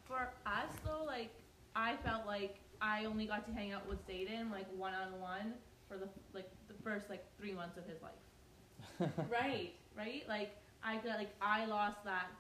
for 0.06 0.30
us 0.46 0.70
though, 0.86 1.04
like 1.06 1.32
I 1.76 1.96
felt 2.04 2.26
like 2.26 2.58
I 2.82 3.06
only 3.06 3.26
got 3.26 3.46
to 3.48 3.54
hang 3.54 3.72
out 3.72 3.88
with 3.88 4.06
Zayden 4.08 4.52
like 4.52 4.68
one 4.76 4.94
on 4.94 5.20
one 5.22 5.54
for 5.88 5.98
the 5.98 6.10
like 6.34 6.50
the 6.68 6.74
first 6.84 7.10
like 7.10 7.26
three 7.38 7.54
months 7.54 7.78
of 7.78 7.86
his 7.86 8.02
life. 8.02 9.12
Right. 9.32 9.74
Right? 9.98 10.24
Like 10.28 10.58
I 10.84 10.98
got 10.98 11.18
like 11.18 11.34
I 11.42 11.66
lost 11.66 12.04
that 12.04 12.32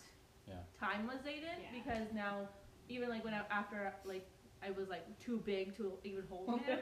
Yeah. 0.47 0.55
time 0.79 1.07
with 1.07 1.23
Zayden 1.25 1.57
Yeah. 1.61 1.79
because 1.83 2.13
now 2.13 2.49
even 2.89 3.07
like 3.09 3.23
when 3.23 3.33
I, 3.33 3.43
after 3.49 3.93
like 4.05 4.27
I 4.65 4.71
was 4.71 4.87
like 4.89 5.05
too 5.19 5.41
big 5.45 5.75
to 5.77 5.93
even 6.03 6.23
hold 6.29 6.61
him, 6.61 6.79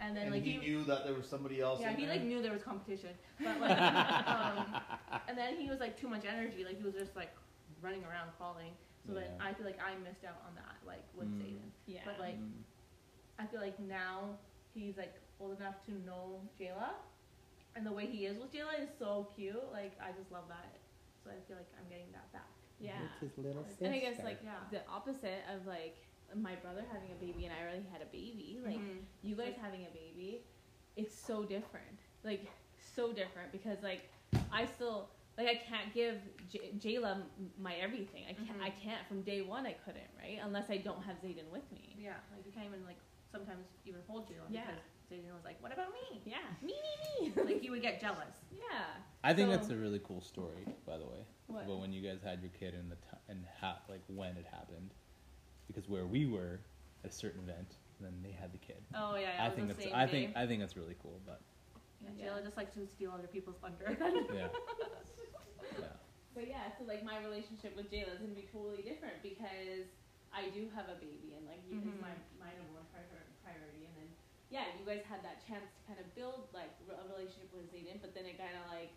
and 0.00 0.16
then 0.16 0.24
and 0.24 0.32
like 0.32 0.42
he, 0.42 0.58
knew 0.58 0.84
that 0.84 1.04
there 1.04 1.14
was 1.14 1.26
somebody 1.26 1.60
else. 1.60 1.80
yeah, 1.80 1.90
in 1.90 1.96
he 1.96 2.04
there. 2.06 2.14
like 2.16 2.24
knew 2.24 2.42
there 2.42 2.52
was 2.52 2.62
competition, 2.62 3.10
but 3.42 3.60
like, 3.60 3.78
um, 4.26 4.80
and 5.28 5.36
then 5.38 5.56
he 5.56 5.68
was 5.70 5.80
like 5.80 5.98
too 5.98 6.08
much 6.08 6.24
energy, 6.28 6.64
like 6.64 6.78
he 6.78 6.84
was 6.84 6.94
just 6.94 7.16
like 7.16 7.34
running 7.80 8.04
around 8.04 8.28
crawling. 8.38 8.72
So 9.06 9.14
then 9.14 9.24
I 9.40 9.52
feel 9.52 9.66
like 9.66 9.80
I 9.82 9.98
missed 9.98 10.24
out 10.24 10.38
on 10.46 10.54
that, 10.54 10.76
like 10.86 11.02
with 11.16 11.26
Mm. 11.28 11.40
Zayden. 11.42 11.68
Yeah. 11.86 12.00
But 12.04 12.20
like 12.20 12.38
Mm. 12.38 12.62
I 13.38 13.46
feel 13.46 13.60
like 13.60 13.78
now 13.80 14.38
he's 14.74 14.96
like 14.96 15.14
old 15.40 15.58
enough 15.58 15.84
to 15.86 15.92
know 16.06 16.40
Jayla, 16.60 16.90
and 17.74 17.84
the 17.84 17.90
way 17.92 18.06
he 18.06 18.26
is 18.26 18.38
with 18.38 18.52
Jayla 18.52 18.80
is 18.80 18.88
so 18.98 19.28
cute. 19.34 19.58
Like 19.72 19.92
I 20.00 20.12
just 20.12 20.30
love 20.30 20.44
that. 20.48 20.78
So 21.24 21.30
I 21.30 21.38
feel 21.48 21.56
like 21.56 21.70
I'm 21.78 21.88
getting 21.88 22.12
that 22.12 22.30
back. 22.32 22.46
yeah. 22.80 22.98
his 23.20 23.30
little 23.38 23.64
And 23.80 23.94
I 23.94 23.98
guess 23.98 24.18
like 24.22 24.38
Yeah. 24.44 24.58
the 24.70 24.82
opposite 24.90 25.42
of 25.52 25.66
like 25.66 25.96
my 26.34 26.54
brother 26.56 26.84
having 26.92 27.10
a 27.12 27.14
baby 27.16 27.44
and 27.46 27.54
I 27.54 27.62
already 27.62 27.86
had 27.92 28.02
a 28.02 28.06
baby, 28.06 28.60
like 28.64 28.76
Mhm. 28.78 29.04
you 29.22 29.36
guys 29.36 29.54
having 29.60 29.86
a 29.86 29.90
baby, 29.90 30.44
it's 30.96 31.14
so 31.14 31.44
different. 31.44 31.98
Like 32.24 32.46
so 32.94 33.12
different 33.12 33.52
because 33.52 33.82
like 33.82 34.08
I 34.50 34.66
still 34.66 35.10
like 35.38 35.48
I 35.48 35.54
can't 35.56 35.92
give 35.94 36.20
J- 36.48 36.72
Jayla 36.78 37.12
m- 37.38 37.52
my 37.58 37.74
everything. 37.76 38.24
I 38.28 38.34
can't. 38.34 38.58
Mhm. 38.58 38.62
I 38.62 38.70
can't 38.70 39.06
from 39.06 39.22
day 39.22 39.42
one. 39.42 39.66
I 39.66 39.72
couldn't 39.72 40.10
right 40.18 40.38
unless 40.42 40.68
I 40.70 40.76
don't 40.78 41.02
have 41.02 41.16
Zayden 41.22 41.48
with 41.50 41.70
me. 41.72 41.96
yeah, 41.98 42.16
like 42.34 42.44
you 42.46 42.52
can't 42.52 42.66
even 42.66 42.84
like 42.84 42.98
sometimes 43.30 43.66
even 43.86 44.00
hold 44.06 44.28
Jayla 44.28 44.44
Yeah. 44.50 44.66
because 44.66 44.82
Zayden 45.10 45.32
was 45.34 45.44
like, 45.44 45.60
"What 45.62 45.72
about 45.72 45.92
me?" 45.92 46.20
Yeah, 46.26 46.36
me, 46.62 46.74
me, 46.74 47.28
me. 47.30 47.42
like 47.44 47.62
you 47.62 47.70
would 47.70 47.82
get 47.82 48.00
jealous. 48.00 48.36
yeah. 48.52 49.00
I 49.24 49.32
think 49.34 49.48
So- 49.50 49.56
that's 49.56 49.70
a 49.70 49.76
really 49.76 50.00
cool 50.00 50.20
story, 50.20 50.66
by 50.86 50.98
the 50.98 51.06
way. 51.06 51.24
What? 51.46 51.64
About 51.64 51.80
when 51.80 51.92
you 51.92 52.02
guys 52.02 52.20
had 52.22 52.40
your 52.42 52.50
kid 52.50 52.74
and 52.74 52.90
the 52.90 52.96
t- 52.96 53.22
and 53.28 53.46
how 53.60 53.76
like 53.88 54.02
when 54.08 54.36
it 54.36 54.46
happened, 54.46 54.92
because 55.66 55.88
where 55.88 56.06
we 56.06 56.26
were 56.26 56.60
at 57.04 57.10
a 57.10 57.14
certain 57.14 57.40
event, 57.42 57.76
and 57.98 58.06
then 58.06 58.14
they 58.22 58.32
had 58.32 58.52
the 58.52 58.58
kid. 58.58 58.82
Oh 58.94 59.16
yeah, 59.16 59.38
I 59.40 59.50
think 59.50 59.68
that's 59.68 59.86
I 59.92 60.06
think 60.06 60.32
I 60.36 60.46
think 60.46 60.60
that's 60.60 60.76
really 60.76 60.96
cool, 61.02 61.20
but 61.26 61.40
Yeah, 62.02 62.10
Yeah. 62.18 62.30
Jayla 62.34 62.44
just 62.44 62.56
likes 62.56 62.74
to 62.74 62.86
steal 62.86 63.12
other 63.12 63.28
people's 63.28 63.56
thunder. 63.62 63.96
yeah, 64.34 64.48
yeah. 65.78 65.96
But 66.34 66.48
yeah, 66.48 66.72
so 66.78 66.84
like 66.84 67.04
my 67.04 67.20
relationship 67.22 67.76
with 67.76 67.90
Jayla 67.92 68.16
is 68.16 68.20
gonna 68.20 68.34
be 68.34 68.48
totally 68.52 68.82
different 68.82 69.22
because 69.22 69.86
I 70.32 70.48
do 70.48 70.66
have 70.74 70.88
a 70.88 70.96
baby 70.96 71.36
and 71.36 71.44
like 71.46 71.60
you 71.68 71.76
Mhm. 71.78 71.92
is 71.92 72.00
my 72.00 72.14
my 72.40 72.50
number 72.56 72.80
one 72.80 72.88
priority, 73.44 73.84
and 73.86 73.94
then 73.98 74.08
yeah, 74.50 74.68
you 74.76 74.84
guys 74.84 75.00
had 75.08 75.24
that 75.24 75.40
chance 75.46 75.64
to 75.76 75.80
kind 75.88 76.00
of 76.00 76.06
build 76.14 76.48
like 76.52 76.72
a 76.88 77.04
relationship 77.08 77.52
with 77.56 77.72
Zayden, 77.72 78.00
but 78.00 78.12
then 78.12 78.24
it 78.28 78.36
kind 78.36 78.52
of 78.56 78.68
like 78.68 78.92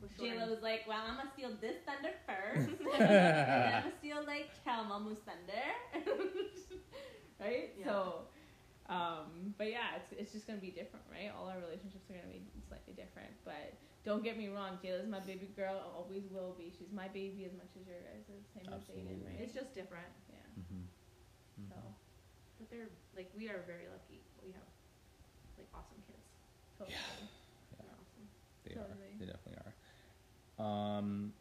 We're 0.00 0.08
Jayla 0.08 0.38
shorting- 0.38 0.50
was 0.50 0.62
like, 0.62 0.82
well, 0.86 1.00
I'm 1.06 1.16
gonna 1.16 1.30
steal 1.32 1.50
this 1.60 1.76
thunder 1.86 2.12
first, 2.26 2.68
and 2.98 3.08
then 3.08 3.72
I'm 3.74 3.82
gonna 3.82 3.96
steal 3.98 4.20
like 4.26 4.50
Kalmamu's 4.66 5.20
thunder, 5.24 5.66
right? 7.40 7.72
Yeah. 7.78 7.84
So, 7.84 8.28
um, 8.88 9.54
but 9.56 9.70
yeah, 9.70 9.96
it's 9.96 10.12
it's 10.12 10.32
just 10.32 10.46
gonna 10.46 10.60
be 10.60 10.70
different, 10.70 11.04
right? 11.10 11.32
All 11.32 11.48
our 11.48 11.58
relationships 11.60 12.04
are 12.10 12.14
gonna 12.20 12.32
be 12.32 12.42
slightly 12.68 12.94
different, 12.94 13.32
but. 13.44 13.74
Don't 14.04 14.20
get 14.20 14.36
me 14.36 14.52
wrong, 14.52 14.76
Jayla's 14.84 15.08
my 15.08 15.24
baby 15.24 15.48
girl, 15.56 15.80
always 15.96 16.28
will 16.28 16.52
be. 16.60 16.68
She's 16.68 16.92
my 16.92 17.08
baby 17.08 17.48
as 17.48 17.56
much 17.56 17.72
as 17.72 17.88
your 17.88 17.96
guys' 18.04 18.28
same 18.28 18.68
as 18.68 18.84
Zayden, 18.84 19.08
Absolutely. 19.08 19.16
right? 19.24 19.40
It's 19.40 19.56
just 19.56 19.72
different. 19.72 20.12
yeah. 20.28 20.44
Mm-hmm. 20.60 20.84
So 21.72 21.80
But 22.60 22.68
they're 22.68 22.92
like 23.16 23.32
we 23.32 23.48
are 23.48 23.64
very 23.64 23.88
lucky. 23.88 24.20
We 24.44 24.52
have 24.52 24.68
like 25.56 25.72
awesome 25.72 26.04
kids. 26.04 26.20
totally. 26.76 26.92
They're 27.80 27.88
awesome. 27.96 28.28
They 28.68 28.76
Totally. 28.76 29.08
are. 29.08 29.16
They 29.16 29.24
definitely 29.24 29.56
are. 29.63 29.63
Um, 30.58 31.32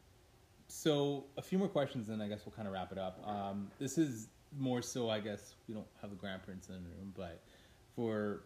so 0.68 1.26
a 1.38 1.42
few 1.42 1.58
more 1.58 1.68
questions, 1.68 2.10
and 2.10 2.22
I 2.22 2.28
guess 2.28 2.46
we'll 2.46 2.56
kind 2.56 2.68
of 2.68 2.74
wrap 2.74 2.92
it 2.92 2.98
up. 2.98 3.22
Um, 3.28 3.70
this 3.80 3.98
is 3.98 4.28
more 4.58 4.82
so, 4.82 5.10
I 5.10 5.20
guess 5.20 5.56
we 5.68 5.74
don't 5.74 5.88
have 6.02 6.10
the 6.10 6.16
grandparents 6.16 6.70
in 6.70 6.76
the 6.76 6.82
room, 6.82 7.14
but 7.16 7.42
for 7.96 8.42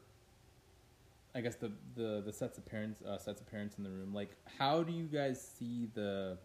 I 1.35 1.41
guess 1.41 1.55
the 1.55 1.71
the, 1.95 2.21
the 2.25 2.33
sets 2.33 2.57
of 2.57 2.65
parents 2.65 3.01
uh, 3.03 3.17
sets 3.17 3.41
of 3.41 3.49
parents 3.49 3.77
in 3.77 3.83
the 3.83 3.89
room, 3.89 4.13
like 4.13 4.31
how 4.57 4.83
do 4.83 4.91
you 4.91 5.05
guys 5.05 5.39
see 5.39 5.87
the 5.93 6.37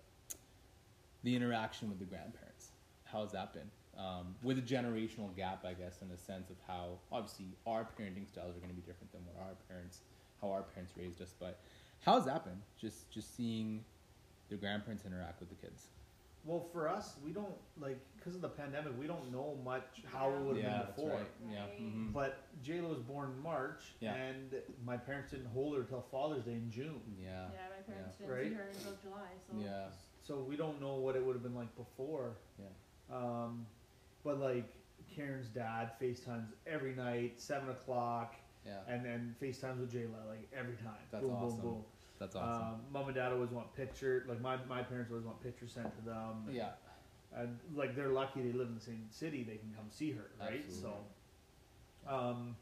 the 1.25 1.35
interaction 1.35 1.89
with 1.89 1.99
the 1.99 2.05
grandparents? 2.05 2.69
How's 3.05 3.33
that 3.33 3.53
been? 3.53 3.71
Um, 3.99 4.35
with 4.43 4.59
a 4.59 4.63
generational 4.63 5.35
gap, 5.37 5.65
I 5.67 5.75
guess, 5.75 6.01
in 6.01 6.11
a 6.11 6.17
sense 6.17 6.51
of 6.51 6.57
how 6.67 6.99
obviously 7.11 7.47
our 7.67 7.83
parenting 7.99 8.27
styles 8.27 8.57
are 8.57 8.61
going 8.61 8.71
to 8.71 8.75
be 8.75 8.83
different 8.83 9.13
than 9.13 9.21
what 9.27 9.37
our 9.45 9.55
parents, 9.69 10.01
how 10.41 10.51
our 10.51 10.63
parents 10.63 10.93
raised 10.97 11.21
us. 11.21 11.35
But 11.39 11.61
how's 12.01 12.25
that 12.27 12.45
been? 12.45 12.61
Just 12.81 13.11
just 13.11 13.37
seeing 13.37 13.85
the 14.49 14.57
grandparents 14.57 15.05
interact 15.05 15.41
with 15.41 15.49
the 15.49 15.55
kids. 15.57 15.87
Well, 16.45 16.67
for 16.73 16.89
us, 16.89 17.15
we 17.25 17.31
don't 17.31 17.55
like 17.81 17.99
because 18.17 18.35
of 18.35 18.41
the 18.41 18.49
pandemic. 18.49 18.99
We 18.99 19.07
don't 19.07 19.31
know 19.31 19.57
much 19.65 20.03
how 20.13 20.29
it 20.33 20.41
would 20.41 20.57
have 20.57 20.65
yeah, 20.65 20.79
been 20.79 20.87
before. 20.89 21.11
right. 21.11 21.27
Yeah. 21.53 21.61
Right. 21.63 21.81
mhm. 21.81 22.13
But 22.13 22.39
J 22.65 22.81
Lo 22.81 22.89
was 22.89 22.99
born 22.99 23.31
in 23.31 23.41
March, 23.43 23.95
Yeah. 24.01 24.15
and 24.15 24.53
my 24.85 24.97
parents 24.97 25.31
didn't 25.31 25.47
hold 25.47 25.77
her 25.77 25.85
till 25.85 26.03
Father's 26.11 26.43
Day 26.45 26.55
in 26.55 26.69
June. 26.69 27.01
Yeah. 27.17 27.47
Yeah, 27.53 27.59
my 27.77 27.83
parents 27.95 28.17
Yeah. 28.21 28.27
didn't 28.27 28.37
Right? 28.39 28.49
see 28.49 28.55
her 28.55 28.69
until 28.69 28.97
July, 29.05 29.29
so 29.49 29.57
Yeah. 29.57 29.89
So 30.23 30.43
we 30.43 30.57
don't 30.57 30.81
know 30.81 30.97
what 30.97 31.15
it 31.15 31.25
would 31.25 31.35
have 31.37 31.43
been 31.45 31.55
like 31.55 31.75
before. 31.77 32.37
Yeah. 32.59 32.67
Um, 33.17 33.67
but 34.25 34.39
like 34.39 34.73
Kiran's 35.15 35.49
dad 35.49 35.93
FaceTimes 36.01 36.53
every 36.67 36.95
night, 36.97 37.41
seven 37.41 37.69
o'clock, 37.71 38.35
Yeah. 38.67 38.81
and 38.89 39.05
then 39.05 39.37
FaceTimes 39.41 39.79
with 39.79 39.93
J 39.93 40.07
Lo 40.07 40.19
like 40.29 40.49
every 40.53 40.77
time. 40.77 41.07
That's 41.13 41.23
boom, 41.25 41.37
awesome. 41.37 41.61
boom, 41.61 41.71
boom. 41.75 41.85
That's 42.23 42.37
awesome. 42.37 42.63
Um, 42.63 42.81
Mom 42.93 43.07
and 43.07 43.17
dad 43.17 43.33
always 43.33 43.51
want 43.51 43.75
picture. 43.75 44.25
Like 44.29 44.41
my, 44.41 44.57
my 44.69 44.81
parents 44.83 45.11
always 45.11 45.27
want 45.27 45.43
pictures 45.43 45.73
sent 45.73 45.91
to 45.99 46.03
them. 46.07 46.47
yeah. 46.53 46.71
and 47.35 47.59
like 47.75 47.97
they're 47.97 48.11
lucky 48.15 48.43
they 48.43 48.53
live 48.53 48.69
in 48.69 48.77
the 48.77 48.81
same 48.81 49.07
city. 49.11 49.43
They 49.43 49.57
can 49.57 49.73
come 49.75 49.87
see 49.91 50.13
her, 50.13 50.31
right? 50.39 50.63
Absolutely. 50.65 51.03
So, 52.07 52.15
um, 52.15 52.55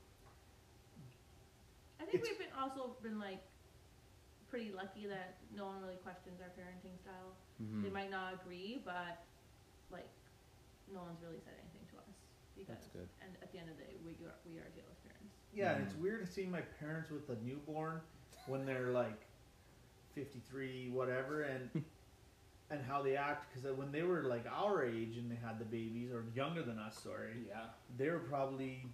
I 2.00 2.04
think 2.06 2.24
we've 2.24 2.38
been 2.38 2.54
also 2.58 2.96
been 3.02 3.18
like 3.20 3.42
pretty 4.48 4.72
lucky 4.74 5.06
that 5.06 5.36
no 5.54 5.66
one 5.66 5.82
really 5.82 6.00
questions 6.00 6.40
our 6.40 6.48
parenting 6.56 6.96
style. 7.04 7.36
Mhm. 7.62 7.82
They 7.84 7.90
might 7.90 8.10
not 8.10 8.32
agree, 8.40 8.80
but 8.84 9.20
like 9.92 10.08
no 10.88 11.02
one's 11.02 11.20
really 11.22 11.38
said 11.44 11.52
anything 11.60 11.84
to 11.92 11.98
us 12.00 12.16
because 12.56 12.80
That's 12.80 12.88
good. 12.96 13.08
and 13.20 13.30
at 13.42 13.52
the 13.52 13.58
end 13.58 13.68
of 13.68 13.76
the 13.76 13.84
day 13.84 13.94
we 14.06 14.12
are 14.24 14.34
we 14.48 14.56
are 14.56 14.64
Taylor's 14.72 14.98
parents. 15.04 15.36
yeah, 15.52 15.76
and 15.76 15.84
it's 15.86 15.94
weird 16.00 16.26
seeing 16.26 16.50
my 16.50 16.62
parents 16.80 17.10
with 17.10 17.28
a 17.28 17.36
newborn 17.44 18.00
when 18.46 18.64
they're 18.64 18.90
like 18.90 19.26
fifty 20.20 20.40
three, 20.50 20.90
whatever, 20.92 21.42
and 21.42 21.82
and 22.70 22.80
how 22.86 23.02
they 23.02 23.16
act 23.16 23.46
because 23.52 23.70
when 23.76 23.90
they 23.90 24.02
were 24.02 24.22
like 24.24 24.44
our 24.52 24.84
age 24.84 25.16
and 25.16 25.30
they 25.30 25.38
had 25.42 25.58
the 25.58 25.64
babies 25.64 26.10
or 26.12 26.24
younger 26.34 26.62
than 26.62 26.78
us, 26.78 26.98
sorry, 27.02 27.32
Yeah. 27.48 27.62
they 27.96 28.10
were 28.10 28.18
probably 28.20 28.84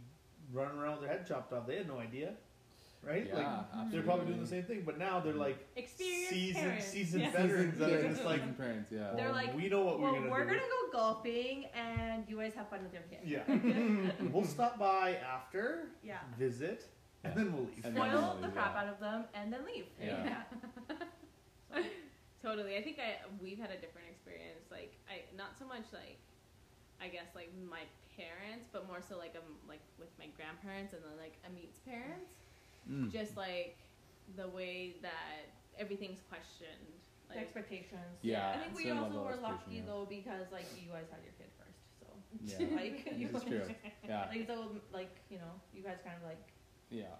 running 0.53 0.79
around 0.79 0.99
with 0.99 1.01
their 1.09 1.11
head 1.19 1.27
chopped 1.27 1.53
off. 1.53 1.67
They 1.67 1.77
had 1.79 1.89
no 1.89 1.99
idea, 1.99 2.35
right? 3.03 3.27
Yeah. 3.27 3.35
like 3.37 3.47
absolutely. 3.47 3.91
they're 3.93 4.03
probably 4.07 4.27
doing 4.27 4.41
the 4.41 4.47
same 4.47 4.63
thing, 4.63 4.83
but 4.87 4.99
now 4.99 5.19
they're 5.21 5.33
like 5.35 5.59
Experienced 5.75 6.31
seasoned 6.31 6.65
parents. 6.65 6.87
seasoned 6.87 7.23
Yeah. 7.25 7.31
veterans 7.33 7.79
that 7.79 7.91
are 7.93 8.03
Yeah, 8.03 8.09
just 8.09 8.25
like 8.25 8.57
parents. 8.57 8.93
Yeah. 8.93 9.13
They're 9.17 9.27
"Well, 9.27 9.35
like, 9.35 9.57
we 9.57 9.69
know 9.69 9.85
what 9.85 9.99
well, 10.01 10.13
we're 10.13 10.19
gonna 10.21 10.31
we're 10.31 10.45
do. 10.45 10.51
gonna 10.55 10.73
go 10.93 10.99
golfing 10.99 11.65
and 11.75 12.25
you 12.29 12.37
guys 12.39 12.55
have 12.55 12.69
fun 12.71 12.81
with 12.85 12.93
your 12.95 13.03
kids. 13.11 13.25
Yeah. 13.27 13.45
we'll 14.33 14.45
stop 14.45 14.79
by 14.79 15.17
after, 15.17 15.89
Yeah. 16.05 16.19
visit, 16.39 16.87
and 17.25 17.35
then 17.35 17.53
we'll 17.53 17.65
leave. 17.67 17.81
Spoil 17.85 17.95
we'll 17.95 18.41
the 18.41 18.49
crap 18.57 18.73
yeah. 18.75 18.81
out 18.83 18.89
of 18.89 19.01
them 19.01 19.25
and 19.35 19.53
then 19.53 19.61
leave. 19.67 19.87
Yeah. 20.01 20.45
Totally. 22.43 22.77
I 22.77 22.83
think 22.83 22.99
I 22.99 23.25
we've 23.41 23.59
had 23.59 23.71
a 23.71 23.81
different 23.81 24.09
experience. 24.11 24.69
Like 24.71 24.93
I 25.09 25.25
not 25.37 25.59
so 25.59 25.67
much 25.67 25.89
like 25.93 26.19
I 27.01 27.09
guess 27.09 27.33
like 27.35 27.51
my 27.69 27.85
parents, 28.17 28.69
but 28.73 28.87
more 28.87 29.01
so 29.01 29.17
like 29.19 29.35
um 29.37 29.57
like 29.69 29.81
with 29.99 30.13
my 30.19 30.27
grandparents 30.37 30.93
and 30.93 31.03
then 31.05 31.17
like 31.17 31.37
Amit's 31.49 31.81
parents. 31.81 32.33
Mm. 32.89 33.11
Just 33.13 33.37
like 33.37 33.77
the 34.37 34.49
way 34.49 34.97
that 35.03 35.53
everything's 35.79 36.21
questioned. 36.29 36.93
The 37.29 37.39
expectations. 37.39 38.23
Yeah. 38.23 38.55
I 38.55 38.63
think 38.63 38.77
we 38.77 38.91
also 38.91 39.19
were 39.25 39.35
lucky 39.43 39.83
yeah. 39.83 39.83
though 39.87 40.07
because 40.09 40.47
like 40.53 40.67
you 40.79 40.93
guys 40.95 41.11
had 41.11 41.21
your 41.27 41.35
kid 41.35 41.51
first, 41.59 41.83
so 41.99 42.07
Yeah. 42.39 42.77
like 42.81 43.03
you 43.19 43.29
It's 43.35 43.45
true. 43.45 43.67
Yeah. 44.07 44.27
like 44.31 44.47
so 44.47 44.71
like 44.93 45.11
you 45.29 45.39
know 45.39 45.59
you 45.75 45.83
guys 45.83 45.99
kind 46.05 46.17
of 46.17 46.23
like 46.23 46.39
Yeah. 46.91 47.19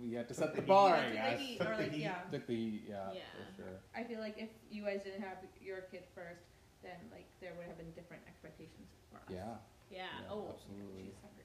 We 0.00 0.14
had 0.14 0.26
to 0.28 0.34
set 0.34 0.54
the 0.54 0.62
the 0.62 0.66
bar, 0.66 0.96
Yeah, 0.96 0.96
I 0.96 1.04
took 1.04 1.12
the 1.12 1.16
guess. 1.16 1.40
heat, 1.40 1.60
or 1.60 1.76
like 1.76 1.92
yeah. 1.96 2.14
Took 2.32 2.46
the 2.46 2.56
heat, 2.56 2.82
yeah, 2.88 3.12
Yeah. 3.12 3.20
for 3.36 3.62
sure. 3.62 3.76
I 3.94 4.04
feel 4.04 4.20
like 4.20 4.36
if 4.38 4.48
you 4.70 4.84
guys 4.84 5.02
didn't 5.04 5.20
have 5.22 5.36
your 5.60 5.82
kid 5.92 6.04
first, 6.14 6.48
then 6.82 6.96
like 7.12 7.26
there 7.40 7.52
would 7.58 7.66
have 7.66 7.76
been 7.76 7.92
different 7.92 8.22
expectations 8.26 8.88
for 9.10 9.18
us. 9.18 9.28
Yeah. 9.28 9.60
yeah. 9.90 10.08
yeah, 10.24 10.32
Oh, 10.32 10.48
absolutely. 10.56 11.12
She's 11.12 11.20
hungry. 11.20 11.44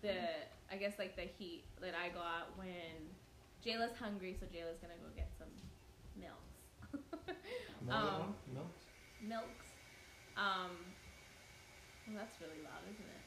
the 0.00 0.16
I 0.72 0.76
guess 0.80 0.98
like 0.98 1.16
the 1.16 1.28
heat 1.28 1.64
that 1.80 1.92
I 1.94 2.08
got 2.08 2.56
when 2.56 3.12
Jayla's 3.64 3.94
hungry, 3.98 4.34
so 4.40 4.46
Jayla's 4.46 4.80
gonna 4.80 4.96
go 4.96 5.12
get 5.14 5.30
some 5.36 5.52
milks. 6.16 6.56
um, 7.92 8.34
milks. 9.20 9.66
Um, 10.36 10.80
well, 12.06 12.16
that's 12.16 12.40
really 12.40 12.62
loud, 12.64 12.82
isn't 12.88 13.04
it? 13.04 13.24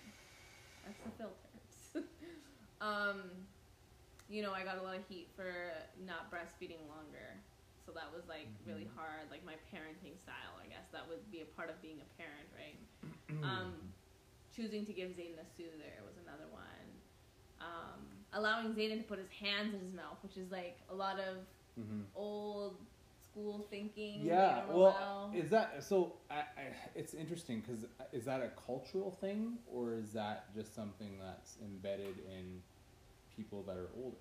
That's 0.85 0.99
the 1.05 1.11
filter. 1.21 2.07
um, 2.81 3.21
you 4.29 4.41
know, 4.43 4.53
I 4.53 4.63
got 4.63 4.77
a 4.77 4.83
lot 4.83 4.95
of 4.95 5.03
heat 5.09 5.27
for 5.35 5.73
not 6.05 6.31
breastfeeding 6.31 6.85
longer. 6.87 7.41
So 7.85 7.91
that 7.93 8.13
was 8.13 8.27
like 8.29 8.47
really 8.65 8.85
Mhm. 8.85 8.95
hard, 8.95 9.31
like 9.31 9.43
my 9.43 9.55
parenting 9.73 10.17
style, 10.21 10.53
I 10.63 10.67
guess. 10.67 10.85
That 10.91 11.09
would 11.09 11.29
be 11.31 11.41
a 11.41 11.45
part 11.45 11.69
of 11.69 11.81
being 11.81 11.99
a 12.01 12.09
parent, 12.21 12.47
right? 12.55 12.77
um, 13.43 13.73
choosing 14.55 14.85
to 14.85 14.93
give 14.93 15.09
Zayden 15.11 15.39
a 15.41 15.45
soother 15.57 16.03
was 16.05 16.17
another 16.21 16.47
one. 16.51 16.65
Um, 17.59 18.05
allowing 18.33 18.73
Zayden 18.73 18.97
to 19.01 19.03
put 19.03 19.17
his 19.17 19.29
hands 19.29 19.73
in 19.73 19.79
his 19.79 19.93
mouth, 19.93 20.17
which 20.21 20.37
is 20.37 20.51
like 20.51 20.77
a 20.89 20.93
lot 20.93 21.19
of 21.19 21.37
hmm 21.75 22.03
old 22.15 22.77
school 23.23 23.65
thinking. 23.71 24.23
Yeah, 24.23 24.65
well, 24.69 25.31
is 25.33 25.49
that 25.49 25.83
so? 25.83 26.13
I, 26.29 26.35
I, 26.35 26.45
it's 26.95 27.13
interesting 27.13 27.61
because 27.61 27.85
is 28.11 28.25
that 28.25 28.41
a 28.41 28.49
cultural 28.65 29.11
thing 29.11 29.57
or 29.71 29.93
is 29.93 30.13
that 30.13 30.53
just 30.53 30.75
something 30.75 31.17
that's 31.19 31.57
embedded 31.63 32.19
in 32.19 32.61
people 33.39 33.63
that 33.63 33.77
are 33.79 33.87
older 33.95 34.19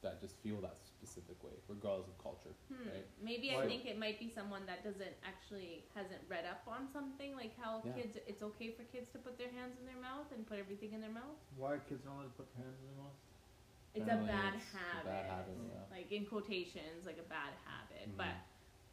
that 0.00 0.16
just 0.22 0.36
feel 0.40 0.56
that 0.64 0.78
specific 0.80 1.36
way, 1.44 1.52
regardless 1.68 2.08
of 2.08 2.16
culture, 2.22 2.54
Hmm. 2.72 2.88
right? 2.88 3.04
Maybe 3.20 3.50
Why- 3.52 3.64
I 3.64 3.66
think 3.68 3.84
it 3.84 3.98
might 3.98 4.18
be 4.18 4.30
someone 4.32 4.64
that 4.64 4.80
doesn't 4.82 5.12
actually 5.26 5.84
hasn't 5.94 6.22
read 6.26 6.46
up 6.46 6.62
on 6.66 6.88
something 6.88 7.34
like 7.36 7.52
how 7.60 7.82
Yeah. 7.84 7.92
kids. 7.98 8.16
It's 8.26 8.42
okay 8.42 8.70
for 8.72 8.84
kids 8.84 9.10
to 9.12 9.18
put 9.18 9.36
their 9.36 9.50
hands 9.50 9.76
in 9.78 9.84
their 9.84 10.00
mouth 10.00 10.32
and 10.32 10.46
put 10.46 10.58
everything 10.58 10.92
in 10.94 11.00
their 11.02 11.10
mouth. 11.10 11.36
Why 11.56 11.74
are 11.74 11.78
kids 11.80 12.02
not 12.06 12.14
allowed 12.16 12.32
to 12.32 12.36
put 12.40 12.48
their 12.54 12.64
hands 12.64 12.78
in 12.80 12.86
their 12.88 12.96
mouth? 13.04 13.18
It's 13.92 14.04
Apparently 14.04 14.30
a 14.30 14.32
bad 14.32 14.54
it's 14.54 14.72
a 14.72 14.76
habit. 14.78 15.04
bad 15.04 15.26
habit, 15.26 15.56
yeah. 15.68 15.96
Like 15.96 16.12
in 16.12 16.24
quotations, 16.26 17.04
like 17.04 17.18
a 17.18 17.28
bad 17.36 17.52
habit. 17.66 18.08
Mhm. 18.08 18.16
But 18.16 18.34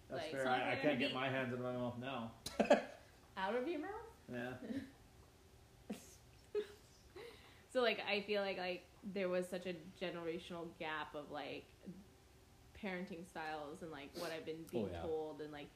That's 0.10 0.22
Like, 0.24 0.32
fair. 0.32 0.48
I, 0.48 0.72
I 0.72 0.76
can't 0.78 1.00
get 1.00 1.14
my 1.14 1.28
hands 1.30 1.54
in 1.54 1.62
my 1.62 1.74
mouth 1.74 1.98
now. 2.00 2.32
out 3.38 3.56
of 3.56 3.68
your 3.68 3.80
mouth. 3.80 4.08
Yeah. 4.32 4.54
So 7.78 7.84
like 7.84 8.00
I 8.10 8.22
feel 8.22 8.42
like 8.42 8.58
like 8.58 8.86
there 9.14 9.30
was 9.30 9.48
such 9.48 9.68
a 9.68 9.76
generational 10.04 10.66
gap 10.80 11.14
of 11.14 11.30
like 11.30 11.66
parenting 12.84 13.24
styles 13.30 13.84
and 13.84 13.92
like 13.92 14.10
what 14.16 14.32
I've 14.32 14.48
been 14.48 14.64
being 14.72 14.86
Oh, 14.86 14.90
yeah. 14.92 15.02
told 15.02 15.42
and 15.42 15.52
like 15.54 15.68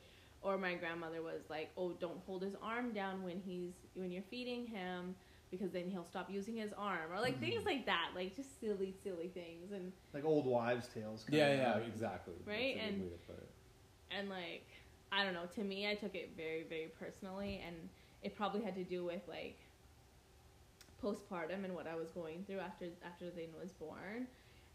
or 0.41 0.57
my 0.57 0.73
grandmother 0.73 1.21
was 1.21 1.43
like, 1.47 1.69
"Oh, 1.77 1.93
don't 1.93 2.17
hold 2.25 2.41
his 2.41 2.55
arm 2.63 2.91
down 2.93 3.21
when 3.21 3.39
he's 3.39 3.73
when 3.93 4.09
you're 4.09 4.23
feeding 4.31 4.65
him 4.65 5.13
because 5.51 5.69
then 5.69 5.87
he'll 5.91 6.03
stop 6.03 6.27
using 6.31 6.55
his 6.55 6.73
arm." 6.75 7.11
Or 7.13 7.19
like 7.19 7.33
Mm-hmm. 7.35 7.41
things 7.51 7.65
like 7.65 7.85
that, 7.85 8.13
like 8.15 8.35
just 8.35 8.59
silly 8.59 8.95
silly 9.03 9.27
things 9.27 9.71
and 9.71 9.91
Like 10.11 10.25
old 10.25 10.47
wives' 10.47 10.87
tales. 10.87 11.23
Yeah, 11.29 11.49
kinda. 11.49 11.81
yeah, 11.83 11.87
exactly. 11.87 12.33
Right, 12.47 12.77
That's 12.79 12.87
and- 12.93 13.03
way 13.03 13.09
to 13.09 13.17
put 13.27 13.37
it. 13.37 13.49
and 14.09 14.27
like 14.27 14.65
I 15.11 15.23
don't 15.23 15.35
know, 15.35 15.45
to 15.53 15.63
me 15.63 15.87
I 15.87 15.93
took 15.93 16.15
it 16.15 16.31
very 16.35 16.63
very 16.67 16.91
personally 16.99 17.61
and 17.63 17.75
it 18.23 18.35
probably 18.35 18.63
had 18.63 18.73
to 18.73 18.83
do 18.83 19.05
with 19.05 19.21
like 19.27 19.59
postpartum 21.03 21.63
and 21.65 21.73
what 21.75 21.87
I 21.87 21.95
was 21.95 22.09
going 22.11 22.43
through 22.45 22.59
after 22.59 22.85
after 23.05 23.31
Zane 23.31 23.49
was 23.59 23.71
born 23.71 24.27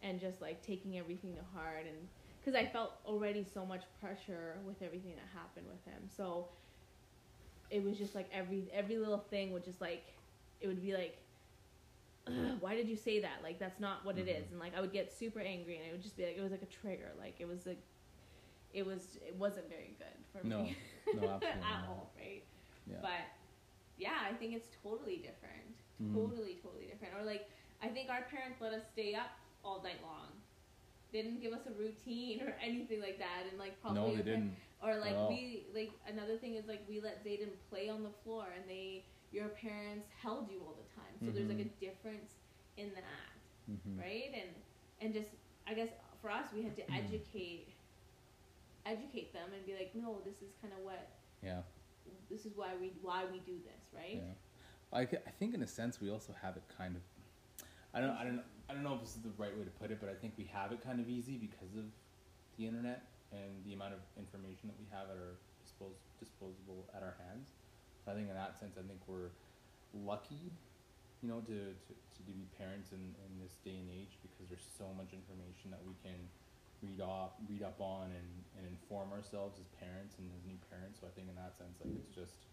and 0.03 0.21
just 0.21 0.41
like 0.41 0.63
taking 0.63 0.99
everything 0.99 1.35
to 1.37 1.43
heart 1.59 1.85
and 1.87 2.09
cuz 2.45 2.55
I 2.55 2.67
felt 2.67 2.93
already 3.05 3.45
so 3.45 3.65
much 3.65 3.85
pressure 4.01 4.59
with 4.67 4.83
everything 4.83 5.15
that 5.17 5.27
happened 5.35 5.67
with 5.69 5.85
him. 5.85 6.09
So 6.09 6.49
it 7.71 7.83
was 7.83 7.97
just 7.99 8.15
like 8.15 8.29
every 8.33 8.69
every 8.73 8.99
little 8.99 9.19
thing 9.19 9.53
would 9.53 9.65
just 9.65 9.81
like 9.81 10.05
it 10.61 10.67
would 10.69 10.83
be 10.83 10.93
like 10.95 11.19
why 12.59 12.75
did 12.75 12.89
you 12.89 12.97
say 12.97 13.21
that? 13.21 13.41
Like 13.43 13.61
that's 13.61 13.79
not 13.79 14.05
what 14.05 14.19
it 14.19 14.27
is. 14.29 14.47
Mhm. 14.47 14.51
And 14.53 14.59
like 14.61 14.75
I 14.77 14.81
would 14.81 14.93
get 14.93 15.13
super 15.13 15.39
angry 15.41 15.77
and 15.77 15.87
it 15.87 15.93
would 15.93 16.03
just 16.03 16.17
be 16.17 16.27
like 16.27 16.37
it 16.37 16.43
was 16.43 16.51
like 16.51 16.63
a 16.63 16.67
trigger. 16.67 17.13
Like 17.19 17.37
it 17.41 17.47
was 17.47 17.67
like 17.67 17.81
it 18.75 18.85
was 18.85 19.17
it 19.27 19.37
wasn't 19.37 19.69
very 19.69 19.95
good 19.99 20.19
for 20.33 20.45
No, 20.47 20.63
me 20.65 20.77
no, 21.07 21.13
absolutely 21.35 21.47
at 21.49 21.61
not. 21.61 21.89
all, 21.89 22.13
right? 22.19 22.43
Yeah. 22.91 22.97
But 23.01 23.21
yeah, 23.97 24.19
I 24.29 24.33
think 24.35 24.55
it's 24.55 24.69
totally 24.83 25.19
different. 25.19 25.77
Mhm. 26.03 26.15
Totally, 26.15 26.55
totally 26.63 26.87
different. 26.87 27.15
Or 27.15 27.23
like 27.25 27.49
I 27.83 27.89
think 27.89 28.11
our 28.11 28.23
parents 28.23 28.61
let 28.61 28.73
us 28.73 28.83
stay 28.93 29.15
up 29.15 29.31
all 29.65 29.83
night 29.83 30.03
long. 30.03 30.29
they 31.13 31.23
didn't 31.23 31.41
give 31.41 31.53
us 31.55 31.65
a 31.67 31.73
routine 31.73 32.43
or 32.43 32.53
anything 32.61 33.01
like 33.01 33.19
that, 33.19 33.45
and 33.49 33.59
like 33.59 33.81
probably 33.81 34.01
no, 34.03 34.17
they 34.17 34.23
didn't. 34.23 34.57
or 34.83 34.97
like 34.99 35.17
we 35.31 35.67
like 35.73 35.93
another 36.07 36.37
thing 36.37 36.57
is 36.57 36.67
like 36.67 36.83
we 36.89 37.01
let 37.01 37.25
Zayden 37.25 37.49
play 37.71 37.89
on 37.89 38.03
the 38.03 38.11
floor, 38.25 38.45
and 38.55 38.69
they 38.69 39.05
your 39.33 39.49
parents 39.49 40.09
held 40.23 40.51
you 40.51 40.61
all 40.67 40.75
the 40.77 40.89
time, 41.01 41.15
so 41.25 41.31
there's 41.31 41.49
like 41.49 41.61
a 41.61 41.71
difference 41.81 42.33
in 42.77 42.93
that, 42.95 43.33
Mhm. 43.71 43.99
right? 43.99 44.31
And 44.35 44.51
and 45.01 45.15
just 45.15 45.31
I 45.67 45.73
guess 45.75 45.89
for 46.21 46.31
us 46.31 46.53
we 46.53 46.63
had 46.63 46.77
to 46.77 46.83
Mm-hmm. 46.83 47.05
educate 47.07 47.69
educate 48.85 49.33
them 49.33 49.53
and 49.55 49.65
be 49.67 49.75
like, 49.75 49.95
no, 49.95 50.21
this 50.25 50.43
is 50.43 50.53
kind 50.61 50.73
of 50.75 50.81
what 50.81 51.09
Yeah. 51.43 51.63
this 52.29 52.45
is 52.47 52.57
why 52.57 52.77
we 52.77 52.89
why 53.01 53.25
we 53.27 53.39
do 53.41 53.59
this, 53.63 53.83
right? 53.95 54.17
Yeah, 54.23 54.35
I, 54.93 55.03
I 55.03 55.33
think 55.39 55.55
in 55.55 55.63
a 55.63 55.67
sense 55.67 56.01
we 56.01 56.11
also 56.11 56.35
have 56.43 56.57
it 56.57 56.63
kind 56.77 56.97
of. 56.97 57.03
I 57.95 58.01
don't 58.01 58.11
I 58.11 58.25
don't 58.25 58.43
I 58.69 58.75
don't 58.75 58.83
know 58.83 58.95
if 58.95 59.01
this 59.01 59.17
is 59.17 59.23
the 59.23 59.35
right 59.39 59.57
way 59.57 59.65
to 59.65 59.71
put 59.71 59.91
it, 59.91 59.99
but 60.01 60.09
I 60.09 60.15
think 60.15 60.35
we 60.37 60.49
have 60.53 60.73
it 60.73 60.83
kind 60.83 61.01
of 61.01 61.09
easy 61.09 61.37
because 61.39 61.75
of 61.77 61.87
the 62.59 62.67
internet 62.67 63.07
and 63.33 63.63
the 63.65 63.73
amount 63.75 63.95
of 63.95 64.01
information 64.19 64.71
that 64.71 64.79
we 64.79 64.87
have 64.91 65.11
at 65.11 65.19
our 65.19 65.39
dispos- 65.63 66.03
disposable 66.19 66.87
at 66.95 67.03
our 67.03 67.15
hands. 67.27 67.51
So 68.05 68.13
I 68.13 68.15
think 68.15 68.31
in 68.31 68.37
that 68.39 68.59
sense, 68.59 68.79
I 68.79 68.87
think 68.87 69.03
we're 69.07 69.35
lucky, 69.93 70.55
you 71.23 71.29
know, 71.29 71.43
to, 71.43 71.75
to, 71.75 71.93
to 71.93 72.21
be 72.23 72.47
parents 72.55 72.95
in, 72.95 73.03
in 73.03 73.31
this 73.43 73.59
day 73.67 73.75
and 73.75 73.91
age 73.91 74.15
because 74.23 74.47
there's 74.47 74.67
so 74.79 74.87
much 74.95 75.11
information 75.11 75.75
that 75.75 75.83
we 75.83 75.95
can 76.07 76.19
read 76.85 77.03
off, 77.03 77.35
read 77.51 77.67
up 77.67 77.83
on, 77.83 78.15
and, 78.15 78.31
and 78.55 78.63
inform 78.67 79.11
ourselves 79.11 79.59
as 79.59 79.67
parents 79.75 80.15
and 80.23 80.31
as 80.39 80.43
new 80.47 80.59
parents. 80.71 81.03
So 81.03 81.11
I 81.11 81.13
think 81.19 81.27
in 81.27 81.37
that 81.37 81.59
sense, 81.59 81.83
like 81.83 81.93
it's 81.99 82.15
just 82.15 82.47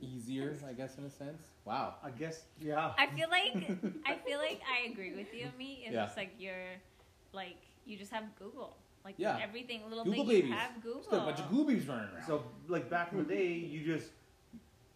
easier, 0.00 0.56
I 0.68 0.72
guess, 0.72 0.98
in 0.98 1.04
a 1.04 1.10
sense. 1.10 1.42
Wow. 1.64 1.94
I 2.02 2.10
guess, 2.10 2.42
yeah. 2.60 2.92
I 2.98 3.06
feel 3.08 3.28
like 3.30 3.54
I 4.06 4.14
feel 4.26 4.38
like 4.38 4.60
I 4.70 4.90
agree 4.90 5.12
with 5.14 5.32
you, 5.34 5.46
me. 5.58 5.82
It's 5.84 5.94
Yeah. 5.94 6.04
just 6.06 6.16
like 6.16 6.34
you're 6.38 6.74
like 7.32 7.56
you 7.86 7.96
just 7.96 8.12
have 8.12 8.24
Google. 8.38 8.76
Like 9.04 9.14
Yeah. 9.18 9.38
everything 9.42 9.82
little 9.88 10.04
Google 10.04 10.24
thing 10.24 10.34
babies. 10.36 10.50
you 10.50 10.56
have 10.56 10.82
Google. 10.82 11.02
Just 11.02 11.12
a 11.12 11.18
bunch 11.20 11.38
of 11.40 11.46
goobies 11.46 11.88
running 11.88 12.08
around. 12.14 12.24
So, 12.26 12.44
like 12.68 12.88
back 12.90 13.12
in 13.12 13.18
the 13.18 13.24
day, 13.24 13.52
you 13.52 13.84
just, 13.84 14.10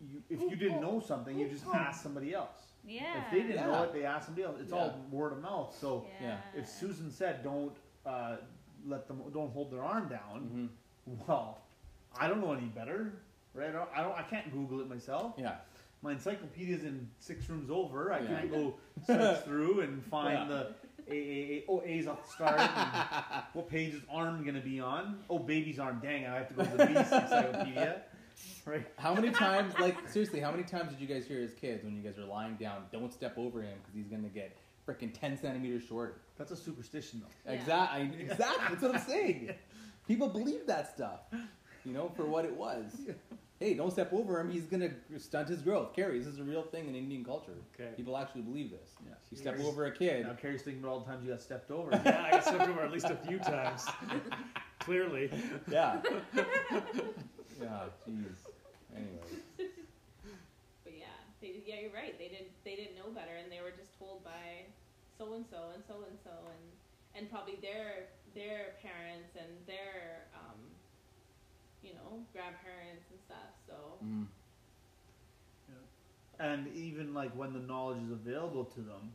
you, 0.01 0.23
if 0.31 0.41
you 0.41 0.57
didn't 0.57 0.81
know 0.81 1.01
something, 1.01 1.39
you 1.39 1.49
just 1.49 1.67
asked 1.75 2.03
somebody 2.03 2.33
else. 2.35 2.59
yeah. 2.87 3.25
If 3.25 3.31
they 3.31 3.43
didn't 3.43 3.57
Yeah. 3.57 3.67
know 3.67 3.83
it, 3.85 3.93
they 3.93 4.05
asked 4.05 4.27
somebody 4.27 4.45
else. 4.47 4.57
It's 4.61 4.71
Yeah. 4.73 4.77
all 4.79 5.05
word 5.11 5.33
of 5.33 5.43
mouth. 5.43 5.77
So, 5.79 6.07
Yeah. 6.21 6.39
if 6.55 6.67
Susan 6.69 7.11
said, 7.11 7.43
"Don't 7.43 7.77
uh, 8.07 8.37
let 8.87 9.07
them, 9.09 9.21
don't 9.35 9.51
hold 9.53 9.71
their 9.71 9.85
arm 9.85 10.09
down," 10.09 10.41
hmm 11.07 11.15
well, 11.27 11.61
I 12.19 12.29
don't 12.29 12.41
know 12.41 12.53
any 12.53 12.67
better, 12.69 13.13
right? 13.59 13.69
I 13.71 13.73
don't, 13.73 13.89
I, 13.97 14.03
don't, 14.03 14.17
I 14.19 14.23
can't 14.23 14.51
Google 14.53 14.81
it 14.81 14.89
myself. 14.89 15.35
Yeah. 15.39 15.57
My 16.03 16.13
encyclopedia's 16.13 16.85
in 16.85 17.09
six 17.19 17.49
rooms 17.49 17.71
over. 17.71 18.13
I 18.13 18.21
Yeah. 18.21 18.27
can't 18.29 18.51
go 18.51 18.75
search 19.07 19.45
through 19.45 19.81
and 19.81 20.05
find 20.07 20.49
Yeah. 20.49 20.57
the 20.57 20.75
A, 21.11 21.13
A, 21.13 21.17
A, 21.17 21.65
oh, 21.69 21.83
A's 21.85 22.07
off 22.07 22.25
the 22.25 22.31
start. 22.33 22.61
and 22.61 23.45
what 23.55 23.69
page 23.69 23.95
is 23.95 24.03
arm 24.11 24.43
going 24.43 24.55
to 24.55 24.61
be 24.61 24.79
on? 24.79 25.19
Oh, 25.29 25.39
baby's 25.39 25.79
arm. 25.79 25.99
Dang, 26.03 26.27
I 26.27 26.37
have 26.37 26.49
to 26.49 26.55
go 26.55 26.65
to 26.65 26.77
the 26.77 26.87
Beast 26.87 27.13
encyclopedia. 27.13 28.03
Right? 28.65 28.87
How 28.99 29.15
many 29.15 29.31
times, 29.31 29.73
like 29.81 30.09
seriously, 30.09 30.39
how 30.41 30.51
many 30.53 30.63
times 30.63 30.91
did 30.93 31.01
you 31.01 31.07
guys 31.13 31.27
hear 31.27 31.41
as 31.43 31.53
kids 31.55 31.83
when 31.83 31.97
you 31.97 32.03
guys 32.03 32.17
were 32.19 32.25
lying 32.25 32.55
down, 32.57 32.85
don't 32.93 33.13
step 33.13 33.37
over 33.39 33.63
him 33.63 33.77
because 33.83 33.95
he's 33.97 34.07
gonna 34.07 34.29
get 34.29 34.57
freaking 34.87 35.11
ten 35.19 35.37
centimeters 35.37 35.83
shorter? 35.83 36.21
That's 36.37 36.53
a 36.53 36.57
superstition, 36.57 37.21
though. 37.25 37.51
Yeah. 37.53 37.59
Exactly, 37.59 38.11
exactly. 38.21 38.65
That's 38.71 38.83
what 38.83 38.95
I'm 38.95 39.01
saying. 39.01 39.51
People 40.07 40.29
believe 40.29 40.67
that 40.67 40.95
stuff, 40.95 41.21
you 41.85 41.93
know, 41.93 42.13
for 42.15 42.27
what 42.27 42.45
it 42.45 42.55
was. 42.55 42.85
Hey, 43.61 43.75
don't 43.75 43.91
step 43.91 44.13
over 44.13 44.39
him. 44.39 44.51
He's 44.51 44.67
gonna 44.67 44.91
stunt 45.19 45.49
his 45.49 45.63
growth. 45.63 45.93
Kerry, 45.95 46.19
this 46.19 46.29
is 46.29 46.39
a 46.39 46.45
real 46.45 46.63
thing 46.63 46.89
in 46.89 46.95
Indian 46.95 47.25
culture. 47.25 47.55
Okay. 47.75 47.91
People 47.97 48.17
actually 48.17 48.43
believe 48.43 48.71
this. 48.71 48.91
Yeah. 49.05 49.15
You 49.31 49.37
step 49.37 49.59
over 49.61 49.87
a 49.87 49.91
kid. 49.91 50.27
Now, 50.27 50.35
Kerry's 50.35 50.63
thinking 50.63 50.83
about 50.83 50.93
all 50.93 51.01
the 51.01 51.07
times 51.07 51.25
you 51.25 51.31
got 51.31 51.41
stepped 51.41 51.71
over. 51.71 51.91
Yeah, 52.05 52.25
I 52.25 52.31
got 52.31 52.45
stepped 52.45 52.69
over 52.69 52.83
at 52.83 52.93
least 52.93 53.07
a 53.07 53.17
few 53.17 53.39
times. 53.41 53.85
Clearly. 54.79 55.31
Yeah. 55.71 55.99
yeah. 56.35 57.91
Jeez. 58.07 58.39
Anyways. 58.95 59.43
But 60.85 60.95
yeah, 60.97 61.19
they, 61.43 61.61
yeah, 61.67 61.81
you're 61.83 61.93
right. 61.93 62.17
They 62.17 62.29
didn't 62.29 62.55
they 62.65 62.77
didn't 62.77 62.95
know 62.95 63.11
better, 63.11 63.35
and 63.43 63.51
they 63.51 63.61
were 63.61 63.75
just 63.75 63.99
told 63.99 64.23
by 64.23 64.71
so 65.19 65.35
and 65.35 65.45
so 65.51 65.75
and 65.75 65.83
so 65.89 65.95
and 66.07 66.17
so 66.23 66.31
and 66.31 66.65
and 67.19 67.31
probably 67.31 67.59
their 67.61 68.07
their 68.35 68.79
parents 68.81 69.35
and 69.35 69.51
their 69.67 70.31
um, 70.39 70.59
you 71.83 71.91
know 71.95 72.23
grandparents 72.33 73.11
and 73.11 73.18
stuff. 73.29 73.55
So 73.67 73.75
Mm. 74.05 74.27
And 76.41 76.69
even 76.69 77.15
like 77.15 77.33
when 77.37 77.53
the 77.53 77.59
knowledge 77.59 78.01
is 78.03 78.13
available 78.13 78.65
to 78.65 78.81
them, 78.81 79.13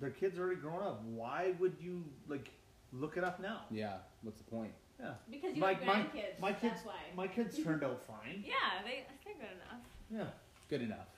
their 0.00 0.10
kids 0.10 0.38
are 0.38 0.42
already 0.42 0.60
grown 0.60 0.80
up. 0.82 1.02
Why 1.04 1.54
would 1.58 1.74
you 1.80 2.04
like 2.28 2.50
look 2.92 3.16
it 3.16 3.24
up 3.24 3.40
now? 3.40 3.62
Yeah. 3.70 3.96
What's 4.22 4.38
the 4.38 4.44
point? 4.44 4.72
Yeah. 5.00 5.14
because 5.30 5.54
you 5.54 5.60
My- 5.60 5.72
have 5.74 5.84
my- 5.84 5.92
grandkids, 5.94 6.38
my 6.40 6.52
kids- 6.52 6.74
that's 6.74 6.86
why. 6.86 6.94
My 7.16 7.26
kids 7.26 7.58
turned 7.64 7.82
out 7.82 8.02
fine. 8.04 8.44
Yeah, 8.46 8.54
they 8.84 9.04
they're 9.24 9.34
good 9.34 9.56
enough. 9.56 9.82
Yeah. 10.10 10.30
Good 10.70 10.82
enough. 10.82 11.08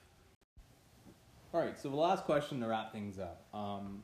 All 1.53 1.61
right, 1.61 1.79
so 1.79 1.89
the 1.91 1.97
last 1.97 2.25
question 2.25 2.61
to 2.61 2.67
wrap 2.67 2.93
things 2.93 3.19
up. 3.19 3.43
Um, 3.55 4.03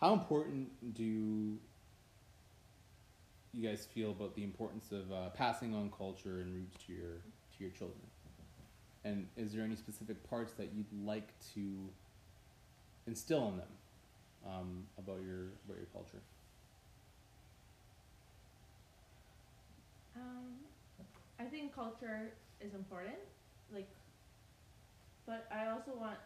how 0.00 0.12
important 0.14 0.94
do 0.94 1.58
you 3.54 3.68
guys 3.68 3.86
feel 3.94 4.10
about 4.10 4.34
the 4.34 4.42
importance 4.42 4.90
of 4.90 5.12
uh, 5.12 5.30
passing 5.30 5.74
on 5.74 5.90
culture 5.96 6.40
and 6.40 6.52
roots 6.54 6.76
to 6.86 6.92
your 6.92 7.12
to 7.56 7.60
your 7.60 7.70
children? 7.70 8.00
And 9.04 9.28
is 9.36 9.52
there 9.52 9.62
any 9.64 9.76
specific 9.76 10.28
parts 10.28 10.54
that 10.54 10.70
you'd 10.74 10.92
like 11.04 11.28
to 11.54 11.88
instill 13.06 13.48
in 13.48 13.58
them 13.58 13.68
um, 14.46 14.84
about 14.98 15.22
your 15.24 15.52
about 15.66 15.76
your 15.76 15.86
culture? 15.92 16.20
Um, 20.16 20.54
I 21.38 21.44
think 21.44 21.74
culture 21.74 22.32
is 22.60 22.74
important, 22.74 23.16
like, 23.72 23.88
but 25.26 25.46
I 25.52 25.68
also 25.68 25.90
want 25.98 26.18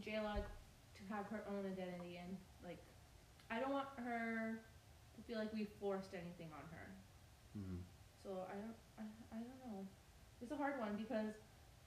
Jayla 0.00 0.36
to 0.36 1.14
have 1.14 1.26
her 1.26 1.42
own 1.48 1.66
identity 1.66 2.18
and 2.22 2.36
like, 2.64 2.78
I 3.50 3.60
don't 3.60 3.72
want 3.72 3.88
her 3.98 4.58
to 5.20 5.26
feel 5.28 5.38
like 5.38 5.52
we 5.52 5.68
forced 5.78 6.14
anything 6.14 6.48
on 6.56 6.64
her. 6.72 6.88
Mm-hmm. 7.58 7.84
So 8.24 8.46
I 8.48 8.56
don't, 8.56 8.78
I, 8.96 9.04
I 9.36 9.38
don't 9.44 9.60
know. 9.60 9.84
It's 10.40 10.52
a 10.52 10.56
hard 10.56 10.80
one 10.80 10.96
because, 10.96 11.36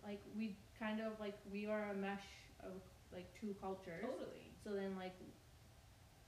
like, 0.06 0.22
we 0.38 0.58
kind 0.78 1.02
of 1.02 1.14
like 1.20 1.38
we 1.52 1.66
are 1.66 1.90
a 1.90 1.96
mesh 1.96 2.26
of 2.62 2.78
like 3.12 3.26
two 3.40 3.56
cultures. 3.62 4.06
totally. 4.06 4.54
So 4.64 4.74
then, 4.74 4.96
like, 4.98 5.16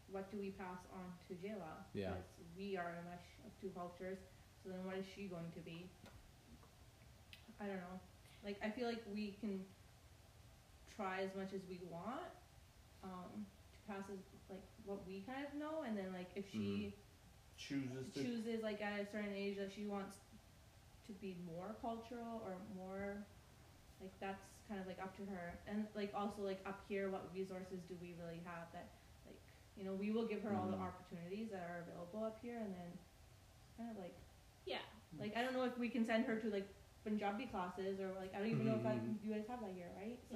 what 0.10 0.32
do 0.32 0.38
we 0.38 0.52
pass 0.52 0.82
on 0.94 1.06
to 1.30 1.34
Jayla? 1.34 1.86
Yeah. 1.94 2.10
Because 2.10 2.26
we 2.58 2.78
are 2.78 2.98
a 3.02 3.04
mesh 3.10 3.28
of 3.46 3.52
two 3.62 3.70
cultures. 3.70 4.18
So 4.64 4.70
then, 4.70 4.86
what 4.86 4.98
is 4.98 5.06
she 5.16 5.26
going 5.26 5.52
to 5.54 5.60
be? 5.62 5.90
I 7.62 7.66
don't 7.66 7.78
know. 7.78 8.00
Like, 8.44 8.58
I 8.64 8.70
feel 8.70 8.88
like 8.88 9.02
we 9.14 9.38
can 9.40 9.62
try 10.96 11.22
as 11.22 11.34
much 11.36 11.54
as 11.54 11.62
we 11.70 11.80
want 11.90 12.32
um, 13.04 13.46
to 13.86 13.92
pass 13.94 14.04
as 14.10 14.20
like 14.50 14.64
what 14.86 15.06
we 15.08 15.22
kind 15.26 15.46
of 15.46 15.54
know, 15.58 15.84
and 15.86 15.98
then 15.98 16.12
like 16.14 16.30
if 16.36 16.50
she 16.52 16.94
Chooses 17.58 18.12
to. 18.14 18.20
chooses 18.22 18.64
like 18.64 18.82
at 18.82 19.00
a 19.00 19.06
certain 19.10 19.32
age 19.34 19.56
that 19.58 19.72
she 19.72 19.86
wants 19.86 20.18
to 21.08 21.14
be 21.14 21.38
more 21.48 21.72
cultural 21.80 22.44
or 22.44 22.58
more 22.76 23.24
like 24.02 24.12
that's 24.20 24.44
kind 24.68 24.82
of 24.82 24.88
like 24.88 25.00
up 25.00 25.16
to 25.16 25.24
her 25.32 25.56
and 25.66 25.86
like 25.96 26.12
also 26.14 26.42
like 26.44 26.60
up 26.66 26.84
here 26.90 27.08
what 27.10 27.24
resources 27.34 27.80
do 27.88 27.96
we 28.02 28.12
really 28.20 28.42
have 28.44 28.68
that 28.74 28.90
like 29.26 29.40
you 29.78 29.86
know 29.86 29.94
we 29.94 30.12
will 30.12 30.28
give 30.28 30.44
her 30.44 30.52
all 30.54 30.68
the 30.68 30.76
Mhm. 30.76 30.84
opportunities 30.84 31.48
that 31.50 31.64
are 31.64 31.86
available 31.88 32.26
up 32.26 32.40
here 32.42 32.58
and 32.60 32.74
then 32.76 32.92
kind 33.78 33.90
of 33.90 33.98
like 34.04 34.16
Yeah, 34.66 34.84
like 35.18 35.38
I 35.38 35.42
don't 35.44 35.54
know 35.54 35.64
if 35.64 35.78
we 35.78 35.88
can 35.88 36.04
send 36.06 36.26
her 36.26 36.36
to 36.36 36.50
like 36.50 36.68
Punjabi 37.06 37.46
classes 37.46 38.02
or 38.02 38.12
like 38.20 38.36
I 38.36 38.40
don't 38.40 38.52
even 38.52 38.66
know 38.68 38.76
if 38.76 38.84
that, 38.84 38.98
Mhm. 39.00 39.24
you 39.24 39.32
guys 39.32 39.48
have 39.48 39.62
that 39.62 39.72
here 39.72 39.92
right 39.96 40.20
so 40.30 40.36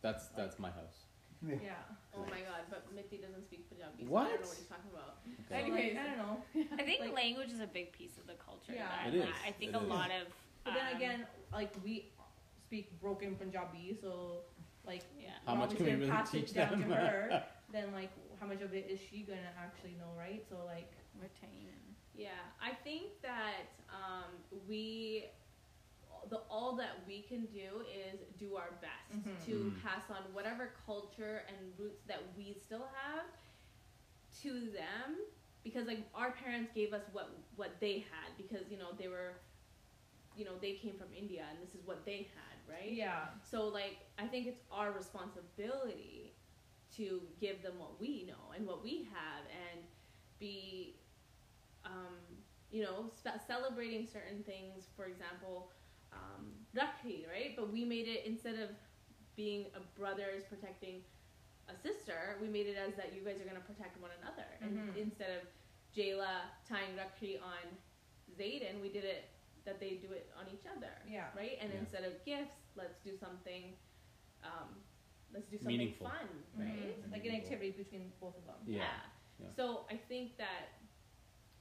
That's 0.00 0.28
that's 0.28 0.58
my 0.58 0.70
house. 0.70 1.04
Yeah, 1.48 1.72
Oh 2.16 2.24
my 2.32 2.40
god, 2.48 2.64
but 2.70 2.86
Mitzi 2.94 3.18
doesn't 3.18 3.44
speak 3.44 3.68
Punjabi. 3.68 4.04
So 4.04 4.08
I 4.08 4.10
What? 4.10 4.28
don't 4.28 4.40
know 4.40 4.48
what 4.48 4.56
he's 4.56 4.66
talking 4.72 4.90
about. 4.92 5.12
Okay. 5.22 5.36
so, 5.48 5.54
like, 5.54 5.64
Anyways. 5.64 5.96
I 6.00 6.04
don't 6.08 6.20
know 6.24 6.36
I 6.80 6.82
think 6.88 7.00
Like- 7.00 7.14
language 7.14 7.50
is 7.52 7.60
a 7.60 7.66
big 7.68 7.92
piece 7.92 8.16
of 8.18 8.26
the 8.26 8.34
culture. 8.40 8.72
Yeah. 8.74 8.88
that- 8.88 9.14
It 9.14 9.28
is. 9.28 9.34
I 9.46 9.52
think 9.52 9.70
It 9.72 9.76
a 9.76 9.82
is. 9.84 9.88
lot 9.88 10.10
of. 10.10 10.24
but 10.64 10.74
then 10.74 10.86
um, 10.90 10.96
again 10.96 11.18
like 11.52 11.72
we 11.84 12.10
speak 12.66 12.86
broken 13.00 13.36
Punjabi 13.36 13.94
so 14.00 14.42
like 14.86 15.04
yeah. 15.20 15.30
How 15.46 15.54
much 15.54 15.70
can 15.76 15.86
obviously 15.86 15.94
we 15.94 16.00
really 16.00 16.10
pass 16.10 16.34
it 16.34 16.54
down 16.54 16.80
them? 16.80 16.88
to 16.90 16.94
her, 16.94 17.44
then 17.74 17.92
like 17.92 18.10
how 18.40 18.46
much 18.46 18.60
of 18.62 18.72
it 18.74 18.86
is 18.90 18.98
she 18.98 19.22
gonna 19.22 19.52
actually 19.58 19.94
know, 20.00 20.10
right? 20.18 20.42
So 20.48 20.56
like 20.66 20.90
retain. 21.20 21.70
Yeah, 22.16 22.30
I 22.62 22.72
think 22.72 23.20
that 23.22 23.68
um, 23.92 24.30
we, 24.66 25.26
the 26.28 26.40
all 26.50 26.76
that 26.76 27.04
we 27.06 27.22
can 27.22 27.46
do 27.46 27.82
is 27.86 28.20
do 28.38 28.56
our 28.56 28.72
best 28.80 29.24
Mhm. 29.26 29.44
to 29.46 29.52
Mhm. 29.52 29.82
pass 29.82 30.10
on 30.10 30.32
whatever 30.32 30.74
culture 30.86 31.44
and 31.48 31.78
roots 31.78 32.02
that 32.06 32.22
we 32.36 32.54
still 32.54 32.86
have 33.02 33.26
to 34.42 34.70
them, 34.70 35.16
because 35.64 35.86
like 35.86 36.08
our 36.14 36.32
parents 36.32 36.70
gave 36.72 36.92
us 36.92 37.02
what 37.12 37.30
what 37.56 37.80
they 37.80 37.98
had 38.00 38.36
because 38.36 38.70
you 38.70 38.76
know 38.78 38.92
they 38.98 39.08
were, 39.08 39.34
you 40.34 40.44
know 40.44 40.56
they 40.60 40.72
came 40.72 40.96
from 40.96 41.08
India 41.16 41.44
and 41.50 41.60
this 41.62 41.74
is 41.74 41.84
what 41.86 42.04
they 42.04 42.28
had, 42.34 42.56
right? 42.68 42.92
yeah, 42.92 43.26
So 43.42 43.68
like 43.68 43.98
I 44.18 44.26
think 44.26 44.46
it's 44.46 44.60
our 44.70 44.92
responsibility 44.92 46.34
to 46.96 47.22
give 47.40 47.62
them 47.62 47.78
what 47.78 48.00
we 48.00 48.24
know 48.26 48.52
and 48.56 48.66
what 48.66 48.82
we 48.82 49.04
have 49.12 49.44
and 49.50 49.80
be 50.38 50.96
um, 51.84 52.16
you 52.70 52.82
know 52.82 53.10
spe- 53.14 53.40
celebrating 53.46 54.06
certain 54.06 54.42
things 54.42 54.88
for 54.96 55.06
example 55.06 55.70
um, 56.16 56.44
Rakhi, 56.74 57.26
right 57.28 57.52
but 57.56 57.72
we 57.72 57.84
made 57.84 58.08
it 58.08 58.24
instead 58.26 58.56
of 58.58 58.70
being 59.36 59.66
a 59.76 59.80
brothers 59.98 60.42
protecting 60.48 61.02
a 61.68 61.74
sister 61.76 62.36
we 62.40 62.48
made 62.48 62.66
it 62.66 62.76
as 62.76 62.94
that 62.96 63.12
you 63.14 63.20
guys 63.22 63.40
are 63.40 63.44
going 63.50 63.60
to 63.60 63.68
protect 63.72 64.00
one 64.00 64.10
another 64.20 64.48
and 64.62 64.72
Mhm. 64.78 64.96
instead 64.96 65.30
of 65.38 65.42
Jayla 65.96 66.48
tying 66.68 66.94
Rakhi 66.96 67.40
on 67.42 67.64
Zayden 68.38 68.80
we 68.80 68.88
did 68.88 69.04
it 69.04 69.24
that 69.64 69.80
they 69.80 69.92
do 70.06 70.12
it 70.12 70.30
on 70.38 70.46
each 70.52 70.64
other 70.66 70.92
Yeah. 71.08 71.28
right 71.36 71.58
and 71.60 71.72
Yeah. 71.72 71.80
instead 71.80 72.04
of 72.04 72.12
gifts 72.24 72.56
let's 72.76 72.98
do 73.00 73.16
something 73.16 73.76
um, 74.42 74.68
let's 75.32 75.48
do 75.48 75.58
something 75.58 75.76
Meaningful. 75.78 76.06
fun 76.08 76.28
right 76.56 76.96
Mhm. 77.02 77.12
Like 77.12 77.24
an 77.24 77.34
activity 77.34 77.72
between 77.72 78.12
both 78.20 78.36
of 78.36 78.44
them. 78.46 78.60
Yeah. 78.66 79.00
Yeah. 79.38 79.50
so 79.58 79.84
I 79.90 79.96
think 79.96 80.36
that 80.38 80.75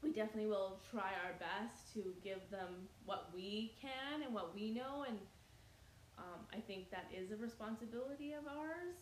we 0.02 0.12
definitely 0.12 0.48
will 0.50 0.80
try 0.92 1.12
our 1.26 1.34
best 1.40 1.92
to 1.94 2.14
give 2.24 2.50
them 2.52 2.88
what 3.06 3.30
we 3.34 3.74
can 3.82 4.22
and 4.24 4.34
what 4.34 4.54
we 4.56 4.72
know, 4.72 5.06
and 5.08 5.18
um, 6.18 6.46
I 6.54 6.60
think 6.60 6.90
that 6.92 7.06
is 7.14 7.32
a 7.32 7.36
responsibility 7.38 8.34
of 8.34 8.46
ours. 8.48 8.96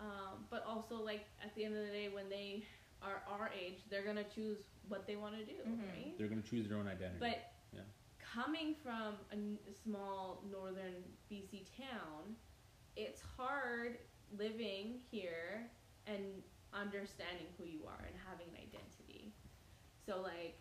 Um, 0.00 0.46
but 0.50 0.64
also, 0.66 0.94
like 1.02 1.26
at 1.44 1.54
the 1.54 1.64
end 1.64 1.76
of 1.76 1.84
the 1.84 1.92
day, 1.92 2.08
when 2.12 2.28
they 2.30 2.64
are 3.02 3.22
our 3.28 3.50
age, 3.58 3.80
they're 3.90 4.04
gonna 4.04 4.24
choose 4.34 4.58
what 4.88 5.06
they 5.06 5.16
want 5.16 5.36
to 5.36 5.44
do, 5.44 5.58
Mhm. 5.66 5.88
right? 5.88 6.18
They're 6.18 6.28
going 6.28 6.42
to 6.42 6.48
choose 6.48 6.68
their 6.68 6.78
own 6.78 6.86
identity. 6.88 7.18
But 7.18 7.52
Yeah. 7.72 7.82
coming 8.18 8.74
from 8.74 9.16
a, 9.30 9.34
n- 9.34 9.58
a 9.68 9.72
small 9.72 10.42
northern 10.50 11.02
BC 11.30 11.64
town, 11.76 12.36
it's 12.96 13.20
hard 13.20 13.98
living 14.36 15.00
here 15.10 15.70
and 16.06 16.42
understanding 16.72 17.46
who 17.58 17.64
you 17.64 17.86
are 17.86 18.04
and 18.06 18.16
having 18.18 18.48
an 18.48 18.56
identity. 18.56 18.99
So 20.06 20.20
like, 20.22 20.56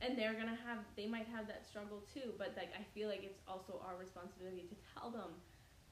and 0.00 0.16
they're 0.18 0.34
gonna 0.34 0.58
have, 0.66 0.78
they 0.96 1.06
might 1.06 1.26
have 1.28 1.46
that 1.48 1.66
struggle 1.66 2.02
too. 2.12 2.32
But 2.38 2.54
like, 2.56 2.70
I 2.78 2.82
feel 2.94 3.08
like 3.08 3.22
it's 3.22 3.40
also 3.46 3.80
our 3.86 3.96
responsibility 3.96 4.66
to 4.68 4.76
tell 4.94 5.10
them, 5.10 5.30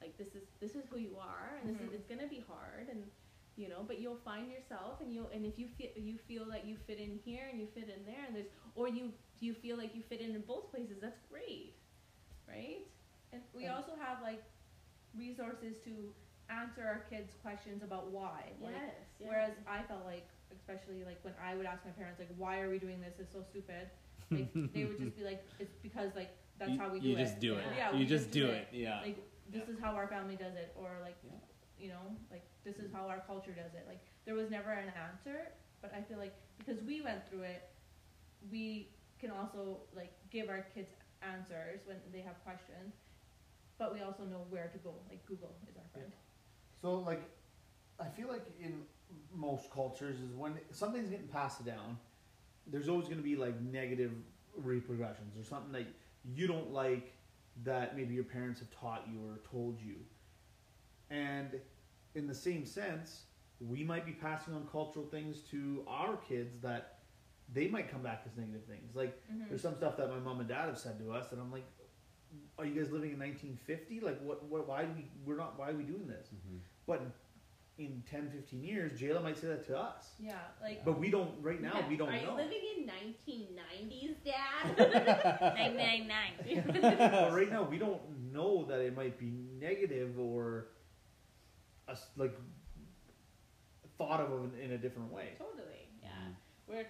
like, 0.01 0.17
this 0.17 0.33
is 0.35 0.43
this 0.59 0.75
is 0.75 0.85
who 0.89 0.97
you 0.97 1.17
are, 1.19 1.57
and 1.59 1.69
this 1.69 1.79
is 1.81 1.89
Mhm. 1.89 1.95
it's 1.95 2.07
gonna 2.07 2.27
be 2.27 2.39
hard, 2.47 2.87
and 2.89 3.09
you 3.55 3.67
know, 3.67 3.83
but 3.85 3.99
you'll 3.99 4.23
find 4.23 4.49
yourself, 4.49 5.01
and 5.01 5.13
you'll, 5.13 5.27
and 5.35 5.45
if 5.45 5.59
you 5.59 5.67
feel 5.67 5.91
you 5.95 6.17
feel 6.17 6.45
that 6.45 6.63
you 6.65 6.77
fit 6.87 6.97
in 6.99 7.19
here 7.25 7.47
and 7.51 7.59
you 7.59 7.67
fit 7.67 7.89
in 7.89 8.05
there, 8.05 8.23
and 8.25 8.35
there's, 8.35 8.47
or 8.75 8.87
you 8.87 9.11
do 9.39 9.45
you 9.45 9.53
feel 9.53 9.77
like 9.77 9.93
you 9.95 10.01
fit 10.01 10.21
in 10.21 10.33
in 10.35 10.41
both 10.41 10.71
places, 10.71 10.97
that's 11.01 11.19
great, 11.29 11.75
right? 12.47 12.87
And 13.33 13.41
we 13.53 13.65
And- 13.65 13.73
also 13.75 13.95
have 13.95 14.21
like 14.21 14.41
resources 15.13 15.77
to 15.85 16.13
answer 16.49 16.83
our 16.87 16.99
kids' 17.09 17.33
questions 17.41 17.83
about 17.83 18.07
why. 18.11 18.53
Like, 18.61 18.75
yes. 18.75 18.95
yeah. 19.19 19.27
Whereas 19.27 19.53
I 19.67 19.83
felt 19.83 20.05
like, 20.05 20.27
especially 20.55 21.03
like 21.05 21.19
when 21.23 21.33
I 21.43 21.55
would 21.55 21.65
ask 21.65 21.83
my 21.85 21.91
parents 21.91 22.19
like, 22.19 22.29
"Why 22.37 22.59
are 22.61 22.69
we 22.69 22.79
doing 22.79 22.99
this? 23.01 23.13
It's 23.19 23.33
so 23.33 23.41
stupid." 23.41 23.89
Like 24.31 24.53
they 24.73 24.85
would 24.85 24.99
just 24.99 25.15
be 25.17 25.23
like, 25.23 25.43
"It's 25.59 25.75
because 25.81 26.11
like 26.15 26.35
that's 26.57 26.71
you, 26.71 26.79
how 26.79 26.89
we 26.89 26.99
do 26.99 27.07
you 27.09 27.15
it." 27.15 27.19
just 27.19 27.39
do 27.39 27.55
it. 27.55 27.65
Yeah, 27.75 27.91
you 27.91 27.99
we 27.99 28.05
just 28.05 28.25
just 28.25 28.31
do 28.31 28.47
do 28.47 28.51
it. 28.53 28.67
Yeah. 28.71 29.01
Like 29.01 29.17
this 29.51 29.67
is 29.67 29.79
how 29.79 29.93
our 29.95 30.07
family 30.07 30.35
does 30.35 30.53
it, 30.55 30.71
or 30.75 30.89
like, 31.01 31.17
Yeah. 31.25 31.31
you 31.79 31.89
know, 31.89 32.03
like 32.29 32.45
this 32.63 32.75
is 32.77 32.91
how 32.93 33.07
our 33.07 33.21
culture 33.25 33.51
does 33.51 33.73
it. 33.73 33.85
Like 33.87 33.99
there 34.25 34.35
was 34.35 34.49
never 34.49 34.71
an 34.71 34.91
answer, 34.93 35.49
but 35.81 35.93
I 35.95 36.01
feel 36.01 36.17
like 36.19 36.35
because 36.59 36.81
we 36.83 37.01
went 37.01 37.27
through 37.29 37.43
it, 37.43 37.69
we 38.51 38.89
can 39.19 39.31
also 39.31 39.79
like 39.95 40.13
give 40.29 40.49
our 40.49 40.65
kids 40.75 40.89
answers 41.21 41.79
when 41.85 41.97
they 42.13 42.21
have 42.21 42.41
questions, 42.43 42.93
but 43.77 43.93
we 43.93 44.01
also 44.01 44.23
know 44.23 44.45
where 44.49 44.67
to 44.71 44.77
go. 44.79 44.93
Like 45.09 45.25
Google 45.25 45.55
is 45.69 45.75
our 45.77 45.83
friend. 45.93 46.11
So 46.81 46.95
like, 46.95 47.23
I 47.99 48.07
feel 48.09 48.27
like 48.27 48.45
in 48.61 48.83
most 49.33 49.71
cultures 49.71 50.19
is 50.19 50.33
when 50.35 50.53
something's 50.71 51.09
getting 51.09 51.27
passed 51.27 51.65
down, 51.65 51.97
there's 52.67 52.89
always 52.89 53.05
going 53.05 53.17
to 53.17 53.23
be 53.23 53.35
like 53.35 53.59
negative 53.61 54.11
repercussions 54.55 55.37
or 55.37 55.43
something 55.43 55.71
that 55.71 55.87
you 56.25 56.47
don't 56.47 56.71
like 56.71 57.13
that 57.63 57.95
maybe 57.97 58.13
your 58.13 58.23
parents 58.23 58.59
have 58.59 58.69
taught 58.71 59.05
you 59.11 59.19
or 59.25 59.39
told 59.49 59.79
you. 59.81 59.95
And 61.09 61.59
in 62.15 62.27
the 62.27 62.35
same 62.35 62.65
sense, 62.65 63.23
we 63.59 63.83
might 63.83 64.05
be 64.05 64.11
passing 64.13 64.53
on 64.53 64.67
cultural 64.71 65.05
things 65.05 65.39
to 65.51 65.83
our 65.87 66.17
kids 66.17 66.55
that 66.61 66.99
they 67.53 67.67
might 67.67 67.89
come 67.91 68.01
back 68.01 68.23
as 68.25 68.37
negative 68.37 68.63
things. 68.65 68.95
Like 68.95 69.19
Mm-hmm. 69.31 69.49
there's 69.49 69.61
some 69.61 69.75
stuff 69.75 69.97
that 69.97 70.09
my 70.09 70.19
mom 70.19 70.39
and 70.39 70.47
dad 70.49 70.65
have 70.67 70.77
said 70.77 70.99
to 70.99 71.11
us, 71.11 71.31
and 71.31 71.41
I'm 71.41 71.51
like, 71.51 71.65
"Are 72.57 72.65
you 72.65 72.73
guys 72.81 72.91
living 72.91 73.11
in 73.11 73.19
1950? 73.19 73.99
Like, 74.01 74.19
what? 74.21 74.43
What? 74.45 74.67
Why 74.67 74.83
do 74.85 74.91
we? 74.95 75.05
We're 75.25 75.37
not. 75.37 75.57
Why 75.57 75.69
are 75.71 75.75
we 75.75 75.83
doing 75.83 76.07
this?" 76.07 76.27
Mhm. 76.27 76.59
But 76.85 77.01
in 77.79 78.03
10, 78.09 78.29
15 78.29 78.63
years, 78.63 78.91
Jayla 78.99 79.23
might 79.23 79.37
say 79.37 79.47
that 79.47 79.65
to 79.67 79.77
us. 79.77 80.09
Yeah, 80.19 80.33
like 80.61 80.83
But 80.83 80.99
we 80.99 81.09
don't. 81.09 81.31
Right 81.41 81.61
now, 81.61 81.83
we 81.87 81.95
don't 81.97 82.09
Are 82.09 82.11
know. 82.11 82.31
you 82.31 82.43
living 82.43 82.61
in 82.77 82.87
1990s, 82.87 84.15
Dad? 84.25 84.77
Nine 85.57 85.77
nine 85.77 86.07
nine. 86.07 86.63
but 86.65 87.31
right 87.33 87.49
now, 87.49 87.63
we 87.63 87.77
don't 87.77 88.01
know 88.33 88.65
that 88.65 88.79
it 88.81 88.95
might 88.95 89.17
be 89.17 89.31
negative 89.59 90.19
or 90.19 90.67
us 91.87 92.05
like 92.17 92.35
thought 93.97 94.19
of 94.19 94.31
in, 94.53 94.59
in 94.59 94.71
a 94.73 94.77
different 94.77 95.11
way. 95.11 95.29
totally. 95.37 95.87
Yeah. 96.03 96.09
Mhm. 96.09 96.33
We're. 96.67 96.85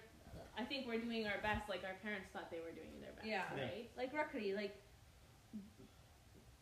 I 0.58 0.64
think 0.64 0.86
we're 0.86 1.00
doing 1.00 1.26
our 1.26 1.40
best, 1.42 1.68
like 1.70 1.84
our 1.84 1.96
parents 2.02 2.28
thought 2.32 2.50
they 2.50 2.58
were 2.58 2.72
doing 2.74 3.00
their 3.00 3.12
best. 3.12 3.26
Yeah. 3.26 3.44
Yeah. 3.56 3.62
Right. 3.62 3.90
like 3.96 4.12
Rakhi, 4.12 4.54
like 4.54 4.76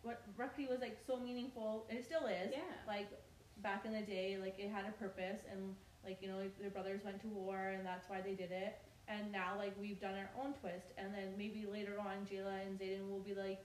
what 0.03 0.23
Rakhi 0.39 0.69
was 0.69 0.81
like 0.81 0.97
so 1.07 1.19
meaningful, 1.19 1.87
and 1.89 1.99
it 1.99 2.05
still 2.05 2.27
is. 2.27 2.53
Yeah. 2.53 2.61
Like 2.87 3.09
back 3.63 3.85
in 3.85 3.93
the 3.93 4.03
day, 4.03 4.39
like 4.41 4.59
it 4.59 4.71
had 4.71 4.85
a 4.87 4.93
purpose, 4.93 5.41
and 5.51 5.75
like 6.05 6.19
you 6.21 6.29
know, 6.29 6.39
like, 6.39 6.59
their 6.59 6.71
brothers 6.71 7.01
went 7.05 7.21
to 7.23 7.29
war, 7.29 7.75
and 7.77 7.85
that's 7.87 8.09
why 8.09 8.21
they 8.21 8.35
did 8.35 8.51
it. 8.51 8.79
And 9.09 9.33
now, 9.33 9.57
like 9.57 9.75
we've 9.81 10.01
done 10.01 10.15
our 10.15 10.31
own 10.43 10.53
twist, 10.55 10.93
and 10.97 11.13
then 11.15 11.35
maybe 11.37 11.67
later 11.71 11.97
on, 11.99 12.27
Jayla 12.31 12.67
and 12.67 12.79
Zayden 12.79 13.09
will 13.09 13.21
be 13.21 13.35
like, 13.35 13.65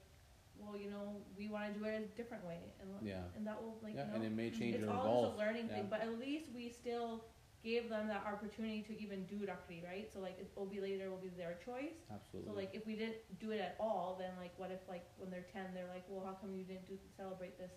well, 0.58 0.78
you 0.80 0.90
know, 0.90 1.18
we 1.38 1.48
want 1.48 1.74
to 1.74 1.80
do 1.80 1.86
it 1.86 1.94
a 1.94 2.18
different 2.18 2.46
way, 2.46 2.60
and 2.82 2.90
Yeah. 3.08 3.24
and 3.36 3.46
that 3.46 3.62
will 3.62 3.78
like 3.84 3.96
yeah, 3.96 4.06
you 4.06 4.10
know, 4.10 4.16
and 4.16 4.24
it 4.26 4.32
may 4.32 4.50
change 4.50 4.76
it's 4.76 4.88
all 4.88 5.06
evolve. 5.06 5.26
just 5.26 5.36
a 5.36 5.38
learning 5.38 5.68
yeah. 5.68 5.76
thing. 5.76 5.88
But 5.90 6.02
at 6.02 6.20
least 6.20 6.50
we 6.56 6.70
still 6.70 7.26
gave 7.64 7.90
them 7.90 8.08
that 8.08 8.24
opportunity 8.28 8.82
to 8.84 9.02
even 9.02 9.24
do 9.26 9.40
Rakhi, 9.48 9.84
right? 9.84 10.10
So 10.12 10.20
like 10.20 10.38
it 10.40 10.52
will 10.56 10.66
be 10.66 10.82
later, 10.82 11.10
will 11.10 11.18
be 11.18 11.30
their 11.30 11.58
choice. 11.64 11.96
Absolutely. 12.12 12.52
So 12.52 12.56
like 12.56 12.72
if 12.74 12.86
we 12.86 12.96
didn't 12.96 13.24
do 13.40 13.52
it 13.52 13.60
at 13.60 13.76
all, 13.80 14.18
then 14.20 14.32
like 14.38 14.52
what 14.58 14.72
if 14.72 14.80
like 14.88 15.06
when 15.18 15.32
they're 15.32 15.48
ten, 15.54 15.74
they're 15.74 15.88
like, 15.88 16.04
well, 16.10 16.26
how 16.26 16.34
come 16.34 16.56
you 16.56 16.64
didn't 16.64 16.88
do 16.88 16.98
celebrate 17.16 17.58
this 17.58 17.72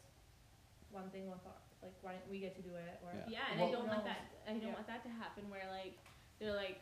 one 0.90 1.10
thing 1.10 1.28
with 1.30 1.40
our, 1.46 1.58
like 1.82 1.94
why 2.02 2.12
didn't 2.14 2.30
we 2.30 2.40
get 2.40 2.54
to 2.56 2.62
do 2.62 2.74
it? 2.74 3.00
Or 3.04 3.12
Yeah. 3.14 3.28
Yeah, 3.28 3.50
and 3.52 3.60
Well- 3.60 3.68
I 3.68 3.72
don't 3.72 3.88
want 3.88 4.04
that. 4.04 4.20
I 4.46 4.50
don't 4.52 4.62
Yeah. 4.62 4.74
want 4.74 4.86
that 4.86 5.02
to 5.04 5.08
happen 5.10 5.48
where 5.50 5.68
like 5.70 5.98
they're 6.38 6.54
like 6.54 6.80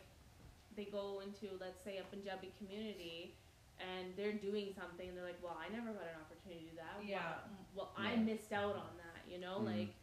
they 0.75 0.85
go 0.85 1.21
into 1.21 1.55
let's 1.59 1.81
say 1.83 1.97
a 1.97 2.03
Punjabi 2.03 2.51
community 2.57 3.35
and 3.79 4.15
they're 4.15 4.33
doing 4.33 4.73
something 4.73 5.07
and 5.09 5.17
they're 5.17 5.25
like, 5.25 5.41
well, 5.43 5.57
I 5.59 5.67
never 5.69 5.91
got 5.91 6.03
an 6.07 6.19
opportunity 6.19 6.65
to 6.65 6.69
do 6.71 6.75
that. 6.77 7.03
Yeah. 7.03 7.39
Well, 7.73 7.91
well 7.91 7.93
I 7.97 8.15
missed 8.15 8.51
out 8.53 8.75
on 8.75 8.97
that. 8.97 9.23
You 9.29 9.39
know, 9.39 9.59
Mhm. 9.59 9.65
like 9.65 9.93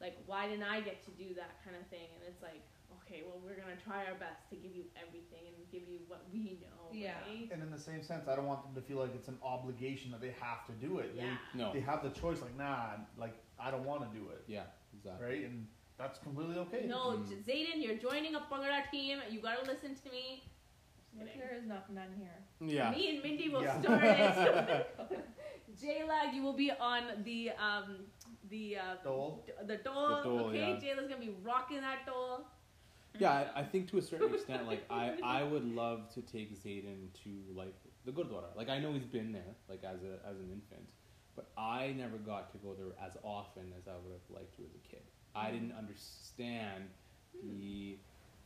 like 0.00 0.16
why 0.26 0.46
didn't 0.48 0.62
I 0.64 0.80
get 0.80 1.02
to 1.04 1.10
do 1.12 1.34
that 1.34 1.62
kind 1.64 1.74
of 1.76 1.84
thing? 1.88 2.08
And 2.14 2.22
it's 2.24 2.40
like, 2.40 2.62
okay, 3.08 3.22
well, 3.26 3.40
we're 3.42 3.56
gonna 3.56 3.76
try 3.82 4.04
our 4.04 4.14
best 4.20 4.48
to 4.50 4.56
give 4.56 4.76
you 4.76 4.84
everything 5.00 5.48
and 5.48 5.56
give 5.72 5.88
you 5.88 5.98
what 6.08 6.24
we 6.32 6.60
know. 6.60 6.92
Yeah. 6.92 7.14
Right? 7.26 7.48
And 7.50 7.62
in 7.62 7.70
the 7.70 7.78
same 7.78 8.02
sense, 8.02 8.28
I 8.28 8.36
don't 8.36 8.46
want 8.46 8.62
them 8.64 8.74
to 8.80 8.86
feel 8.86 8.98
like 8.98 9.14
it's 9.14 9.28
an 9.28 9.38
obligation 9.42 10.10
that 10.10 10.20
they 10.20 10.34
have 10.40 10.66
to 10.66 10.72
do 10.86 10.98
it. 10.98 11.12
Yeah. 11.16 11.24
no. 11.54 11.72
They, 11.72 11.80
they 11.80 11.84
have 11.86 12.02
the 12.02 12.10
choice, 12.10 12.40
like, 12.42 12.56
nah, 12.56 13.00
like, 13.18 13.34
I 13.58 13.70
don't 13.70 13.84
want 13.84 14.02
to 14.10 14.18
do 14.18 14.28
it. 14.30 14.44
yeah. 14.46 14.62
Exactly. 14.94 15.26
Right? 15.26 15.44
And 15.44 15.66
that's 15.96 16.18
completely 16.18 16.56
okay. 16.56 16.84
No, 16.86 17.18
Mm. 17.18 17.44
Zayden, 17.44 17.76
you're 17.82 17.96
joining 17.96 18.34
a 18.34 18.40
Bhangra 18.40 18.90
team. 18.90 19.18
You 19.30 19.40
gotta 19.40 19.62
listen 19.64 19.94
to 19.94 20.10
me. 20.10 20.42
Just 21.12 21.18
Look, 21.20 21.26
kidding. 21.32 21.40
there 21.48 21.58
is 21.58 21.66
not 21.66 21.90
none 21.92 22.12
here. 22.18 22.38
Yeah. 22.60 22.90
Me 22.90 23.14
and 23.14 23.22
Mindy 23.22 23.48
will 23.48 23.62
Yeah. 23.62 23.80
start 23.80 24.04
it. 24.04 24.96
Jayla, 25.80 26.34
you 26.34 26.42
will 26.42 26.52
be 26.54 26.70
on 26.80 27.02
the 27.24 27.50
um 27.52 27.96
the 28.50 28.76
uh, 28.78 28.96
Dhol? 29.06 29.44
d- 29.46 29.52
the 29.66 29.76
dhol. 29.76 30.22
The 30.22 30.28
dhol, 30.28 30.40
okay, 30.48 30.58
yeah. 30.58 30.76
Jayla's 30.94 31.08
gonna 31.08 31.20
be 31.20 31.34
rocking 31.42 31.80
that 31.82 32.06
dhol. 32.08 32.42
Yeah, 33.18 33.30
I, 33.30 33.60
I 33.60 33.64
think 33.64 33.90
to 33.90 33.98
a 33.98 34.02
certain 34.02 34.32
extent, 34.34 34.66
like 34.66 34.84
I, 34.90 35.14
I 35.24 35.42
would 35.42 35.64
love 35.64 36.12
to 36.14 36.22
take 36.22 36.54
Zayden 36.54 37.12
to 37.24 37.30
like 37.54 37.74
the 38.04 38.12
Gurdwara. 38.12 38.54
Like 38.56 38.68
I 38.68 38.78
know 38.78 38.92
he's 38.92 39.06
been 39.06 39.32
there, 39.32 39.54
like 39.68 39.82
as 39.84 40.02
a 40.02 40.26
as 40.28 40.38
an 40.38 40.50
infant, 40.52 40.88
but 41.34 41.50
I 41.56 41.94
never 41.96 42.16
got 42.16 42.50
to 42.52 42.58
go 42.58 42.74
there 42.74 42.86
as 43.04 43.16
often 43.22 43.72
as 43.76 43.88
I 43.88 43.92
would 43.92 44.12
have 44.12 44.36
liked 44.36 44.56
to 44.56 44.62
as 44.62 44.74
a 44.74 44.88
kid. 44.88 45.02
I 45.34 45.50
didn't 45.50 45.72
understand 45.72 46.84
the 47.42 47.98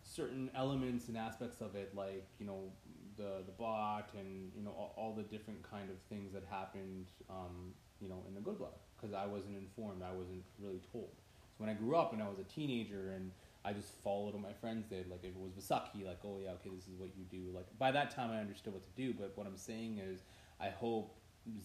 certain 0.03 0.51
elements 0.55 1.09
and 1.09 1.17
aspects 1.17 1.61
of 1.61 1.75
it, 1.75 1.95
like 1.95 2.27
you 2.39 2.47
know 2.47 2.73
the 3.17 3.43
the 3.45 3.53
bot 3.53 4.11
and 4.19 4.53
you 4.57 4.63
know 4.63 4.71
all, 4.71 4.95
all 4.97 5.15
the 5.15 5.23
different 5.23 5.63
kind 5.69 5.91
of 5.91 5.97
things 6.09 6.33
that 6.33 6.45
happened, 6.51 7.07
um, 7.29 7.75
you 8.01 8.09
know, 8.09 8.23
in 8.27 8.35
the 8.35 8.41
Gurdwara 8.41 8.75
because 9.03 9.15
I 9.15 9.27
wasn't 9.27 9.57
informed. 9.57 10.03
I 10.03 10.13
wasn't 10.13 10.45
really 10.59 10.81
told. 10.93 11.11
So 11.53 11.57
when 11.59 11.69
I 11.69 11.75
grew 11.75 11.97
up 11.97 12.13
and 12.13 12.23
I 12.23 12.29
was 12.29 12.39
a 12.39 12.45
teenager 12.45 13.13
and 13.13 13.31
I 13.65 13.73
just 13.73 13.93
followed 14.03 14.35
what 14.35 14.43
my 14.43 14.53
friends 14.53 14.87
did. 14.87 15.09
Like 15.09 15.21
if 15.23 15.31
it 15.31 15.37
was 15.39 15.53
Vaisakhi, 15.53 16.05
like 16.05 16.19
oh 16.25 16.39
yeah, 16.43 16.51
okay, 16.53 16.71
this 16.75 16.89
is 16.89 16.99
what 16.99 17.11
you 17.17 17.25
do. 17.25 17.51
Like 17.55 17.67
by 17.79 17.91
that 17.93 18.11
time 18.11 18.31
I 18.31 18.39
understood 18.41 18.73
what 18.73 18.83
to 18.83 18.91
do. 18.97 19.15
But 19.15 19.33
what 19.37 19.47
I'm 19.47 19.57
saying 19.57 19.99
is, 19.99 20.21
I 20.61 20.69
hope 20.71 21.15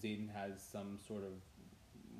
Zayden 0.02 0.28
has 0.32 0.62
some 0.62 0.98
sort 1.06 1.22
of 1.24 1.32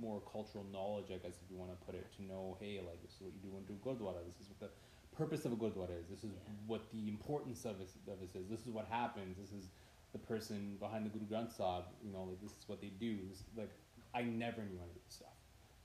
more 0.01 0.23
cultural 0.33 0.65
knowledge, 0.73 1.07
I 1.11 1.19
guess, 1.19 1.39
if 1.45 1.51
you 1.51 1.57
want 1.57 1.71
to 1.79 1.87
put 1.87 1.95
it, 1.95 2.07
to 2.17 2.23
know, 2.23 2.57
hey, 2.61 2.81
like 2.87 3.03
this 3.03 3.13
is 3.15 3.21
what 3.21 3.33
you 3.35 3.51
do 3.51 3.57
into 3.59 3.73
a 3.73 3.81
gurdwara. 3.83 4.25
This 4.27 4.41
is 4.41 4.49
what 4.49 4.61
the 4.61 4.71
purpose 5.17 5.45
of 5.45 5.53
a 5.53 5.57
gurdwara 5.57 5.99
is. 6.01 6.07
This 6.09 6.23
is 6.25 6.31
Yeah. 6.31 6.53
what 6.67 6.91
the 6.93 7.09
importance 7.09 7.65
of 7.65 7.81
it, 7.81 7.91
of 8.07 8.23
it 8.23 8.31
is. 8.35 8.49
This 8.49 8.61
is 8.67 8.71
what 8.73 8.87
happens. 8.87 9.37
This 9.39 9.53
is 9.53 9.71
the 10.13 10.19
person 10.19 10.77
behind 10.79 11.05
the 11.07 11.11
Guru 11.11 11.27
Granth 11.27 11.53
Sahib. 11.53 11.85
You 12.03 12.13
know, 12.13 12.25
like 12.25 12.41
this 12.41 12.53
is 12.53 12.69
what 12.69 12.81
they 12.81 12.91
do. 12.91 13.19
This, 13.29 13.43
like 13.57 13.71
I 14.15 14.23
never 14.23 14.63
knew 14.63 14.79
any 14.79 14.91
of 14.97 15.05
this 15.05 15.15
stuff. 15.15 15.38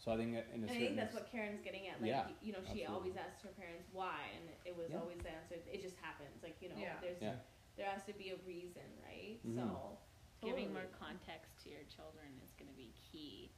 So 0.04 0.12
I 0.12 0.18
think 0.18 0.36
in 0.36 0.36
a 0.36 0.44
And 0.52 0.66
I 0.66 0.68
certain 0.68 0.82
think 0.84 0.96
that's 0.98 1.14
what 1.16 1.32
Kiran's 1.32 1.62
getting 1.64 1.88
at. 1.88 2.02
Like, 2.02 2.12
Yeah, 2.12 2.28
you 2.42 2.52
know, 2.52 2.60
she 2.60 2.84
absolutely. 2.84 2.92
always 2.94 3.16
asks 3.16 3.42
her 3.44 3.56
parents 3.56 3.88
why, 3.94 4.20
and 4.36 4.50
it 4.66 4.76
was 4.76 4.92
Yeah. 4.92 5.00
always 5.00 5.20
the 5.24 5.32
answer. 5.32 5.56
It 5.72 5.82
just 5.82 5.96
happens. 6.04 6.44
Like, 6.44 6.62
you 6.62 6.68
know, 6.70 6.76
Yeah. 6.76 7.00
there's 7.00 7.22
Yeah. 7.22 7.40
there 7.78 7.90
has 7.90 8.04
to 8.04 8.14
be 8.14 8.30
a 8.32 8.36
reason, 8.46 8.84
right? 9.02 9.40
Mhm. 9.46 9.56
So 9.56 9.98
Giving 10.42 10.74
more 10.74 10.88
context 11.00 11.58
to 11.64 11.70
your 11.70 11.86
children 11.86 12.38
is 12.44 12.52
going 12.56 12.68
to 12.70 12.76
be 12.76 12.92
key. 13.00 13.50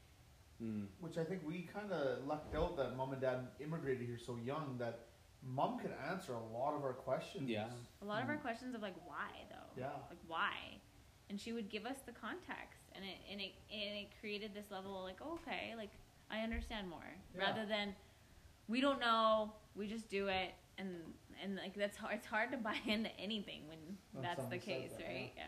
Mm, 0.62 0.88
Which 1.00 1.18
I 1.18 1.24
think 1.26 1.44
we 1.44 1.64
kind 1.64 1.92
of 1.92 2.26
lucked 2.28 2.54
out 2.54 2.78
that 2.78 2.96
mom 2.96 3.12
and 3.12 3.20
dad 3.20 3.48
immigrated 3.60 4.06
here 4.06 4.20
so 4.20 4.36
young 4.38 4.78
that 4.78 5.08
mom 5.42 5.80
could 5.80 5.92
answer 5.94 6.34
a 6.36 6.40
lot 6.40 6.76
of 6.76 6.84
our 6.84 6.94
questions. 6.94 7.50
Yeah. 7.50 7.72
A 8.02 8.06
lot 8.06 8.22
of 8.22 8.28
Mm. 8.28 8.34
our 8.34 8.38
questions 8.38 8.76
of 8.76 8.84
like 8.84 8.96
why 9.08 9.48
though. 9.50 9.70
Yeah. 9.76 9.98
Like 10.12 10.20
why, 10.28 10.80
and 11.30 11.42
she 11.42 11.54
would 11.54 11.70
give 11.70 11.88
us 11.88 12.04
the 12.04 12.14
context, 12.14 12.84
and 12.94 13.04
it 13.04 13.18
and 13.30 13.42
it 13.42 13.54
and 13.72 13.98
it 14.06 14.12
created 14.20 14.54
this 14.54 14.70
level 14.70 14.96
of 14.96 15.04
like 15.06 15.20
okay, 15.22 15.74
like 15.76 15.92
I 16.30 16.40
understand 16.40 16.90
more, 16.90 17.00
Yeah. 17.36 17.42
rather 17.42 17.66
than 17.66 17.96
we 18.68 18.82
don't 18.82 19.00
know, 19.00 19.54
we 19.76 19.88
just 19.88 20.10
do 20.10 20.28
it, 20.28 20.54
and 20.78 20.90
and 21.42 21.56
like 21.58 21.76
that's 21.76 21.98
hard. 21.98 22.16
It's 22.16 22.26
hard 22.28 22.52
to 22.52 22.58
buy 22.58 22.78
into 22.88 23.10
anything 23.20 23.68
when 23.68 23.80
When 24.14 24.24
that's 24.24 24.46
the 24.46 24.58
case, 24.58 24.92
that, 24.98 25.06
right? 25.06 25.32
Yeah. 25.36 25.44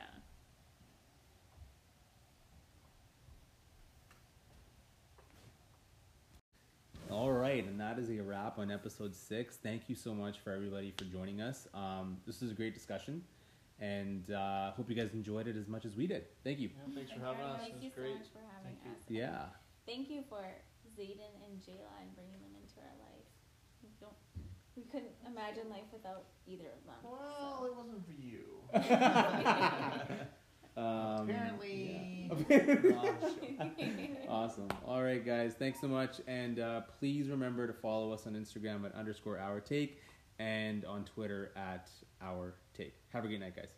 All 7.09 7.31
right, 7.31 7.65
and 7.65 7.79
that 7.79 7.97
is 7.99 8.09
a 8.09 8.21
wrap 8.21 8.59
on 8.59 8.69
episode 8.69 9.15
six. 9.15 9.55
Thank 9.55 9.83
you 9.87 9.95
so 9.95 10.13
much 10.13 10.39
for 10.39 10.51
everybody 10.51 10.93
for 10.97 11.05
joining 11.05 11.39
us. 11.39 11.67
Um, 11.73 12.17
this 12.25 12.41
was 12.41 12.51
a 12.51 12.53
great 12.53 12.73
discussion, 12.73 13.23
and 13.79 14.29
uh, 14.31 14.71
hope 14.71 14.89
you 14.89 14.95
guys 14.95 15.13
enjoyed 15.13 15.47
it 15.47 15.55
as 15.55 15.67
much 15.69 15.85
as 15.85 15.95
we 15.95 16.05
did. 16.05 16.25
Thank 16.43 16.59
you. 16.59 16.69
Yeah, 16.69 16.93
thanks 16.95 17.11
for 17.11 17.19
having 17.21 17.41
us. 17.45 17.61
Thank 17.61 17.81
you 17.81 17.91
so 17.95 18.01
much 18.01 18.27
for 18.33 18.39
having 18.53 18.77
Thank 18.77 18.79
you. 18.83 18.91
us. 18.91 18.97
Yeah. 19.07 19.45
Thank 19.87 20.09
you 20.09 20.23
for 20.29 20.43
Zayden 20.99 21.33
and 21.47 21.61
Jayla 21.63 22.01
and 22.01 22.13
bringing 22.13 22.39
them 22.41 22.51
into 22.61 22.79
our 22.81 22.95
life. 22.99 23.25
We 23.81 23.89
don't, 23.99 24.13
we 24.75 24.83
couldn't 24.83 25.15
imagine 25.25 25.69
life 25.69 25.87
without 25.91 26.25
either 26.45 26.67
of 26.75 26.85
them. 26.85 26.95
Well, 27.03 27.65
it 27.65 27.73
wasn't 27.75 28.05
for 28.05 28.13
you. 28.13 28.61
Um, 30.77 31.27
Apparently. 31.27 32.29
Awesome. 34.29 34.67
All 34.85 35.01
right, 35.01 35.25
guys. 35.25 35.55
Thanks 35.57 35.81
so 35.81 35.87
much. 35.87 36.21
And 36.27 36.59
uh, 36.59 36.81
please 36.99 37.29
remember 37.29 37.65
to 37.65 37.73
follow 37.73 38.11
us 38.11 38.27
on 38.27 38.33
Instagram 38.33 38.85
at 38.85 38.93
underscore 38.93 39.39
our 39.39 39.59
take 39.59 40.03
and 40.37 40.85
on 40.85 41.03
Twitter 41.03 41.51
at 41.55 41.89
our 42.21 42.53
take. 42.75 42.93
Have 43.09 43.25
a 43.25 43.27
great 43.27 43.39
night, 43.39 43.55
guys. 43.55 43.73